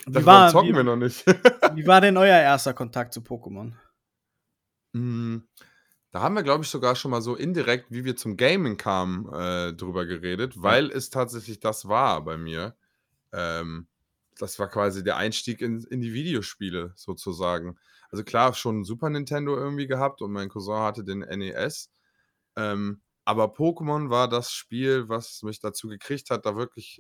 Davon 0.06 0.26
war- 0.26 0.50
zocken 0.52 0.70
wie- 0.70 0.76
wir 0.76 0.84
noch 0.84 0.96
nicht. 0.96 1.26
Wie 1.74 1.86
war 1.88 2.00
denn 2.00 2.16
euer 2.16 2.38
erster 2.38 2.74
Kontakt 2.74 3.14
zu 3.14 3.20
Pokémon? 3.22 3.74
Mm, 4.94 5.40
Da 6.12 6.22
haben 6.22 6.36
wir, 6.36 6.44
glaube 6.44 6.64
ich, 6.64 6.70
sogar 6.70 6.96
schon 6.96 7.12
mal 7.12 7.22
so 7.22 7.36
indirekt, 7.36 7.88
wie 7.90 8.06
wir 8.06 8.16
zum 8.16 8.38
Gaming 8.38 8.78
kamen, 8.78 9.28
äh, 9.34 9.74
drüber 9.74 10.06
geredet, 10.06 10.62
weil 10.62 10.90
es 10.92 11.10
tatsächlich 11.10 11.60
das 11.60 11.88
war 11.88 12.24
bei 12.24 12.38
mir. 12.38 12.76
Ähm, 13.34 13.88
das 14.38 14.60
war 14.60 14.68
quasi 14.68 15.04
der 15.04 15.18
Einstieg 15.18 15.62
in, 15.62 15.84
in 15.90 16.02
die 16.02 16.14
Videospiele 16.14 16.94
sozusagen. 16.96 17.78
Also 18.10 18.24
klar, 18.24 18.54
schon 18.54 18.84
Super 18.84 19.10
Nintendo 19.10 19.56
irgendwie 19.56 19.88
gehabt 19.88 20.22
und 20.22 20.32
mein 20.32 20.50
Cousin 20.50 20.80
hatte 20.82 21.04
den 21.04 21.20
NES. 21.20 21.90
Ähm, 22.56 23.02
aber 23.26 23.46
Pokémon 23.46 24.10
war 24.10 24.28
das 24.28 24.52
Spiel, 24.52 25.08
was 25.10 25.44
mich 25.44 25.60
dazu 25.60 25.88
gekriegt 25.88 26.30
hat, 26.30 26.46
da 26.46 26.56
wirklich 26.56 27.00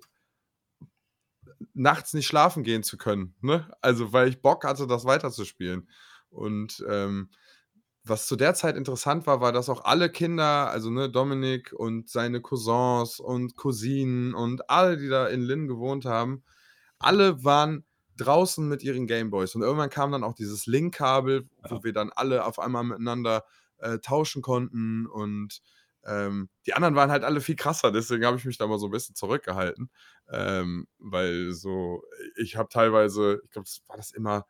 nachts 1.73 2.13
nicht 2.13 2.27
schlafen 2.27 2.63
gehen 2.63 2.84
zu 2.84 2.97
können. 2.97 3.36
Ne? 3.41 3.71
Also, 3.82 4.13
weil 4.13 4.29
ich 4.29 4.41
Bock 4.41 4.63
hatte, 4.63 4.88
das 4.88 5.05
weiterzuspielen. 5.05 5.89
Und 6.29 6.84
ähm, 6.88 7.29
was 8.03 8.27
zu 8.27 8.36
der 8.36 8.53
Zeit 8.53 8.77
interessant 8.77 9.27
war, 9.27 9.41
war, 9.41 9.51
dass 9.51 9.69
auch 9.69 9.84
alle 9.84 10.09
Kinder, 10.11 10.69
also 10.71 10.89
ne, 10.89 11.09
Dominik 11.09 11.73
und 11.73 12.09
seine 12.09 12.41
Cousins 12.41 13.19
und 13.19 13.55
Cousinen 13.57 14.34
und 14.34 14.69
alle, 14.69 14.97
die 14.97 15.09
da 15.09 15.27
in 15.27 15.41
Lynn 15.41 15.67
gewohnt 15.67 16.05
haben, 16.05 16.43
alle 17.01 17.43
waren 17.43 17.85
draußen 18.17 18.67
mit 18.67 18.83
ihren 18.83 19.07
Gameboys. 19.07 19.55
Und 19.55 19.61
irgendwann 19.61 19.89
kam 19.89 20.11
dann 20.11 20.23
auch 20.23 20.33
dieses 20.33 20.65
Link-Kabel, 20.65 21.47
wo 21.69 21.75
ja. 21.75 21.83
wir 21.83 21.93
dann 21.93 22.11
alle 22.11 22.45
auf 22.45 22.59
einmal 22.59 22.83
miteinander 22.83 23.43
äh, 23.77 23.99
tauschen 23.99 24.41
konnten. 24.41 25.07
Und 25.07 25.61
ähm, 26.05 26.49
die 26.65 26.73
anderen 26.73 26.95
waren 26.95 27.11
halt 27.11 27.23
alle 27.23 27.41
viel 27.41 27.55
krasser, 27.55 27.91
deswegen 27.91 28.25
habe 28.25 28.37
ich 28.37 28.45
mich 28.45 28.57
da 28.57 28.65
mal 28.67 28.79
so 28.79 28.87
ein 28.87 28.91
bisschen 28.91 29.15
zurückgehalten. 29.15 29.89
Ähm, 30.29 30.87
weil 30.97 31.51
so, 31.51 32.03
ich 32.35 32.55
habe 32.55 32.69
teilweise, 32.69 33.41
ich 33.43 33.51
glaube, 33.51 33.65
das 33.65 33.81
war 33.87 33.97
das 33.97 34.11
immer, 34.11 34.45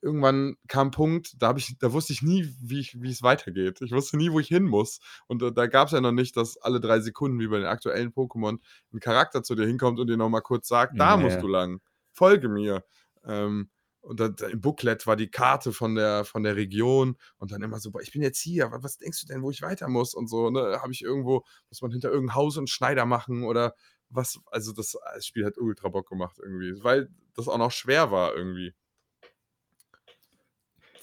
irgendwann 0.00 0.56
kam 0.68 0.88
ein 0.88 0.90
Punkt, 0.92 1.34
da, 1.42 1.54
ich, 1.56 1.76
da 1.78 1.92
wusste 1.92 2.12
ich 2.12 2.22
nie, 2.22 2.54
wie, 2.60 2.80
ich, 2.80 3.00
wie 3.00 3.10
es 3.10 3.22
weitergeht. 3.22 3.80
Ich 3.80 3.92
wusste 3.92 4.16
nie, 4.16 4.30
wo 4.30 4.40
ich 4.40 4.48
hin 4.48 4.64
muss. 4.64 5.00
Und 5.26 5.42
äh, 5.42 5.52
da 5.52 5.66
gab 5.66 5.86
es 5.86 5.92
ja 5.92 6.00
noch 6.00 6.12
nicht, 6.12 6.36
dass 6.36 6.56
alle 6.58 6.80
drei 6.80 7.00
Sekunden, 7.00 7.38
wie 7.40 7.48
bei 7.48 7.58
den 7.58 7.66
aktuellen 7.66 8.12
Pokémon, 8.12 8.58
ein 8.92 9.00
Charakter 9.00 9.42
zu 9.42 9.54
dir 9.54 9.66
hinkommt 9.66 9.98
und 9.98 10.08
dir 10.08 10.16
nochmal 10.16 10.42
kurz 10.42 10.68
sagt, 10.68 10.98
da 10.98 11.10
ja, 11.10 11.16
musst 11.16 11.42
du 11.42 11.48
lang, 11.48 11.80
folge 12.12 12.48
mir. 12.48 12.84
Ähm, 13.24 13.70
und 14.00 14.20
dann, 14.20 14.36
im 14.50 14.60
Booklet 14.60 15.06
war 15.06 15.16
die 15.16 15.30
Karte 15.30 15.72
von 15.72 15.94
der, 15.94 16.24
von 16.24 16.42
der 16.42 16.56
Region 16.56 17.16
und 17.36 17.52
dann 17.52 17.62
immer 17.62 17.80
so, 17.80 17.90
boah, 17.90 18.00
ich 18.00 18.12
bin 18.12 18.22
jetzt 18.22 18.40
hier, 18.40 18.70
was 18.70 18.96
denkst 18.96 19.20
du 19.20 19.26
denn, 19.26 19.42
wo 19.42 19.50
ich 19.50 19.62
weiter 19.62 19.88
muss? 19.88 20.14
Und 20.14 20.28
so, 20.28 20.50
ne, 20.50 20.78
habe 20.80 20.92
ich 20.92 21.02
irgendwo, 21.02 21.44
muss 21.68 21.82
man 21.82 21.90
hinter 21.90 22.10
irgendein 22.10 22.36
Haus 22.36 22.56
und 22.56 22.70
Schneider 22.70 23.04
machen 23.04 23.44
oder 23.44 23.74
was, 24.08 24.38
also 24.46 24.72
das, 24.72 24.96
das 25.14 25.26
Spiel 25.26 25.44
hat 25.44 25.58
ultra 25.58 25.88
Bock 25.88 26.08
gemacht 26.08 26.38
irgendwie, 26.42 26.82
weil 26.82 27.10
das 27.34 27.48
auch 27.48 27.58
noch 27.58 27.72
schwer 27.72 28.10
war 28.10 28.34
irgendwie. 28.34 28.74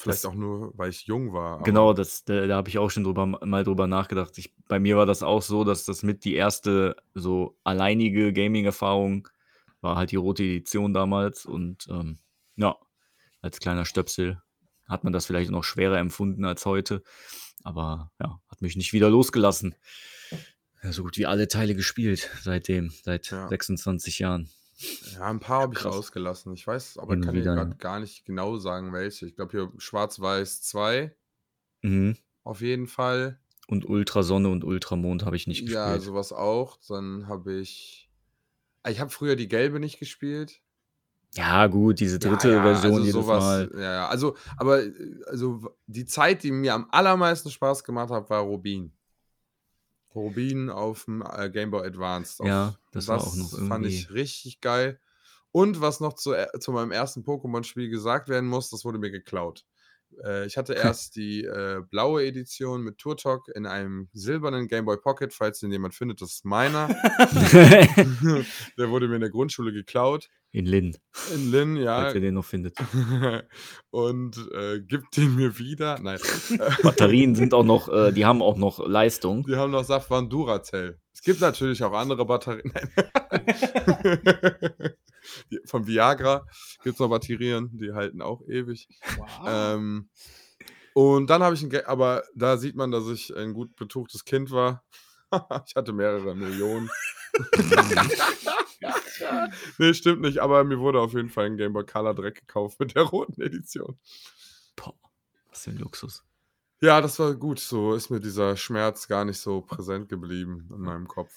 Vielleicht 0.06 0.24
das, 0.24 0.32
auch 0.32 0.36
nur, 0.36 0.72
weil 0.78 0.92
ich 0.92 1.08
jung 1.08 1.34
war. 1.34 1.64
Genau, 1.64 1.92
das, 1.94 2.24
da, 2.26 2.46
da 2.46 2.58
habe 2.58 2.70
ich 2.70 2.78
auch 2.78 2.92
schon 2.92 3.04
drüber, 3.04 3.26
mal 3.26 3.64
drüber 3.64 3.88
nachgedacht. 3.88 4.38
Ich, 4.38 4.54
bei 4.68 4.80
mir 4.80 4.98
war 4.98 5.08
das 5.08 5.24
auch 5.24 5.42
so, 5.42 5.64
dass 5.64 5.84
das 5.84 6.04
mit 6.04 6.26
die 6.26 6.36
erste 6.36 6.96
so 7.16 7.58
alleinige 7.64 8.32
Gaming-Erfahrung 8.32 9.28
war 9.82 9.96
halt 9.96 10.12
die 10.12 10.16
rote 10.16 10.44
Edition 10.44 10.94
damals 10.94 11.46
und 11.46 11.88
ähm, 11.90 12.20
ja, 12.56 12.76
als 13.42 13.60
kleiner 13.60 13.86
Stöpsel 13.86 14.42
hat 14.88 15.04
man 15.04 15.12
das 15.12 15.26
vielleicht 15.26 15.50
noch 15.50 15.64
schwerer 15.64 15.98
empfunden 15.98 16.46
als 16.46 16.68
heute, 16.68 17.02
aber 17.64 18.12
ja, 18.22 18.40
hat 18.48 18.62
mich 18.62 18.76
nicht 18.76 18.94
wieder 18.94 19.10
losgelassen. 19.10 19.74
Ja, 20.84 20.92
so 20.92 21.02
gut 21.02 21.18
wie 21.18 21.26
alle 21.26 21.48
Teile 21.48 21.74
gespielt 21.74 22.30
seitdem, 22.44 22.92
seit 23.04 23.32
ja. 23.32 23.48
26 23.48 24.20
Jahren. 24.20 24.52
Ja, 24.78 25.30
ein 25.30 25.40
paar 25.40 25.62
habe 25.62 25.76
ich 25.76 25.86
rausgelassen. 25.86 26.54
Ich 26.54 26.68
weiß, 26.68 26.98
aber 26.98 27.18
kann 27.20 27.36
ich 27.36 27.42
wieder, 27.42 27.66
gar 27.66 28.00
nicht 28.00 28.26
genau 28.26 28.58
sagen, 28.58 28.92
welche. 28.92 29.26
Ich 29.26 29.36
glaube 29.36 29.52
hier 29.52 29.72
Schwarz-Weiß 29.78 30.62
2 30.64 31.16
mhm. 31.82 32.18
auf 32.44 32.62
jeden 32.62 32.88
Fall. 32.88 33.40
Und 33.68 33.88
Ultrasonne 33.88 34.50
und 34.50 34.64
Ultramond 34.64 35.26
habe 35.26 35.36
ich 35.36 35.48
nicht 35.48 35.62
gespielt. 35.62 35.76
Ja, 35.76 36.00
sowas 36.00 36.34
auch. 36.34 36.78
Dann 36.88 37.28
habe 37.28 37.54
ich. 37.54 38.10
Ah, 38.84 38.92
ich 38.92 39.00
habe 39.00 39.10
früher 39.10 39.36
die 39.36 39.48
gelbe 39.48 39.80
nicht 39.80 39.98
gespielt. 39.98 40.62
Ja, 41.36 41.68
gut, 41.68 42.00
diese 42.00 42.20
dritte 42.20 42.50
ja, 42.50 42.56
ja, 42.56 42.64
Version 42.64 42.94
also 42.94 43.06
jedes 43.06 43.14
sowas, 43.14 43.44
Mal. 43.44 43.72
Ja, 43.74 43.82
ja, 43.82 44.08
also, 44.08 44.38
aber 44.56 44.84
also 45.28 45.76
die 45.86 46.06
Zeit, 46.06 46.44
die 46.44 46.52
mir 46.52 46.74
am 46.74 46.88
allermeisten 46.92 47.50
Spaß 47.50 47.84
gemacht 47.84 48.10
hat, 48.10 48.30
war 48.30 48.42
Rubin. 48.42 48.94
Rubin 50.14 50.70
auf 50.70 51.06
dem 51.06 51.22
äh, 51.22 51.50
Game 51.50 51.72
Boy 51.72 51.86
Advance. 51.86 52.42
Ja, 52.46 52.76
das, 52.96 53.06
das 53.06 53.22
war 53.22 53.28
auch 53.28 53.36
noch 53.36 53.54
irgendwie. 53.54 53.68
fand 53.68 53.86
ich 53.86 54.10
richtig 54.12 54.62
geil. 54.62 55.00
Und 55.52 55.82
was 55.82 56.00
noch 56.02 56.14
zu, 56.14 56.34
äh, 56.34 56.48
zu 56.60 56.72
meinem 56.72 56.92
ersten 56.92 57.24
Pokémon-Spiel 57.24 57.90
gesagt 57.90 58.30
werden 58.30 58.50
muss, 58.50 58.70
das 58.70 58.86
wurde 58.86 59.00
mir 59.00 59.12
geklaut. 59.12 59.66
Äh, 60.24 60.46
ich 60.46 60.58
hatte 60.58 60.74
erst 60.74 61.16
die 61.16 61.44
äh, 61.44 61.82
blaue 61.90 62.26
Edition 62.26 62.82
mit 62.84 62.98
Turtok 62.98 63.48
in 63.54 63.66
einem 63.66 64.10
silbernen 64.14 64.68
Game 64.68 64.86
Boy 64.86 64.98
Pocket, 64.98 65.34
falls 65.34 65.60
den 65.60 65.72
jemand 65.72 65.96
findet, 65.96 66.22
das 66.22 66.34
ist 66.34 66.46
meiner. 66.46 66.88
der 68.78 68.90
wurde 68.90 69.08
mir 69.08 69.16
in 69.16 69.22
der 69.22 69.30
Grundschule 69.30 69.74
geklaut. 69.74 70.30
In 70.56 70.68
Linn. 70.68 70.96
In 71.34 71.52
Linn, 71.52 71.76
ja. 71.76 72.04
Falls 72.04 72.16
ihr 72.16 72.22
den 72.22 72.36
noch 72.36 72.46
findet. 72.46 72.78
Und 73.90 74.38
äh, 74.54 74.80
gibt 74.80 75.18
den 75.18 75.36
mir 75.36 75.60
wieder. 75.60 76.00
Nein. 76.00 76.18
Batterien 76.82 77.36
sind 77.36 77.54
auch 77.54 77.66
noch, 77.66 77.90
äh, 77.90 78.14
die 78.14 78.24
haben 78.26 78.42
auch 78.42 78.56
noch 78.56 78.88
Leistung. 78.88 79.44
Die 79.46 79.58
haben 79.58 79.72
noch 79.72 79.84
Safran 79.84 80.30
Duracell. 80.30 80.98
Es 81.14 81.22
gibt 81.22 81.42
natürlich 81.42 81.84
auch 81.84 81.92
andere 81.92 82.26
Batterien. 82.26 82.72
Von 85.66 85.88
Viagra 85.88 86.46
gibt 86.84 86.96
es 86.96 87.00
noch 87.00 87.10
Batterien, 87.10 87.70
die 87.74 87.94
halten 87.94 88.22
auch 88.22 88.42
ewig. 88.48 88.88
Wow. 89.18 89.30
Ähm, 89.48 90.10
und 90.94 91.30
dann 91.30 91.44
habe 91.44 91.56
ich 91.56 91.64
ein, 91.64 91.86
aber 91.86 92.24
da 92.36 92.58
sieht 92.58 92.76
man, 92.76 92.92
dass 92.92 93.08
ich 93.08 93.36
ein 93.36 93.54
gut 93.54 93.76
betuchtes 93.76 94.24
Kind 94.24 94.52
war. 94.52 94.84
ich 95.68 95.76
hatte 95.76 95.92
mehrere 95.94 96.36
Millionen. 96.36 96.90
nee, 99.78 99.94
stimmt 99.94 100.22
nicht, 100.22 100.40
aber 100.40 100.64
mir 100.64 100.80
wurde 100.80 101.02
auf 101.02 101.14
jeden 101.14 101.30
Fall 101.30 101.48
ein 101.48 101.58
Game 101.58 101.74
Boy 101.74 101.86
Color 101.86 102.16
Dreck 102.16 102.36
gekauft 102.36 102.80
mit 102.80 102.96
der 102.96 103.04
roten 103.04 103.42
Edition. 103.42 104.00
Boah, 104.76 104.94
was 105.50 105.64
für 105.64 105.72
ein 105.72 105.78
Luxus. 105.78 106.24
Ja, 106.82 107.02
das 107.02 107.20
war 107.20 107.34
gut. 107.36 107.60
So 107.60 107.94
ist 107.94 108.10
mir 108.10 108.20
dieser 108.20 108.58
Schmerz 108.58 109.08
gar 109.08 109.26
nicht 109.26 109.40
so 109.40 109.62
präsent 109.62 110.10
geblieben 110.10 110.70
in 110.72 110.82
meinem 110.82 111.08
Kopf. 111.08 111.32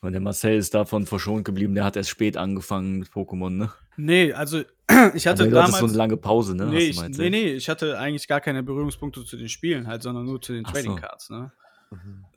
Und 0.00 0.12
der 0.12 0.20
Marcel 0.20 0.56
ist 0.56 0.74
davon 0.74 1.06
verschont 1.06 1.44
geblieben, 1.44 1.74
der 1.74 1.84
hat 1.84 1.96
erst 1.96 2.10
spät 2.10 2.36
angefangen 2.36 2.98
mit 2.98 3.08
Pokémon, 3.08 3.50
ne? 3.50 3.72
Nee, 3.96 4.32
also 4.32 4.62
ich 5.14 5.26
hatte 5.26 5.48
damals... 5.48 5.78
so 5.78 5.86
eine 5.86 5.94
lange 5.94 6.16
Pause, 6.16 6.54
ne? 6.54 6.66
Nee, 6.66 6.88
ich, 6.88 7.00
nee, 7.00 7.30
nee, 7.30 7.52
ich 7.52 7.68
hatte 7.68 7.98
eigentlich 7.98 8.28
gar 8.28 8.40
keine 8.40 8.62
Berührungspunkte 8.62 9.24
zu 9.24 9.36
den 9.36 9.48
Spielen 9.48 9.86
halt, 9.86 10.02
sondern 10.02 10.26
nur 10.26 10.42
zu 10.42 10.52
den 10.52 10.64
Trading 10.64 10.96
Cards, 10.96 11.30
ne? 11.30 11.52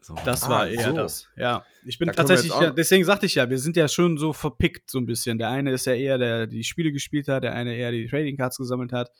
So. 0.02 0.16
Das 0.24 0.44
ah, 0.44 0.50
war 0.50 0.68
eher 0.68 0.92
so. 0.92 0.96
das. 0.96 1.28
Ja, 1.36 1.66
ich 1.86 1.98
bin 1.98 2.08
da 2.08 2.14
tatsächlich, 2.14 2.52
ja, 2.52 2.70
deswegen 2.70 3.04
sagte 3.04 3.26
ich 3.26 3.36
ja, 3.36 3.50
wir 3.50 3.60
sind 3.60 3.76
ja 3.76 3.88
schon 3.88 4.18
so 4.18 4.34
verpickt 4.34 4.90
so 4.90 5.00
ein 5.00 5.06
bisschen. 5.06 5.38
Der 5.38 5.50
eine 5.50 5.72
ist 5.72 5.86
ja 5.86 5.94
eher 5.94 6.18
der, 6.18 6.48
die 6.48 6.64
Spiele 6.64 6.92
gespielt 6.92 7.28
hat, 7.28 7.44
der 7.44 7.54
eine 7.54 7.76
eher 7.76 7.92
die 7.92 8.08
Trading 8.08 8.38
Cards 8.38 8.58
gesammelt 8.58 8.94
hat. 8.94 9.12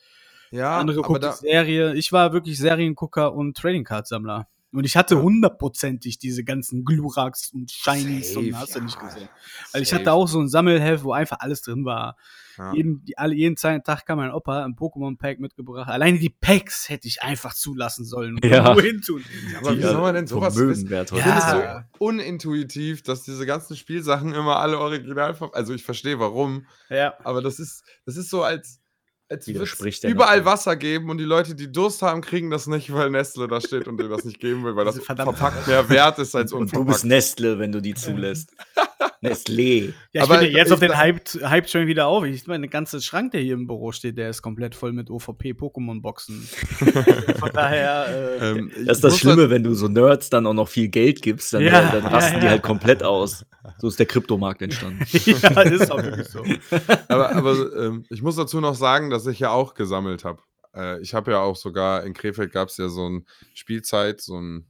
Ja, 0.50 0.58
der 0.58 0.70
andere 0.70 1.02
guckt 1.02 1.24
die 1.24 1.32
Serie. 1.32 1.94
Ich 1.94 2.12
war 2.12 2.32
wirklich 2.32 2.58
Seriengucker 2.58 3.32
und 3.34 3.56
Trading 3.56 3.84
Card 3.84 4.06
Sammler. 4.06 4.48
Und 4.70 4.84
ich 4.84 4.98
hatte 4.98 5.22
hundertprozentig 5.22 6.18
diese 6.18 6.44
ganzen 6.44 6.84
Gluraks 6.84 7.50
und 7.54 7.70
Shinies 7.70 8.34
Safe, 8.34 8.46
und 8.46 8.58
hast 8.58 8.74
du 8.74 8.80
ja, 8.80 8.84
nicht 8.84 9.00
gesehen. 9.00 9.28
Weil 9.72 9.82
ich 9.82 9.94
hatte 9.94 10.12
auch 10.12 10.28
so 10.28 10.38
ein 10.40 10.48
Sammelheft, 10.48 11.04
wo 11.04 11.12
einfach 11.12 11.38
alles 11.40 11.62
drin 11.62 11.86
war. 11.86 12.18
Ja. 12.58 12.74
Jeden, 12.74 13.02
die, 13.04 13.16
alle, 13.16 13.34
jeden 13.34 13.56
Tag 13.56 14.04
kam 14.04 14.18
mein 14.18 14.30
Opa 14.30 14.64
ein 14.64 14.74
Pokémon-Pack 14.74 15.40
mitgebracht. 15.40 15.88
Alleine 15.88 16.18
die 16.18 16.28
Packs 16.28 16.90
hätte 16.90 17.08
ich 17.08 17.22
einfach 17.22 17.54
zulassen 17.54 18.04
sollen 18.04 18.34
und 18.34 18.44
ja. 18.44 18.56
irgendwo 18.56 18.80
hin 18.82 19.00
tun. 19.00 19.24
aber 19.56 19.74
wie 19.74 19.80
soll 19.80 20.00
man 20.02 20.14
denn 20.14 20.26
sowas 20.26 20.54
wissen? 20.56 20.90
Ja. 20.90 21.04
Finde 21.06 21.30
es 21.30 21.50
so 21.50 22.04
unintuitiv, 22.04 23.02
dass 23.02 23.22
diese 23.22 23.46
ganzen 23.46 23.74
Spielsachen 23.74 24.34
immer 24.34 24.56
alle 24.56 24.78
original 24.78 25.34
Also 25.52 25.72
ich 25.72 25.84
verstehe 25.84 26.18
warum. 26.18 26.66
Ja. 26.90 27.14
Aber 27.24 27.40
das 27.40 27.58
ist, 27.58 27.84
das 28.04 28.18
ist 28.18 28.28
so 28.28 28.42
als 28.42 28.80
als 29.28 29.46
widerspricht 29.46 30.04
überall 30.04 30.44
Wasser 30.44 30.76
geben 30.76 31.10
und 31.10 31.18
die 31.18 31.24
Leute, 31.24 31.54
die 31.54 31.70
Durst 31.70 32.02
haben, 32.02 32.22
kriegen 32.22 32.50
das 32.50 32.66
nicht, 32.66 32.92
weil 32.92 33.10
Nestle 33.10 33.46
da 33.48 33.60
steht 33.60 33.86
und 33.86 33.98
dir 33.98 34.08
das 34.08 34.24
nicht 34.24 34.40
geben 34.40 34.64
will, 34.64 34.74
weil 34.76 34.84
das 34.84 34.98
verpackt 34.98 35.66
mehr 35.66 35.88
wert 35.88 36.18
ist 36.18 36.34
als 36.34 36.52
unverpackt. 36.52 36.78
Und 36.78 36.86
du 36.86 36.92
bist 36.92 37.04
Nestle, 37.04 37.58
wenn 37.58 37.72
du 37.72 37.80
die 37.80 37.94
zulässt. 37.94 38.54
Nestlé. 39.22 39.92
Ja, 40.12 40.22
ich 40.22 40.22
Aber 40.22 40.38
bin 40.38 40.52
jetzt 40.52 40.72
auf 40.72 40.80
den 40.80 40.96
Hype, 40.96 41.20
Hype 41.42 41.68
schon 41.68 41.86
wieder 41.86 42.06
auf. 42.06 42.24
Ich 42.24 42.46
meine, 42.46 42.62
der 42.62 42.70
ganze 42.70 43.00
Schrank, 43.00 43.32
der 43.32 43.40
hier 43.40 43.54
im 43.54 43.66
Büro 43.66 43.92
steht, 43.92 44.16
der 44.16 44.30
ist 44.30 44.42
komplett 44.42 44.74
voll 44.74 44.92
mit 44.92 45.10
OVP-Pokémon-Boxen. 45.10 46.40
Von 47.38 47.50
daher. 47.52 48.06
Äh, 48.40 48.50
ähm, 48.50 48.72
das 48.86 48.98
ist 48.98 49.04
das 49.04 49.18
Schlimme, 49.18 49.42
halt 49.42 49.50
wenn 49.50 49.64
du 49.64 49.74
so 49.74 49.88
Nerds 49.88 50.30
dann 50.30 50.46
auch 50.46 50.54
noch 50.54 50.68
viel 50.68 50.88
Geld 50.88 51.22
gibst, 51.22 51.52
dann, 51.52 51.62
ja, 51.62 51.90
dann 51.90 52.06
rasten 52.06 52.34
ja, 52.34 52.38
ja. 52.38 52.40
die 52.40 52.48
halt 52.48 52.62
komplett 52.62 53.02
aus. 53.02 53.44
So 53.78 53.88
ist 53.88 53.98
der 53.98 54.06
Kryptomarkt 54.06 54.62
entstanden. 54.62 55.04
ja, 55.24 55.60
ist 55.62 55.90
auch 55.90 56.02
wirklich 56.02 56.28
so. 56.28 56.42
Aber, 57.08 57.34
aber 57.34 57.52
ähm, 57.76 58.04
ich 58.10 58.22
muss 58.22 58.36
dazu 58.36 58.60
noch 58.60 58.74
sagen, 58.74 59.10
dass 59.10 59.26
ich 59.26 59.38
ja 59.40 59.50
auch 59.50 59.74
gesammelt 59.74 60.24
habe. 60.24 60.42
Äh, 60.74 61.00
ich 61.00 61.14
habe 61.14 61.32
ja 61.32 61.40
auch 61.40 61.56
sogar, 61.56 62.04
in 62.04 62.14
Krefeld 62.14 62.52
gab 62.52 62.68
es 62.68 62.76
ja 62.76 62.88
so 62.88 63.08
ein 63.08 63.26
Spielzeit, 63.54 64.20
so 64.20 64.36
einen 64.36 64.66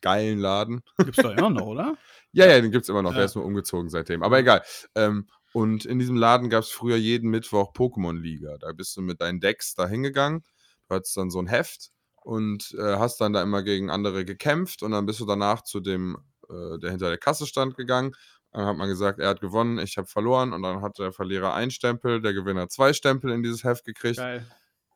geilen 0.00 0.38
Laden. 0.38 0.82
Gibt's 0.98 1.22
doch 1.22 1.36
immer 1.36 1.50
noch, 1.50 1.66
oder? 1.66 1.96
Ja, 2.34 2.46
ja, 2.46 2.60
den 2.60 2.70
gibt 2.70 2.82
es 2.82 2.88
immer 2.88 3.02
noch. 3.02 3.12
Ja. 3.12 3.18
Der 3.18 3.24
ist 3.26 3.36
nur 3.36 3.44
umgezogen 3.44 3.88
seitdem. 3.88 4.22
Aber 4.22 4.38
egal. 4.38 4.62
Ähm, 4.94 5.28
und 5.52 5.84
in 5.84 6.00
diesem 6.00 6.16
Laden 6.16 6.50
gab 6.50 6.64
es 6.64 6.70
früher 6.70 6.96
jeden 6.96 7.30
Mittwoch 7.30 7.72
Pokémon-Liga. 7.72 8.58
Da 8.58 8.72
bist 8.72 8.96
du 8.96 9.02
mit 9.02 9.20
deinen 9.20 9.40
Decks 9.40 9.74
da 9.74 9.86
hingegangen. 9.86 10.42
Du 10.88 10.96
hattest 10.96 11.16
dann 11.16 11.30
so 11.30 11.38
ein 11.38 11.46
Heft 11.46 11.90
und 12.22 12.74
äh, 12.76 12.96
hast 12.96 13.20
dann 13.20 13.32
da 13.32 13.42
immer 13.42 13.62
gegen 13.62 13.88
andere 13.88 14.24
gekämpft. 14.24 14.82
Und 14.82 14.90
dann 14.90 15.06
bist 15.06 15.20
du 15.20 15.26
danach 15.26 15.62
zu 15.62 15.78
dem, 15.78 16.16
äh, 16.50 16.78
der 16.80 16.90
hinter 16.90 17.08
der 17.08 17.18
Kasse 17.18 17.46
stand, 17.46 17.76
gegangen. 17.76 18.12
Dann 18.50 18.66
hat 18.66 18.76
man 18.76 18.88
gesagt, 18.88 19.20
er 19.20 19.28
hat 19.28 19.40
gewonnen, 19.40 19.78
ich 19.78 19.96
habe 19.96 20.08
verloren 20.08 20.52
und 20.52 20.62
dann 20.62 20.82
hat 20.82 20.98
der 20.98 21.12
Verlierer 21.12 21.54
einen 21.54 21.70
Stempel, 21.70 22.20
der 22.20 22.34
Gewinner 22.34 22.68
zwei 22.68 22.92
Stempel 22.92 23.30
in 23.32 23.42
dieses 23.42 23.64
Heft 23.64 23.84
gekriegt. 23.84 24.18
Geil. 24.18 24.44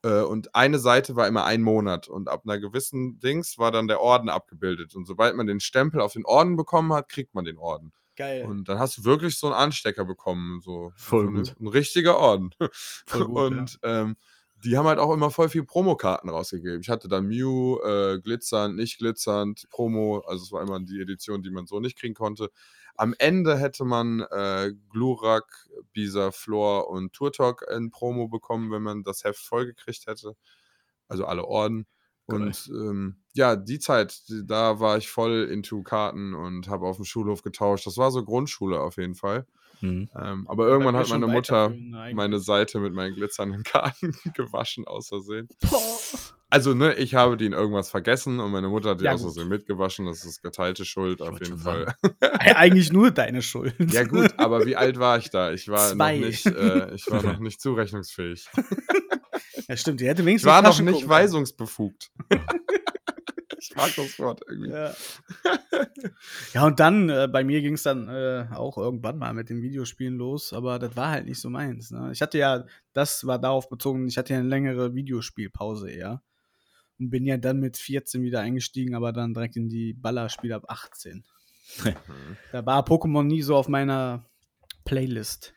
Äh, 0.03 0.22
und 0.22 0.55
eine 0.55 0.78
Seite 0.78 1.16
war 1.16 1.26
immer 1.26 1.44
ein 1.44 1.62
Monat 1.62 2.09
und 2.09 2.28
ab 2.28 2.42
einer 2.44 2.59
gewissen 2.59 3.18
Dings 3.20 3.59
war 3.59 3.70
dann 3.70 3.88
der 3.88 4.01
Orden 4.01 4.28
abgebildet. 4.28 4.94
Und 4.94 5.07
sobald 5.07 5.36
man 5.36 5.46
den 5.46 5.61
Stempel 5.61 6.01
auf 6.01 6.12
den 6.12 6.24
Orden 6.24 6.57
bekommen 6.57 6.92
hat, 6.92 7.09
kriegt 7.09 7.34
man 7.34 7.44
den 7.44 7.59
Orden. 7.59 7.92
Geil. 8.16 8.44
Und 8.44 8.68
dann 8.68 8.78
hast 8.78 8.99
du 8.99 9.05
wirklich 9.05 9.38
so 9.38 9.46
einen 9.46 9.55
Anstecker 9.55 10.05
bekommen, 10.05 10.61
so 10.61 10.92
Voll 10.96 11.26
so 11.26 11.30
gut. 11.32 11.55
ein 11.61 11.66
richtiger 11.68 12.18
Orden. 12.18 12.51
Voll 13.07 13.24
gut, 13.26 13.36
und 13.36 13.78
ähm, 13.82 14.16
die 14.64 14.76
haben 14.76 14.86
halt 14.86 14.99
auch 14.99 15.12
immer 15.12 15.30
voll 15.30 15.49
viel 15.49 15.62
Promokarten 15.64 16.28
rausgegeben. 16.28 16.80
Ich 16.80 16.88
hatte 16.88 17.07
da 17.07 17.20
Mew, 17.20 17.78
äh, 17.84 18.18
glitzernd, 18.20 18.74
nicht 18.74 18.99
glitzernd, 18.99 19.68
Promo, 19.70 20.18
also 20.26 20.42
es 20.42 20.51
war 20.51 20.62
immer 20.62 20.80
die 20.80 21.01
Edition, 21.01 21.42
die 21.42 21.51
man 21.51 21.66
so 21.66 21.78
nicht 21.78 21.96
kriegen 21.96 22.14
konnte. 22.14 22.51
Am 22.99 23.14
Ende 23.18 23.57
hätte 23.57 23.84
man 23.84 24.20
äh, 24.20 24.72
Glurak, 24.90 25.68
Bisa, 25.92 26.32
Flor 26.32 26.90
und 26.90 27.12
Turtok 27.12 27.64
in 27.70 27.90
Promo 27.90 28.26
bekommen, 28.26 28.72
wenn 28.72 28.82
man 28.82 29.05
das 29.05 29.22
Heft 29.22 29.38
vollgekriegt 29.38 30.07
hätte. 30.07 30.34
Also 31.07 31.24
alle 31.24 31.44
Orden. 31.44 31.86
Und 32.26 32.68
ähm, 32.68 33.22
ja, 33.34 33.57
die 33.57 33.78
Zeit, 33.78 34.20
da 34.44 34.80
war 34.80 34.99
ich 34.99 35.09
voll 35.09 35.49
into 35.51 35.82
Karten 35.82 36.34
und 36.34 36.68
habe 36.68 36.86
auf 36.86 36.96
dem 36.96 37.05
Schulhof 37.05 37.42
getauscht. 37.42 37.86
Das 37.86 37.96
war 37.96 38.11
so 38.11 38.24
Grundschule 38.24 38.80
auf 38.80 38.96
jeden 38.96 39.14
Fall. 39.14 39.46
Mhm. 39.80 40.11
Ähm, 40.20 40.49
aber 40.49 40.66
irgendwann 40.66 40.96
hat 40.96 41.09
meine 41.09 41.28
Mutter 41.28 41.70
ne, 41.70 42.12
meine 42.14 42.40
Seite 42.40 42.80
mit 42.80 42.92
meinen 42.92 43.14
glitzernden 43.14 43.62
Karten 43.64 44.12
gewaschen 44.34 44.86
aus 44.86 45.09
Versehen. 45.09 45.49
Also, 46.51 46.72
ne, 46.72 46.94
ich 46.94 47.14
habe 47.14 47.36
die 47.36 47.44
in 47.44 47.53
irgendwas 47.53 47.90
vergessen 47.90 48.40
und 48.40 48.51
meine 48.51 48.68
Mutter 48.68 48.90
hat 48.90 49.01
die 49.01 49.05
Ja, 49.05 49.12
aus 49.12 49.22
gut. 49.22 49.34
Versehen 49.34 49.49
mitgewaschen. 49.49 50.07
Das 50.07 50.24
ist 50.24 50.42
geteilte 50.42 50.86
Schuld 50.86 51.20
auf 51.20 51.32
wollte 51.32 51.44
jeden 51.44 51.59
Fall. 51.59 51.94
Eigentlich 52.20 52.90
nur 52.90 53.11
deine 53.11 53.42
Schuld. 53.42 53.74
Ja, 53.92 54.05
gut, 54.05 54.32
aber 54.38 54.64
wie 54.64 54.74
alt 54.74 54.99
war 54.99 55.18
ich 55.18 55.28
da? 55.28 55.53
Ich 55.53 55.68
war 55.68 55.90
Zwei. 55.90 56.16
noch 56.16 56.26
nicht, 56.26 56.46
äh, 56.46 56.94
ich 56.94 57.11
war 57.11 57.22
noch 57.22 57.38
nicht 57.38 57.61
zurechnungsfähig. 57.61 58.49
Ja, 59.68 59.76
stimmt. 59.76 60.01
Die 60.01 60.09
hätte 60.09 60.22
Ich 60.22 60.26
wenigstens 60.26 60.49
war 60.51 60.61
in 60.61 60.64
noch 60.64 60.80
nicht 60.80 61.07
weisungsbefugt. 61.07 62.11
ich 63.59 63.76
mag 63.76 63.94
das 63.94 64.18
Wort 64.18 64.40
irgendwie. 64.49 64.70
Ja. 64.70 64.94
ja, 66.55 66.66
und 66.66 66.80
dann, 66.80 67.11
äh, 67.11 67.28
bei 67.30 67.44
mir 67.44 67.61
ging 67.61 67.74
es 67.74 67.82
dann 67.82 68.09
äh, 68.09 68.46
auch 68.55 68.78
irgendwann 68.78 69.18
mal 69.18 69.34
mit 69.34 69.51
den 69.51 69.61
Videospielen 69.61 70.16
los, 70.16 70.55
aber 70.55 70.78
das 70.78 70.96
war 70.96 71.11
halt 71.11 71.26
nicht 71.26 71.40
so 71.40 71.51
meins. 71.51 71.90
Ne? 71.90 72.11
Ich 72.12 72.22
hatte 72.22 72.38
ja, 72.38 72.64
das 72.94 73.26
war 73.26 73.38
darauf 73.38 73.68
bezogen, 73.68 74.09
ich 74.09 74.16
hatte 74.16 74.32
ja 74.32 74.38
eine 74.38 74.49
längere 74.49 74.94
Videospielpause 74.94 75.90
eher. 75.90 76.22
Und 76.99 77.11
bin 77.11 77.24
ja 77.24 77.36
dann 77.36 77.61
mit 77.61 77.76
14 77.76 78.22
wieder 78.22 78.40
eingestiegen, 78.40 78.94
aber 78.94 79.12
dann 79.12 79.34
direkt 79.34 79.57
in 79.57 79.68
die 79.68 79.94
Ballerspiele 79.94 80.57
ab 80.57 80.64
18. 80.68 81.24
Da 82.53 82.64
war 82.64 82.84
Pokémon 82.84 83.24
nie 83.24 83.42
so 83.42 83.55
auf 83.55 83.68
meiner 83.68 84.24
Playlist. 84.84 85.55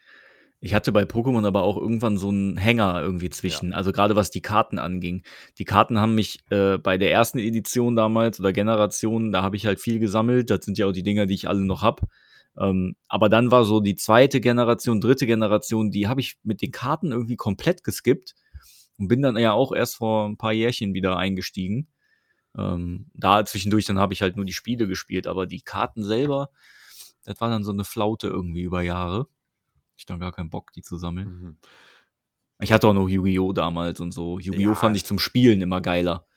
Ich 0.64 0.76
hatte 0.76 0.92
bei 0.92 1.04
Pokémon 1.04 1.48
aber 1.48 1.64
auch 1.64 1.76
irgendwann 1.76 2.18
so 2.18 2.30
einen 2.30 2.56
Hänger 2.56 3.02
irgendwie 3.02 3.32
zwischen. 3.32 3.74
Also 3.74 3.92
gerade 3.92 4.16
was 4.16 4.30
die 4.30 4.42
Karten 4.42 4.78
anging. 4.78 5.24
Die 5.58 5.66
Karten 5.66 6.00
haben 6.00 6.14
mich 6.14 6.40
äh, 6.52 6.78
bei 6.78 7.00
der 7.00 7.12
ersten 7.12 7.40
Edition 7.40 7.96
damals 7.96 8.40
oder 8.40 8.54
Generation, 8.54 9.32
da 9.32 9.42
habe 9.42 9.56
ich 9.56 9.66
halt 9.66 9.80
viel 9.80 9.98
gesammelt. 9.98 10.52
Das 10.52 10.64
sind 10.64 10.78
ja 10.78 10.86
auch 10.86 10.92
die 10.92 11.02
Dinger, 11.02 11.26
die 11.26 11.34
ich 11.34 11.48
alle 11.48 11.62
noch 11.62 11.82
hab. 11.82 12.02
Ähm, 12.60 12.96
aber 13.08 13.28
dann 13.28 13.50
war 13.50 13.66
so 13.66 13.80
die 13.80 13.96
zweite 13.96 14.40
Generation, 14.40 15.02
dritte 15.02 15.26
Generation, 15.26 15.90
die 15.90 16.08
habe 16.08 16.22
ich 16.22 16.36
mit 16.44 16.62
den 16.62 16.72
Karten 16.72 17.12
irgendwie 17.12 17.38
komplett 17.38 17.84
geskippt 17.84 18.36
und 18.98 19.08
bin 19.08 19.22
dann 19.22 19.38
ja 19.38 19.54
auch 19.54 19.72
erst 19.72 19.96
vor 19.96 20.28
ein 20.28 20.38
paar 20.38 20.54
Jährchen 20.54 20.94
wieder 20.94 21.18
eingestiegen. 21.18 21.88
Ähm, 22.58 23.10
da 23.14 23.46
zwischendurch 23.46 23.86
dann 23.86 24.00
habe 24.00 24.14
ich 24.14 24.22
halt 24.22 24.36
nur 24.36 24.46
die 24.46 24.54
Spiele 24.54 24.88
gespielt, 24.88 25.28
aber 25.28 25.46
die 25.46 25.62
Karten 25.62 26.04
selber, 26.04 26.50
das 27.24 27.40
war 27.40 27.50
dann 27.50 27.64
so 27.64 27.72
eine 27.72 27.84
Flaute 27.86 28.28
irgendwie 28.28 28.62
über 28.62 28.82
Jahre. 28.82 29.28
Ich 29.98 30.06
dann 30.06 30.20
gar 30.20 30.32
keinen 30.32 30.50
Bock, 30.50 30.74
die 30.74 30.82
zu 30.82 30.98
sammeln. 30.98 31.28
Mhm. 31.28 31.58
Ich 32.60 32.72
hatte 32.72 32.88
auch 32.88 32.94
noch 32.94 33.08
Yu-Gi-Oh! 33.08 33.54
damals 33.54 34.00
und 34.00 34.12
so. 34.12 34.40
Yu-Gi-Oh! 34.40 34.70
Ja. 34.70 34.76
fand 34.76 34.96
ich 34.96 35.06
zum 35.06 35.20
Spielen 35.20 35.62
immer 35.62 35.82
geiler. 35.82 36.28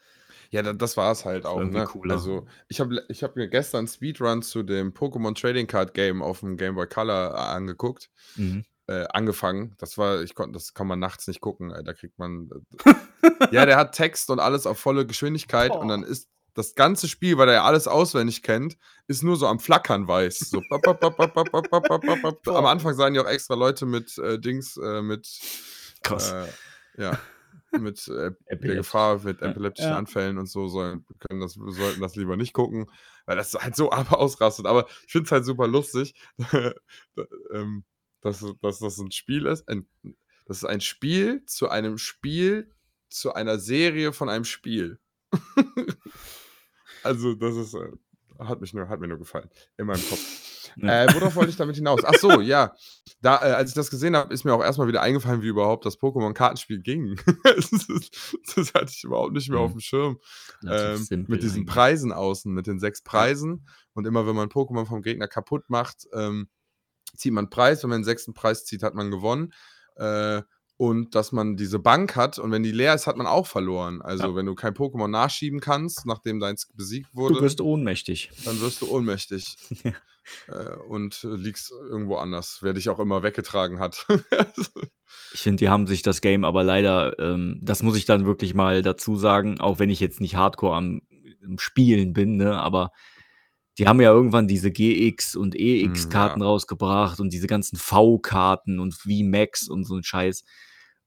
Ja, 0.50 0.62
da, 0.62 0.72
das 0.72 0.96
war 0.96 1.12
es 1.12 1.24
halt 1.24 1.46
auch. 1.46 1.62
Ne? 1.62 1.84
cooler. 1.84 2.14
Also, 2.14 2.46
ich 2.68 2.80
habe 2.80 3.04
ich 3.08 3.22
hab 3.22 3.36
mir 3.36 3.48
gestern 3.48 3.88
Speedrun 3.88 4.42
zu 4.42 4.62
dem 4.62 4.92
Pokémon 4.92 5.34
Trading 5.34 5.66
Card 5.66 5.94
Game 5.94 6.22
auf 6.22 6.40
dem 6.40 6.56
Game 6.56 6.76
Boy 6.76 6.86
Color 6.86 7.34
äh, 7.34 7.38
angeguckt. 7.38 8.10
Mhm 8.36 8.64
äh, 8.86 9.06
angefangen. 9.12 9.74
Das 9.78 9.96
war, 9.98 10.22
ich 10.22 10.34
konnte, 10.34 10.52
das 10.52 10.74
kann 10.74 10.86
man 10.86 10.98
nachts 10.98 11.26
nicht 11.26 11.40
gucken. 11.40 11.70
Äh, 11.70 11.84
da 11.84 11.94
kriegt 11.94 12.18
man. 12.18 12.50
Äh, 12.84 12.94
ja, 13.50 13.66
der 13.66 13.76
hat 13.76 13.92
Text 13.94 14.30
und 14.30 14.40
alles 14.40 14.66
auf 14.66 14.78
volle 14.78 15.06
Geschwindigkeit 15.06 15.70
oh. 15.72 15.78
und 15.78 15.88
dann 15.88 16.02
ist 16.02 16.28
das 16.54 16.74
ganze 16.74 17.08
Spiel, 17.08 17.36
weil 17.36 17.48
er 17.48 17.54
ja 17.54 17.64
alles 17.64 17.88
auswendig 17.88 18.42
kennt, 18.42 18.78
ist 19.08 19.22
nur 19.22 19.36
so 19.36 19.46
am 19.46 19.58
Flackern 19.58 20.06
weiß. 20.06 20.38
So, 20.38 20.62
bap, 20.70 20.82
bap, 20.82 21.00
bap, 21.00 22.48
am 22.48 22.66
Anfang 22.66 22.94
seien 22.94 23.14
ja 23.14 23.22
auch 23.22 23.28
extra 23.28 23.54
Leute 23.54 23.86
mit 23.86 24.16
äh, 24.18 24.38
Dings, 24.38 24.76
äh, 24.76 25.02
mit. 25.02 25.28
Krass. 26.02 26.32
Äh, 26.32 26.46
ja. 26.96 27.18
Mit 27.72 28.06
äh, 28.06 28.30
der 28.48 28.76
Gefahr 28.76 29.18
mit 29.24 29.42
epileptischen 29.42 29.90
ja. 29.90 29.98
Anfällen 29.98 30.38
und 30.38 30.46
so, 30.48 30.68
sollen, 30.68 31.04
können 31.18 31.40
das, 31.40 31.54
sollten 31.54 32.00
das 32.00 32.14
lieber 32.14 32.36
nicht 32.36 32.52
gucken, 32.52 32.88
weil 33.26 33.36
das 33.36 33.52
halt 33.54 33.74
so 33.74 33.90
aber 33.90 34.18
ausrastet. 34.20 34.66
Aber 34.66 34.86
ich 35.06 35.12
finde 35.12 35.26
es 35.26 35.32
halt 35.32 35.44
super 35.44 35.66
lustig. 35.66 36.14
ähm, 37.52 37.84
dass, 38.24 38.44
dass 38.62 38.78
das 38.78 38.98
ein 38.98 39.10
Spiel 39.12 39.46
ist. 39.46 39.68
Ein, 39.68 39.86
das 40.46 40.58
ist 40.58 40.64
ein 40.64 40.80
Spiel 40.80 41.44
zu 41.46 41.68
einem 41.68 41.98
Spiel 41.98 42.70
zu 43.08 43.32
einer 43.34 43.58
Serie 43.58 44.12
von 44.12 44.28
einem 44.28 44.44
Spiel. 44.44 44.98
also, 47.02 47.34
das 47.34 47.56
ist. 47.56 47.74
Äh, 47.74 47.92
hat, 48.40 48.60
mich 48.60 48.74
nur, 48.74 48.88
hat 48.88 48.98
mir 48.98 49.06
nur 49.06 49.18
gefallen. 49.18 49.48
In 49.76 49.86
meinem 49.86 50.02
Kopf. 50.08 50.20
Ja. 50.20 50.44
Äh, 50.76 51.06
worauf 51.14 51.36
wollte 51.36 51.50
ich 51.50 51.56
damit 51.56 51.76
hinaus? 51.76 52.00
Ach 52.04 52.14
so, 52.14 52.40
ja. 52.40 52.74
Da, 53.20 53.36
äh, 53.36 53.52
als 53.52 53.68
ich 53.70 53.74
das 53.76 53.90
gesehen 53.90 54.16
habe, 54.16 54.34
ist 54.34 54.42
mir 54.42 54.52
auch 54.52 54.62
erstmal 54.62 54.88
wieder 54.88 55.02
eingefallen, 55.02 55.40
wie 55.42 55.46
überhaupt 55.46 55.86
das 55.86 56.00
Pokémon-Kartenspiel 56.00 56.80
ging. 56.80 57.16
das, 57.44 57.70
ist- 57.70 58.36
das 58.56 58.74
hatte 58.74 58.90
ich 58.90 59.04
überhaupt 59.04 59.34
nicht 59.34 59.48
mehr 59.48 59.60
Mhm. 59.60 59.64
auf 59.66 59.70
dem 59.70 59.80
Schirm. 59.80 60.18
Ähm, 60.68 61.06
mit 61.28 61.44
diesen 61.44 61.58
eigentlich. 61.60 61.66
Preisen 61.72 62.12
außen, 62.12 62.52
mit 62.52 62.66
den 62.66 62.80
sechs 62.80 63.02
Preisen. 63.02 63.68
Und 63.92 64.04
immer 64.08 64.26
wenn 64.26 64.34
man 64.34 64.48
Pokémon 64.48 64.84
vom 64.84 65.02
Gegner 65.02 65.28
kaputt 65.28 65.62
macht, 65.68 66.08
ähm, 66.12 66.48
zieht 67.16 67.32
man 67.32 67.44
einen 67.44 67.50
Preis. 67.50 67.82
Wenn 67.82 67.90
man 67.90 68.00
den 68.00 68.04
sechsten 68.04 68.34
Preis 68.34 68.64
zieht, 68.64 68.82
hat 68.82 68.94
man 68.94 69.10
gewonnen. 69.10 69.52
Äh, 69.96 70.42
und 70.76 71.14
dass 71.14 71.30
man 71.30 71.56
diese 71.56 71.78
Bank 71.78 72.16
hat 72.16 72.40
und 72.40 72.50
wenn 72.50 72.64
die 72.64 72.72
leer 72.72 72.94
ist, 72.94 73.06
hat 73.06 73.16
man 73.16 73.28
auch 73.28 73.46
verloren. 73.46 74.02
Also 74.02 74.24
Ja. 74.24 74.34
wenn 74.34 74.46
du 74.46 74.56
kein 74.56 74.74
Pokémon 74.74 75.06
nachschieben 75.06 75.60
kannst, 75.60 76.04
nachdem 76.04 76.40
deins 76.40 76.66
besiegt 76.74 77.14
wurde, 77.14 77.34
Du 77.36 77.40
wirst 77.42 77.60
ohnmächtig. 77.60 78.30
dann 78.44 78.60
wirst 78.60 78.82
du 78.82 78.90
ohnmächtig. 78.90 79.56
äh, 80.48 80.76
und 80.88 81.22
äh, 81.22 81.28
liegst 81.36 81.70
irgendwo 81.70 82.16
anders, 82.16 82.58
wer 82.62 82.72
dich 82.72 82.88
auch 82.88 82.98
immer 82.98 83.22
weggetragen 83.22 83.78
hat. 83.78 84.06
Ich 85.32 85.40
finde, 85.42 85.58
die 85.60 85.68
haben 85.68 85.86
sich 85.86 86.02
das 86.02 86.20
Game 86.20 86.44
aber 86.44 86.64
leider, 86.64 87.18
ähm, 87.20 87.58
das 87.62 87.82
muss 87.82 87.96
ich 87.96 88.04
dann 88.04 88.24
wirklich 88.26 88.54
mal 88.54 88.82
dazu 88.82 89.16
sagen, 89.16 89.60
auch 89.60 89.78
wenn 89.78 89.90
ich 89.90 90.00
jetzt 90.00 90.20
nicht 90.20 90.34
hardcore 90.36 90.74
am, 90.76 91.02
am 91.44 91.58
Spielen 91.58 92.12
bin, 92.12 92.36
ne, 92.36 92.60
aber 92.60 92.90
die 93.78 93.86
haben 93.88 94.00
ja 94.00 94.10
irgendwann 94.12 94.46
diese 94.48 94.70
GX 94.70 95.34
und 95.36 95.54
EX-Karten 95.56 96.40
ja. 96.40 96.46
rausgebracht 96.46 97.18
und 97.20 97.32
diese 97.32 97.46
ganzen 97.46 97.76
V-Karten 97.76 98.78
und 98.78 98.94
VMAX 98.94 99.68
und 99.68 99.84
so 99.84 99.96
ein 99.96 100.04
Scheiß. 100.04 100.44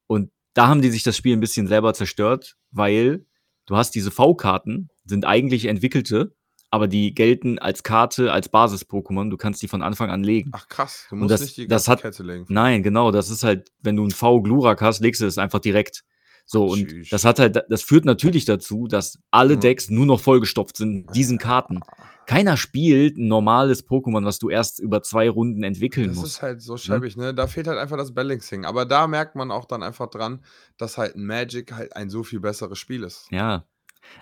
Und 0.07 0.31
da 0.53 0.67
haben 0.67 0.81
die 0.81 0.89
sich 0.89 1.03
das 1.03 1.15
Spiel 1.15 1.33
ein 1.35 1.39
bisschen 1.39 1.67
selber 1.67 1.93
zerstört, 1.93 2.55
weil 2.71 3.25
du 3.67 3.75
hast 3.77 3.91
diese 3.95 4.11
V-Karten, 4.11 4.89
sind 5.05 5.25
eigentlich 5.25 5.65
entwickelte, 5.65 6.35
aber 6.69 6.87
die 6.89 7.13
gelten 7.13 7.59
als 7.59 7.83
Karte, 7.83 8.33
als 8.33 8.49
Basis-Pokémon. 8.49 9.29
Du 9.29 9.37
kannst 9.37 9.61
die 9.61 9.69
von 9.69 9.81
Anfang 9.81 10.09
an 10.09 10.23
legen. 10.23 10.49
Ach 10.53 10.67
krass, 10.67 11.05
du 11.09 11.15
Und 11.15 11.21
musst 11.21 11.31
das- 11.31 11.41
nicht 11.41 11.57
die 11.57 11.67
das 11.67 11.87
hat- 11.87 12.01
Kette 12.01 12.23
legen. 12.23 12.45
Nein, 12.49 12.83
genau, 12.83 13.11
das 13.11 13.29
ist 13.29 13.43
halt, 13.43 13.69
wenn 13.81 13.95
du 13.95 14.03
ein 14.03 14.11
V-Glurak 14.11 14.81
hast, 14.81 14.99
legst 14.99 15.21
du 15.21 15.25
es 15.25 15.37
einfach 15.37 15.59
direkt. 15.59 16.03
So, 16.49 16.65
und 16.65 16.87
Tschüss. 16.87 17.09
das 17.09 17.25
hat 17.25 17.39
halt, 17.39 17.61
das 17.69 17.81
führt 17.83 18.05
natürlich 18.05 18.45
dazu, 18.45 18.87
dass 18.87 19.19
alle 19.31 19.55
Ja. 19.55 19.59
Decks 19.59 19.89
nur 19.89 20.05
noch 20.05 20.19
vollgestopft 20.21 20.77
sind 20.77 20.93
mit 21.07 21.15
diesen 21.15 21.37
Karten. 21.37 21.81
Keiner 22.27 22.57
spielt 22.57 23.17
ein 23.17 23.29
normales 23.29 23.87
Pokémon, 23.87 24.25
was 24.25 24.37
du 24.37 24.49
erst 24.49 24.79
über 24.79 25.01
zwei 25.01 25.29
Runden 25.29 25.63
entwickeln 25.63 26.09
Das 26.09 26.17
musst. 26.17 26.27
ist 26.33 26.41
halt 26.41 26.61
so 26.61 26.75
schäbig, 26.75 27.15
ne? 27.15 27.33
Da 27.33 27.47
fehlt 27.47 27.67
halt 27.67 27.79
einfach 27.79 27.95
das 27.95 28.13
Balancing. 28.13 28.65
Aber 28.65 28.83
da 28.85 29.07
merkt 29.07 29.37
man 29.37 29.49
auch 29.49 29.63
dann 29.63 29.81
einfach 29.81 30.09
dran, 30.09 30.43
dass 30.77 30.97
halt 30.97 31.15
Magic 31.15 31.71
halt 31.71 31.95
ein 31.95 32.09
so 32.09 32.23
viel 32.23 32.41
besseres 32.41 32.77
Spiel 32.77 33.03
ist. 33.03 33.27
Ja. 33.31 33.63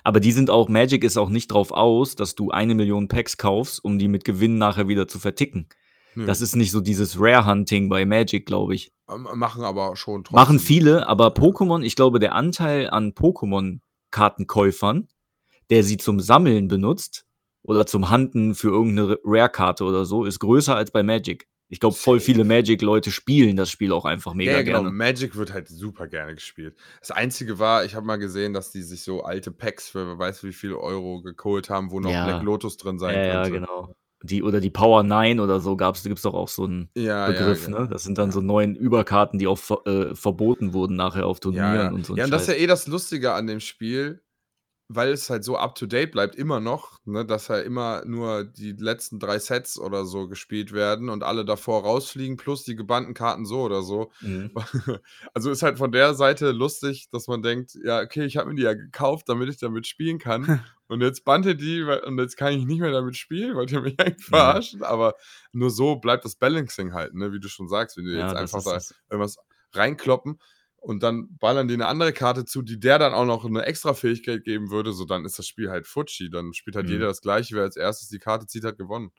Aber 0.03 0.19
die 0.19 0.31
sind 0.31 0.51
auch, 0.51 0.69
Magic 0.69 1.03
ist 1.03 1.17
auch 1.17 1.29
nicht 1.29 1.47
drauf 1.47 1.71
aus, 1.71 2.15
dass 2.15 2.35
du 2.35 2.51
eine 2.51 2.75
Million 2.75 3.07
Packs 3.07 3.37
kaufst, 3.37 3.83
um 3.83 3.97
die 3.97 4.07
mit 4.07 4.23
Gewinn 4.23 4.59
nachher 4.59 4.87
wieder 4.87 5.07
zu 5.07 5.17
verticken. 5.17 5.67
Nö. 6.13 6.27
Das 6.27 6.41
ist 6.41 6.55
nicht 6.55 6.69
so 6.69 6.81
dieses 6.81 7.19
Rare-Hunting 7.19 7.89
bei 7.89 8.05
Magic, 8.05 8.45
glaube 8.45 8.75
ich. 8.75 8.93
Ähm, 9.09 9.27
machen 9.33 9.63
aber 9.63 9.95
schon 9.95 10.23
trotzdem. 10.23 10.35
Machen 10.35 10.59
viele, 10.59 11.07
aber 11.07 11.29
Pokémon, 11.29 11.81
ich 11.81 11.95
glaube, 11.95 12.19
der 12.19 12.35
Anteil 12.35 12.87
an 12.87 13.13
Pokémon-Kartenkäufern, 13.13 15.07
der 15.71 15.83
sie 15.83 15.97
zum 15.97 16.19
Sammeln 16.19 16.67
benutzt 16.67 17.24
oder 17.65 17.85
zum 17.85 18.09
Handen 18.09 18.55
für 18.55 18.69
irgendeine 18.69 19.17
Rare-Karte 19.23 19.83
oder 19.83 20.05
so, 20.05 20.25
ist 20.25 20.39
größer 20.39 20.75
als 20.75 20.91
bei 20.91 21.03
Magic. 21.03 21.47
Ich 21.67 21.79
glaube, 21.79 21.95
voll 21.95 22.19
viele 22.19 22.43
Magic-Leute 22.43 23.09
spielen 23.09 23.55
das 23.55 23.71
Spiel 23.71 23.91
auch 23.91 24.05
einfach 24.05 24.35
mega 24.35 24.51
ja, 24.51 24.61
genau. 24.61 24.81
gerne. 24.83 24.91
Magic 24.95 25.35
wird 25.35 25.51
halt 25.51 25.67
super 25.67 26.07
gerne 26.07 26.35
gespielt. 26.35 26.75
Das 26.99 27.09
Einzige 27.09 27.57
war, 27.57 27.83
ich 27.85 27.95
habe 27.95 28.05
mal 28.05 28.17
gesehen, 28.17 28.53
dass 28.53 28.71
die 28.71 28.83
sich 28.83 29.01
so 29.01 29.23
alte 29.23 29.51
Packs 29.51 29.89
für 29.89 30.05
wer 30.07 30.19
weiß 30.19 30.43
wie 30.43 30.53
viel 30.53 30.73
Euro 30.73 31.23
geholt 31.23 31.71
haben, 31.71 31.89
wo 31.89 31.99
noch 31.99 32.11
Ja. 32.11 32.25
Black 32.27 32.43
Lotus 32.43 32.77
drin 32.77 32.99
sein 32.99 33.15
Ja, 33.15 33.25
ja, 33.25 33.43
könnte. 33.43 33.59
genau. 33.61 33.95
die, 34.21 34.43
oder 34.43 34.59
die 34.61 34.69
Power 34.69 35.01
9 35.03 35.39
oder 35.39 35.59
so 35.59 35.75
gab's, 35.75 36.03
da 36.03 36.09
gibt's 36.09 36.21
doch 36.23 36.35
auch 36.35 36.47
so 36.49 36.65
einen 36.65 36.89
Ja, 36.95 37.03
ja, 37.03 37.27
Begriff, 37.27 37.65
genau. 37.65 37.79
ne? 37.81 37.87
Das 37.89 38.03
sind 38.03 38.17
dann 38.19 38.29
Ja. 38.29 38.33
so 38.33 38.41
neuen 38.41 38.75
Überkarten, 38.75 39.39
die 39.39 39.47
auch 39.47 39.59
äh, 39.87 40.13
verboten 40.15 40.73
wurden 40.73 40.95
nachher 40.95 41.25
auf 41.25 41.39
Turnieren 41.39 41.75
Ja, 41.75 41.83
ja. 41.85 41.89
und 41.91 42.05
so 42.05 42.15
Ja, 42.15 42.25
und 42.25 42.31
das 42.31 42.43
ist 42.43 42.47
ja 42.49 42.53
eh 42.55 42.67
das 42.67 42.85
Lustige 42.87 43.33
an 43.33 43.47
dem 43.47 43.59
Spiel, 43.59 44.21
weil 44.87 45.09
es 45.11 45.29
halt 45.29 45.43
so 45.43 45.57
up 45.57 45.75
to 45.75 45.85
date 45.87 46.11
bleibt, 46.11 46.35
immer 46.35 46.59
noch, 46.59 46.99
ne, 47.05 47.25
dass 47.25 47.47
ja 47.47 47.59
immer 47.59 48.03
nur 48.05 48.43
die 48.43 48.73
letzten 48.73 49.19
3 49.19 49.39
Sets 49.39 49.79
oder 49.79 50.05
so 50.05 50.27
gespielt 50.27 50.71
werden 50.73 51.09
und 51.09 51.23
alle 51.23 51.45
davor 51.45 51.83
rausfliegen, 51.83 52.37
plus 52.37 52.63
die 52.63 52.75
gebannten 52.75 53.13
Karten 53.15 53.45
so 53.45 53.61
oder 53.63 53.81
so. 53.83 54.11
Mhm. 54.21 54.55
Also, 55.33 55.51
ist 55.51 55.63
halt 55.63 55.77
von 55.77 55.91
der 55.91 56.13
Seite 56.13 56.51
lustig, 56.51 57.09
dass 57.11 57.27
man 57.27 57.41
denkt: 57.41 57.75
„Ja, 57.83 58.01
okay, 58.01 58.25
ich 58.25 58.37
habe 58.37 58.49
mir 58.49 58.55
die 58.55 58.63
ja 58.63 58.73
gekauft, 58.73 59.27
damit 59.29 59.49
ich 59.49 59.57
damit 59.57 59.85
spielen 59.87 60.17
kann 60.19 60.53
und 60.87 61.01
jetzt 61.01 61.25
bannt 61.25 61.45
ihr 61.45 61.55
die, 61.55 61.81
und 61.83 62.17
jetzt 62.19 62.37
kann 62.37 62.53
ich 62.53 62.65
nicht 62.65 62.79
mehr 62.79 62.91
damit 62.91 63.17
spielen. 63.17 63.55
Wollt 63.55 63.71
ihr 63.71 63.81
mich 63.81 63.99
eigentlich 63.99 64.25
verarschen?“ 64.25 64.83
Aber 64.83 65.15
nur 65.51 65.69
so 65.71 65.97
bleibt 65.97 66.25
das 66.25 66.35
Balancing 66.35 66.93
halt, 66.93 67.13
ne, 67.15 67.33
wie 67.33 67.39
du 67.39 67.47
schon 67.49 67.67
sagst, 67.67 67.97
wenn 67.97 68.05
die 68.05 68.11
Ja, 68.11 68.33
jetzt 68.33 68.33
einfach 68.35 68.63
da 68.63 68.81
irgendwas 69.09 69.37
reinkloppen 69.73 70.39
und 70.85 71.03
dann 71.03 71.37
ballern 71.39 71.67
die 71.67 71.77
'ne 71.77 71.87
andere 71.87 72.13
Karte 72.13 72.45
zu, 72.45 72.61
die 72.61 72.79
der 72.79 72.99
dann 72.99 73.13
auch 73.13 73.25
noch 73.25 73.43
'ne 73.49 73.63
Extrafähigkeit 73.65 74.43
geben 74.45 74.71
würde, 74.71 74.93
so 74.93 75.05
dann 75.05 75.25
ist 75.25 75.39
das 75.39 75.47
Spiel 75.47 75.69
halt 75.71 75.87
Futschi. 75.87 76.29
Dann 76.29 76.53
spielt 76.53 76.75
halt 76.77 76.87
Mhm. 76.87 76.89
jeder 76.89 77.07
das 77.07 77.21
Gleiche. 77.21 77.55
Wer 77.55 77.63
als 77.63 77.77
Erstes 77.77 78.09
die 78.09 78.19
Karte 78.19 78.47
zieht, 78.47 78.65
hat 78.65 78.77
gewonnen. 78.77 79.11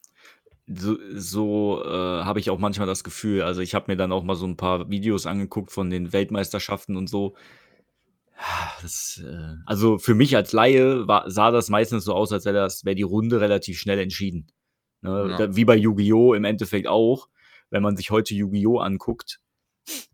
So 0.68 0.96
so, 1.14 1.80
äh, 1.84 1.88
habe 2.24 2.40
ich 2.40 2.50
auch 2.50 2.58
manchmal 2.58 2.88
das 2.88 3.04
Gefühl. 3.04 3.42
Also, 3.42 3.60
ich 3.60 3.74
habe 3.76 3.84
mir 3.92 3.96
dann 3.96 4.10
auch 4.10 4.24
mal 4.24 4.34
so 4.34 4.46
'n 4.46 4.56
paar 4.56 4.90
Videos 4.90 5.24
angeguckt 5.26 5.70
von 5.70 5.90
den 5.90 6.12
Weltmeisterschaften 6.12 6.96
und 6.96 7.08
so. 7.08 7.36
Das, 8.82 9.22
äh 9.24 9.54
also, 9.66 9.98
für 9.98 10.14
mich 10.14 10.36
als 10.36 10.52
Laie 10.52 11.08
war 11.08 11.30
sah 11.30 11.50
das 11.50 11.68
meistens 11.70 12.04
so 12.04 12.14
aus, 12.14 12.32
als 12.32 12.44
wäre 12.44 12.68
wäre 12.84 12.94
die 12.96 13.02
Runde 13.02 13.40
relativ 13.40 13.78
schnell 13.78 13.98
entschieden, 13.98 14.48
ne? 15.02 15.34
Ja. 15.36 15.46
Wie 15.56 15.64
bei 15.64 15.76
Yu-Gi-Oh! 15.76 16.34
im 16.34 16.44
Endeffekt 16.44 16.86
auch. 16.88 17.28
Wenn 17.70 17.82
man 17.82 17.96
sich 17.96 18.10
heute 18.10 18.34
Yu-Gi-Oh! 18.34 18.78
anguckt, 18.78 19.40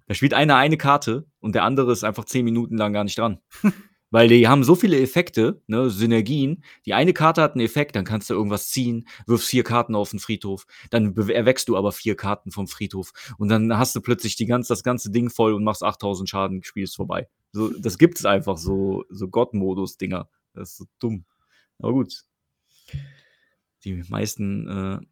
da 0.09 0.15
spielt 0.15 0.35
einer 0.35 0.57
eine 0.57 0.77
Karte 0.79 1.27
und 1.41 1.55
der 1.55 1.65
andere 1.65 1.93
ist 1.93 2.05
einfach 2.05 2.25
10 2.27 2.45
Minuten 2.45 2.77
lang 2.77 2.93
gar 2.93 3.05
nicht 3.05 3.19
dran. 3.19 3.39
Weil 4.13 4.29
die 4.29 4.49
haben 4.49 4.65
so 4.65 4.75
viele 4.75 5.01
Effekte, 5.01 5.63
ne, 5.69 5.91
Synergien. 5.91 6.65
Die 6.87 6.95
eine 6.95 7.15
Karte 7.15 7.43
hat 7.43 7.57
'n 7.57 7.61
Effekt, 7.61 7.97
dann 7.97 8.05
kannst 8.05 8.31
du 8.31 8.35
irgendwas 8.35 8.69
ziehen, 8.71 9.09
wirfst 9.27 9.49
4 9.49 9.65
Karten 9.65 9.95
auf 9.97 10.13
'n 10.15 10.19
Friedhof, 10.21 10.67
dann 10.91 11.15
bew 11.15 11.31
erweckst 11.33 11.69
du 11.69 11.77
aber 11.79 11.93
4 11.93 12.17
Karten 12.17 12.51
vom 12.53 12.69
Friedhof 12.69 13.13
und 13.39 13.49
dann 13.49 13.79
hast 13.79 13.97
du 13.97 14.03
plötzlich 14.03 14.37
die 14.37 14.47
ganz 14.47 14.69
das 14.69 14.83
ganze 14.85 15.11
Ding 15.11 15.31
voll 15.31 15.55
und 15.55 15.65
machst 15.65 15.83
8.000 15.85 16.29
Schaden, 16.31 16.63
Spiel 16.65 16.85
ist 16.85 16.97
vorbei. 16.97 17.29
So, 17.53 17.71
das 17.71 17.99
gibt's 17.99 18.25
einfach, 18.27 18.59
so 18.59 19.05
so 19.11 19.29
God-Modus-Dinger. 19.29 20.29
Das 20.55 20.71
ist 20.73 20.77
so 20.79 20.85
dumm. 21.01 21.25
Aber 21.81 21.93
gut. 21.95 22.23
Die 23.85 24.03
meisten, 24.09 24.69
äh 24.69 25.07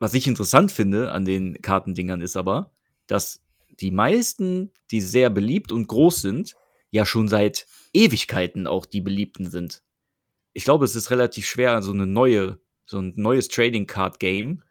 was 0.00 0.14
ich 0.14 0.26
interessant 0.26 0.72
finde 0.72 1.12
an 1.12 1.24
den 1.24 1.60
Kartendingern 1.62 2.20
ist 2.20 2.36
aber, 2.36 2.72
dass 3.06 3.40
die 3.80 3.90
meisten, 3.92 4.72
die 4.90 5.00
sehr 5.00 5.30
beliebt 5.30 5.72
und 5.72 5.88
groß 5.88 6.22
sind, 6.22 6.54
ja 6.90 7.06
schon 7.06 7.28
seit 7.28 7.66
Ewigkeiten 7.94 8.66
auch 8.66 8.86
die 8.86 9.00
beliebten 9.02 9.50
sind. 9.50 9.82
Ich 10.54 10.64
glaube, 10.64 10.84
es 10.86 10.96
ist 10.96 11.10
relativ 11.12 11.46
schwer, 11.46 11.82
so 11.82 11.92
'ne 11.94 12.06
neue 12.06 12.60
so 12.86 12.98
'n 13.00 13.14
neues 13.16 13.48
Trading 13.48 13.86
Card 13.86 14.20
Game 14.20 14.62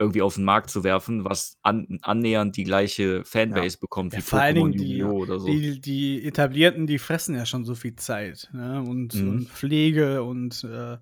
irgendwie 0.00 0.22
auf 0.22 0.38
'n 0.38 0.44
Markt 0.44 0.70
zu 0.70 0.84
werfen, 0.84 1.24
was 1.26 1.58
an 1.62 1.98
annähernd 2.02 2.56
die 2.58 2.64
gleiche 2.64 3.24
Ja. 3.50 3.64
Fanbase 3.64 3.78
bekommt 3.80 4.14
Ja, 4.14 4.18
wie 4.18 4.22
vor 4.22 4.40
allen 4.40 4.54
Dingen 4.54 4.76
die 4.76 5.04
oder 5.04 5.40
so. 5.40 5.62
die 5.62 5.80
die 5.80 6.24
Etablierten, 6.26 6.86
die 6.86 6.98
fressen 6.98 7.34
ja 7.34 7.46
schon 7.46 7.64
so 7.64 7.74
viel 7.74 7.94
Zeit, 7.96 8.48
ne, 8.52 8.82
und 8.82 9.14
Mhm. 9.14 9.38
und 9.38 9.48
Pflege 9.48 10.22
und, 10.22 10.64
äh, 10.64 10.98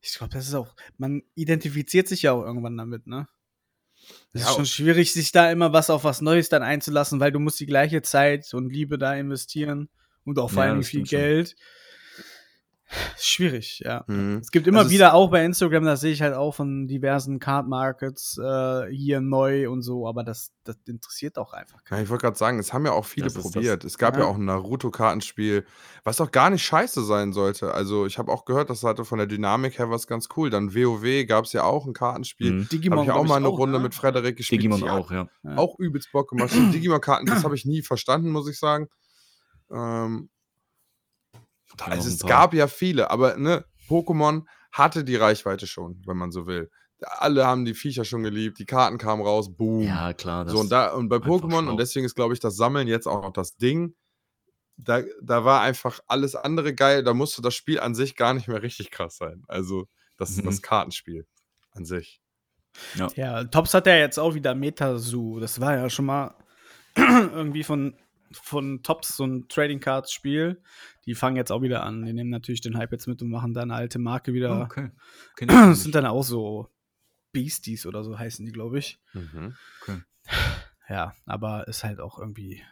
ich 0.00 0.14
glaube, 0.14 0.32
das 0.34 0.46
ist 0.48 0.54
auch 0.54 0.74
man 0.98 1.22
identifiziert 1.34 2.08
sich 2.08 2.22
ja 2.22 2.32
auch 2.32 2.44
irgendwann 2.44 2.76
damit, 2.76 3.06
ne? 3.06 3.28
Es 4.32 4.42
Ja, 4.42 4.48
ist 4.48 4.54
schon 4.54 4.66
schwierig, 4.66 5.12
sich 5.12 5.32
da 5.32 5.50
immer 5.50 5.72
was 5.72 5.90
auf 5.90 6.04
was 6.04 6.20
Neues 6.20 6.48
dann 6.48 6.62
einzulassen, 6.62 7.20
weil 7.20 7.32
du 7.32 7.38
musst 7.40 7.60
die 7.60 7.66
gleiche 7.66 8.02
Zeit 8.02 8.52
und 8.54 8.70
Liebe 8.70 8.98
da 8.98 9.14
investieren 9.14 9.88
und 10.24 10.38
auch 10.38 10.50
vor 10.50 10.62
Ja, 10.62 10.74
das 10.74 10.88
viel 10.88 10.90
stimmt 10.90 11.08
schon. 11.08 11.32
Schwierig, 13.18 13.80
ja. 13.80 14.06
Mhm. 14.08 14.38
Es 14.40 14.50
gibt 14.50 14.66
immer 14.66 14.84
Also, 14.84 14.88
es 14.88 14.90
wieder 14.90 15.14
auch 15.14 15.30
bei 15.30 15.44
Instagram, 15.44 15.84
das 15.84 16.00
sehe 16.00 16.12
ich 16.12 16.22
halt 16.22 16.34
auch 16.34 16.54
von 16.54 16.86
diversen 16.86 17.38
Card 17.38 17.66
Markets, 17.68 18.38
äh, 18.38 18.86
hier 18.90 19.20
neu 19.20 19.68
und 19.70 19.82
so, 19.82 20.06
aber 20.06 20.22
das 20.24 20.52
das 20.64 20.76
interessiert 20.86 21.38
auch 21.38 21.52
einfach 21.52 21.82
Ja, 21.90 22.00
keinen. 22.00 22.02
ich 22.02 22.08
wollte 22.08 22.22
grad 22.22 22.36
sagen, 22.36 22.58
es 22.58 22.72
haben 22.72 22.84
ja 22.84 22.90
auch 22.92 23.04
viele 23.04 23.30
Das 23.30 23.30
probiert. 23.30 23.84
Es 23.84 23.96
gab 23.96 24.16
ja 24.16 24.24
Ja. 24.24 24.26
auch 24.26 24.34
'n 24.36 24.44
Naruto-Kartenspiel, 24.44 25.64
was 26.02 26.20
auch 26.20 26.32
gar 26.32 26.50
nicht 26.50 26.64
scheiße 26.64 27.04
sein 27.04 27.32
sollte. 27.32 27.72
Also, 27.74 28.06
ich 28.06 28.18
habe 28.18 28.32
auch 28.32 28.44
gehört, 28.44 28.70
das 28.70 28.82
hatte 28.82 29.04
von 29.04 29.18
der 29.18 29.28
Dynamik 29.28 29.78
her 29.78 29.88
was 29.88 30.08
ganz 30.08 30.28
cool. 30.36 30.50
Dann 30.50 30.74
WoW 30.74 31.24
gab's 31.26 31.52
ja 31.52 31.62
auch 31.62 31.86
'n 31.86 31.92
Kartenspiel. 31.92 32.56
Mhm. 32.56 32.68
Habe 32.90 33.02
Digimon, 33.02 33.04
ich 33.04 33.12
auch 33.12 33.24
mal 33.24 33.38
ich, 33.38 33.40
'ne 33.40 33.46
auch, 33.46 33.60
Runde 33.60 33.78
ne? 33.78 33.78
mit 33.78 33.94
Frederik 33.94 34.36
gespielt. 34.36 34.74
Digimon 34.74 34.84
auch, 34.84 35.10
ja. 35.10 35.28
Ja. 35.44 35.64
auch 35.64 35.78
übelst 35.78 36.10
Bock 36.12 36.28
gemacht. 36.30 36.52
Digimon-Karten, 36.72 37.28
das 37.28 37.44
habe 37.44 37.54
ich 37.54 37.64
nie 37.64 37.82
verstanden, 37.82 38.30
muss 38.30 38.48
ich 38.48 38.58
sagen. 38.58 38.88
Ähm 39.72 40.28
also, 41.80 42.08
es 42.08 42.20
gab 42.20 42.54
ja 42.54 42.66
viele, 42.68 43.10
aber, 43.10 43.36
ne, 43.36 43.64
Pokémon 43.88 44.44
hatte 44.72 45.04
die 45.04 45.16
Reichweite 45.16 45.66
schon, 45.66 46.02
wenn 46.06 46.16
man 46.16 46.30
so 46.32 46.46
will. 46.46 46.70
Alle 47.02 47.46
haben 47.46 47.64
die 47.64 47.74
Viecher 47.74 48.04
schon 48.04 48.22
geliebt, 48.22 48.58
die 48.58 48.64
Karten 48.66 48.98
kamen 48.98 49.22
raus, 49.22 49.54
boom. 49.54 49.82
Ja, 49.82 50.12
klar, 50.14 50.48
So, 50.48 50.58
und 50.60 50.70
das 50.72 50.90
da 50.90 50.94
und 50.94 51.08
bei 51.08 51.16
Pokémon 51.16 51.68
und 51.68 51.76
deswegen 51.78 52.06
ist, 52.06 52.14
glaube 52.14 52.32
ich, 52.34 52.40
das 52.40 52.56
Sammeln 52.56 52.88
jetzt 52.88 53.06
auch 53.06 53.22
noch 53.22 53.32
das 53.32 53.56
Ding. 53.56 53.94
Da 54.78 55.02
da 55.22 55.44
war 55.44 55.60
einfach 55.62 56.00
alles 56.06 56.34
andere 56.34 56.74
geil. 56.74 57.02
Da 57.02 57.14
musste 57.14 57.40
das 57.42 57.54
Spiel 57.54 57.80
an 57.80 57.94
sich 57.94 58.16
gar 58.16 58.34
nicht 58.34 58.48
mehr 58.48 58.62
richtig 58.62 58.90
krass 58.90 59.16
sein. 59.16 59.42
Also, 59.48 59.86
das 60.18 60.36
das 60.36 60.56
Mhm. 60.56 60.62
Kartenspiel 60.62 61.26
an 61.72 61.84
sich. 61.84 62.20
Ja. 62.94 63.08
Ja, 63.14 63.44
Tops 63.44 63.72
hat 63.74 63.86
ja 63.86 63.96
jetzt 63.96 64.18
auch 64.18 64.34
wieder 64.34 64.54
Metazu. 64.54 65.38
Das 65.40 65.60
war 65.60 65.74
ja 65.76 65.88
schon 65.90 66.06
mal 66.06 66.34
irgendwie 66.96 67.64
von 67.64 67.94
von 68.42 68.82
Tops 68.82 69.16
so 69.16 69.24
'n 69.24 69.48
Trading 69.48 69.80
Cards 69.80 70.12
Spiel. 70.12 70.62
Die 71.06 71.14
fangen 71.14 71.36
jetzt 71.36 71.52
auch 71.52 71.62
wieder 71.62 71.82
an. 71.84 72.04
Die 72.04 72.12
nehmen 72.12 72.30
natürlich 72.30 72.60
den 72.60 72.76
Hype 72.78 72.92
jetzt 72.92 73.06
mit 73.08 73.22
und 73.22 73.30
machen 73.30 73.54
da 73.54 73.64
'ne 73.66 73.74
alte 73.74 73.98
Marke 73.98 74.32
Ah, 74.32 74.34
wieder. 74.34 74.62
okay. 74.62 74.90
Ich 75.40 75.46
gar 75.46 75.66
Das 75.68 75.82
sind 75.82 75.94
dann 75.94 76.06
auch 76.06 76.22
so 76.24 76.70
Beasties 77.32 77.86
oder 77.86 78.04
so 78.04 78.18
heißen 78.18 78.46
die, 78.46 78.52
glaube 78.52 78.78
ich. 78.80 78.98
Mhm. 79.14 79.56
Okay. 79.80 80.02
Ja, 80.88 81.14
aber 81.26 81.68
ist 81.68 81.84
halt 81.84 82.00
auch 82.00 82.18
irgendwie 82.18 82.62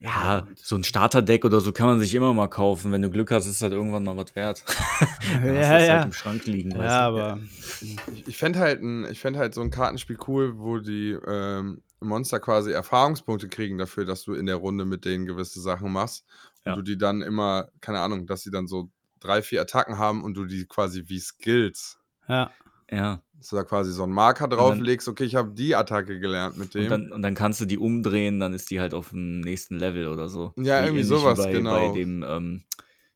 Ja, 0.00 0.46
irrelevant. 0.46 0.58
so 0.60 0.74
'n 0.76 0.82
Starterdeck 0.84 1.44
oder 1.44 1.60
so 1.60 1.72
kann 1.72 1.86
man 1.86 2.00
sich 2.00 2.14
immer 2.14 2.34
mal 2.34 2.48
kaufen. 2.48 2.90
Wenn 2.92 3.02
du 3.02 3.10
Glück 3.10 3.30
hast, 3.30 3.46
ist 3.46 3.62
halt 3.62 3.72
irgendwann 3.72 4.02
mal 4.04 4.16
was 4.16 4.34
wert. 4.34 4.64
Dann 5.44 5.60
Ja, 5.60 5.78
du's 5.78 5.88
halt 5.88 6.04
ja. 6.04 6.04
im 6.04 6.12
Schrank 6.12 6.44
liegen, 6.46 6.74
Ja, 6.74 7.06
aber 7.06 7.40
Ich 7.80 8.26
ich 8.28 8.36
fände 8.36 8.58
halt 8.58 8.80
ich 9.10 9.20
fände 9.20 9.38
halt 9.38 9.54
so 9.54 9.60
'n 9.62 9.70
Kartenspiel 9.70 10.18
cool, 10.26 10.58
wo 10.58 10.78
die, 10.78 11.12
ähm, 11.26 11.82
Monster 12.04 12.40
quasi 12.40 12.72
Erfahrungspunkte 12.72 13.48
kriegen 13.48 13.78
dafür, 13.78 14.04
dass 14.04 14.24
du 14.24 14.34
in 14.34 14.46
der 14.46 14.56
Runde 14.56 14.84
mit 14.84 15.04
denen 15.04 15.26
gewisse 15.26 15.60
Sachen 15.60 15.92
machst 15.92 16.24
und 16.64 16.74
Ja. 16.74 16.78
du 16.78 16.82
die 16.82 16.98
dann 16.98 17.22
immer 17.22 17.68
keine 17.80 18.00
Ahnung, 18.00 18.26
dass 18.26 18.42
sie 18.42 18.50
dann 18.50 18.66
so 18.68 18.90
3, 19.20 19.42
4 19.42 19.62
Attacken 19.62 19.98
haben 19.98 20.24
und 20.24 20.34
du 20.34 20.46
die 20.46 20.66
quasi 20.66 21.04
wie 21.08 21.20
Skills 21.20 21.98
Ja. 22.28 22.56
Ja. 22.90 23.22
dass 23.34 23.48
du 23.48 23.56
da 23.56 23.64
quasi 23.64 23.92
so 23.92 24.04
'n 24.04 24.10
Marker 24.12 24.48
Und 24.56 24.66
dann 24.66 24.86
drauflegst: 24.86 25.08
„Okay, 25.08 25.24
ich 25.24 25.34
habe 25.36 25.52
die 25.52 25.74
Attacke 25.74 26.20
gelernt 26.20 26.56
mit 26.56 26.74
und 26.76 26.90
dem.“ 26.90 26.90
dann 26.90 27.12
und 27.12 27.22
dann 27.22 27.34
kannst 27.34 27.60
du 27.60 27.66
die 27.66 27.78
umdrehen, 27.78 28.40
dann 28.40 28.54
ist 28.54 28.70
die 28.70 28.80
halt 28.80 28.94
auf'm 28.94 29.40
nächsten 29.44 29.78
Level 29.78 30.08
oder 30.08 30.28
so. 30.28 30.54
Ja, 30.56 30.84
Wie 30.84 30.84
irgendwie 30.84 31.02
ähnlich 31.02 31.04
so 31.04 31.24
wie 31.26 31.32
was, 31.32 31.34
bei 31.34 31.62
bei 31.64 31.88
genau. 31.88 31.90
dem, 31.90 32.24
ähm 32.26 32.64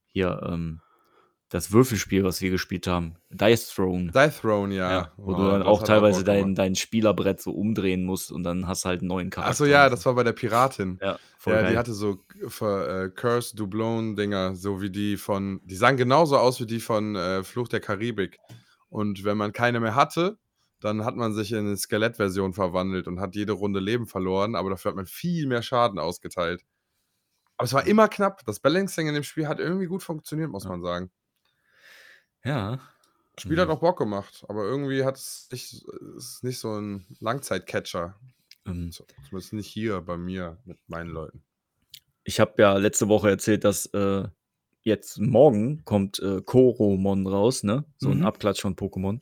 hier, 0.08 0.40
ähm, 0.44 0.82
das 1.50 1.72
Würfelspiel, 1.72 2.24
was 2.24 2.40
wir 2.40 2.50
gespielt 2.50 2.86
haben, 2.86 3.16
Dice 3.30 3.68
Throne. 3.74 4.14
Dice 4.14 4.40
Throne, 4.40 4.72
ja. 4.74 5.04
Ja, 5.04 5.12
wo 5.16 5.34
Oh, 5.34 5.34
du 5.34 5.46
dann 5.46 5.62
auch 5.62 5.82
auch 5.82 5.82
teilweise 5.82 6.24
Bock 6.24 6.24
dein 6.24 6.54
dein 6.54 6.76
Spielerbrett 6.76 7.40
so 7.42 7.52
umdrehen 7.52 8.04
musst 8.04 8.32
und 8.32 8.44
dann 8.44 8.68
hast 8.68 8.84
du 8.84 8.88
halt 8.90 9.02
'n 9.02 9.08
neuen 9.08 9.30
Charakter 9.30 9.62
ja, 9.64 9.88
und 9.88 9.90
das 9.90 10.04
war 10.06 10.14
bei 10.14 10.24
der 10.24 10.32
Piratin. 10.32 11.00
Ja, 11.00 11.18
voll 11.36 11.58
Ja, 11.58 11.64
die 11.64 11.76
hatte 11.76 11.92
so 11.92 12.24
äh, 12.60 13.08
Curse 13.14 13.54
Doublon 13.54 14.16
Dinger, 14.16 14.56
so 14.56 14.80
wie 14.80 14.90
die 14.90 15.16
von 15.16 15.60
die 15.64 15.76
sahen 15.76 15.96
genauso 15.96 16.38
aus 16.38 16.60
wie 16.60 16.66
die 16.66 16.80
von, 16.80 17.14
äh, 17.16 17.44
Fluch 17.44 17.68
der 17.68 17.80
Karibik. 17.80 18.40
Und 18.88 19.24
wenn 19.24 19.36
man 19.36 19.52
keine 19.52 19.78
mehr 19.80 19.94
hatte, 19.94 20.38
dann 20.80 21.04
hat 21.04 21.16
man 21.16 21.34
sich 21.34 21.52
in 21.52 21.64
'ne 21.66 21.76
Skelettversion 21.76 22.54
verwandelt 22.54 23.06
und 23.06 23.20
hat 23.20 23.34
jede 23.36 23.52
Runde 23.52 23.80
Leben 23.80 24.06
verloren, 24.06 24.54
aber 24.56 24.70
dafür 24.70 24.90
hat 24.90 24.96
man 24.96 25.06
viel 25.06 25.46
mehr 25.46 25.62
Schaden 25.62 25.98
ausgeteilt. 25.98 26.62
Aber 27.58 27.66
es 27.66 27.72
war 27.74 27.86
immer 27.86 28.08
knapp. 28.08 28.44
Das 28.46 28.60
Balancing 28.60 29.08
in 29.08 29.14
dem 29.14 29.24
Spiel 29.24 29.48
hat 29.48 29.60
irgendwie 29.60 29.86
gut 29.86 30.02
funktioniert, 30.02 30.50
muss 30.50 30.66
Ja. 30.66 30.70
man 30.70 30.82
sagen. 30.82 31.10
Ja. 32.46 32.78
Spiel 33.38 33.60
hat 33.60 33.68
Mhm. 33.68 33.74
auch 33.74 33.80
Bock 33.80 33.98
gemacht, 33.98 34.44
aber 34.48 34.64
irgendwie 34.64 35.04
hat's 35.04 35.48
nicht 35.52 35.84
ist 36.16 36.42
nicht 36.42 36.58
so 36.58 36.70
'n 36.70 37.04
Langzeit-Catcher. 37.20 38.14
Zu 38.90 39.04
zumindest 39.28 39.52
nicht 39.52 39.68
hier 39.68 40.00
bei 40.00 40.16
mir 40.16 40.58
mit 40.64 40.78
meinen 40.88 41.10
Leuten. 41.10 41.42
Ich 42.24 42.40
habe 42.40 42.54
ja 42.58 42.76
letzte 42.78 43.08
Woche 43.08 43.28
erzählt, 43.30 43.62
dass, 43.62 43.86
äh, 43.86 44.24
jetzt 44.82 45.18
morgen 45.18 45.84
kommt, 45.84 46.18
äh, 46.20 46.40
Koromon 46.42 47.26
raus, 47.28 47.62
ne? 47.62 47.84
So 47.98 48.10
Mhm. 48.10 48.24
Abklatsch 48.24 48.60
von 48.62 48.74
Pokémon. 48.74 49.20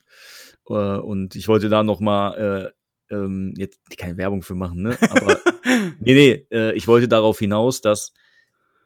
Äh, 0.68 0.72
und 1.00 1.34
ich 1.36 1.48
wollte 1.48 1.68
da 1.68 1.82
noch 1.82 2.00
mal, 2.00 2.72
äh, 3.10 3.14
ähm, 3.14 3.52
jetzt 3.58 3.80
keine 3.98 4.16
Werbung 4.16 4.42
für 4.42 4.54
machen, 4.54 4.82
ne? 4.82 4.96
Aber 5.10 5.38
ne, 6.00 6.14
ne, 6.14 6.46
äh, 6.50 6.72
ich 6.74 6.86
wollte 6.88 7.08
darauf 7.08 7.38
hinaus, 7.38 7.80
dass 7.82 8.12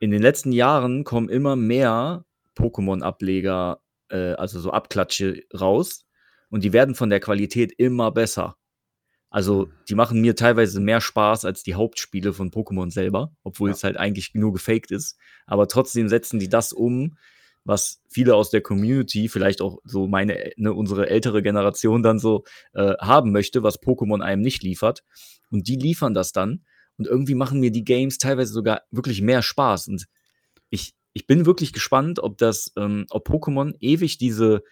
in 0.00 0.10
den 0.10 0.22
letzten 0.22 0.50
Jahren 0.52 1.04
kommen 1.04 1.28
immer 1.28 1.54
mehr 1.54 2.24
Pokémon-Ableger, 2.56 3.80
äh, 4.10 4.32
also 4.34 4.60
so 4.60 4.70
Abklatsche 4.70 5.42
raus. 5.58 6.04
und 6.50 6.64
die 6.64 6.72
werden 6.72 6.94
von 6.94 7.10
der 7.10 7.20
Qualität 7.20 7.72
immer 7.76 8.10
besser. 8.10 8.56
Also, 9.30 9.68
die 9.88 9.94
machen 9.94 10.20
mir 10.22 10.34
teilweise 10.34 10.80
mehr 10.80 11.02
Spaß 11.02 11.44
als 11.44 11.62
die 11.62 11.74
Hauptspiele 11.74 12.32
von 12.32 12.50
Pokémon 12.50 12.90
selber, 12.90 13.32
obwohl 13.44 13.68
Ja. 13.70 13.74
es 13.76 13.84
halt 13.84 13.98
eigentlich 13.98 14.32
nur 14.34 14.54
gefaked 14.54 14.90
ist. 14.90 15.18
Aber 15.46 15.68
trotzdem 15.68 16.08
setzen 16.08 16.38
die 16.40 16.48
das 16.48 16.72
um, 16.72 17.18
was 17.64 18.00
viele 18.08 18.34
aus 18.34 18.48
der 18.48 18.62
Community, 18.62 19.28
vielleicht 19.28 19.60
auch 19.60 19.78
so 19.84 20.06
meine, 20.08 20.52
ne, 20.56 20.72
unsere 20.72 21.10
ältere 21.10 21.42
Generation 21.42 22.02
dann 22.02 22.18
so 22.18 22.44
äh, 22.72 22.94
haben 22.98 23.30
möchte, 23.32 23.62
was 23.62 23.82
Pokémon 23.82 24.22
einem 24.22 24.40
nicht 24.40 24.62
liefert. 24.62 25.04
Und 25.50 25.68
die 25.68 25.76
liefern 25.76 26.14
das 26.14 26.32
dann. 26.32 26.64
Und 26.96 27.06
irgendwie 27.06 27.34
machen 27.34 27.60
mir 27.60 27.70
die 27.70 27.84
Games 27.84 28.16
teilweise 28.16 28.54
sogar 28.54 28.82
wirklich 28.90 29.20
mehr 29.20 29.42
Spaß. 29.42 29.88
Und 29.88 30.06
ich, 31.12 31.26
bin 31.26 31.46
wirklich 31.46 31.72
gespannt, 31.72 32.20
ob 32.20 32.38
das, 32.38 32.72
ähm, 32.76 33.06
ob 33.10 33.28
Pokémon 33.28 33.74
ewig 33.80 34.18
diese 34.18 34.62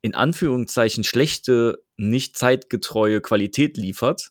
in 0.00 0.14
Anführungszeichen 0.14 1.04
schlechte, 1.04 1.82
nicht 1.96 2.36
zeitgetreue 2.36 3.20
Qualität 3.20 3.76
liefert 3.76 4.30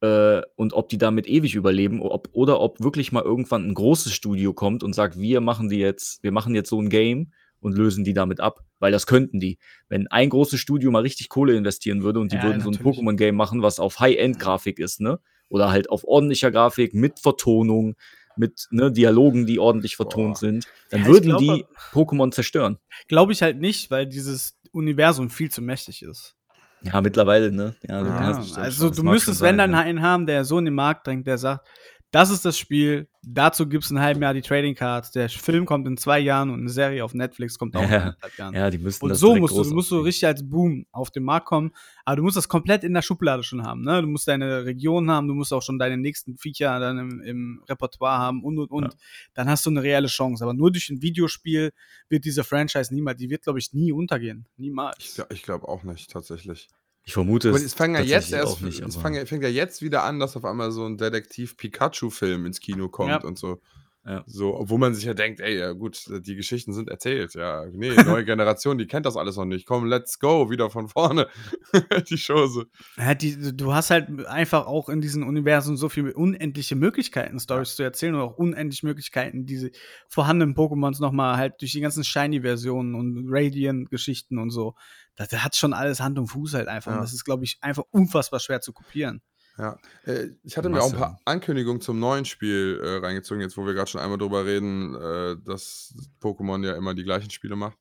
äh, 0.00 0.42
und 0.56 0.74
ob 0.74 0.88
die 0.90 0.98
damit 0.98 1.26
ewig 1.26 1.54
überleben 1.54 2.02
ob, 2.02 2.28
oder 2.32 2.60
ob 2.60 2.82
wirklich 2.82 3.10
mal 3.10 3.22
irgendwann 3.22 3.66
ein 3.66 3.74
großes 3.74 4.12
Studio 4.12 4.52
kommt 4.52 4.82
und 4.82 4.92
sagt, 4.92 5.18
wir 5.18 5.40
machen 5.40 5.68
die 5.68 5.78
jetzt, 5.78 6.22
wir 6.22 6.32
machen 6.32 6.54
jetzt 6.54 6.68
so 6.68 6.80
ein 6.80 6.90
Game 6.90 7.32
und 7.60 7.76
lösen 7.76 8.04
die 8.04 8.12
damit 8.12 8.40
ab, 8.40 8.60
weil 8.78 8.92
das 8.92 9.06
könnten 9.06 9.40
die. 9.40 9.58
Wenn 9.88 10.06
ein 10.08 10.28
großes 10.28 10.60
Studio 10.60 10.90
mal 10.90 11.00
richtig 11.00 11.30
Kohle 11.30 11.56
investieren 11.56 12.02
würde 12.02 12.20
und 12.20 12.30
die 12.30 12.36
Ja, 12.36 12.42
würden 12.42 12.60
so 12.60 12.68
ein 12.68 12.74
natürlich. 12.74 12.98
Pokémon-Game 12.98 13.34
machen, 13.34 13.62
was 13.62 13.80
auf 13.80 14.00
High-End-Grafik 14.00 14.78
ist, 14.78 15.00
ne? 15.00 15.18
Oder 15.48 15.70
halt 15.70 15.88
auf 15.88 16.04
ordentlicher 16.04 16.50
Grafik 16.50 16.92
mit 16.92 17.20
Vertonung, 17.20 17.96
mit 18.36 18.66
ne, 18.70 18.90
Dialogen, 18.92 19.46
die 19.46 19.58
ordentlich 19.58 19.96
vertont 19.96 20.34
Boah. 20.34 20.38
sind, 20.38 20.66
dann 20.90 21.02
Ja, 21.02 21.06
würden 21.06 21.30
glaube- 21.30 21.44
die 21.44 21.64
Pokémon 21.92 22.32
zerstören. 22.32 22.78
Glaube 23.08 23.32
ich 23.32 23.42
halt 23.42 23.58
nicht, 23.60 23.90
weil 23.90 24.06
dieses 24.06 24.58
Universum 24.72 25.30
viel 25.30 25.50
zu 25.50 25.62
mächtig 25.62 26.02
ist. 26.02 26.34
Ja, 26.82 27.00
mittlerweile, 27.00 27.50
ne? 27.50 27.74
Ja, 27.88 28.00
stimmt 28.42 28.58
also 28.58 28.88
das 28.88 28.96
du 28.98 29.04
müsstest, 29.04 29.40
wenn 29.40 29.56
dann 29.56 29.72
ja. 29.72 29.80
einen 29.80 30.02
haben, 30.02 30.26
der 30.26 30.44
so 30.44 30.58
in 30.58 30.66
den 30.66 30.74
Markt 30.74 31.06
drängt, 31.06 31.26
der 31.26 31.38
sagt, 31.38 31.66
das 32.10 32.30
ist 32.30 32.44
das 32.44 32.58
Spiel, 32.58 33.08
dazu 33.26 33.68
gibt 33.68 33.84
es 33.84 33.90
ein 33.90 34.00
halben 34.00 34.22
Jahr 34.22 34.34
die 34.34 34.42
Trading 34.42 34.74
Cards, 34.74 35.10
der 35.10 35.28
Film 35.28 35.66
kommt 35.66 35.86
in 35.86 35.96
zwei 35.96 36.18
Jahren 36.18 36.50
und 36.50 36.60
eine 36.60 36.70
Serie 36.70 37.04
auf 37.04 37.14
Netflix 37.14 37.58
kommt 37.58 37.76
auch 37.76 37.82
in 37.82 37.90
Ja. 37.90 37.98
anderthalb 38.00 38.38
Jahren. 38.38 38.54
Ja, 38.54 38.70
die 38.70 38.78
müssten 38.78 39.04
Und 39.04 39.10
das 39.10 39.20
so 39.20 39.34
musst 39.36 39.52
du, 39.52 39.58
groß 39.58 39.68
du 39.68 39.74
musst 39.74 39.90
du 39.90 39.98
richtig 40.00 40.26
als 40.26 40.48
Boom 40.48 40.86
auf 40.92 41.10
den 41.10 41.24
Markt 41.24 41.46
kommen. 41.46 41.72
Aber 42.04 42.16
du 42.16 42.22
musst 42.22 42.36
das 42.36 42.48
komplett 42.48 42.84
in 42.84 42.94
der 42.94 43.02
Schublade 43.02 43.42
schon 43.42 43.62
haben. 43.64 43.82
Ne? 43.82 44.02
Du 44.02 44.08
musst 44.08 44.28
deine 44.28 44.64
Region 44.64 45.10
haben, 45.10 45.28
du 45.28 45.34
musst 45.34 45.52
auch 45.52 45.62
schon 45.62 45.78
deine 45.78 45.96
nächsten 45.96 46.36
Viecher 46.36 46.78
dann 46.78 46.98
im, 46.98 47.20
im 47.22 47.62
Repertoire 47.68 48.18
haben 48.18 48.42
und 48.44 48.58
und 48.58 48.70
und. 48.70 48.84
Ja. 48.84 48.98
Dann 49.34 49.48
hast 49.48 49.64
du 49.66 49.70
eine 49.70 49.82
reelle 49.82 50.08
Chance. 50.08 50.44
Aber 50.44 50.54
nur 50.54 50.70
durch 50.70 50.90
ein 50.90 51.00
Videospiel 51.02 51.72
wird 52.08 52.24
diese 52.24 52.44
Franchise 52.44 52.94
niemals, 52.94 53.18
die 53.18 53.30
wird, 53.30 53.42
glaube 53.42 53.58
ich, 53.58 53.72
nie 53.72 53.92
untergehen. 53.92 54.46
Niemals. 54.56 54.98
Ich, 54.98 55.36
ich 55.36 55.42
glaube 55.42 55.68
auch 55.68 55.82
nicht, 55.82 56.10
tatsächlich. 56.10 56.68
Ich 57.04 57.12
vermute 57.12 57.50
Und 57.50 57.56
es. 57.56 57.62
es 57.64 57.74
fängt 57.74 57.96
ja 57.96 58.02
jetzt 58.02 58.32
erst, 58.32 58.46
auch 58.56 58.60
nicht, 58.60 58.80
es 58.80 58.96
fang, 58.96 59.14
fängt 59.26 59.42
ja 59.42 59.48
jetzt 59.50 59.82
wieder 59.82 60.04
an, 60.04 60.18
dass 60.18 60.36
auf 60.36 60.44
einmal 60.44 60.72
so 60.72 60.86
ein 60.86 60.96
Detektiv-Pikachu-Film 60.96 62.46
ins 62.46 62.60
Kino 62.60 62.88
kommt 62.88 63.10
Ja. 63.10 63.22
und 63.24 63.38
so. 63.38 63.60
Ja. 64.06 64.22
So, 64.26 64.54
obwohl 64.54 64.76
man 64.78 64.94
sich 64.94 65.04
ja 65.04 65.14
denkt, 65.14 65.40
ey, 65.40 65.58
ja 65.58 65.72
gut, 65.72 66.04
die 66.26 66.34
Geschichten 66.36 66.74
sind 66.74 66.90
erzählt, 66.90 67.32
ja. 67.34 67.64
Nee, 67.72 67.88
neue 68.20 68.24
Generation, 68.26 68.76
die 68.76 68.86
kennt 68.86 69.06
das 69.06 69.16
alles 69.16 69.36
noch 69.36 69.46
nicht. 69.46 69.64
Komm, 69.66 69.86
let's 69.86 70.18
go, 70.18 70.50
wieder 70.50 70.68
von 70.68 70.88
vorne. 70.88 71.26
die 72.10 72.18
Chose. 72.18 72.66
Ja, 72.98 73.14
die, 73.14 73.56
du 73.56 73.72
hast 73.72 73.88
halt 73.90 74.26
einfach 74.26 74.66
auch 74.66 74.90
in 74.90 75.00
diesem 75.00 75.26
Universum 75.26 75.78
so 75.78 75.88
viele 75.88 76.12
unendliche 76.12 76.76
Möglichkeiten, 76.76 77.40
Stories 77.40 77.76
zu 77.76 77.82
erzählen 77.82 78.14
und 78.14 78.20
auch 78.20 78.36
unendliche 78.36 78.84
Möglichkeiten, 78.86 79.46
diese 79.46 79.70
vorhandenen 80.10 80.54
Pokémons 80.54 81.00
nochmal 81.00 81.38
halt 81.38 81.54
durch 81.62 81.72
die 81.72 81.80
ganzen 81.80 82.04
Shiny-Versionen 82.04 82.94
und 82.94 83.24
Radiant-Geschichten 83.30 84.38
und 84.38 84.50
so. 84.50 84.74
Das, 85.16 85.28
das 85.28 85.44
hat 85.44 85.56
schon 85.56 85.72
alles 85.72 86.00
Hand 86.00 86.18
und 86.18 86.26
Fuß 86.28 86.54
halt 86.54 86.68
einfach. 86.68 86.92
Ja. 86.92 86.98
Und 86.98 87.04
das 87.04 87.12
ist, 87.12 87.24
glaube 87.24 87.44
ich, 87.44 87.58
einfach 87.60 87.84
unfassbar 87.90 88.40
schwer 88.40 88.60
zu 88.60 88.72
kopieren. 88.72 89.22
Ja, 89.56 89.78
äh, 90.04 90.30
ich 90.42 90.56
hatte 90.56 90.68
mir 90.68 90.82
auch 90.82 90.92
ein 90.92 90.98
paar 90.98 91.20
Ankündigungen 91.24 91.80
zum 91.80 92.00
neuen 92.00 92.24
Spiel 92.24 92.80
äh, 92.82 92.96
reingezogen, 92.96 93.40
jetzt 93.40 93.56
wo 93.56 93.64
wir 93.64 93.72
gerade 93.72 93.88
schon 93.88 94.00
einmal 94.00 94.18
drüber 94.18 94.44
reden, 94.44 94.94
äh, 94.96 95.36
dass 95.44 95.94
Pokémon 96.20 96.64
ja 96.64 96.74
immer 96.74 96.94
die 96.94 97.04
gleichen 97.04 97.30
Spiele 97.30 97.54
macht. 97.54 97.78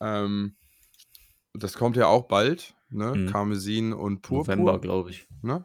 Ähm, 0.00 0.56
das 1.54 1.74
kommt 1.74 1.96
ja 1.96 2.06
auch 2.06 2.26
bald, 2.26 2.74
ne? 2.90 3.14
Mhm. 3.14 3.30
Karmesin 3.30 3.92
und 3.92 4.22
Purpur. 4.22 4.56
November, 4.56 4.80
glaube 4.80 5.10
ich. 5.10 5.28
Ne? 5.42 5.62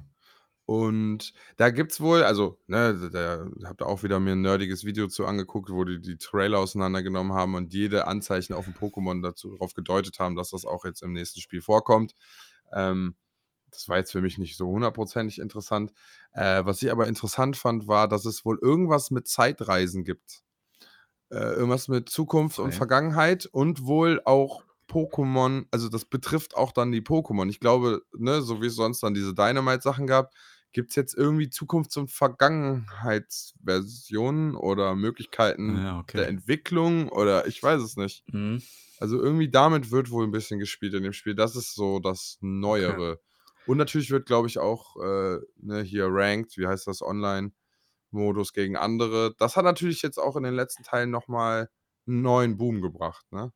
Und 0.66 1.34
da 1.57 1.70
gibt's 1.72 1.99
wohl, 1.99 2.24
also, 2.24 2.57
ne, 2.68 3.09
da 3.11 3.45
da 3.57 3.68
habt 3.70 3.82
ihr 3.82 3.88
auch 3.88 4.03
wieder 4.03 4.20
mir 4.22 4.32
ein 4.34 4.41
nerdiges 4.41 4.86
Video 4.86 5.07
zu 5.07 5.26
angeguckt, 5.26 5.70
wo 5.70 5.84
die 5.84 5.99
die 5.99 6.18
Trailer 6.18 6.59
auseinandergenommen 6.59 7.34
haben 7.34 7.55
und 7.55 7.74
jede 7.74 8.07
Anzeichen 8.07 8.53
auf 8.53 8.66
dem 8.66 8.74
Pokémon 8.74 9.22
dazu 9.22 9.51
darauf 9.51 9.74
gedeutet 9.74 10.20
haben, 10.20 10.36
dass 10.38 10.51
das 10.51 10.66
auch 10.66 10.86
jetzt 10.86 11.03
im 11.03 11.11
nächsten 11.14 11.41
Spiel 11.41 11.61
vorkommt. 11.61 12.16
Ähm, 12.74 13.16
das 13.72 13.89
war 13.89 13.97
jetzt 13.97 14.11
für 14.14 14.22
mich 14.22 14.38
nicht 14.38 14.57
so 14.57 14.68
hundertprozentig 14.68 15.39
interessant. 15.39 15.93
Äh, 16.34 16.66
was 16.66 16.82
ich 16.82 16.91
aber 16.91 17.07
interessant 17.07 17.57
fand, 17.57 17.88
war, 17.88 18.07
dass 18.07 18.26
es 18.26 18.45
wohl 18.45 18.59
irgendwas 18.61 19.11
mit 19.11 19.28
Zeitreisen 19.28 20.05
gibt. 20.05 20.43
Äh, 21.32 21.53
irgendwas 21.53 21.88
mit 21.88 22.09
Zukunft 22.09 22.59
und 22.59 22.74
Okay. 22.74 22.76
Vergangenheit 22.76 23.45
und 23.47 23.86
wohl 23.86 24.22
auch 24.26 24.64
Pokémon, 24.88 25.66
also 25.72 25.89
das 25.89 26.05
betrifft 26.05 26.55
auch 26.55 26.72
dann 26.72 26.91
die 26.91 27.01
Pokémon. 27.01 27.49
Ich 27.49 27.59
glaube, 27.59 28.03
ne, 28.16 28.41
so 28.41 28.61
wie 28.61 28.68
es 28.68 28.76
sonst 28.76 29.01
dann 29.01 29.14
diese 29.16 29.34
Dynamite-Sachen 29.34 30.05
gab, 30.05 30.32
gibt 30.74 30.89
es 30.89 30.95
jetzt 30.95 31.15
irgendwie 31.15 31.49
Zukunfts- 31.49 31.97
und 31.97 32.11
Vergangenheitsversionen 32.11 34.55
oder 34.55 34.95
Möglichkeiten 34.95 35.78
Ja, 35.78 35.99
okay. 35.99 36.17
der 36.17 36.28
Entwicklung 36.28 37.09
oder 37.09 37.47
ich 37.47 37.61
weiß 37.61 37.82
es 37.82 37.95
nicht. 37.95 38.24
Mhm. 38.32 38.61
Also 38.99 39.21
irgendwie 39.21 39.49
damit 39.49 39.91
wird 39.91 40.11
wohl 40.11 40.26
ein 40.26 40.32
bisschen 40.32 40.59
gespielt 40.59 40.93
in 40.93 41.03
dem 41.03 41.13
Spiel. 41.13 41.36
Das 41.36 41.55
ist 41.55 41.76
so 41.76 41.99
das 41.99 42.38
Neuere. 42.41 43.19
Und 43.65 43.78
natürlich 43.78 44.11
wird, 44.11 44.26
glaube 44.26 44.47
ich, 44.47 44.59
auch 44.59 44.95
äh, 44.97 45.39
ne, 45.57 45.82
hier 45.84 46.07
Ranked, 46.09 46.57
wie 46.57 46.67
heißt 46.67 46.88
das, 46.88 47.01
Online-Modus 47.01 48.53
gegen 48.53 48.78
andere. 48.78 49.36
Das 49.38 49.55
hat 49.55 49.65
natürlich 49.65 50.01
jetzt 50.01 50.17
auch 50.17 50.36
in 50.36 50.43
den 50.43 50.53
letzten 50.55 50.84
Teilen 50.84 51.11
nochmal 51.11 51.69
einen 52.07 52.21
neuen 52.21 52.57
Boom 52.57 52.82
gebracht, 52.82 53.26
ne? 53.32 53.51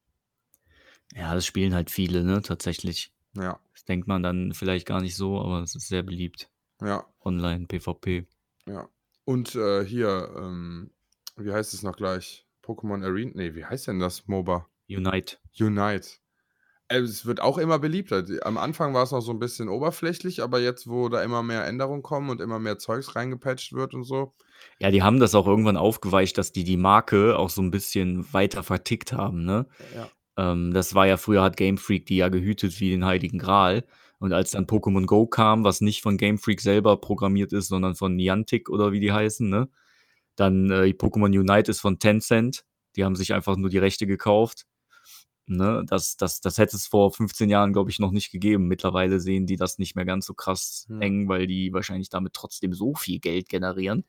Ja, 1.14 1.34
das 1.34 1.46
spielen 1.46 1.74
halt 1.74 1.90
viele, 1.90 2.24
ne, 2.24 2.42
tatsächlich. 2.42 3.12
Ja, 3.36 3.60
Das 3.74 3.86
denkt 3.86 4.08
man 4.08 4.24
dann 4.24 4.54
vielleicht 4.54 4.86
gar 4.86 5.02
nicht 5.02 5.16
so, 5.16 5.40
aber 5.40 5.62
es 5.62 5.76
ist 5.76 5.88
sehr 5.88 6.04
beliebt. 6.04 6.50
Ja, 6.82 7.06
Online, 7.24 7.66
PvP. 7.68 8.26
ja. 8.68 8.88
Und 9.26 9.56
äh, 9.56 9.84
hier, 9.84 10.34
ähm, 10.38 10.92
wie 11.36 11.52
heißt 11.52 11.74
es 11.74 11.84
noch 11.84 11.98
gleich? 11.98 12.46
Pokémon 12.64 13.04
Arena? 13.04 13.32
Nee, 13.36 13.56
wie 13.56 13.66
heißt 13.66 13.88
denn 13.88 14.00
das 14.00 14.26
MOBA? 14.28 14.66
Unite. 14.90 15.36
Unite. 15.60 16.08
Äh, 16.88 17.00
Es 17.00 17.26
wird 17.26 17.42
auch 17.42 17.58
immer 17.58 17.78
beliebter. 17.78 18.24
Am 18.44 18.58
Anfang 18.58 18.94
war 18.94 19.04
es 19.04 19.12
noch 19.12 19.20
so 19.20 19.32
ein 19.34 19.40
bisschen 19.40 19.68
oberflächlich, 19.68 20.42
aber 20.42 20.62
jetzt, 20.62 20.88
wo 20.88 21.10
da 21.10 21.22
immer 21.24 21.44
mehr 21.44 21.66
Änderungen 21.68 22.04
kommen 22.04 22.30
und 22.30 22.40
immer 22.40 22.60
mehr 22.60 22.78
Zeugs 22.78 23.18
reingepatcht 23.18 23.74
wird 23.74 23.94
und 23.94 24.06
so. 24.06 24.34
Ja, 24.80 24.92
die 24.92 25.04
haben 25.04 25.20
das 25.20 25.36
auch 25.36 25.46
irgendwann 25.46 25.76
aufgeweicht, 25.78 26.38
dass 26.38 26.54
die 26.54 26.64
die 26.64 26.78
Marke 26.78 27.38
auch 27.38 27.50
so 27.50 27.62
ein 27.62 27.72
bisschen 27.72 28.32
weiter 28.34 28.64
vertickt 28.64 29.12
haben, 29.12 29.44
ne? 29.44 29.68
Ja. 29.94 30.10
Ähm, 30.38 30.74
das 30.74 30.96
war 30.96 31.06
ja 31.06 31.18
früher 31.18 31.44
hat 31.44 31.58
Game 31.58 31.78
Freak 31.78 32.06
die 32.06 32.18
ja 32.18 32.30
gehütet 32.30 32.80
wie 32.80 32.92
den 32.92 33.04
Heiligen 33.04 33.40
Gral. 33.40 33.84
Und 34.20 34.34
als 34.34 34.52
dann 34.52 34.66
Pokémon 34.66 35.06
Go 35.06 35.28
kam, 35.28 35.64
was 35.64 35.82
nicht 35.82 36.02
von 36.02 36.18
Game 36.18 36.38
Freak 36.40 36.62
selber 36.62 36.98
programmiert 36.98 37.54
ist, 37.54 37.68
sondern 37.68 37.96
von 37.96 38.16
Niantic 38.16 38.70
oder 38.70 38.92
wie 38.92 39.00
die 39.00 39.12
heißen, 39.12 39.48
ne? 39.48 39.70
Dann 40.36 40.70
äh, 40.72 40.94
Pokémon 40.98 41.38
Unite 41.38 41.72
ist 41.72 41.80
von 41.82 42.00
Tencent. 42.00 42.64
Die 42.96 43.04
haben 43.04 43.16
sich 43.16 43.34
einfach 43.34 43.58
nur 43.58 43.70
die 43.70 43.78
Rechte 43.80 44.08
gekauft. 44.08 44.66
Ne? 45.48 45.84
Das, 45.88 46.18
das, 46.18 46.42
das 46.42 46.58
hätte 46.58 46.76
es 46.76 46.88
vor 46.88 47.12
15 47.14 47.50
Jahren, 47.50 47.74
glaube 47.74 47.90
ich, 47.90 48.00
noch 48.00 48.12
nicht 48.12 48.32
gegeben. 48.32 48.68
Mittlerweile 48.68 49.20
sehen 49.20 49.46
die 49.48 49.56
das 49.56 49.78
nicht 49.78 49.96
mehr 49.96 50.06
ganz 50.06 50.26
so 50.26 50.34
krass 50.34 50.86
Ja. 50.90 51.00
eng, 51.00 51.28
weil 51.30 51.48
die 51.48 51.74
wahrscheinlich 51.74 52.10
damit 52.10 52.34
trotzdem 52.34 52.74
so 52.74 52.96
viel 52.96 53.20
Geld 53.20 53.50
generieren 53.50 54.04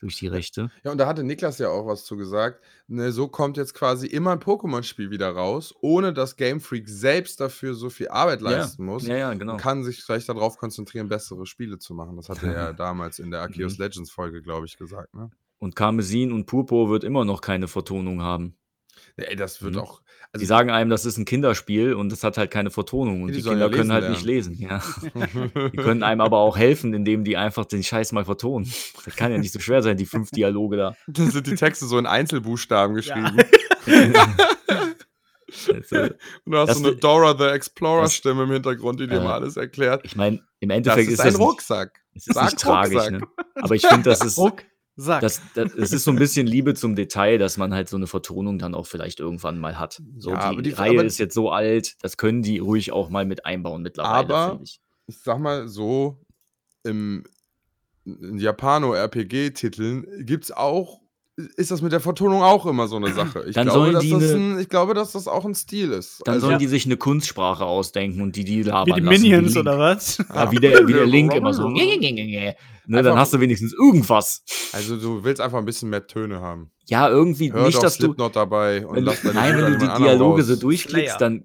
durch 0.00 0.16
die 0.16 0.26
Rechte. 0.28 0.70
Ja, 0.84 0.92
und 0.92 0.98
da 0.98 1.06
hatte 1.06 1.24
Niklas 1.24 1.58
ja 1.58 1.68
auch 1.68 1.86
was 1.86 2.04
zu 2.04 2.16
gesagt. 2.16 2.62
Ne, 2.86 3.12
so 3.12 3.28
kommt 3.28 3.56
jetzt 3.56 3.74
quasi 3.74 4.06
immer 4.06 4.32
ein 4.32 4.38
Pokémon-Spiel 4.40 5.10
wieder 5.10 5.30
raus, 5.30 5.74
ohne 5.80 6.12
dass 6.12 6.36
Game 6.36 6.60
Freak 6.60 6.88
selbst 6.88 7.40
dafür 7.40 7.74
so 7.74 7.90
viel 7.90 8.08
Arbeit 8.08 8.40
leisten 8.40 8.84
muss. 8.84 9.06
Ja, 9.06 9.16
ja, 9.16 9.34
genau. 9.34 9.52
Und 9.52 9.58
kann 9.58 9.84
sich 9.84 10.02
vielleicht 10.02 10.28
darauf 10.28 10.58
konzentrieren, 10.58 11.08
bessere 11.08 11.46
Spiele 11.46 11.78
zu 11.78 11.94
machen. 11.94 12.16
Das 12.16 12.28
hatte 12.28 12.46
er 12.46 12.52
ja 12.52 12.72
damals 12.72 13.18
in 13.18 13.30
der 13.30 13.40
Arceus 13.40 13.78
Mhm. 13.78 13.84
Legends 13.84 14.10
Folge, 14.10 14.42
glaube 14.42 14.66
ich, 14.66 14.76
gesagt. 14.76 15.14
Ne? 15.14 15.30
Und 15.58 15.74
Karmesin 15.74 16.32
und 16.32 16.46
Purpur 16.46 16.88
wird 16.88 17.04
immer 17.04 17.24
noch 17.24 17.40
keine 17.40 17.66
Vertonung 17.68 18.22
haben. 18.22 18.57
Ey, 19.16 19.36
das 19.36 19.62
wird 19.62 19.74
Mhm. 19.74 19.80
auch. 19.80 20.00
Die 20.38 20.44
sagen 20.44 20.70
einem, 20.70 20.90
das 20.90 21.06
ist 21.06 21.16
ein 21.16 21.24
Kinderspiel 21.24 21.94
und 21.94 22.10
das 22.12 22.22
hat 22.22 22.36
halt 22.36 22.50
keine 22.50 22.70
Vertonung. 22.70 23.22
Und 23.22 23.30
Ja, 23.30 23.36
die 23.36 23.42
die, 23.42 23.48
Kinder 23.48 23.66
ja 23.70 23.72
können 23.72 23.92
halt 23.92 24.10
nicht 24.10 24.24
lesen. 24.24 24.54
Ja. 24.58 24.82
Die 25.72 25.76
können 25.78 26.02
einem 26.02 26.20
aber 26.20 26.38
auch 26.38 26.58
helfen, 26.58 26.92
indem 26.92 27.24
die 27.24 27.36
einfach 27.38 27.64
den 27.64 27.82
Scheiß 27.82 28.12
mal 28.12 28.26
vertonen. 28.26 28.70
Das 29.06 29.16
kann 29.16 29.32
ja 29.32 29.38
nicht 29.38 29.52
so 29.52 29.58
schwer 29.58 29.82
sein, 29.82 29.96
die 29.96 30.04
fünf 30.04 30.30
Dialoge 30.30 30.76
da. 30.76 30.96
Dann 31.06 31.30
sind 31.30 31.46
die 31.46 31.54
Texte 31.54 31.86
so 31.86 31.98
in 31.98 32.06
Einzelbuchstaben 32.06 32.94
geschrieben. 32.94 33.38
Also, 35.72 35.96
Und 36.02 36.16
du 36.52 36.58
hast 36.58 36.68
Das- 36.68 36.78
so 36.78 36.86
eine 36.88 36.96
Dora 36.96 37.36
the 37.36 37.44
Explorer 37.54 38.02
das- 38.02 38.14
Stimme 38.14 38.42
im 38.44 38.50
Hintergrund, 38.50 39.00
die 39.00 39.06
dir 39.06 39.16
Äh, 39.16 39.24
mal 39.24 39.32
alles 39.34 39.56
erklärt. 39.56 40.02
ich 40.04 40.14
meine, 40.14 40.42
im 40.60 40.68
Das 40.68 40.76
Endeffekt 40.76 41.08
ist 41.08 41.14
ist 41.14 41.20
ein 41.20 41.26
das 41.28 41.38
nicht, 41.38 41.46
Rucksack. 41.48 42.00
es 42.14 42.26
ist 42.26 42.34
Sag 42.34 42.44
nicht 42.44 42.58
tragisch. 42.58 42.94
Rucksack. 42.96 43.12
Ne? 43.12 43.26
Aber 43.54 43.74
ich 43.74 43.86
finde, 43.86 44.10
das 44.10 44.22
ist, 44.24 44.36
Ruck. 44.38 44.62
Sag. 45.00 45.20
Das, 45.20 45.40
das, 45.54 45.72
es 45.74 45.92
ist 45.92 46.02
so 46.02 46.10
ein 46.10 46.16
bisschen 46.16 46.44
Liebe 46.48 46.74
zum 46.74 46.96
Detail, 46.96 47.38
dass 47.38 47.56
man 47.56 47.72
halt 47.72 47.88
so 47.88 47.96
eine 47.96 48.08
Vertonung 48.08 48.58
dann 48.58 48.74
auch 48.74 48.88
vielleicht 48.88 49.20
irgendwann 49.20 49.60
mal 49.60 49.78
hat. 49.78 50.02
So, 50.18 50.30
Ja, 50.30 50.48
die, 50.50 50.56
aber 50.56 50.62
die- 50.62 50.70
Reihe 50.70 50.90
aber- 50.98 51.04
ist 51.04 51.18
jetzt 51.18 51.34
so 51.34 51.52
alt, 51.52 51.94
das 52.02 52.16
können 52.16 52.42
die 52.42 52.58
ruhig 52.58 52.90
auch 52.90 53.08
mal 53.08 53.24
mit 53.24 53.46
einbauen 53.46 53.82
mittlerweile, 53.82 54.34
Aber- 54.34 54.48
finde 54.50 54.64
ich. 54.64 54.80
ich 55.06 55.18
sag 55.20 55.38
mal 55.38 55.68
so, 55.68 56.18
im 56.82 57.22
Japano-RPG-Titeln 58.04 60.26
gibt's 60.26 60.50
auch, 60.50 61.00
ist 61.56 61.70
das 61.70 61.82
mit 61.82 61.92
der 61.92 62.00
Vertonung 62.00 62.42
auch 62.42 62.66
immer 62.66 62.88
so 62.88 62.96
eine 62.96 63.12
Sache. 63.14 63.44
Ich, 63.46 63.54
Dann 63.54 63.66
glaube, 63.68 63.78
sollen 63.80 63.92
dass 63.94 64.02
die 64.02 64.10
das 64.10 64.32
ein, 64.32 64.58
ich 64.58 64.68
glaube, 64.68 64.94
dass 64.94 65.12
das 65.12 65.28
auch 65.28 65.44
ein 65.44 65.54
Stil 65.54 65.92
ist. 65.92 66.20
Dann 66.24 66.34
Also- 66.34 66.46
sollen 66.48 66.58
die 66.58 66.66
sich 66.66 66.84
eine 66.86 66.96
Kunstsprache 66.96 67.64
ausdenken 67.64 68.20
und 68.22 68.34
die 68.36 68.44
die 68.44 68.62
labern 68.64 68.86
Wie 68.96 69.00
die 69.00 69.06
lassen, 69.06 69.22
Minions 69.22 69.54
Link. 69.54 69.58
oder 69.66 69.78
was? 69.78 70.18
Ja, 70.34 70.50
wie 70.50 70.56
der, 70.56 70.86
wie 70.88 70.92
der 70.92 71.06
Link 71.06 71.32
immer 71.34 71.54
so. 71.54 71.68
Ne, 72.90 73.02
dann 73.02 73.18
hast 73.18 73.34
du 73.34 73.40
wenigstens 73.40 73.74
irgendwas. 73.74 74.42
Also 74.72 74.96
du 74.96 75.22
willst 75.22 75.42
einfach 75.42 75.58
ein 75.58 75.66
bisschen 75.66 75.90
mehr 75.90 76.06
Töne 76.06 76.40
haben. 76.40 76.70
Ja, 76.86 77.10
irgendwie 77.10 77.52
Hör 77.52 77.66
nicht, 77.66 77.76
doch 77.76 77.82
dass 77.82 77.98
du. 77.98 78.04
Slipknot 78.06 78.34
dabei 78.34 78.86
und 78.86 78.96
Wenn 78.96 79.04
du 79.04 79.10
lass 79.10 79.22
nein, 79.24 79.58
wenn 79.62 79.72
du 79.74 79.78
die 79.78 80.02
Dialoge 80.02 80.40
raus. 80.40 80.48
so 80.48 80.56
durchklickst, 80.56 81.20
dann. 81.20 81.44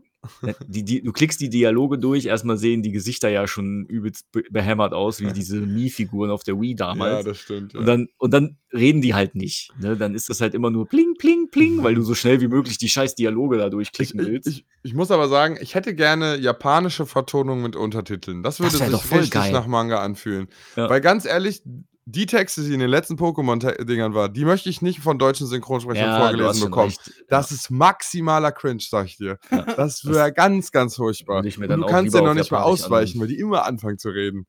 Die, 0.67 0.83
die, 0.83 1.01
du 1.03 1.11
klickst 1.11 1.41
die 1.41 1.49
Dialoge 1.49 1.97
durch, 1.99 2.25
erstmal 2.25 2.57
sehen 2.57 2.81
die 2.81 2.91
Gesichter 2.91 3.29
ja 3.29 3.47
schon 3.47 3.85
übelst 3.85 4.31
be 4.31 4.43
behämmert 4.49 4.93
aus, 4.93 5.19
wie 5.21 5.31
diese 5.33 5.57
Mii-Figuren 5.65 6.29
auf 6.31 6.43
der 6.43 6.59
Wii 6.59 6.71
Ja, 6.71 6.75
damals. 6.77 7.25
das 7.25 7.37
stimmt. 7.39 7.73
Ja. 7.73 7.79
und, 7.79 7.85
dann, 7.85 8.07
und 8.17 8.33
dann 8.33 8.57
reden 8.73 9.01
die 9.01 9.13
halt 9.13 9.35
nicht. 9.35 9.71
Ne? 9.79 9.97
Dann 9.97 10.15
ist 10.15 10.29
das 10.29 10.41
halt 10.41 10.53
immer 10.53 10.69
nur 10.69 10.87
pling, 10.87 11.15
pling, 11.17 11.49
pling, 11.51 11.83
weil 11.83 11.95
du 11.95 12.01
so 12.01 12.15
schnell 12.15 12.41
wie 12.41 12.47
möglich 12.47 12.77
die 12.77 12.89
scheiß 12.89 13.15
Dialoge 13.15 13.57
da 13.57 13.65
ich, 13.65 13.71
durchklicken 13.71 14.19
ich, 14.21 14.27
willst. 14.27 14.47
ich, 14.47 14.65
ich 14.83 14.93
muss 14.93 15.11
aber 15.11 15.27
sagen, 15.27 15.57
ich 15.61 15.75
hätte 15.75 15.93
gerne 15.93 16.37
japanische 16.37 17.05
Vertonung 17.05 17.61
mit 17.61 17.75
Untertiteln. 17.75 18.43
Das 18.43 18.59
würde 18.59 18.77
Das 18.77 18.87
sich 18.87 19.11
richtig 19.11 19.31
geil. 19.31 19.51
nach 19.51 19.67
Manga 19.67 19.99
anfühlen. 20.01 20.47
Ja. 20.75 20.89
Weil 20.89 21.01
ganz 21.01 21.25
ehrlich, 21.25 21.61
die 22.05 22.25
Texte, 22.25 22.63
die 22.63 22.73
in 22.73 22.79
den 22.79 22.89
letzten 22.89 23.15
Pokémon-Dingern 23.15 24.13
waren, 24.13 24.33
die 24.33 24.45
möchte 24.45 24.69
ich 24.69 24.81
nicht 24.81 24.99
von 24.99 25.17
deutschen 25.17 25.47
Synchronsprechern 25.47 26.09
hast 26.11 26.19
vorgelesen 26.19 26.65
bekommen. 26.65 26.89
recht. 26.89 27.23
Das 27.29 27.51
ist 27.51 27.69
maximaler 27.69 28.51
Cringe, 28.51 28.81
sag 28.81 29.05
ich 29.05 29.17
dir. 29.17 29.39
Ja. 29.51 29.63
Das 29.63 30.05
wäre 30.05 30.33
ganz, 30.33 30.71
ganz 30.71 30.95
furchtbar. 30.95 31.41
du 31.41 31.85
kannst 31.85 32.13
ja 32.13 32.21
noch 32.21 32.33
nicht 32.33 32.51
mal 32.51 32.63
ausweichen, 32.63 33.19
weil 33.21 33.27
die 33.27 33.39
immer 33.39 33.65
anfangen 33.65 33.97
zu 33.97 34.09
reden. 34.09 34.45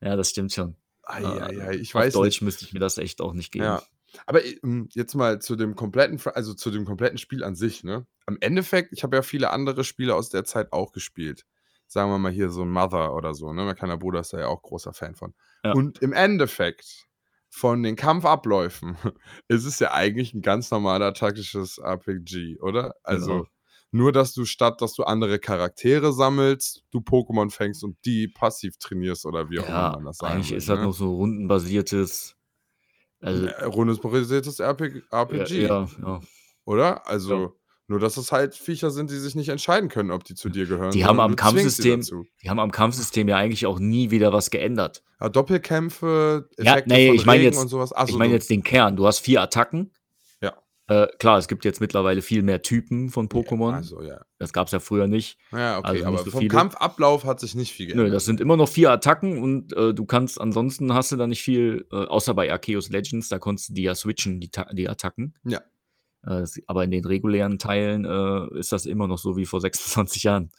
Ja, 0.00 0.16
das 0.16 0.30
stimmt 0.30 0.52
schon. 0.52 0.76
Ei, 1.02 1.22
Ja, 1.22 1.36
ei, 1.36 1.60
ei, 1.62 1.74
ich 1.74 1.94
Auf 1.94 2.02
weiß 2.02 2.12
Deutsch 2.14 2.36
nicht. 2.36 2.42
müsste 2.42 2.64
ich 2.64 2.72
mir 2.72 2.78
das 2.80 2.98
echt 2.98 3.20
auch 3.20 3.32
nicht 3.32 3.52
geben. 3.52 3.64
Ja. 3.64 3.82
Aber 4.26 4.44
ähm, 4.44 4.88
jetzt 4.92 5.14
mal 5.14 5.40
zu 5.40 5.56
dem 5.56 5.76
kompletten, 5.76 6.20
also 6.34 6.54
zu 6.54 6.70
dem 6.70 6.84
kompletten 6.84 7.18
Spiel 7.18 7.44
an 7.44 7.54
sich, 7.54 7.84
ne? 7.84 8.06
Am 8.26 8.38
Endeffekt, 8.40 8.92
ich 8.92 9.02
habe 9.02 9.16
ja 9.16 9.22
viele 9.22 9.50
andere 9.50 9.84
Spiele 9.84 10.14
aus 10.14 10.30
der 10.30 10.44
Zeit 10.44 10.72
auch 10.72 10.92
gespielt. 10.92 11.44
Sagen 11.92 12.10
wir 12.10 12.18
mal 12.18 12.30
hier 12.32 12.50
so 12.50 12.62
ein 12.62 12.70
Mother 12.70 13.14
oder 13.14 13.34
so, 13.34 13.52
ne? 13.52 13.64
Mein 13.64 13.74
kleiner 13.76 13.98
Bruder 13.98 14.20
ist 14.20 14.32
da 14.32 14.38
ja 14.38 14.46
auch 14.46 14.62
großer 14.62 14.92
Fan 14.92 15.16
von. 15.16 15.34
Ja. 15.64 15.72
Und 15.72 16.00
im 16.02 16.12
Endeffekt 16.12 17.08
von 17.48 17.82
den 17.82 17.96
Kampfabläufen 17.96 18.96
ist 19.48 19.64
es 19.64 19.80
ja 19.80 19.92
eigentlich 19.92 20.32
ein 20.34 20.40
ganz 20.42 20.70
normaler 20.70 21.14
taktisches 21.14 21.78
RPG, 21.78 22.58
oder? 22.60 22.94
Also 23.02 23.30
Genau. 23.32 23.46
nur, 23.90 24.12
dass 24.12 24.32
du 24.34 24.44
statt, 24.44 24.80
dass 24.82 24.94
du 24.94 25.02
andere 25.02 25.40
Charaktere 25.40 26.12
sammelst, 26.12 26.84
du 26.92 27.00
Pokémon 27.00 27.50
fängst 27.50 27.82
und 27.82 27.96
die 28.04 28.28
passiv 28.28 28.76
trainierst 28.78 29.26
oder 29.26 29.50
wie 29.50 29.58
auch 29.58 29.66
Ja, 29.68 29.88
immer 29.88 29.96
man 29.96 30.04
das 30.04 30.18
sagen 30.18 30.34
eigentlich 30.34 30.50
will, 30.52 30.58
ist 30.58 30.68
das 30.68 30.78
ne? 30.78 30.84
noch 30.84 30.92
so 30.94 31.12
rundenbasiertes. 31.16 32.36
Also, 33.20 33.46
Äh, 33.46 33.64
Rundenbasiertes 33.64 34.60
RPG, 34.60 35.62
ja, 35.62 35.68
ja, 35.68 35.88
ja. 36.02 36.20
oder? 36.64 37.06
Also. 37.08 37.59
Nur 37.90 37.98
dass 37.98 38.16
es 38.16 38.30
halt 38.30 38.54
Viecher 38.54 38.90
sind, 38.90 39.10
die 39.10 39.16
sich 39.16 39.34
nicht 39.34 39.48
entscheiden 39.48 39.88
können, 39.88 40.12
ob 40.12 40.22
die 40.22 40.36
zu 40.36 40.48
dir 40.48 40.64
gehören. 40.66 40.92
Die 40.92 41.04
haben 41.04 41.18
am 41.18 41.34
Kampfsystem-. 41.34 42.06
Die 42.42 42.48
haben 42.48 42.60
am 42.60 42.70
Kampfsystem 42.70 43.26
ja 43.28 43.36
eigentlich 43.36 43.66
auch 43.66 43.80
nie 43.80 44.12
wieder 44.12 44.32
was 44.32 44.50
geändert. 44.50 45.02
Ja, 45.20 45.28
Doppelkämpfe, 45.28 46.48
Ja, 46.56 46.74
Effekte 46.74 46.94
nee, 46.94 47.08
von 47.08 47.16
ich 47.16 47.26
meine 47.26 47.40
Regen 47.40 47.52
jetzt- 47.52 47.60
und 47.60 47.68
sowas. 47.68 47.92
Ach 47.92 48.08
ich 48.08 48.14
meine 48.16 48.32
jetzt 48.32 48.48
den 48.48 48.62
Kern. 48.62 48.94
Du 48.94 49.06
hast 49.08 49.18
vier 49.18 49.42
Attacken. 49.42 49.90
Ja. 50.40 50.54
Äh, 50.86 51.08
klar, 51.18 51.38
es 51.38 51.48
gibt 51.48 51.64
jetzt 51.64 51.80
mittlerweile 51.80 52.22
viel 52.22 52.42
mehr 52.42 52.62
Typen 52.62 53.10
von 53.10 53.28
Pokémon. 53.28 53.74
Also, 53.74 54.02
ja. 54.02 54.20
Das 54.38 54.52
gab 54.52 54.68
es 54.68 54.72
ja 54.72 54.78
früher 54.78 55.08
nicht. 55.08 55.36
Ja, 55.50 55.78
okay, 55.78 55.88
Also 55.88 56.04
aber 56.06 56.18
so 56.18 56.30
vom 56.30 56.40
viele. 56.40 56.50
Kampfablauf 56.54 57.24
hat 57.24 57.40
sich 57.40 57.56
nicht 57.56 57.72
viel 57.72 57.86
geändert. 57.86 58.06
Nö, 58.06 58.12
das 58.12 58.24
sind 58.24 58.40
immer 58.40 58.56
noch 58.56 58.68
vier 58.68 58.92
Attacken 58.92 59.42
und 59.42 59.72
äh, 59.76 59.92
du 59.92 60.04
kannst 60.06 60.40
ansonsten 60.40 60.94
hast 60.94 61.10
du 61.10 61.16
da 61.16 61.26
nicht 61.26 61.42
viel, 61.42 61.86
äh, 61.90 61.96
außer 61.96 62.34
bei 62.34 62.52
Arceus 62.52 62.88
Legends, 62.88 63.28
da 63.28 63.40
konntest 63.40 63.70
du 63.70 63.74
die 63.74 63.82
ja 63.82 63.96
switchen, 63.96 64.40
die, 64.40 64.50
die 64.72 64.88
Attacken. 64.88 65.34
Ja. 65.44 65.60
Äh, 66.26 66.40
s- 66.42 66.60
aber 66.66 66.84
in 66.84 66.90
den 66.90 67.04
regulären 67.04 67.58
Teilen 67.58 68.04
äh, 68.04 68.58
ist 68.58 68.72
das 68.72 68.86
immer 68.86 69.06
noch 69.06 69.18
so 69.18 69.36
wie 69.36 69.46
vor 69.46 69.60
26 69.62 70.22
Jahren. 70.24 70.50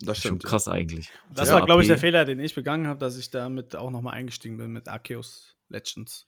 das 0.00 0.18
Schon 0.18 0.30
stimmt. 0.38 0.44
krass 0.44 0.68
eigentlich. 0.68 1.10
Das 1.34 1.48
Ja, 1.48 1.54
war, 1.56 1.64
glaube 1.66 1.82
ich, 1.82 1.88
der. 1.88 1.98
Fehler, 1.98 2.24
den 2.24 2.40
ich 2.40 2.54
begangen 2.54 2.86
habe, 2.86 2.98
dass 3.00 3.16
ich 3.16 3.30
damit 3.30 3.76
auch 3.76 3.90
nochmal 3.90 4.14
eingestiegen 4.14 4.56
bin 4.58 4.72
mit 4.72 4.88
Arceus 4.88 5.56
Legends. 5.68 6.26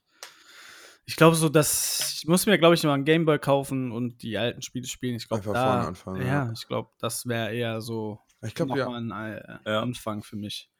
Ich 1.06 1.16
glaube 1.16 1.36
so, 1.36 1.50
dass 1.50 2.14
ich 2.22 2.26
muss 2.28 2.46
mir, 2.46 2.56
glaube 2.56 2.74
ich, 2.76 2.82
mal 2.82 2.94
einen 2.94 3.04
Gameboy 3.04 3.38
kaufen 3.38 3.92
und 3.92 4.22
die 4.22 4.38
alten 4.38 4.62
Spiele 4.62 4.86
spielen. 4.86 5.16
Ich 5.16 5.28
glaube, 5.28 5.40
Einfach 5.42 5.52
da, 5.52 5.72
vorne 5.72 5.86
anfangen, 5.88 6.20
Ja, 6.22 6.46
ja. 6.46 6.52
ich 6.52 6.66
glaube, 6.66 6.90
das 6.98 7.26
wäre 7.26 7.52
eher 7.54 7.82
so 7.82 8.20
Ich 8.40 8.54
glaube, 8.54 8.78
ja. 8.78 8.86
nochmal 8.86 9.12
ein 9.12 9.36
äh, 9.66 9.70
Ja. 9.70 9.82
Anfang 9.82 10.22
für 10.22 10.36
mich. 10.36 10.70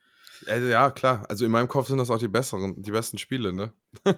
Also, 0.47 0.67
ja, 0.69 0.91
klar. 0.91 1.25
Also 1.29 1.45
in 1.45 1.51
meinem 1.51 1.69
Kopf 1.69 1.89
sind 1.89 1.99
das 1.99 2.11
auch 2.11 2.19
die 2.19 2.29
besseren, 2.29 2.81
die 2.83 2.91
besten 2.91 3.19
Spiele, 3.19 3.53
ne? 3.53 3.73
Ja, 4.05 4.15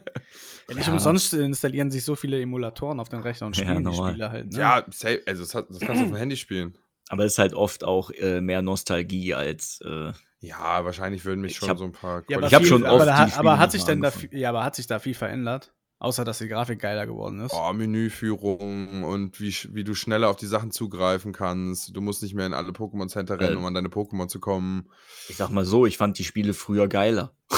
nicht 0.74 0.86
Ja. 0.86 0.92
umsonst 0.92 1.32
installieren 1.34 1.90
sich 1.90 2.04
so 2.04 2.14
viele 2.16 2.40
Emulatoren 2.40 2.98
auf 3.00 3.08
den 3.08 3.20
Rechner 3.20 3.46
und 3.46 3.56
Ja, 3.56 3.62
spielen 3.64 3.78
die 3.78 3.84
normal. 3.84 4.10
Spiele 4.12 4.30
halt. 4.30 4.52
Ne? 4.52 4.58
Ja, 4.58 4.84
safe, 4.90 5.22
also 5.26 5.42
das, 5.42 5.54
hat, 5.54 5.66
das 5.70 5.80
kannst 5.80 6.00
du 6.00 6.04
auf 6.06 6.10
dem 6.12 6.16
Handy 6.16 6.36
spielen. 6.36 6.76
Aber 7.08 7.24
es 7.24 7.32
ist 7.34 7.38
halt 7.38 7.54
oft 7.54 7.84
auch 7.84 8.10
äh, 8.10 8.40
mehr 8.40 8.62
Nostalgie 8.62 9.34
als. 9.34 9.80
Äh, 9.84 10.12
Ja, 10.40 10.84
wahrscheinlich 10.84 11.24
würden 11.24 11.40
mich 11.40 11.52
Ich 11.52 11.58
schon 11.58 11.68
hab- 11.68 11.78
so 11.78 11.84
ein 11.84 11.92
paar 11.92 12.24
Ja, 12.28 12.38
aber 12.38 12.46
Ich 12.48 12.54
hab 12.54 12.62
viel- 12.62 12.68
schon 12.70 12.84
aber, 12.84 12.96
oft 12.96 13.06
da, 13.06 13.12
die 13.12 13.12
hat- 13.20 13.28
Spiele 13.30 13.38
aber 13.40 13.58
hat 13.58 13.72
sich 13.72 13.84
denn 13.84 14.00
da, 14.00 14.12
ja, 14.32 14.48
aber 14.48 14.64
hat 14.64 14.74
sich 14.74 14.86
da 14.86 14.98
viel 14.98 15.14
verändert? 15.14 15.72
Außer, 15.98 16.24
dass 16.24 16.38
die 16.38 16.48
Grafik 16.48 16.78
geiler 16.80 17.06
geworden 17.06 17.40
ist. 17.40 17.54
Oh, 17.54 17.72
Menüführung 17.72 19.02
und 19.04 19.40
wie, 19.40 19.54
wie 19.72 19.82
du 19.84 19.94
schneller 19.94 20.28
auf 20.28 20.36
die 20.36 20.46
Sachen 20.46 20.70
zugreifen 20.70 21.32
kannst. 21.32 21.96
Du 21.96 22.00
musst 22.02 22.22
nicht 22.22 22.34
mehr 22.34 22.44
in 22.46 22.52
alle 22.54 22.70
Pokémon 22.70 23.08
Center 23.08 23.40
rennen, 23.40 23.54
Äh. 23.54 23.56
um 23.58 23.64
an 23.64 23.72
deine 23.74 23.88
Pokémon 23.88 24.28
zu 24.28 24.38
kommen. 24.38 24.90
ich 25.28 25.36
sag 25.36 25.48
mal 25.50 25.64
so, 25.64 25.86
ich 25.86 25.96
fand 25.96 26.18
die 26.18 26.24
Spiele 26.24 26.54
früher 26.54 26.88
geiler. 26.88 27.32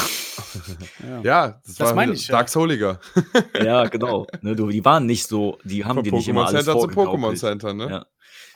Ja. 1.02 1.20
Ja, 1.22 1.60
das, 1.66 1.74
Das 1.76 1.88
war 1.88 1.94
meine 1.96 2.12
ich, 2.12 2.28
ja. 2.28 2.32
Dark 2.36 2.48
Souliger. 2.48 3.00
ja, 3.60 3.86
genau. 3.88 4.24
Ne, 4.40 4.54
du, 4.54 4.68
die 4.68 4.84
waren 4.84 5.04
nicht 5.04 5.26
so, 5.26 5.58
die 5.64 5.84
haben 5.84 5.96
Von 5.96 6.04
dir 6.04 6.12
nicht 6.12 6.28
immer 6.28 6.42
Pokémon 6.44 6.46
alles 6.46 6.64
Center 6.64 6.80
zu 6.80 6.86
Pokémon. 6.88 7.36
Center, 7.36 7.74
ne? 7.74 7.90
Ja. 7.90 8.06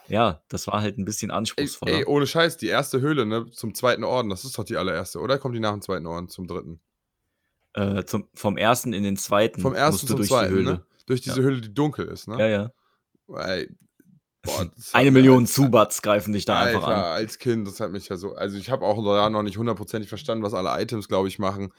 Ja, 0.09 0.43
das 0.49 0.67
war 0.69 0.81
halt 0.81 0.99
ein 0.99 1.05
bisschen 1.05 1.31
Ey, 1.31 1.37
anspruchsvoller. 1.37 1.93
ey, 1.93 2.05
ohne 2.07 2.27
Scheiß, 2.29 2.57
die 2.57 2.69
erste 2.69 3.01
Höhle, 3.01 3.27
ne, 3.27 3.51
zum 3.51 3.75
zweiten 3.75 4.05
Orden, 4.05 4.31
das 4.31 4.45
ist 4.45 4.57
doch 4.59 4.65
die 4.65 4.77
allererste, 4.77 5.19
oder? 5.19 5.39
Kommt 5.39 5.55
die 5.57 5.61
nach 5.61 5.73
dem 5.73 5.83
zweiten 5.83 6.07
Orden, 6.07 6.29
zum 6.29 6.47
dritten? 6.47 6.81
Äh, 7.75 8.05
zum, 8.05 8.29
vom 8.35 8.57
ersten 8.57 8.93
in 8.93 9.03
den 9.03 9.17
zweiten 9.17 9.61
Vom 9.61 9.75
ersten 9.75 9.93
musst 9.93 10.03
du 10.05 10.07
zum 10.09 10.17
durch 10.19 10.29
zweiten, 10.29 10.51
die 10.53 10.55
Höhle. 10.61 10.71
ne? 10.73 10.87
Durch 11.07 11.21
diese 11.21 11.39
Ja. 11.41 11.43
Höhle, 11.43 11.61
die 11.61 11.73
dunkel 11.75 12.07
ist, 12.07 12.29
ne? 12.29 12.39
Ja, 12.39 12.47
ja. 12.49 12.71
Ey, 13.47 13.69
boah, 14.43 14.71
Eine 14.93 15.11
Million 15.11 15.43
als- 15.45 15.53
Zubats 15.55 16.03
greifen 16.03 16.33
dich 16.33 16.45
da 16.45 16.61
einfach 16.61 16.87
Alter, 16.87 16.97
an. 16.97 17.13
als 17.13 17.39
Kind, 17.39 17.67
das 17.67 17.81
hat 17.81 17.91
mich 17.93 18.09
ja 18.09 18.17
so. 18.17 18.35
Also, 18.35 18.57
ich 18.59 18.71
habe 18.71 18.85
auch 18.85 19.03
da 19.05 19.31
noch 19.31 19.43
nicht 19.43 19.59
hundertprozentig 19.59 20.09
verstanden, 20.09 20.45
was 20.45 20.55
alle 20.55 20.81
Items, 20.83 21.09
glaube 21.09 21.29
ich, 21.29 21.39
machen. 21.39 21.73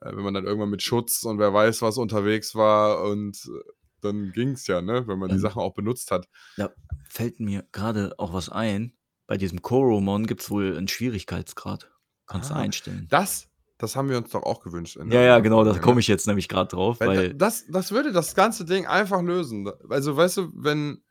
Äh, 0.00 0.14
wenn 0.16 0.22
man 0.24 0.34
dann 0.34 0.44
irgendwann 0.44 0.70
mit 0.70 0.82
Schutz 0.82 1.22
und 1.24 1.38
wer 1.38 1.52
weiß, 1.52 1.82
was 1.82 1.98
unterwegs 1.98 2.54
war 2.54 3.02
und 3.04 3.36
äh, 3.46 3.70
dann 4.00 4.32
ging 4.32 4.50
es 4.52 4.66
ja, 4.66 4.80
ne? 4.82 5.06
Wenn 5.06 5.18
man 5.18 5.28
die 5.28 5.34
Ähm. 5.36 5.40
Sachen 5.40 5.60
auch 5.60 5.74
benutzt 5.74 6.10
hat. 6.10 6.28
Da 6.56 6.70
fällt 7.08 7.40
mir 7.40 7.64
gerade 7.72 8.14
auch 8.18 8.32
was 8.32 8.48
ein. 8.48 8.94
Bei 9.26 9.36
diesem 9.36 9.62
Koromon 9.62 10.26
gibt 10.26 10.42
es 10.42 10.50
wohl 10.50 10.76
einen 10.76 10.88
Schwierigkeitsgrad. 10.88 11.90
Kannst 12.26 12.50
du 12.50 12.54
Ah, 12.54 12.58
einstellen. 12.58 13.06
Das, 13.10 13.48
das 13.82 13.96
haben 13.96 14.08
wir 14.08 14.16
uns 14.16 14.30
doch 14.30 14.42
auch 14.44 14.60
gewünscht. 14.62 14.96
Ja, 15.10 15.20
ja, 15.20 15.38
genau, 15.40 15.64
da 15.64 15.72
ne? 15.72 15.80
komme 15.80 16.00
ich 16.00 16.08
jetzt 16.08 16.26
nämlich 16.26 16.48
gerade 16.48 16.68
drauf, 16.68 17.00
Weil, 17.00 17.08
weil 17.08 17.28
da- 17.30 17.34
das, 17.46 17.66
das 17.68 17.90
würde 17.92 18.12
das 18.12 18.34
ganze 18.34 18.64
Ding 18.64 18.86
einfach 18.86 19.20
lösen. 19.22 19.70
Also, 19.90 20.16
weißt 20.16 20.36
du, 20.38 20.52
wenn, 20.54 21.02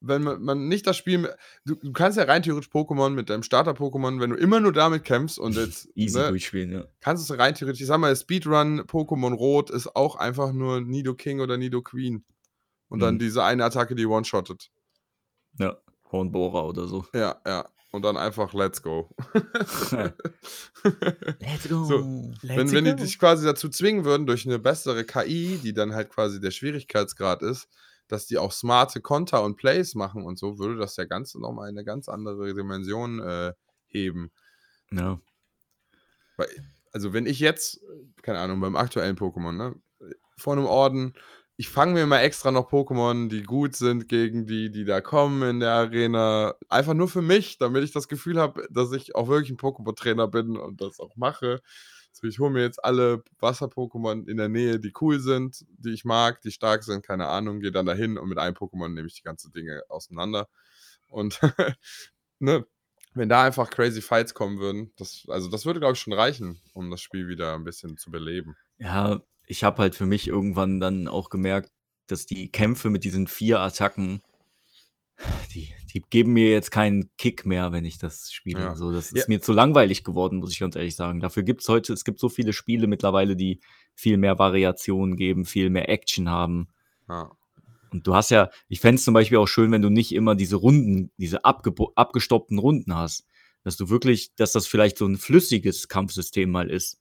wenn 0.00 0.22
man, 0.22 0.68
nicht 0.68 0.86
das 0.86 0.96
Spiel. 0.96 1.34
Du, 1.64 1.74
du 1.74 1.92
kannst 1.92 2.18
ja 2.18 2.24
rein 2.24 2.42
theoretisch 2.42 2.70
Pokémon 2.70 3.10
mit 3.10 3.30
deinem 3.30 3.42
Starter-Pokémon, 3.42 4.20
wenn 4.20 4.30
du 4.30 4.36
immer 4.36 4.60
nur 4.60 4.72
damit 4.72 5.02
kämpfst 5.04 5.38
und 5.38 5.56
jetzt. 5.56 5.88
easy 5.96 6.18
ne, 6.18 6.28
durchspielen, 6.28 6.70
ja. 6.72 6.84
kannst 7.00 7.28
du 7.28 7.32
es 7.32 7.38
rein 7.40 7.54
theoretisch. 7.54 7.80
Ich 7.80 7.86
sag 7.88 7.98
mal, 7.98 8.14
Speedrun 8.14 8.82
Pokémon 8.82 9.34
Rot 9.34 9.70
ist 9.70 9.96
auch 9.96 10.14
einfach 10.16 10.52
nur 10.52 10.80
Nido 10.80 11.14
King 11.14 11.40
oder 11.40 11.56
Nido 11.56 11.82
Queen. 11.82 12.24
Und 12.88 13.00
dann 13.00 13.14
Mhm. 13.14 13.18
diese 13.18 13.42
eine 13.44 13.64
Attacke, 13.64 13.94
die 13.94 14.06
one-shottet. 14.06 14.70
Ja, 15.58 15.76
Hornbohrer 16.12 16.66
oder 16.66 16.86
so. 16.86 17.04
Ja, 17.14 17.40
ja. 17.46 17.66
Und 17.90 18.02
dann 18.02 18.18
einfach 18.18 18.52
Let's 18.52 18.82
go. 18.82 19.08
Let's 21.40 21.68
go. 21.68 21.84
So, 21.84 22.32
Let's 22.42 22.56
wenn, 22.56 22.72
wenn 22.72 22.84
die 22.84 22.90
go. 22.90 22.96
dich 22.98 23.18
quasi 23.18 23.46
dazu 23.46 23.68
zwingen 23.70 24.04
würden, 24.04 24.26
durch 24.26 24.44
eine 24.46 24.58
bessere 24.58 25.04
KI, 25.04 25.58
die 25.62 25.72
dann 25.72 25.94
halt 25.94 26.10
quasi 26.10 26.38
der 26.40 26.50
Schwierigkeitsgrad 26.50 27.42
ist, 27.42 27.68
dass 28.06 28.26
die 28.26 28.36
auch 28.38 28.52
smarte 28.52 29.00
Konter 29.00 29.42
und 29.42 29.56
Plays 29.56 29.94
machen 29.94 30.24
und 30.24 30.38
so, 30.38 30.58
würde 30.58 30.76
das 30.76 30.96
ja 30.96 31.04
Ganze 31.04 31.40
nochmal 31.40 31.70
in 31.70 31.76
eine 31.76 31.84
ganz 31.84 32.08
andere 32.08 32.52
Dimension 32.54 33.20
äh, 33.20 33.52
heben. 33.86 34.32
Weil, 36.36 36.48
also 36.92 37.12
wenn 37.12 37.26
ich 37.26 37.40
jetzt, 37.40 37.80
keine 38.22 38.38
Ahnung, 38.38 38.60
beim 38.60 38.76
aktuellen 38.76 39.16
Pokémon, 39.16 39.52
ne, 39.52 39.74
vor 40.36 40.54
einem 40.54 40.66
Orden, 40.66 41.14
ich 41.60 41.68
fange 41.68 41.94
mir 41.94 42.06
mal 42.06 42.20
extra 42.20 42.52
noch 42.52 42.70
Pokémon, 42.70 43.28
die 43.28 43.42
gut 43.42 43.74
sind 43.74 44.08
gegen 44.08 44.46
die, 44.46 44.70
die 44.70 44.84
da 44.84 45.00
kommen 45.00 45.42
in 45.42 45.60
der 45.60 45.72
Arena, 45.72 46.54
einfach 46.68 46.94
nur 46.94 47.08
für 47.08 47.20
mich, 47.20 47.58
damit 47.58 47.82
ich 47.82 47.90
das 47.90 48.06
Gefühl 48.06 48.38
habe, 48.38 48.68
dass 48.70 48.92
ich 48.92 49.16
auch 49.16 49.26
wirklich 49.26 49.50
ein 49.50 49.56
Pokémon-Trainer 49.56 50.28
bin 50.28 50.56
und 50.56 50.80
das 50.80 51.00
auch 51.00 51.16
mache. 51.16 51.60
So, 52.12 52.28
ich 52.28 52.38
hole 52.38 52.52
mir 52.52 52.62
jetzt 52.62 52.84
alle 52.84 53.24
Wasser-Pokémon 53.40 54.28
in 54.28 54.36
der 54.36 54.48
Nähe, 54.48 54.78
die 54.78 54.92
cool 55.00 55.18
sind, 55.18 55.66
die 55.78 55.90
ich 55.90 56.04
mag, 56.04 56.40
die 56.42 56.52
stark 56.52 56.84
sind, 56.84 57.04
keine 57.04 57.26
Ahnung, 57.26 57.58
gehe 57.58 57.72
dann 57.72 57.86
dahin 57.86 58.18
und 58.18 58.28
mit 58.28 58.38
einem 58.38 58.54
Pokémon 58.54 58.90
nehme 58.90 59.08
ich 59.08 59.14
die 59.14 59.22
ganzen 59.22 59.50
Dinge 59.50 59.82
auseinander. 59.88 60.48
Und 61.08 61.40
ne, 62.38 62.64
wenn 63.14 63.28
da 63.28 63.42
einfach 63.42 63.68
crazy 63.68 64.00
Fights 64.00 64.32
kommen 64.32 64.60
würden, 64.60 64.92
das, 64.96 65.24
also 65.26 65.50
das 65.50 65.66
würde, 65.66 65.80
glaube 65.80 65.94
ich, 65.94 66.00
schon 66.00 66.12
reichen, 66.12 66.60
um 66.72 66.88
das 66.88 67.00
Spiel 67.00 67.26
wieder 67.26 67.56
ein 67.56 67.64
bisschen 67.64 67.96
zu 67.96 68.12
beleben. 68.12 68.56
Ja, 68.78 69.20
ich 69.48 69.64
habe 69.64 69.82
halt 69.82 69.94
für 69.94 70.06
mich 70.06 70.28
irgendwann 70.28 70.78
dann 70.80 71.08
auch 71.08 71.30
gemerkt, 71.30 71.70
dass 72.06 72.26
die 72.26 72.50
Kämpfe 72.50 72.90
mit 72.90 73.04
diesen 73.04 73.26
vier 73.26 73.60
Attacken, 73.60 74.22
die, 75.52 75.68
die 75.92 76.02
geben 76.08 76.32
mir 76.34 76.50
jetzt 76.50 76.70
keinen 76.70 77.10
Kick 77.16 77.44
mehr, 77.44 77.72
wenn 77.72 77.84
ich 77.84 77.98
das 77.98 78.32
spiele. 78.32 78.60
Ja. 78.60 78.70
Also 78.70 78.92
das 78.92 79.10
Ja. 79.10 79.18
ist 79.18 79.28
mir 79.28 79.40
zu 79.40 79.52
langweilig 79.52 80.04
geworden, 80.04 80.38
muss 80.38 80.52
ich 80.52 80.60
ganz 80.60 80.76
ehrlich 80.76 80.94
sagen. 80.94 81.20
Dafür 81.20 81.42
gibt 81.42 81.62
es 81.62 81.68
heute, 81.68 81.92
es 81.92 82.04
gibt 82.04 82.20
so 82.20 82.28
viele 82.28 82.52
Spiele 82.52 82.86
mittlerweile, 82.86 83.34
die 83.34 83.60
viel 83.94 84.16
mehr 84.16 84.38
Variationen 84.38 85.16
geben, 85.16 85.44
viel 85.44 85.70
mehr 85.70 85.88
Action 85.88 86.28
haben. 86.28 86.68
Ja. 87.08 87.32
Und 87.90 88.06
du 88.06 88.14
hast 88.14 88.30
ja, 88.30 88.50
ich 88.68 88.80
fände 88.80 88.96
es 88.96 89.04
zum 89.04 89.14
Beispiel 89.14 89.38
auch 89.38 89.48
schön, 89.48 89.72
wenn 89.72 89.82
du 89.82 89.88
nicht 89.88 90.12
immer 90.14 90.34
diese 90.34 90.56
Runden, 90.56 91.10
diese 91.16 91.44
abgebo- 91.44 91.92
abgestoppten 91.96 92.58
Runden 92.58 92.94
hast. 92.94 93.26
Dass 93.64 93.76
du 93.76 93.88
wirklich, 93.90 94.34
dass 94.36 94.52
das 94.52 94.66
vielleicht 94.66 94.98
so 94.98 95.06
ein 95.06 95.16
flüssiges 95.16 95.88
Kampfsystem 95.88 96.50
mal 96.50 96.70
ist. 96.70 97.00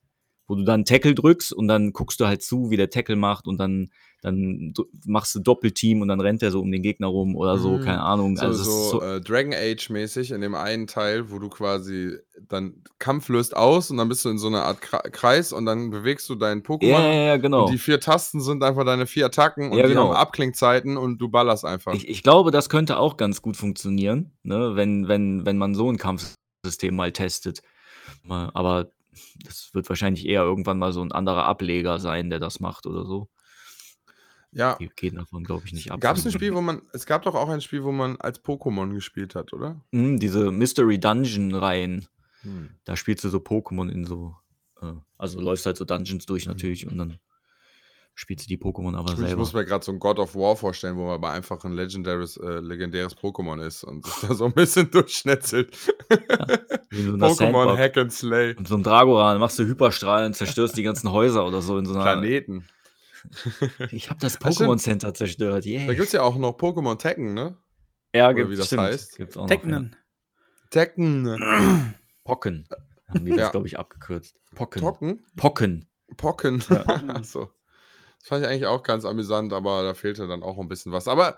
Wo 0.50 0.56
du 0.56 0.64
dann 0.64 0.86
Tackle 0.86 1.14
drückst 1.14 1.52
und 1.52 1.68
dann 1.68 1.92
guckst 1.92 2.20
du 2.22 2.26
halt 2.26 2.42
zu, 2.42 2.70
wie 2.70 2.78
der 2.78 2.90
Tackle 2.90 3.18
macht 3.18 3.48
und 3.48 3.58
dann, 3.58 3.90
dann 4.22 4.74
machst 5.06 5.36
du 5.36 5.40
Doppelteam 5.40 6.02
und 6.02 6.08
dann 6.08 6.22
rennt 6.22 6.42
er 6.42 6.52
so 6.52 6.62
um 6.62 6.72
den 6.72 6.82
Gegner 6.82 7.08
rum 7.08 7.36
oder 7.36 7.58
so, 7.58 7.78
Mhm. 7.78 7.82
keine 7.82 8.02
Ahnung. 8.02 8.38
So, 8.38 8.46
also 8.46 8.64
so, 8.64 8.90
so, 9.00 9.02
äh, 9.02 9.20
Dragon 9.20 9.54
Age-mäßig 9.54 10.32
in 10.32 10.40
dem 10.40 10.56
einen 10.56 10.88
Teil, 10.88 11.32
wo 11.32 11.40
du 11.40 11.50
quasi 11.50 12.16
dann 12.48 12.82
Kampf 12.98 13.28
löst 13.28 13.58
aus 13.58 13.92
und 13.92 13.98
dann 13.98 14.08
bist 14.08 14.24
du 14.24 14.30
in 14.30 14.38
so 14.38 14.48
einer 14.48 14.64
Art 14.64 14.80
Kreis 14.82 15.52
und 15.52 15.66
dann 15.66 15.90
bewegst 15.90 16.30
du 16.30 16.36
deinen 16.36 16.62
Pokémon. 16.64 16.88
ja, 16.88 17.12
ja, 17.12 17.24
ja, 17.26 17.38
genau. 17.38 17.66
Und 17.66 17.74
die 17.74 17.78
vier 17.78 18.00
Tasten 18.00 18.40
sind 18.40 18.64
einfach 18.64 18.86
deine 18.86 19.06
vier 19.06 19.26
Attacken 19.26 19.72
und 19.72 19.78
Ja, 19.78 19.84
die 19.84 19.90
genau. 19.90 20.10
haben 20.10 20.16
Abklingzeiten 20.16 20.96
und 20.96 21.18
du 21.18 21.28
ballerst 21.28 21.66
einfach. 21.66 21.94
Ich, 21.94 22.08
ich 22.08 22.24
glaube, 22.24 22.52
das 22.52 22.70
könnte 22.70 23.00
auch 23.00 23.18
ganz 23.18 23.42
gut 23.42 23.58
funktionieren, 23.58 24.32
ne? 24.44 24.72
wenn, 24.76 25.10
wenn, 25.10 25.46
wenn 25.46 25.58
man 25.58 25.76
so 25.76 25.92
ein 25.92 25.98
Kampfsystem 25.98 26.96
mal 26.96 27.12
testet. 27.12 27.62
Aber 28.30 28.92
das 29.44 29.72
wird 29.74 29.88
wahrscheinlich 29.90 30.26
eher 30.26 30.42
irgendwann 30.42 30.80
mal 30.80 30.92
so 30.94 31.02
ein 31.02 31.12
anderer 31.12 31.46
Ableger 31.46 32.00
sein, 32.00 32.30
der 32.30 32.40
das 32.40 32.60
macht 32.60 32.86
oder 32.86 33.06
so. 33.06 33.30
ja. 34.52 34.76
Die 34.80 34.90
geht 34.96 35.16
davon, 35.16 35.44
glaube 35.44 35.66
ich, 35.68 35.74
nicht 35.74 35.92
ab. 35.92 36.00
Gab 36.02 36.18
es 36.18 36.26
ein 36.26 36.32
Spiel, 36.32 36.54
wo 36.54 36.62
man, 36.62 36.82
es 36.94 37.06
gab 37.06 37.24
doch 37.24 37.36
auch 37.36 37.50
ein 37.50 37.62
Spiel, 37.62 37.84
wo 37.84 37.92
man 37.92 38.18
als 38.18 38.44
Pokémon 38.44 38.94
gespielt 38.94 39.36
hat, 39.36 39.54
oder? 39.54 39.82
Mhm, 39.92 40.20
diese 40.20 40.52
Mystery 40.52 41.00
Dungeon-Reihen, 41.00 42.08
Hm. 42.42 42.70
da 42.86 42.96
spielst 42.96 43.24
du 43.24 43.30
so 43.30 43.40
Pokémon 43.40 43.90
in 43.90 44.06
so, 44.06 44.36
äh, 44.82 44.94
also 45.18 45.42
läufst 45.42 45.66
halt 45.66 45.78
so 45.78 45.86
Dungeons 45.86 46.26
durch 46.26 46.46
Mhm. 46.46 46.52
natürlich 46.52 46.88
und 46.88 46.98
dann 46.98 47.20
spielst 48.20 48.46
du 48.46 48.48
die 48.50 48.58
Pokémon 48.58 48.96
aber 48.98 49.12
Ich 49.14 49.20
selber. 49.20 49.38
muss 49.38 49.54
mir 49.54 49.64
gerade 49.64 49.86
so 49.86 49.92
ein 49.92 50.00
God 50.00 50.18
of 50.18 50.34
War 50.36 50.56
vorstellen, 50.56 50.98
wo 50.98 51.06
man 51.06 51.14
aber 51.14 51.30
einfach 51.32 51.64
ein 51.64 51.74
legendäres, 51.74 52.36
äh, 52.38 52.60
legendäres 52.60 53.16
Pokémon 53.16 53.64
ist 53.64 53.84
und 53.84 54.06
sich 54.06 54.28
da 54.28 54.34
so 54.34 54.46
ein 54.46 54.54
bisschen 54.54 54.90
durchschnetzelt. 54.92 55.78
Wie 56.90 57.02
in 57.02 57.20
so 57.20 57.26
Pokémon. 57.28 57.78
Hack 57.78 57.96
and 57.98 58.12
Slay. 58.12 58.56
Und 58.56 58.68
so 58.68 58.76
ein 58.76 58.82
Dragoran, 58.84 59.40
machst 59.40 59.60
du 59.60 59.66
Hyperstrahlen, 59.66 60.34
zerstörst 60.34 60.76
die 60.76 60.84
ganzen 60.84 61.12
Häuser 61.12 61.46
oder 61.46 61.62
so 61.62 61.78
in 61.78 61.86
so 61.86 61.94
einer. 61.94 62.04
Planeten. 62.04 62.66
Ich 63.92 64.10
habe 64.10 64.20
das. 64.22 64.40
Pokémon 64.40 64.78
Center 64.78 65.14
zerstört. 65.14 65.66
Da 65.66 65.70
Yeah. 65.70 65.86
gibt 65.94 66.08
es 66.08 66.12
ja 66.14 66.22
auch 66.24 66.38
noch 66.38 66.58
Pokémon 66.58 66.98
Tekken, 66.98 67.34
ne? 67.34 67.58
Ja, 68.16 68.26
oder 68.28 68.36
gibt, 68.36 68.52
wie 68.52 68.56
das 68.56 68.68
stimmt. 68.68 68.84
heißt. 68.84 69.18
Gibt's 69.18 69.36
auch 69.36 69.42
noch, 69.42 69.48
Teknen. 69.50 69.96
Tekken. 70.70 71.26
Ja. 71.26 71.94
Pocken. 72.24 72.68
Haben 73.10 73.26
die 73.26 73.32
Ja. 73.32 73.38
das, 73.38 73.52
glaube 73.52 73.68
ich, 73.68 73.78
abgekürzt. 73.78 74.38
Pocken. 74.56 74.82
Tocken? 74.82 75.26
Pocken. 75.36 75.90
Pocken. 76.16 76.64
Achso. 77.10 77.50
Das 78.28 78.30
fand 78.30 78.44
ich 78.44 78.52
eigentlich 78.52 78.66
auch 78.66 78.84
ganz 78.84 79.06
amüsant, 79.06 79.54
aber 79.54 79.84
da 79.84 79.94
fehlte 79.94 80.28
dann 80.28 80.44
auch 80.44 80.58
ein 80.60 80.68
bisschen 80.68 80.92
was. 80.92 81.08
Aber 81.08 81.38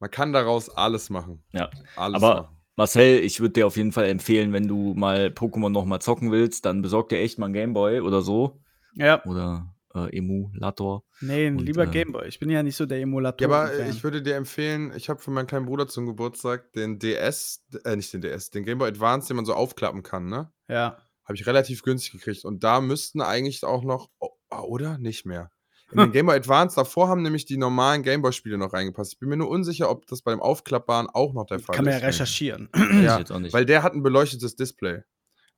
man 0.00 0.10
kann 0.10 0.34
daraus 0.34 0.68
alles 0.68 1.08
machen. 1.08 1.42
Ja. 1.52 1.70
Alles 1.96 2.22
Aber 2.22 2.42
machen. 2.42 2.56
Marcel, 2.76 3.20
ich 3.20 3.40
würde 3.40 3.54
dir 3.54 3.66
auf 3.66 3.78
jeden 3.78 3.92
Fall 3.92 4.04
empfehlen, 4.04 4.52
wenn 4.52 4.68
du 4.68 4.92
mal 4.92 5.28
Pokémon 5.28 5.70
noch 5.70 5.86
mal 5.86 5.98
zocken 6.00 6.30
willst, 6.30 6.66
dann 6.66 6.82
besorg 6.82 7.08
dir 7.08 7.20
echt 7.20 7.38
mal 7.38 7.46
einen 7.46 7.54
Gameboy 7.54 8.00
oder 8.00 8.20
so. 8.20 8.60
Ja, 8.96 9.24
Oder 9.24 9.74
äh, 9.94 10.14
Emulator. 10.14 11.04
nee, 11.22 11.48
Und, 11.48 11.60
lieber 11.60 11.84
äh, 11.84 11.90
Gameboy. 11.90 12.28
Ich 12.28 12.38
bin 12.38 12.50
ja 12.50 12.62
nicht 12.62 12.76
so 12.76 12.84
der 12.84 13.00
Emulator. 13.00 13.48
Ja, 13.48 13.56
aber 13.56 13.72
äh, 13.72 13.88
ich 13.88 14.04
würde 14.04 14.20
dir 14.20 14.36
empfehlen, 14.36 14.92
ich 14.94 15.08
habe 15.08 15.20
für 15.20 15.30
meinen 15.30 15.46
kleinen 15.46 15.64
Bruder 15.64 15.88
zum 15.88 16.04
Geburtstag 16.04 16.70
den 16.74 16.98
DS, 16.98 17.64
äh, 17.86 17.96
nicht 17.96 18.12
den 18.12 18.20
DS, 18.20 18.50
den 18.50 18.64
Game 18.66 18.76
Boy 18.76 18.88
Advance, 18.88 19.28
den 19.28 19.36
man 19.36 19.46
so 19.46 19.54
aufklappen 19.54 20.02
kann, 20.02 20.26
ne? 20.26 20.52
Ja. 20.68 20.98
Habe 21.24 21.34
ich 21.34 21.46
relativ 21.46 21.82
günstig 21.82 22.12
gekriegt. 22.12 22.44
Und 22.44 22.62
da 22.62 22.82
müssten 22.82 23.22
eigentlich 23.22 23.64
auch 23.64 23.84
noch, 23.84 24.10
oh, 24.18 24.32
ah, 24.50 24.60
oder? 24.60 24.98
Nicht 24.98 25.24
mehr. 25.24 25.50
In 25.92 25.98
den 25.98 26.12
Game 26.12 26.26
Boy 26.26 26.36
Advance, 26.36 26.76
davor 26.76 27.08
haben 27.08 27.22
nämlich 27.22 27.44
die 27.46 27.56
normalen 27.56 28.02
Game 28.02 28.22
Boy-Spiele 28.22 28.58
noch 28.58 28.72
reingepasst. 28.72 29.14
Ich 29.14 29.18
bin 29.18 29.28
mir 29.28 29.36
nur 29.36 29.48
unsicher, 29.48 29.90
ob 29.90 30.06
das 30.06 30.22
bei 30.22 30.32
dem 30.32 30.40
Aufklappbaren 30.40 31.08
auch 31.08 31.32
noch 31.34 31.46
der 31.46 31.58
Fall 31.60 31.74
Kann 31.76 31.84
man 31.84 31.92
ja 31.92 31.98
ist. 32.00 32.04
recherchieren. 32.06 32.68
Weiß 32.72 32.90
ich 32.90 33.02
Ja, 33.02 33.24
auch 33.36 33.38
nicht. 33.40 33.52
Weil 33.52 33.64
der 33.66 33.82
hat 33.82 33.94
ein 33.94 34.02
beleuchtetes 34.02 34.56
Display. 34.56 35.02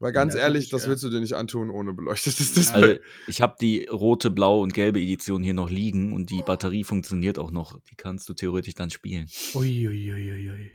Weil 0.03 0.13
ganz 0.13 0.33
Ja, 0.35 0.41
ehrlich, 0.41 0.71
das 0.71 0.85
ja. 0.85 0.89
willst 0.89 1.05
du 1.05 1.11
dir 1.11 1.21
nicht 1.21 1.35
antun 1.35 1.69
ohne 1.69 1.93
beleuchtetes 1.93 2.55
Display. 2.55 2.83
Also, 2.83 3.01
ich 3.27 3.43
habe 3.43 3.57
die 3.61 3.85
rote, 3.85 4.31
blaue 4.31 4.63
und 4.63 4.73
gelbe 4.73 4.99
Edition 4.99 5.43
hier 5.43 5.53
noch 5.53 5.69
liegen 5.69 6.15
und 6.15 6.31
die 6.31 6.43
Batterie 6.43 6.85
funktioniert 6.85 7.39
auch 7.39 7.51
noch. 7.51 7.79
Die 7.91 7.97
kannst 7.97 8.27
du 8.29 8.33
theoretisch 8.33 8.75
dann 8.75 8.89
spielen. 8.89 9.27
Uiuiuiui. 9.55 10.73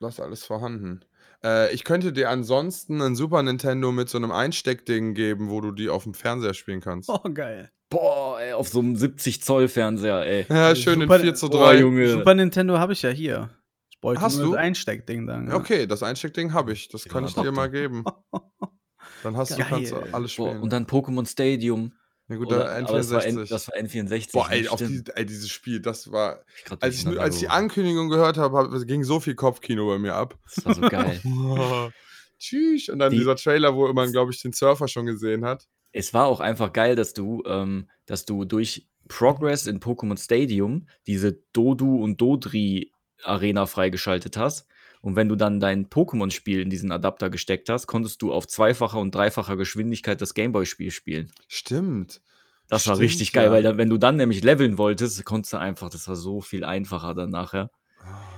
Das 0.00 0.14
ist 0.14 0.20
alles 0.20 0.44
vorhanden. 0.44 1.04
Äh, 1.44 1.74
ich 1.74 1.84
könnte 1.84 2.12
dir 2.12 2.30
ansonsten 2.30 3.02
ein 3.02 3.14
Super 3.14 3.42
Nintendo 3.42 3.92
mit 3.92 4.08
so 4.08 4.16
einem 4.16 4.32
Einsteckding 4.32 5.14
geben, 5.14 5.50
wo 5.50 5.60
du 5.60 5.72
die 5.72 5.88
auf 5.88 6.04
dem 6.04 6.14
Fernseher 6.14 6.54
spielen 6.54 6.80
kannst. 6.80 7.08
Oh, 7.10 7.20
geil. 7.34 7.70
Boah, 7.92 8.40
ey, 8.40 8.52
auf 8.54 8.68
so 8.68 8.78
einem 8.80 8.96
70 8.96 9.42
Zoll 9.42 9.68
Fernseher, 9.68 10.24
ey. 10.26 10.46
Ja, 10.48 10.74
schön 10.74 11.00
Super- 11.00 11.16
in 11.16 11.22
4 11.22 11.34
zu 11.34 11.48
Boah, 11.50 11.72
3. 11.72 11.80
Junge. 11.80 12.08
Super 12.10 12.34
Nintendo 12.34 12.78
habe 12.78 12.92
ich 12.94 13.02
ja 13.02 13.10
hier. 13.10 13.50
Ich 13.90 14.00
bräuchte 14.00 14.22
Hast 14.22 14.36
nur 14.38 14.46
du? 14.46 14.52
das 14.52 14.60
Einsteckding 14.60 15.26
dann. 15.26 15.48
Ja. 15.48 15.54
Okay, 15.54 15.86
das 15.86 16.02
Einsteckding 16.02 16.52
habe 16.52 16.72
ich. 16.72 16.88
Das 16.88 17.04
Ja, 17.04 17.12
kann 17.12 17.24
ich 17.24 17.34
dir 17.34 17.52
mal 17.52 17.70
geben. 17.70 18.04
Dann 19.22 19.36
hast 19.36 19.52
du 19.52 19.56
Geil. 19.58 19.66
kannst 19.68 19.92
du 19.92 19.96
alles 20.12 20.34
Boah, 20.34 20.48
spielen. 20.48 20.62
und 20.62 20.72
dann 20.72 20.84
Pokémon 20.86 21.28
Stadium. 21.30 21.92
ja 22.28 22.34
gut, 22.36 22.48
Oder, 22.48 22.64
dann 22.64 22.86
aber 22.86 22.96
das 22.98 23.10
war, 23.12 23.24
N, 23.24 23.38
N64. 23.38 23.48
das 23.50 23.68
war 23.68 23.76
N64. 23.76 24.32
Boah, 24.32 24.50
ey, 24.50 24.62
die, 24.78 25.02
ey, 25.14 25.26
dieses 25.26 25.48
Spiel, 25.48 25.80
das 25.80 26.10
war. 26.10 26.40
Ich 26.64 26.72
Als 26.82 26.96
ich, 27.04 27.20
als 27.20 27.34
ich 27.36 27.40
die. 27.42 27.48
Ankündigung 27.48 28.08
gehört 28.08 28.36
habe, 28.36 28.56
hab, 28.58 28.86
ging 28.86 29.04
so 29.04 29.20
viel 29.20 29.36
Kopfkino 29.36 29.86
bei 29.86 29.98
mir 29.98 30.14
ab. 30.14 30.36
Das 30.56 30.64
war 30.64 30.74
so 30.74 30.80
geil. 30.80 31.20
Tschüss. 32.40 32.88
Und 32.88 32.98
dann 32.98 33.12
Die- 33.12 33.18
dieser 33.18 33.36
Trailer, 33.36 33.74
wo 33.76 33.92
man, 33.92 34.10
glaube 34.10 34.32
ich, 34.32 34.42
den 34.42 34.52
Surfer 34.52 34.88
schon 34.88 35.06
gesehen 35.06 35.44
hat. 35.44 35.68
Es 35.92 36.14
war 36.14 36.26
auch 36.26 36.40
einfach 36.40 36.72
geil, 36.72 36.96
dass 36.96 37.14
du, 37.14 37.42
ähm, 37.46 37.88
dass 38.06 38.24
du 38.24 38.44
durch 38.44 38.88
Progress 39.08 39.66
in 39.66 39.80
Pokémon 39.80 40.18
Stadium 40.18 40.86
diese 41.06 41.38
Dodu 41.52 42.02
und 42.02 42.20
Dodri 42.20 42.92
Arena 43.22 43.66
freigeschaltet 43.66 44.36
hast. 44.36 44.66
Und 45.00 45.16
wenn 45.16 45.28
du 45.28 45.36
dann 45.36 45.60
dein 45.60 45.88
Pokémon-Spiel 45.88 46.60
in 46.60 46.70
diesen 46.70 46.92
Adapter 46.92 47.28
gesteckt 47.28 47.68
hast, 47.68 47.86
konntest 47.86 48.22
du 48.22 48.32
auf 48.32 48.46
zweifacher 48.46 48.98
und 48.98 49.14
dreifacher 49.14 49.56
Geschwindigkeit 49.56 50.20
das 50.20 50.34
Gameboy-Spiel 50.34 50.92
spielen. 50.92 51.32
Stimmt. 51.48 52.20
Das 52.68 52.86
war 52.86 52.94
Stimmt, 52.94 53.10
richtig 53.10 53.32
geil, 53.32 53.46
ja. 53.46 53.50
weil 53.50 53.62
dann, 53.62 53.78
wenn 53.78 53.90
du 53.90 53.98
dann 53.98 54.16
nämlich 54.16 54.42
leveln 54.44 54.78
wolltest, 54.78 55.24
konntest 55.24 55.52
du 55.52 55.58
einfach, 55.58 55.90
das 55.90 56.06
war 56.08 56.16
so 56.16 56.40
viel 56.40 56.64
einfacher 56.64 57.14
dann 57.14 57.30
nachher. 57.30 57.70
Ah. 58.00 58.31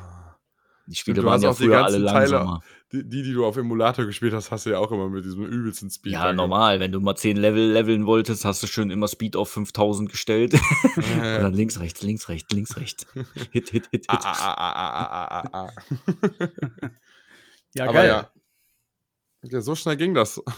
Die 0.87 0.95
Spiele 0.97 1.20
du 1.22 1.26
waren 1.26 1.35
hast 1.35 1.43
ja 1.43 1.55
früher 1.55 1.82
alle 1.85 1.99
ganzen 1.99 2.07
Teile- 2.07 2.30
langsamer. 2.30 2.61
Die, 2.93 3.09
die, 3.09 3.22
die 3.22 3.32
du 3.32 3.45
auf 3.47 3.57
Emulator 3.57 4.05
gespielt 4.05 4.35
hast, 4.35 4.51
hast 4.51 4.66
du 4.66 4.70
ja 4.70 4.78
auch 4.78 4.93
immer 4.93 5.09
mit 5.09 5.24
diesem 5.24 5.45
übelsten 5.47 5.91
Speed. 5.91 6.12
Ja, 6.12 6.26
dann 6.26 6.37
normal. 6.37 6.78
Wenn 6.78 6.93
du 6.93 7.01
mal 7.01 7.16
10 7.16 7.39
Level 7.39 7.72
leveln 7.72 8.05
wolltest, 8.07 8.45
hast 8.45 8.62
du 8.62 8.66
schön 8.66 8.91
immer 8.91 9.09
Speed 9.09 9.35
auf 9.35 9.51
5000 9.51 10.11
gestellt. 10.11 10.53
Und 10.95 11.03
Äh, 11.20 11.41
dann 11.41 11.55
links, 11.55 11.80
rechts, 11.80 12.03
links, 12.03 12.28
rechts, 12.28 12.53
links, 12.53 12.76
rechts. 12.76 13.07
Hit, 13.51 13.70
hit, 13.70 13.72
hit, 13.72 13.89
hit. 13.91 14.05
ah, 14.09 14.18
ah, 14.22 14.37
ah, 14.39 14.72
ah, 14.72 14.95
ah, 14.95 15.28
ah, 15.28 15.49
ah, 15.53 15.66
ah. 15.66 15.70
Ja, 17.74 17.85
Aber 17.85 17.93
geil. 17.95 18.09
ja. 18.09 18.30
ja, 19.43 19.61
so 19.61 19.74
schnell 19.74 19.97
ging 19.97 20.14
das. 20.14 20.41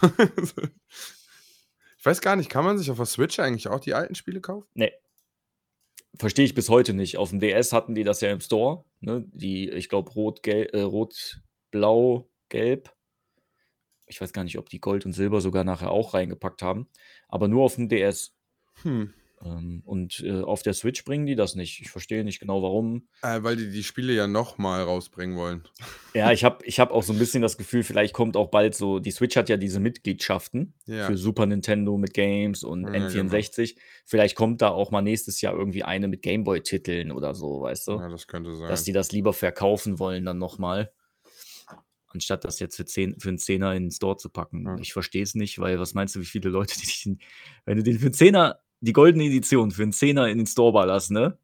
ich 1.99 2.05
weiß 2.05 2.21
gar 2.21 2.37
nicht, 2.37 2.51
kann 2.51 2.65
man 2.65 2.79
sich 2.79 2.91
auf 2.91 2.97
der 2.99 3.07
Switch 3.07 3.39
eigentlich 3.39 3.69
auch 3.69 3.81
die 3.81 3.95
alten 3.95 4.15
Spiele 4.15 4.41
kaufen? 4.41 4.69
Nee. 4.75 4.93
Verstehe 6.19 6.45
ich 6.45 6.55
bis 6.55 6.69
heute 6.69 6.95
nicht. 6.95 7.17
Auf 7.17 7.31
dem 7.31 7.41
DS 7.41 7.73
hatten 7.73 7.95
die 7.95 8.05
das 8.05 8.21
ja 8.21 8.31
im 8.31 8.41
Store. 8.41 8.85
Ne? 9.01 9.25
Die, 9.33 9.69
ich 9.71 9.89
glaube, 9.89 10.11
rot, 10.13 10.47
äh, 10.47 10.81
rot, 10.81 11.41
blau, 11.71 12.31
gelb. 12.49 12.93
Ich 14.07 14.21
weiß 14.21 14.33
gar 14.33 14.45
nicht, 14.45 14.59
ob 14.59 14.69
die 14.69 14.81
Gold 14.81 15.05
und 15.05 15.13
Silber 15.13 15.41
sogar 15.41 15.65
nachher 15.65 15.91
auch 15.91 16.15
reingepackt 16.15 16.63
haben. 16.63 16.89
Aber 17.29 17.49
nur 17.49 17.65
auf 17.65 17.75
dem 17.75 17.89
DS. 17.89 18.35
Hm. 18.83 19.13
Ähm, 19.45 19.83
und 19.85 20.21
äh, 20.25 20.41
auf 20.41 20.63
der 20.63 20.73
Switch 20.73 21.05
bringen 21.05 21.27
die 21.27 21.35
das 21.35 21.55
nicht. 21.57 21.81
Ich 21.83 21.91
verstehe 21.91 22.25
nicht 22.25 22.41
genau 22.41 22.63
warum. 22.63 23.07
Äh, 23.23 23.43
weil 23.43 23.57
die 23.57 23.71
die 23.71 23.85
Spiele 23.85 24.15
ja 24.15 24.27
nochmal 24.27 24.83
rausbringen 24.83 25.37
wollen. 25.37 25.63
Ja, 26.15 26.33
ich 26.33 26.43
habe 26.43 26.65
ich 26.65 26.81
hab 26.81 26.91
auch 26.91 27.03
so 27.03 27.13
ein 27.13 27.19
bisschen 27.19 27.43
das 27.43 27.59
Gefühl, 27.59 27.83
vielleicht 27.83 28.15
kommt 28.15 28.37
auch 28.37 28.51
bald 28.51 28.75
so, 28.75 28.99
die 28.99 29.11
Switch 29.11 29.37
hat 29.37 29.51
ja 29.51 29.59
diese 29.59 29.79
Mitgliedschaften 29.79 30.73
Ja. 30.87 31.07
für 31.07 31.19
Super 31.19 31.45
Nintendo 31.45 31.99
mit 31.99 32.15
Games 32.15 32.65
und 32.65 32.85
Ja, 32.85 32.91
genau. 32.93 33.07
N64. 33.35 33.77
Vielleicht 34.07 34.37
kommt 34.37 34.63
da 34.63 34.71
auch 34.71 34.91
mal 34.91 35.03
nächstes 35.03 35.41
Jahr 35.43 35.53
irgendwie 35.55 35.83
eine 35.83 36.09
mit 36.09 36.23
Gameboy-Titeln 36.23 37.13
oder 37.13 37.35
so, 37.35 37.61
weißt 37.61 37.89
du? 37.89 37.93
Ja, 38.01 38.09
das 38.09 38.27
könnte 38.27 38.57
sein. 38.57 38.69
Dass 38.69 38.85
die 38.85 38.93
das 38.93 39.13
lieber 39.13 39.35
verkaufen 39.35 39.99
wollen 39.99 40.25
dann 40.25 40.39
nochmal. 40.39 40.91
anstatt 42.09 42.45
das 42.47 42.61
jetzt 42.61 42.77
für, 42.77 42.87
10, 42.87 43.21
für 43.21 43.29
einen 43.29 43.37
Zehner 43.39 43.75
in 43.75 43.85
den 43.85 43.91
Store 43.91 44.17
zu 44.17 44.31
packen. 44.31 44.65
Ja. 44.65 44.79
Ich 44.81 44.95
verstehe 44.95 45.23
es 45.23 45.35
nicht, 45.35 45.59
weil 45.59 45.79
was 45.79 45.93
meinst 45.93 46.17
du, 46.17 46.21
wie 46.21 46.25
viele 46.25 46.49
Leute, 46.49 46.75
die 46.79 46.87
dich, 46.87 47.07
wenn 47.67 47.77
du 47.77 47.83
den 47.83 47.99
für 47.99 48.07
einen 48.07 48.15
Zehner, 48.15 48.59
die 48.87 48.93
goldene 48.93 49.25
Edition 49.25 49.71
für 49.71 49.83
einen 49.83 49.93
Zehner 49.93 50.29
in 50.29 50.39
den 50.39 50.47
Store 50.47 50.73
ballerst, 50.73 51.11
ne? 51.11 51.39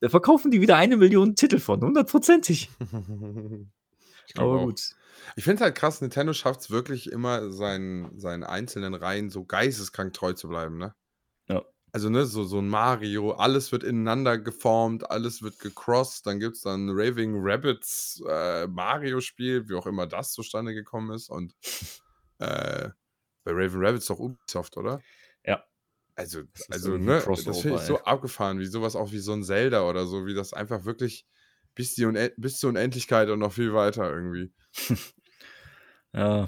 Da 0.00 0.08
verkaufen 0.08 0.50
die 0.50 0.60
wieder 0.60 0.76
eine 0.76 0.96
Million 0.96 1.36
Titel 1.36 1.58
von, 1.58 1.80
hundertprozentig. 1.80 2.70
Aber 4.36 4.60
auch. 4.60 4.64
gut. 4.64 4.94
Ich 5.36 5.44
finde 5.44 5.56
es 5.56 5.60
halt 5.62 5.74
krass, 5.74 6.00
Nintendo 6.00 6.32
schafft 6.32 6.62
es 6.62 6.70
wirklich 6.70 7.10
immer, 7.10 7.50
seinen, 7.50 8.18
seinen 8.18 8.44
einzelnen 8.44 8.94
Reihen 8.94 9.30
so 9.30 9.44
geisteskrank 9.44 10.12
treu 10.12 10.32
zu 10.32 10.48
bleiben, 10.48 10.78
ne? 10.78 10.94
Ja. 11.48 11.62
Also, 11.92 12.08
ne, 12.08 12.24
so, 12.24 12.44
so 12.44 12.58
ein 12.58 12.68
Mario, 12.68 13.32
alles 13.32 13.70
wird 13.70 13.84
ineinander 13.84 14.38
geformt, 14.38 15.10
alles 15.10 15.42
wird 15.42 15.58
gecrossed, 15.58 16.26
dann 16.26 16.40
gibt 16.40 16.56
es 16.56 16.62
dann 16.62 16.88
Raving 16.90 17.34
Rabbits 17.36 18.22
äh, 18.28 18.66
Mario-Spiel, 18.66 19.68
wie 19.68 19.74
auch 19.74 19.86
immer 19.86 20.06
das 20.06 20.32
zustande 20.32 20.74
gekommen 20.74 21.12
ist. 21.12 21.28
Und 21.28 21.54
äh, 22.38 22.88
bei 23.44 23.52
Raven 23.52 23.84
Rabbits 23.84 24.06
doch 24.06 24.18
Ubisoft, 24.18 24.76
oder? 24.76 25.00
Also, 26.22 26.42
also 26.70 26.96
ne, 26.96 27.20
das 27.26 27.60
finde 27.60 27.76
ich 27.78 27.82
so 27.82 27.98
abgefahren, 27.98 28.60
wie 28.60 28.66
sowas 28.66 28.94
auch 28.94 29.10
wie 29.10 29.18
so 29.18 29.32
ein 29.32 29.42
Zelda 29.42 29.82
oder 29.82 30.06
so, 30.06 30.24
wie 30.24 30.34
das 30.34 30.52
einfach 30.52 30.84
wirklich 30.84 31.26
bis, 31.74 31.94
die 31.94 32.06
bis 32.36 32.58
zur 32.58 32.70
Unendlichkeit 32.70 33.28
und 33.28 33.40
noch 33.40 33.52
viel 33.52 33.74
weiter 33.74 34.08
irgendwie. 34.08 34.52
ja, 36.14 36.46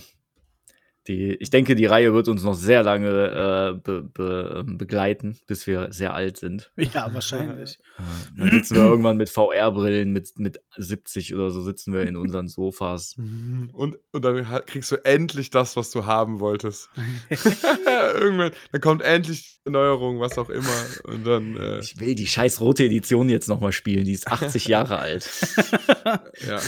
die, 1.06 1.34
ich 1.34 1.50
denke, 1.50 1.74
die 1.74 1.84
Reihe 1.84 2.14
wird 2.14 2.28
uns 2.28 2.42
noch 2.44 2.54
sehr 2.54 2.82
lange 2.82 3.08
äh, 3.08 3.78
be, 3.78 4.02
be, 4.02 4.64
ähm, 4.66 4.78
begleiten, 4.78 5.38
bis 5.46 5.66
wir 5.66 5.92
sehr 5.92 6.14
alt 6.14 6.38
sind. 6.38 6.72
Ja, 6.76 7.12
wahrscheinlich. 7.12 7.78
Dann 8.38 8.50
sitzen 8.50 8.76
wir 8.76 8.84
irgendwann 8.84 9.18
mit 9.18 9.28
VR-Brillen, 9.28 10.12
mit, 10.12 10.38
mit 10.38 10.60
70 10.76 11.34
oder 11.34 11.50
so, 11.50 11.60
sitzen 11.60 11.92
wir 11.92 12.02
in 12.02 12.16
unseren 12.16 12.48
Sofas. 12.48 13.16
Und, 13.72 13.98
und 14.12 14.24
dann 14.24 14.44
kriegst 14.66 14.92
du 14.92 15.04
endlich 15.04 15.50
das, 15.50 15.76
was 15.76 15.90
du 15.90 16.06
haben 16.06 16.40
wolltest. 16.40 16.90
irgendwann, 18.14 18.52
dann 18.72 18.80
kommt 18.80 19.02
endlich 19.02 19.60
die 19.66 19.70
Neuerung, 19.70 20.20
was 20.20 20.38
auch 20.38 20.48
immer. 20.48 20.84
Und 21.04 21.26
dann, 21.26 21.56
äh 21.56 21.80
ich 21.80 21.98
will 21.98 22.14
die 22.14 22.26
scheiß 22.26 22.60
rote 22.60 22.84
Edition 22.84 23.28
jetzt 23.28 23.48
nochmal 23.48 23.72
spielen, 23.72 24.04
die 24.04 24.12
ist 24.12 24.28
80 24.28 24.66
Jahre 24.66 24.98
alt. 24.98 25.28
ja. 26.46 26.60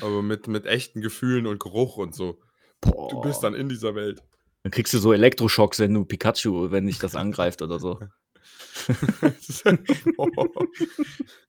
Aber 0.00 0.22
mit, 0.22 0.46
mit 0.46 0.66
echten 0.66 1.00
Gefühlen 1.00 1.46
und 1.46 1.60
Geruch 1.60 1.96
und 1.96 2.14
so. 2.14 2.38
Boah. 2.84 3.08
Du 3.10 3.20
bist 3.20 3.42
dann 3.42 3.54
in 3.54 3.68
dieser 3.68 3.94
Welt. 3.94 4.22
Dann 4.62 4.70
kriegst 4.70 4.94
du 4.94 4.98
so 4.98 5.12
Elektroschocks, 5.12 5.78
wenn 5.78 5.92
du 5.92 6.04
Pikachu, 6.04 6.70
wenn 6.70 6.86
dich 6.86 6.98
das 6.98 7.14
angreift 7.14 7.60
oder 7.62 7.78
so. 7.78 8.00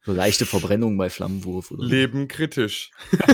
so 0.04 0.12
leichte 0.12 0.46
Verbrennung 0.46 0.98
bei 0.98 1.10
Flammenwurf. 1.10 1.72
Oder 1.72 1.86
Leben 1.86 2.28
kritisch. 2.28 2.92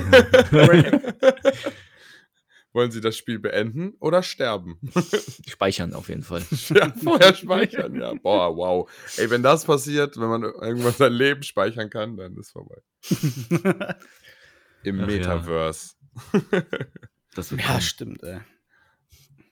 Wollen 2.73 2.91
Sie 2.91 3.01
das 3.01 3.17
Spiel 3.17 3.37
beenden 3.39 3.95
oder 3.99 4.23
sterben? 4.23 4.79
Speichern 5.47 5.93
auf 5.93 6.07
jeden 6.07 6.23
Fall. 6.23 6.41
Ja, 6.69 6.93
vorher 7.03 7.35
speichern, 7.35 7.95
ja. 7.95 8.13
Boah, 8.13 8.55
wow. 8.55 8.89
Ey, 9.17 9.29
wenn 9.29 9.43
das 9.43 9.65
passiert, 9.65 10.15
wenn 10.15 10.29
man 10.29 10.43
irgendwann 10.43 10.93
sein 10.93 11.11
Leben 11.11 11.43
speichern 11.43 11.89
kann, 11.89 12.15
dann 12.15 12.37
ist 12.37 12.51
vorbei. 12.51 12.77
Im 14.83 15.01
Ach, 15.01 15.07
Metaverse. 15.07 15.95
Ja. 16.33 16.61
Das 17.35 17.51
ja, 17.51 17.57
kommen. 17.57 17.81
stimmt, 17.81 18.23
ey. 18.23 18.39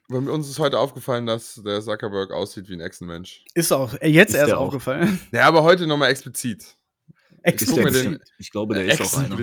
Uns 0.10 0.50
ist 0.50 0.58
heute 0.58 0.80
aufgefallen, 0.80 1.28
dass 1.28 1.62
der 1.64 1.82
Zuckerberg 1.82 2.32
aussieht 2.32 2.68
wie 2.68 2.74
ein 2.74 2.82
Echsenmensch. 2.82 3.46
Ist 3.54 3.72
auch 3.72 3.94
äh, 4.02 4.08
jetzt 4.08 4.32
ist 4.32 4.40
erst 4.40 4.54
aufgefallen. 4.54 5.20
Ja, 5.32 5.48
aber 5.48 5.64
heute 5.64 5.86
nochmal 5.86 6.10
explizit. 6.10 6.76
Explizit. 7.44 8.20
Ich, 8.24 8.48
ich 8.48 8.52
glaube, 8.52 8.74
der 8.74 8.86
ist 8.86 9.02
auch 9.02 9.20
einer. 9.20 9.40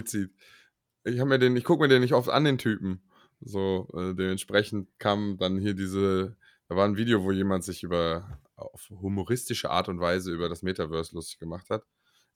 Ich 1.04 1.24
mir 1.24 1.38
den, 1.38 1.56
ich 1.56 1.62
gucke 1.62 1.82
mir 1.82 1.88
den 1.88 2.02
nicht 2.02 2.14
oft 2.14 2.28
an, 2.28 2.44
den 2.44 2.58
Typen. 2.58 3.00
So, 3.40 3.88
äh, 3.94 4.12
dementsprechend 4.14 4.88
kam 4.98 5.36
dann 5.38 5.56
hier 5.58 5.74
diese, 5.74 6.36
da 6.68 6.74
war 6.74 6.84
ein 6.84 6.96
Video, 6.96 7.22
wo 7.22 7.30
jemand 7.30 7.62
sich 7.62 7.84
über 7.84 8.40
auf 8.56 8.90
humoristische 8.90 9.70
Art 9.70 9.88
und 9.88 10.00
Weise 10.00 10.32
über 10.32 10.48
das 10.48 10.62
Metaverse 10.62 11.14
lustig 11.14 11.38
gemacht 11.38 11.70
hat, 11.70 11.84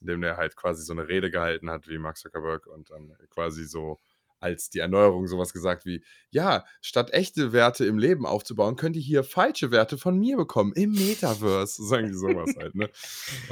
indem 0.00 0.20
der 0.20 0.36
halt 0.36 0.54
quasi 0.54 0.84
so 0.84 0.92
eine 0.92 1.08
Rede 1.08 1.30
gehalten 1.30 1.68
hat 1.68 1.88
wie 1.88 1.98
Mark 1.98 2.16
Zuckerberg 2.16 2.66
und 2.66 2.90
dann 2.90 3.16
quasi 3.30 3.64
so 3.64 3.98
als 4.40 4.70
die 4.70 4.78
Erneuerung 4.80 5.26
sowas 5.26 5.52
gesagt 5.52 5.86
wie, 5.86 6.02
ja, 6.30 6.64
statt 6.80 7.12
echte 7.12 7.52
Werte 7.52 7.84
im 7.84 7.98
Leben 7.98 8.26
aufzubauen, 8.26 8.76
könnt 8.76 8.96
ihr 8.96 9.02
hier 9.02 9.22
falsche 9.22 9.70
Werte 9.70 9.98
von 9.98 10.18
mir 10.18 10.36
bekommen 10.36 10.72
im 10.72 10.92
Metaverse. 10.92 11.84
Sagen 11.84 12.08
die 12.08 12.14
sowas 12.14 12.54
halt, 12.58 12.74
ne? 12.74 12.90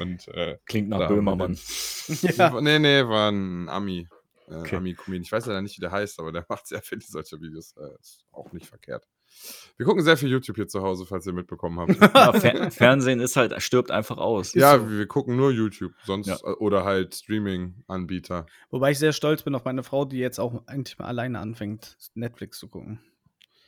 Und, 0.00 0.28
äh, 0.28 0.58
Klingt 0.64 0.88
nach 0.88 1.08
Böhmermann. 1.08 1.58
ja. 2.08 2.60
Nee, 2.60 2.78
nee, 2.78 3.06
war 3.06 3.30
ein 3.30 3.68
Ami. 3.68 4.08
Äh, 4.48 4.54
okay. 4.54 4.76
Ami 4.76 4.94
Comedian. 4.94 5.22
Ich 5.22 5.32
weiß 5.32 5.46
leider 5.46 5.62
nicht, 5.62 5.76
wie 5.76 5.80
der 5.82 5.92
heißt, 5.92 6.18
aber 6.18 6.32
der 6.32 6.44
macht 6.48 6.66
sehr 6.66 6.82
viele 6.82 7.02
solcher 7.02 7.40
Videos. 7.40 7.76
Äh, 7.76 7.94
ist 8.00 8.24
auch 8.32 8.52
nicht 8.52 8.66
verkehrt. 8.66 9.06
Wir 9.76 9.86
gucken 9.86 10.02
sehr 10.02 10.16
viel 10.16 10.28
YouTube 10.28 10.56
hier 10.56 10.66
zu 10.66 10.82
Hause, 10.82 11.06
falls 11.06 11.26
ihr 11.26 11.32
mitbekommen 11.32 11.78
habt. 11.78 11.88
Ja, 12.14 12.32
Fer 12.32 12.70
Fernsehen 12.70 13.20
ist 13.20 13.36
halt, 13.36 13.60
stirbt 13.62 13.92
einfach 13.92 14.16
aus. 14.16 14.54
Ja, 14.54 14.78
so. 14.78 14.90
wir 14.90 15.06
gucken 15.06 15.36
nur 15.36 15.52
YouTube, 15.52 15.92
sonst 16.04 16.26
ja. 16.26 16.36
Äh, 16.42 16.54
oder 16.54 16.84
halt 16.84 17.14
Streaming-Anbieter. 17.14 18.46
Wobei 18.70 18.90
ich 18.90 18.98
sehr 18.98 19.12
stolz 19.12 19.42
bin 19.42 19.54
auf 19.54 19.64
meine 19.64 19.84
Frau, 19.84 20.04
die 20.04 20.18
jetzt 20.18 20.40
auch 20.40 20.66
eigentlich 20.66 20.98
mal 20.98 21.06
alleine 21.06 21.38
anfängt, 21.38 21.96
Netflix 22.14 22.58
zu 22.58 22.68
gucken. 22.68 23.00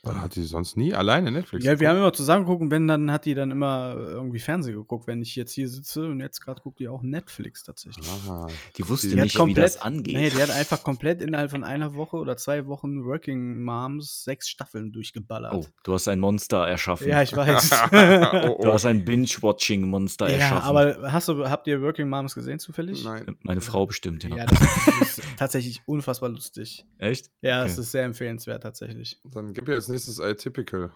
Hat 0.03 0.35
die 0.35 0.43
sonst 0.43 0.77
nie 0.77 0.95
alleine 0.95 1.31
Netflix? 1.31 1.63
Ja, 1.63 1.79
wir 1.79 1.87
haben 1.87 1.97
immer 1.97 2.11
zusammen 2.11 2.45
geguckt 2.45 2.63
und 2.63 2.71
wenn, 2.71 2.87
dann 2.87 3.11
hat 3.11 3.25
die 3.25 3.35
dann 3.35 3.51
immer 3.51 3.93
irgendwie 3.95 4.39
Fernsehen 4.39 4.75
geguckt, 4.75 5.05
wenn 5.05 5.21
ich 5.21 5.35
jetzt 5.35 5.53
hier 5.53 5.69
sitze 5.69 6.07
und 6.07 6.19
jetzt 6.19 6.41
gerade 6.41 6.59
guckt 6.59 6.79
die 6.79 6.87
auch 6.87 7.03
Netflix 7.03 7.63
tatsächlich. 7.63 8.07
Aha. 8.09 8.47
Die 8.77 8.89
wusste 8.89 9.09
die 9.09 9.15
nicht, 9.15 9.35
komplett, 9.35 9.57
wie 9.57 9.61
das 9.61 9.79
angeht. 9.79 10.15
Nee, 10.15 10.31
die 10.31 10.41
hat 10.41 10.49
einfach 10.49 10.83
komplett 10.83 11.21
innerhalb 11.21 11.51
von 11.51 11.63
einer 11.63 11.93
Woche 11.93 12.17
oder 12.17 12.35
zwei 12.35 12.65
Wochen 12.65 13.05
Working 13.05 13.63
Moms 13.63 14.23
sechs 14.23 14.49
Staffeln 14.49 14.91
durchgeballert. 14.91 15.53
Oh, 15.53 15.65
du 15.83 15.93
hast 15.93 16.07
ein 16.07 16.19
Monster 16.19 16.67
erschaffen. 16.67 17.07
Ja, 17.07 17.21
ich 17.21 17.35
weiß. 17.35 17.71
oh, 17.91 18.55
oh. 18.57 18.63
Du 18.63 18.73
hast 18.73 18.85
ein 18.87 19.05
Binge-Watching-Monster 19.05 20.29
ja, 20.29 20.37
erschaffen. 20.37 20.67
aber 20.67 21.11
hast 21.11 21.27
du, 21.27 21.47
habt 21.47 21.67
ihr 21.67 21.79
Working 21.79 22.09
Moms 22.09 22.33
gesehen 22.33 22.57
zufällig? 22.57 23.03
Nein. 23.03 23.37
Meine 23.43 23.61
Frau 23.61 23.85
bestimmt, 23.85 24.23
ja. 24.23 24.35
Ja, 24.35 24.45
das 24.47 25.17
ist 25.17 25.21
tatsächlich 25.37 25.83
unfassbar 25.85 26.29
lustig. 26.29 26.85
Echt? 26.97 27.29
Ja, 27.41 27.65
es 27.65 27.73
okay. 27.73 27.81
ist 27.81 27.91
sehr 27.91 28.03
empfehlenswert 28.05 28.63
tatsächlich. 28.63 29.19
Dann 29.31 29.53
gib 29.53 29.67
mir 29.67 29.75
als 29.75 29.90
nächstes 29.91 30.19
Atypical. 30.19 30.91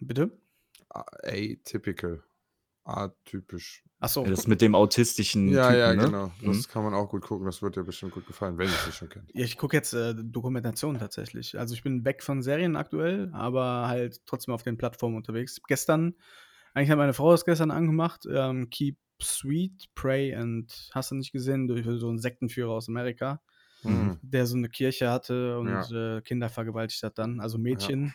Bitte? 0.00 0.30
Atypical. 0.88 2.22
Atypisch. 2.84 3.82
Achso. 3.98 4.22
Ja, 4.24 4.30
das 4.30 4.46
mit 4.46 4.60
dem 4.60 4.74
autistischen. 4.74 5.48
Ja, 5.48 5.68
Typen, 5.68 5.78
ja, 5.78 5.94
ne? 5.94 6.04
genau. 6.04 6.32
Das 6.42 6.56
mhm. 6.56 6.70
kann 6.70 6.84
man 6.84 6.92
auch 6.92 7.08
gut 7.08 7.22
gucken. 7.22 7.46
Das 7.46 7.62
wird 7.62 7.76
dir 7.76 7.84
bestimmt 7.84 8.12
gut 8.12 8.26
gefallen, 8.26 8.58
wenn 8.58 8.66
ich 8.66 8.86
es 8.86 8.96
schon 8.96 9.08
kennt. 9.08 9.30
Ja, 9.32 9.44
ich 9.44 9.56
gucke 9.56 9.74
jetzt 9.74 9.94
äh, 9.94 10.14
Dokumentationen 10.14 11.00
tatsächlich. 11.00 11.58
Also 11.58 11.74
ich 11.74 11.82
bin 11.82 12.04
weg 12.04 12.22
von 12.22 12.42
Serien 12.42 12.76
aktuell, 12.76 13.30
aber 13.32 13.88
halt 13.88 14.20
trotzdem 14.26 14.52
auf 14.52 14.62
den 14.62 14.76
Plattformen 14.76 15.16
unterwegs. 15.16 15.60
Gestern, 15.66 16.14
eigentlich 16.74 16.90
hat 16.90 16.98
meine 16.98 17.14
Frau 17.14 17.30
das 17.30 17.46
gestern 17.46 17.70
angemacht. 17.70 18.26
Ähm, 18.30 18.68
Keep 18.68 18.98
Sweet, 19.22 19.86
Pray 19.94 20.34
and 20.34 20.90
hast 20.92 21.10
du 21.10 21.14
nicht 21.14 21.32
gesehen, 21.32 21.66
durch 21.66 21.86
so 21.86 22.08
einen 22.08 22.18
Sektenführer 22.18 22.72
aus 22.72 22.88
Amerika, 22.88 23.40
mhm. 23.90 24.18
der 24.22 24.46
so 24.46 24.56
eine 24.56 24.68
Kirche 24.68 25.10
hatte 25.10 25.58
und 25.58 25.68
ja. 25.68 26.16
äh, 26.16 26.20
Kinder 26.22 26.48
vergewaltigt 26.48 27.02
hat 27.02 27.18
dann, 27.18 27.40
also 27.40 27.58
Mädchen. 27.58 28.06
Ja 28.06 28.12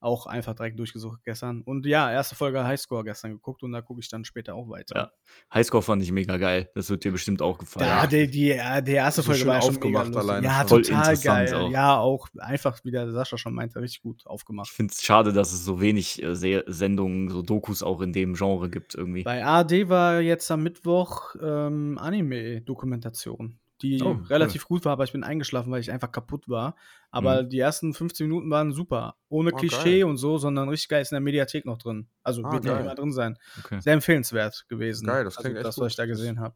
auch 0.00 0.26
einfach 0.26 0.54
direkt 0.54 0.78
durchgesucht 0.78 1.22
gestern. 1.24 1.62
Und 1.62 1.86
ja, 1.86 2.10
erste 2.10 2.34
Folge 2.34 2.62
Highscore 2.62 3.04
gestern 3.04 3.32
geguckt 3.32 3.62
und 3.62 3.72
da 3.72 3.80
gucke 3.80 4.00
ich 4.00 4.08
dann 4.08 4.24
später 4.24 4.54
auch 4.54 4.68
weiter. 4.68 4.94
Ja, 4.96 5.12
Highscore 5.52 5.82
fand 5.82 6.02
ich 6.02 6.12
mega 6.12 6.36
geil. 6.36 6.70
Das 6.74 6.90
wird 6.90 7.04
dir 7.04 7.12
bestimmt 7.12 7.40
auch 7.42 7.58
gefallen. 7.58 7.88
Ja, 7.88 8.06
die, 8.06 8.28
die, 8.28 8.60
die 8.82 8.92
erste 8.92 9.22
Folge 9.22 9.46
war 9.46 9.60
schon 9.62 9.70
aufgemacht 9.70 10.08
mega 10.08 10.20
alleine. 10.20 10.46
Ja, 10.46 10.66
Voll 10.66 10.82
total 10.82 11.16
geil. 11.16 11.54
Auch. 11.54 11.70
Ja, 11.70 11.98
auch 11.98 12.28
einfach, 12.38 12.78
wie 12.84 12.90
der 12.90 13.10
Sascha 13.10 13.38
schon 13.38 13.54
meinte, 13.54 13.80
richtig 13.80 14.02
gut 14.02 14.26
aufgemacht. 14.26 14.68
Ich 14.68 14.76
finde 14.76 14.92
es 14.92 15.02
schade, 15.02 15.32
dass 15.32 15.52
es 15.52 15.64
so 15.64 15.80
wenig 15.80 16.22
äh, 16.22 16.62
Sendungen, 16.66 17.30
so 17.30 17.42
Dokus 17.42 17.82
auch 17.82 18.00
in 18.00 18.12
dem 18.12 18.34
Genre 18.34 18.68
gibt 18.68 18.94
irgendwie. 18.94 19.24
Bei 19.24 19.44
AD 19.44 19.88
war 19.88 20.20
jetzt 20.20 20.50
am 20.50 20.62
Mittwoch 20.62 21.34
ähm, 21.42 21.98
Anime-Dokumentation 21.98 23.58
die 23.82 24.02
oh, 24.02 24.18
relativ 24.28 24.64
cool. 24.64 24.76
gut 24.76 24.84
war, 24.86 24.92
aber 24.92 25.04
ich 25.04 25.12
bin 25.12 25.22
eingeschlafen, 25.22 25.70
weil 25.70 25.80
ich 25.80 25.90
einfach 25.90 26.10
kaputt 26.10 26.48
war. 26.48 26.76
Aber 27.10 27.42
mhm. 27.42 27.50
die 27.50 27.58
ersten 27.58 27.92
15 27.92 28.26
Minuten 28.26 28.50
waren 28.50 28.72
super. 28.72 29.16
Ohne 29.28 29.52
oh, 29.52 29.56
Klischee 29.56 30.00
geil. 30.00 30.04
und 30.04 30.16
so, 30.16 30.38
sondern 30.38 30.68
richtig 30.68 30.88
geil 30.88 31.02
ist 31.02 31.12
in 31.12 31.16
der 31.16 31.20
Mediathek 31.20 31.66
noch 31.66 31.78
drin. 31.78 32.08
Also 32.22 32.42
ah, 32.42 32.52
wird 32.52 32.64
ja 32.64 32.78
immer 32.78 32.94
drin 32.94 33.12
sein. 33.12 33.36
Okay. 33.62 33.80
Sehr 33.80 33.92
empfehlenswert 33.92 34.66
gewesen. 34.68 35.06
Geil, 35.06 35.24
das 35.24 35.36
also 35.36 35.44
klingt 35.44 35.58
also, 35.58 35.68
das, 35.68 35.78
was 35.78 35.92
ich 35.92 35.96
da 35.96 36.06
gesehen 36.06 36.40
habe. 36.40 36.54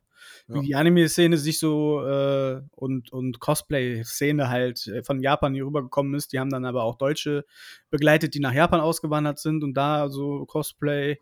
Ja. 0.49 0.55
Wie 0.55 0.67
die 0.67 0.75
Anime-Szene 0.75 1.37
sich 1.37 1.59
so 1.59 2.07
äh, 2.07 2.63
und, 2.73 3.13
und 3.13 3.39
Cosplay-Szene 3.39 4.49
halt 4.49 4.87
äh, 4.87 5.03
von 5.03 5.21
Japan 5.21 5.55
hier 5.55 5.67
rübergekommen 5.67 6.15
ist. 6.15 6.33
Die 6.33 6.39
haben 6.39 6.51
dann 6.51 6.65
aber 6.65 6.85
auch 6.85 6.97
Deutsche 6.97 7.45
begleitet, 7.91 8.35
die 8.35 8.41
nach 8.41 8.55
Japan 8.55 8.81
ausgewandert 8.81 9.39
sind 9.39 9.63
und 9.63 9.75
da 9.75 10.09
so 10.09 10.47
Cosplay 10.47 11.19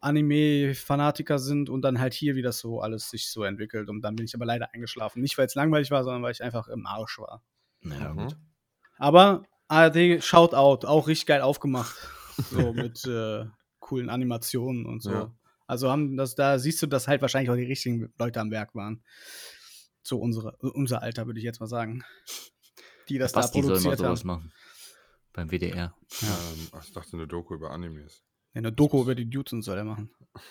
Anime-Fanatiker 0.00 1.38
sind 1.38 1.68
und 1.68 1.82
dann 1.82 2.00
halt 2.00 2.14
hier, 2.14 2.34
wie 2.34 2.42
das 2.42 2.58
so 2.58 2.80
alles 2.80 3.10
sich 3.10 3.30
so 3.30 3.44
entwickelt. 3.44 3.88
Und 3.88 4.02
dann 4.02 4.16
bin 4.16 4.24
ich 4.24 4.34
aber 4.34 4.46
leider 4.46 4.72
eingeschlafen. 4.72 5.20
Nicht, 5.20 5.36
weil 5.38 5.46
es 5.46 5.54
langweilig 5.54 5.90
war, 5.90 6.04
sondern 6.04 6.22
weil 6.22 6.32
ich 6.32 6.42
einfach 6.42 6.68
im 6.68 6.86
Arsch 6.86 7.18
war. 7.18 7.42
Ja, 7.82 8.12
gut. 8.12 8.36
Aber 8.98 9.44
ARD 9.68 10.22
Shoutout, 10.22 10.86
auch 10.86 11.08
richtig 11.08 11.26
geil 11.26 11.42
aufgemacht. 11.42 11.96
so 12.50 12.72
mit 12.72 13.04
äh, 13.06 13.44
coolen 13.78 14.08
Animationen 14.08 14.86
und 14.86 15.02
so. 15.02 15.10
Ja. 15.10 15.34
Also 15.66 15.90
haben 15.90 16.16
das, 16.16 16.34
da 16.34 16.58
siehst 16.58 16.82
du, 16.82 16.86
dass 16.86 17.06
halt 17.06 17.22
wahrscheinlich 17.22 17.50
auch 17.50 17.56
die 17.56 17.64
richtigen 17.64 18.12
Leute 18.18 18.40
am 18.40 18.50
Werk 18.50 18.74
waren. 18.74 19.04
So 20.02 20.18
unsere, 20.18 20.56
unser 20.56 21.02
Alter, 21.02 21.26
würde 21.26 21.38
ich 21.38 21.44
jetzt 21.44 21.60
mal 21.60 21.66
sagen. 21.66 22.02
die 23.08 23.18
das 23.18 23.32
Basti 23.32 23.60
da 23.60 23.66
soll 23.66 23.74
mal 23.74 23.82
produziert 23.82 23.98
sowas 23.98 24.20
haben. 24.20 24.26
machen. 24.26 24.52
Beim 25.32 25.50
WDR. 25.50 25.94
Ähm, 26.22 26.68
ach, 26.72 26.84
ich 26.84 26.92
dachte 26.92 27.16
eine 27.16 27.28
Doku 27.28 27.54
über 27.54 27.70
Animes. 27.70 28.24
Ja, 28.54 28.58
eine 28.58 28.72
Doku 28.72 29.02
über 29.02 29.14
die 29.14 29.28
Dudes 29.28 29.64
soll 29.64 29.78
er 29.78 29.84
machen. 29.84 30.10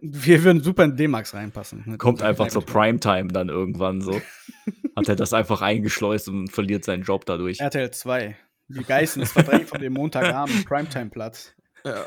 Wir 0.00 0.44
würden 0.44 0.62
super 0.62 0.84
in 0.84 0.96
D-Max 0.96 1.34
reinpassen. 1.34 1.84
Eine 1.84 1.98
Kommt 1.98 2.22
einfach 2.22 2.48
zur 2.48 2.64
Primetime 2.64 3.28
dann 3.28 3.48
irgendwann 3.48 4.02
so. 4.02 4.20
Hat 4.96 5.08
er 5.08 5.16
das 5.16 5.32
einfach 5.32 5.62
eingeschleust 5.62 6.28
und 6.28 6.48
verliert 6.48 6.84
seinen 6.84 7.02
Job 7.02 7.24
dadurch. 7.26 7.60
RTL 7.60 7.90
2. 7.90 8.36
Die 8.68 8.84
Geißen 8.84 9.22
ist 9.22 9.32
verdrängt 9.32 9.68
von 9.68 9.80
dem 9.80 9.94
Montagabend 9.94 10.64
Primetime-Platz. 10.68 11.54
Ja. 11.84 12.06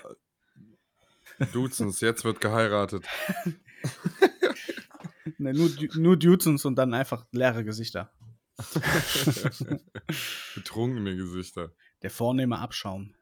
Duzens, 1.53 2.01
jetzt 2.01 2.23
wird 2.26 2.41
geheiratet. 2.41 3.06
Ne, 5.38 5.53
nur, 5.53 5.69
nur 5.95 6.18
Dudesons 6.18 6.65
und 6.65 6.76
dann 6.76 6.93
einfach 6.93 7.26
leere 7.31 7.64
Gesichter. 7.64 8.11
Betrunkene 10.56 11.15
Gesichter. 11.15 11.73
Der 12.01 12.10
vornehme 12.10 12.60
Abschaum. 12.60 13.15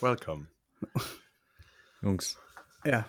Welcome. 0.00 0.46
Jungs, 2.02 2.38
Ja, 2.84 3.06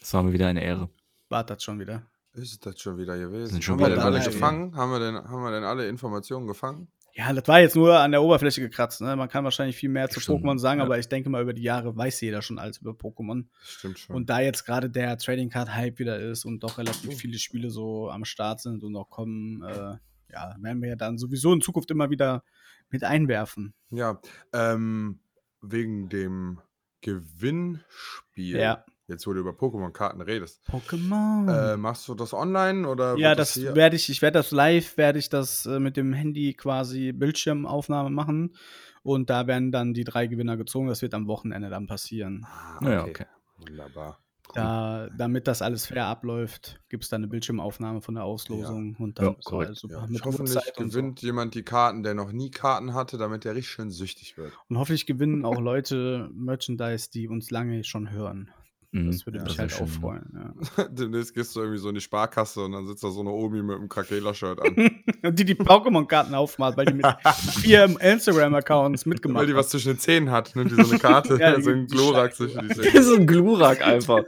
das 0.00 0.14
war 0.14 0.22
mir 0.22 0.32
wieder 0.32 0.46
eine 0.46 0.62
Ehre. 0.62 0.88
wartet 1.28 1.62
schon 1.62 1.80
wieder. 1.80 2.02
Ist 2.34 2.64
das 2.64 2.80
schon 2.80 2.96
wieder 2.98 3.18
gewesen? 3.18 3.52
Sind 3.52 3.64
schon 3.64 3.74
haben 3.74 3.80
wir 3.80 3.86
wieder 3.86 3.96
denn 3.96 4.14
alle 4.14 4.24
gefangen? 4.24 4.76
Haben 4.76 4.92
wir, 4.92 5.00
denn, 5.00 5.16
haben 5.16 5.42
wir 5.42 5.50
denn 5.50 5.64
alle 5.64 5.88
Informationen 5.88 6.46
gefangen? 6.46 6.88
Ja, 7.14 7.32
das 7.32 7.48
war 7.48 7.58
jetzt 7.60 7.74
nur 7.74 7.98
an 7.98 8.12
der 8.12 8.22
Oberfläche 8.22 8.60
gekratzt. 8.60 9.00
Ne? 9.00 9.16
Man 9.16 9.28
kann 9.28 9.42
wahrscheinlich 9.42 9.74
viel 9.76 9.88
mehr 9.88 10.08
zu 10.08 10.20
Schon, 10.20 10.40
Pokémon 10.40 10.58
sagen, 10.58 10.78
ja. 10.78 10.86
aber 10.86 10.98
ich 11.00 11.08
denke 11.08 11.30
mal, 11.30 11.42
über 11.42 11.52
die 11.52 11.62
Jahre 11.62 11.96
weiß 11.96 12.20
jeder 12.20 12.42
schon 12.42 12.60
alles 12.60 12.78
über 12.78 12.92
Pokémon. 12.92 13.46
Stimmt 13.60 13.98
schon. 13.98 14.14
Und 14.14 14.30
da 14.30 14.38
jetzt 14.38 14.64
gerade 14.64 14.88
der 14.88 15.18
Trading 15.18 15.48
Card 15.50 15.74
Hype 15.74 15.98
wieder 15.98 16.20
ist 16.20 16.44
und 16.44 16.60
doch 16.62 16.74
Oh. 16.74 16.82
relativ 16.82 17.18
viele 17.18 17.38
Spiele 17.38 17.70
so 17.70 18.08
am 18.10 18.24
Start 18.24 18.60
sind 18.60 18.84
und 18.84 18.92
noch 18.92 19.10
kommen, 19.10 19.62
äh, 19.64 19.96
ja, 20.30 20.54
werden 20.60 20.80
wir 20.80 20.90
ja 20.90 20.96
dann 20.96 21.18
sowieso 21.18 21.52
in 21.52 21.60
Zukunft 21.60 21.90
immer 21.90 22.10
wieder 22.10 22.44
mit 22.90 23.02
einwerfen. 23.02 23.74
ja, 23.90 24.20
ähm, 24.52 25.18
wegen 25.60 26.08
dem 26.08 26.60
Gewinnspiel. 27.02 28.56
Ja. 28.58 28.84
Jetzt, 29.06 29.26
wo 29.26 29.32
du 29.32 29.40
über 29.40 29.52
Pokémon-Karten 29.52 30.20
redest. 30.20 30.60
Pokémon. 30.70 31.72
Äh, 31.72 31.76
machst 31.78 32.06
du 32.08 32.14
das 32.14 32.34
online 32.34 32.86
oder 32.86 33.16
ja, 33.16 33.34
das 33.34 33.54
hier- 33.54 33.74
werde 33.74 33.96
ich, 33.96 34.10
ich 34.10 34.20
werde 34.20 34.38
das 34.38 34.50
live, 34.50 34.98
werde 34.98 35.18
ich 35.18 35.30
das 35.30 35.64
äh, 35.64 35.80
mit 35.80 35.96
dem 35.96 36.12
Handy 36.12 36.52
quasi 36.52 37.12
Bildschirmaufnahme 37.12 38.10
machen 38.10 38.54
und 39.02 39.30
da 39.30 39.46
werden 39.46 39.72
dann 39.72 39.94
die 39.94 40.04
drei 40.04 40.26
Gewinner 40.26 40.58
gezogen. 40.58 40.88
Das 40.88 41.00
wird 41.00 41.14
am 41.14 41.26
Wochenende 41.26 41.70
dann 41.70 41.86
passieren. 41.86 42.44
Ah, 42.44 42.78
Ja, 42.82 43.04
okay. 43.04 43.24
Wunderbar. 43.56 44.20
Da, 44.52 45.08
damit 45.16 45.46
das 45.46 45.62
alles 45.62 45.86
fair 45.86 46.06
abläuft, 46.06 46.80
gibt 46.88 47.04
es 47.04 47.10
dann 47.10 47.20
eine 47.20 47.28
Bildschirmaufnahme 47.28 48.00
von 48.00 48.14
der 48.14 48.24
Auslosung 48.24 48.96
und 48.96 49.18
dann 49.18 49.26
Ja, 49.26 49.34
ist 49.38 49.44
korrekt. 49.44 49.68
alles 49.68 49.80
super. 49.80 50.00
Ja, 50.02 50.06
mit 50.06 50.24
hoffentlich 50.24 50.54
Uhrzeit 50.54 50.78
und 50.78 50.90
so. 50.90 50.98
gewinnt 51.00 51.22
jemand 51.22 51.54
die 51.54 51.62
Karten, 51.64 52.02
der 52.02 52.14
noch 52.14 52.32
nie 52.32 52.50
Karten 52.50 52.94
hatte, 52.94 53.18
damit 53.18 53.44
der 53.44 53.54
richtig 53.54 53.70
schön 53.72 53.90
süchtig 53.90 54.36
wird. 54.36 54.58
Und 54.68 54.78
hoffentlich 54.78 55.06
gewinnen 55.06 55.44
auch 55.44 55.60
Leute 55.60 56.30
Merchandise, 56.32 57.10
die 57.10 57.28
uns 57.28 57.50
lange 57.50 57.84
schon 57.84 58.10
hören. 58.10 58.50
Mhm, 58.90 59.08
Das 59.12 59.26
würde 59.26 59.38
Ja, 59.38 59.44
mich 59.44 59.58
halt 59.58 59.70
schön. 59.70 59.84
auch 59.84 59.88
freuen. 59.90 60.54
Ja. 60.78 60.84
Demnächst 60.88 61.34
gehst 61.34 61.54
du 61.54 61.60
irgendwie 61.60 61.78
so 61.78 61.90
in 61.90 61.94
die 61.94 62.00
Sparkasse 62.00 62.62
und 62.64 62.72
dann 62.72 62.86
sitzt 62.86 63.04
da 63.04 63.10
so 63.10 63.20
eine 63.20 63.30
Omi 63.30 63.62
mit 63.62 63.76
einem 63.76 63.88
Krakela-Shirt 63.88 64.60
an. 64.62 64.90
Und 65.22 65.38
die 65.38 65.44
die 65.44 65.54
Pokémon-Karten 65.54 66.34
aufmacht, 66.34 66.76
weil 66.78 66.86
die 66.86 66.94
mit 66.94 67.06
vier 67.60 67.84
Instagram-Accounts 68.00 69.04
mitgemacht 69.04 69.40
Weil 69.40 69.46
die 69.48 69.54
was 69.54 69.66
hat. 69.66 69.70
zwischen 69.72 69.92
den 69.92 69.98
Zähnen 69.98 70.30
hat, 70.30 70.56
nimmt 70.56 70.70
die 70.70 70.82
so 70.82 70.90
eine 70.90 70.98
Karte, 70.98 71.36
Ja, 71.40 71.60
so 71.60 71.70
ein 71.70 71.86
Scheiße. 71.88 72.30
zwischen 72.48 72.68
die 72.68 72.74
Zähne. 72.74 73.02
so 73.02 73.14
ein 73.16 73.26
Glurak 73.26 73.82
einfach. 73.86 74.22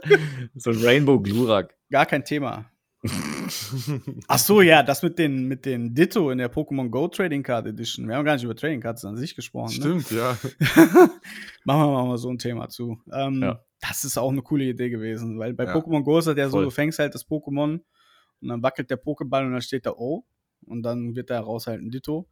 So 0.55 0.69
ein 0.69 0.77
Rainbow 0.83 1.19
Glurak. 1.19 1.73
Gar 1.89 2.05
kein 2.05 2.23
Thema. 2.23 2.65
Ach 4.27 4.37
so, 4.37 4.61
ja, 4.61 4.83
das 4.83 5.01
mit 5.01 5.17
den, 5.17 5.47
mit 5.47 5.65
den 5.65 5.95
Ditto 5.95 6.29
in 6.29 6.37
der 6.37 6.53
Pokémon 6.53 6.89
Go 6.89 7.07
Trading 7.07 7.41
Card 7.41 7.65
Edition. 7.65 8.07
Wir 8.07 8.15
haben 8.15 8.25
gar 8.25 8.35
nicht 8.35 8.43
über 8.43 8.55
Trading 8.55 8.79
Cards 8.79 9.03
an 9.05 9.17
sich 9.17 9.35
gesprochen. 9.35 9.73
Ne? 9.77 10.01
Stimmt, 10.01 10.11
ja. 10.11 10.37
machen 11.65 11.91
wir 11.91 12.05
mal 12.05 12.17
so 12.19 12.29
ein 12.29 12.37
Thema 12.37 12.69
zu. 12.69 12.99
Ähm, 13.11 13.41
Ja. 13.41 13.59
Das 13.81 14.03
ist 14.05 14.17
auch 14.17 14.31
eine 14.31 14.41
coole 14.43 14.63
Idee 14.65 14.89
gewesen, 14.89 15.39
weil 15.39 15.53
bei 15.53 15.65
Ja. 15.65 15.75
Pokémon 15.75 16.03
Go 16.03 16.19
ist 16.19 16.25
das 16.27 16.37
ja 16.37 16.47
so, 16.47 16.57
Voll. 16.57 16.65
du 16.65 16.69
fängst 16.71 16.99
halt 16.99 17.13
das 17.15 17.27
Pokémon 17.27 17.81
und 18.41 18.47
dann 18.47 18.61
wackelt 18.63 18.89
der 18.89 19.01
Pokéball 19.01 19.45
und 19.45 19.53
dann 19.53 19.61
steht 19.61 19.85
da 19.85 19.91
O 19.91 20.23
und 20.65 20.83
dann 20.83 21.15
wird 21.15 21.29
daraus 21.29 21.67
halt 21.67 21.81
ein 21.81 21.89
Ditto. 21.91 22.27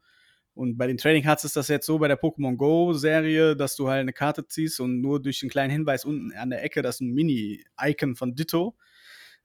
Und 0.54 0.78
bei 0.78 0.88
den 0.88 0.98
Trading 0.98 1.24
Cards 1.24 1.44
ist 1.46 1.56
das 1.56 1.68
jetzt 1.70 1.86
so 1.86 2.00
bei 2.00 2.08
der 2.08 2.20
Pokémon 2.22 2.56
Go 2.56 2.94
Serie, 2.94 3.56
dass 3.56 3.76
du 3.76 3.88
halt 3.88 4.02
eine 4.02 4.14
Karte 4.14 4.46
ziehst 4.46 4.80
und 4.80 5.02
nur 5.02 5.22
durch 5.22 5.42
einen 5.42 5.50
kleinen 5.50 5.72
Hinweis 5.72 6.06
unten 6.06 6.32
an 6.34 6.50
der 6.50 6.64
Ecke, 6.64 6.82
das 6.82 6.96
ist 6.96 7.02
ein 7.02 7.14
Mini-Icon 7.14 8.16
von 8.16 8.36
Ditto. 8.36 8.76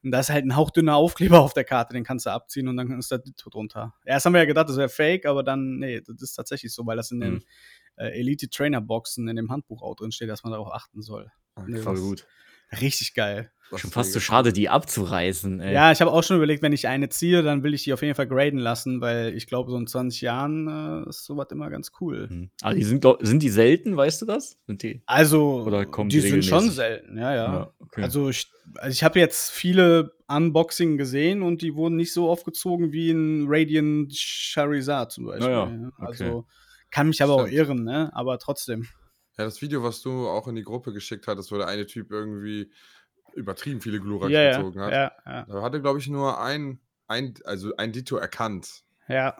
Und 0.03 0.11
da 0.11 0.19
ist 0.19 0.29
halt 0.29 0.45
ein 0.45 0.55
hauchdünner 0.55 0.95
Aufkleber 0.95 1.39
auf 1.39 1.53
der 1.53 1.63
Karte, 1.63 1.93
den 1.93 2.03
kannst 2.03 2.27
du 2.27 2.29
abziehen 2.31 2.67
und 2.67 2.77
dann 2.77 2.99
ist 2.99 3.11
da 3.11 3.17
Ditto 3.17 3.49
drunter. 3.49 3.95
Erst 4.05 4.25
haben 4.27 4.33
wir 4.33 4.39
ja 4.39 4.45
gedacht, 4.45 4.69
das 4.69 4.77
wäre 4.77 4.89
fake, 4.89 5.25
aber 5.25 5.41
dann, 5.41 5.79
nee, 5.79 6.01
das 6.01 6.21
ist 6.21 6.33
tatsächlich 6.33 6.71
so, 6.73 6.85
weil 6.85 6.97
das 6.97 7.09
in 7.11 7.19
den 7.21 7.33
Mhm. 7.35 7.41
äh, 7.95 8.19
Elite 8.19 8.49
Trainer 8.49 8.81
Boxen 8.81 9.27
in 9.27 9.35
dem 9.37 9.49
Handbuch 9.51 9.81
auch 9.81 9.95
drin 9.95 10.11
steht, 10.11 10.29
dass 10.29 10.43
man 10.43 10.51
darauf 10.51 10.71
achten 10.71 11.01
soll. 11.01 11.31
Nee, 11.65 11.79
Voll 11.79 11.93
das- 11.95 12.01
gut. 12.03 12.27
Richtig 12.81 13.13
geil. 13.13 13.51
Was 13.71 13.81
Schon 13.81 13.89
fast 13.89 14.13
so 14.13 14.19
schade, 14.19 14.53
die 14.53 14.69
abzureißen. 14.69 15.59
Ey. 15.59 15.73
Ja, 15.73 15.91
ich 15.91 15.99
habe 15.99 16.11
auch 16.11 16.23
schon 16.23 16.37
überlegt, 16.37 16.61
wenn 16.61 16.71
ich 16.71 16.87
eine 16.87 17.09
ziehe, 17.09 17.41
dann 17.41 17.63
will 17.63 17.73
ich 17.73 17.83
die 17.83 17.93
auf 17.93 18.01
jeden 18.03 18.13
Fall 18.13 18.27
graden 18.27 18.59
lassen, 18.59 19.01
weil 19.01 19.35
ich 19.35 19.47
glaube, 19.47 19.71
so 19.71 19.77
in 19.77 19.87
20 19.87 20.21
Jahren 20.21 21.03
äh, 21.05 21.09
ist 21.09 21.25
sowas 21.25 21.47
immer 21.51 21.71
ganz 21.71 21.91
cool. 21.99 22.27
Mhm. 22.29 22.49
Aber 22.61 22.75
die 22.75 22.83
sind, 22.83 23.01
glaub- 23.01 23.25
sind 23.25 23.41
die 23.41 23.49
selten, 23.49 23.97
weißt 23.97 24.21
du 24.21 24.27
das? 24.27 24.59
Sind 24.67 24.83
die? 24.83 25.01
Also, 25.07 25.63
Oder 25.65 25.85
kommen 25.87 26.09
die 26.09 26.21
die 26.21 26.27
sind 26.29 26.45
schon 26.45 26.69
selten, 26.69 27.17
ja, 27.17 27.33
ja. 27.33 27.73
okay. 27.79 28.03
Also 28.03 28.29
ich, 28.29 28.51
also 28.77 28.93
ich 28.93 29.03
habe 29.03 29.19
jetzt 29.19 29.49
viele 29.49 30.11
Unboxing 30.27 30.97
gesehen 30.97 31.41
und 31.41 31.63
die 31.63 31.73
wurden 31.75 31.95
nicht 31.95 32.13
so 32.13 32.29
aufgezogen 32.29 32.91
wie 32.91 33.09
ein 33.09 33.45
Radiant 33.47 34.13
Charizard 34.15 35.11
zum 35.11 35.25
Beispiel. 35.25 35.49
Ja, 35.49 35.65
ja, 35.67 35.71
ja. 35.71 35.87
okay. 35.97 36.05
Also 36.05 36.45
kann 36.91 37.07
mich 37.07 37.23
aber 37.23 37.33
auch 37.33 37.47
Stimmt. 37.47 37.53
irren, 37.57 37.83
ne? 37.83 38.11
Aber 38.13 38.37
trotzdem. 38.37 38.87
Ja, 39.37 39.43
das 39.45 39.61
Video, 39.61 39.83
was 39.83 40.01
du 40.01 40.27
auch 40.27 40.47
in 40.47 40.55
die 40.55 40.63
Gruppe 40.63 40.93
geschickt 40.93 41.27
hattest, 41.27 41.51
wo 41.51 41.57
der 41.57 41.67
eine 41.67 41.85
Typ 41.85 42.11
irgendwie 42.11 42.71
übertrieben 43.33 43.81
viele 43.81 43.99
Gluraks 43.99 44.31
Ja, 44.31 44.41
gezogen 44.41 44.81
hat. 44.81 44.93
ja, 44.93 45.11
ja, 45.25 45.47
Da 45.47 45.61
hatte, 45.61 45.81
glaube 45.81 45.99
ich, 45.99 46.07
nur 46.07 46.39
ein, 46.41 46.79
ein, 47.07 47.33
also 47.45 47.75
ein 47.77 47.91
Ditto 47.91 48.17
erkannt. 48.17 48.83
ja. 49.07 49.35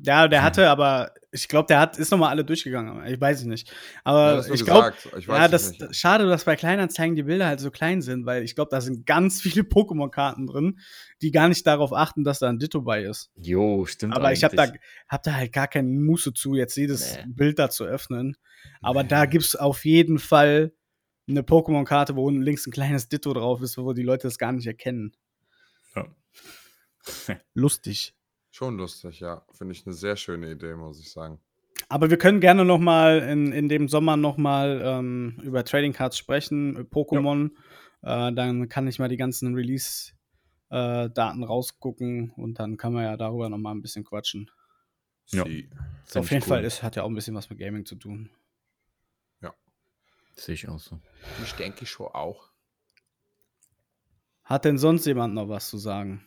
Ja, 0.00 0.28
der 0.28 0.42
hatte 0.44 0.68
aber, 0.70 1.12
ich 1.32 1.48
glaube, 1.48 1.66
der 1.66 1.80
hat, 1.80 1.98
ist 1.98 2.10
nochmal 2.12 2.30
alle 2.30 2.44
durchgegangen. 2.44 3.04
Ich 3.06 3.20
weiß 3.20 3.40
es 3.40 3.46
nicht. 3.46 3.72
Aber 4.04 4.44
Ja, 4.46 4.54
ich 4.54 4.64
glaube, 4.64 4.92
Ja, 5.26 5.44
es 5.46 5.50
das, 5.50 5.70
nicht. 5.72 5.96
schade, 5.96 6.26
dass 6.28 6.44
bei 6.44 6.54
Kleinanzeigen 6.54 7.16
die 7.16 7.24
Bilder 7.24 7.46
halt 7.46 7.58
so 7.58 7.70
klein 7.72 8.00
sind, 8.00 8.24
weil 8.24 8.44
ich 8.44 8.54
glaube, 8.54 8.68
da 8.70 8.80
sind 8.80 9.06
ganz 9.06 9.40
viele 9.40 9.62
Pokémon-Karten 9.62 10.46
drin, 10.46 10.78
die 11.20 11.32
gar 11.32 11.48
nicht 11.48 11.66
darauf 11.66 11.92
achten, 11.92 12.22
dass 12.22 12.38
da 12.38 12.48
ein 12.48 12.58
Ditto 12.60 12.82
bei 12.82 13.02
ist. 13.02 13.30
Jo, 13.36 13.86
stimmt. 13.86 14.14
Aber 14.14 14.32
ich 14.32 14.44
habe 14.44 14.54
da, 14.54 14.62
eigentlich. 14.64 14.80
hab 15.08 15.22
da 15.24 15.34
halt 15.34 15.52
gar 15.52 15.66
keine 15.66 15.88
Muße 15.88 16.32
zu, 16.32 16.54
jetzt 16.54 16.76
jedes 16.76 17.16
Nee. 17.16 17.24
Bild 17.34 17.58
da 17.58 17.68
zu 17.68 17.84
öffnen. 17.84 18.36
Aber 18.80 19.02
Nee. 19.02 19.08
da 19.08 19.26
gibt's 19.26 19.56
auf 19.56 19.84
jeden 19.84 20.18
Fall 20.20 20.72
eine 21.28 21.42
Pokémon-Karte, 21.42 22.14
wo 22.14 22.24
unten 22.26 22.40
links 22.42 22.66
ein 22.66 22.72
kleines 22.72 23.08
Ditto 23.08 23.32
drauf 23.34 23.60
ist, 23.62 23.76
wo 23.78 23.92
die 23.92 24.02
Leute 24.04 24.28
das 24.28 24.38
gar 24.38 24.52
nicht 24.52 24.66
erkennen. 24.66 25.12
Ja. 25.96 26.06
Lustig. 27.54 28.14
Schon 28.50 28.76
lustig, 28.76 29.20
ja. 29.20 29.44
Finde 29.52 29.72
ich 29.72 29.86
eine 29.86 29.94
sehr 29.94 30.16
schöne 30.16 30.50
Idee, 30.52 30.74
muss 30.74 31.00
ich 31.00 31.10
sagen. 31.10 31.38
Aber 31.88 32.10
wir 32.10 32.18
können 32.18 32.40
gerne 32.40 32.64
noch 32.64 32.78
mal 32.78 33.20
in, 33.20 33.52
in 33.52 33.68
dem 33.68 33.88
Sommer 33.88 34.16
noch 34.16 34.36
mal 34.36 34.80
ähm, 34.84 35.38
über 35.42 35.64
Trading 35.64 35.92
Cards 35.92 36.18
sprechen, 36.18 36.76
äh, 36.76 36.80
Pokémon. 36.80 37.50
Äh, 38.02 38.32
dann 38.32 38.68
kann 38.68 38.88
ich 38.88 38.98
mal 38.98 39.08
die 39.08 39.16
ganzen 39.16 39.54
Release-Daten 39.54 41.44
rausgucken 41.44 42.30
und 42.36 42.58
dann 42.58 42.76
kann 42.76 42.92
man 42.92 43.04
ja 43.04 43.16
darüber 43.16 43.48
noch 43.48 43.58
mal 43.58 43.72
ein 43.72 43.82
bisschen 43.82 44.04
quatschen. 44.04 44.50
Ja. 45.26 45.44
Sie. 45.44 45.68
Auf 46.14 46.30
jeden 46.30 46.42
cool. 46.42 46.48
Fall 46.48 46.64
ist, 46.64 46.82
hat 46.82 46.96
ja 46.96 47.02
auch 47.02 47.08
ein 47.08 47.14
bisschen 47.14 47.34
was 47.34 47.50
mit 47.50 47.58
Gaming 47.58 47.84
zu 47.84 47.96
tun. 47.96 48.30
Sehe 50.40 50.54
ich 50.54 50.68
auch 50.68 50.78
so. 50.78 51.00
Ich 51.42 51.52
denke 51.54 51.84
schon 51.84 52.06
auch. 52.06 52.50
Hat 54.44 54.64
denn 54.64 54.78
sonst 54.78 55.04
jemand 55.04 55.34
noch 55.34 55.48
was 55.48 55.68
zu 55.68 55.78
sagen? 55.78 56.24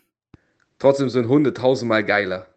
Trotzdem 0.81 1.09
sind 1.11 1.27
Hunde 1.27 1.53
tausendmal 1.53 2.03
geiler. 2.03 2.47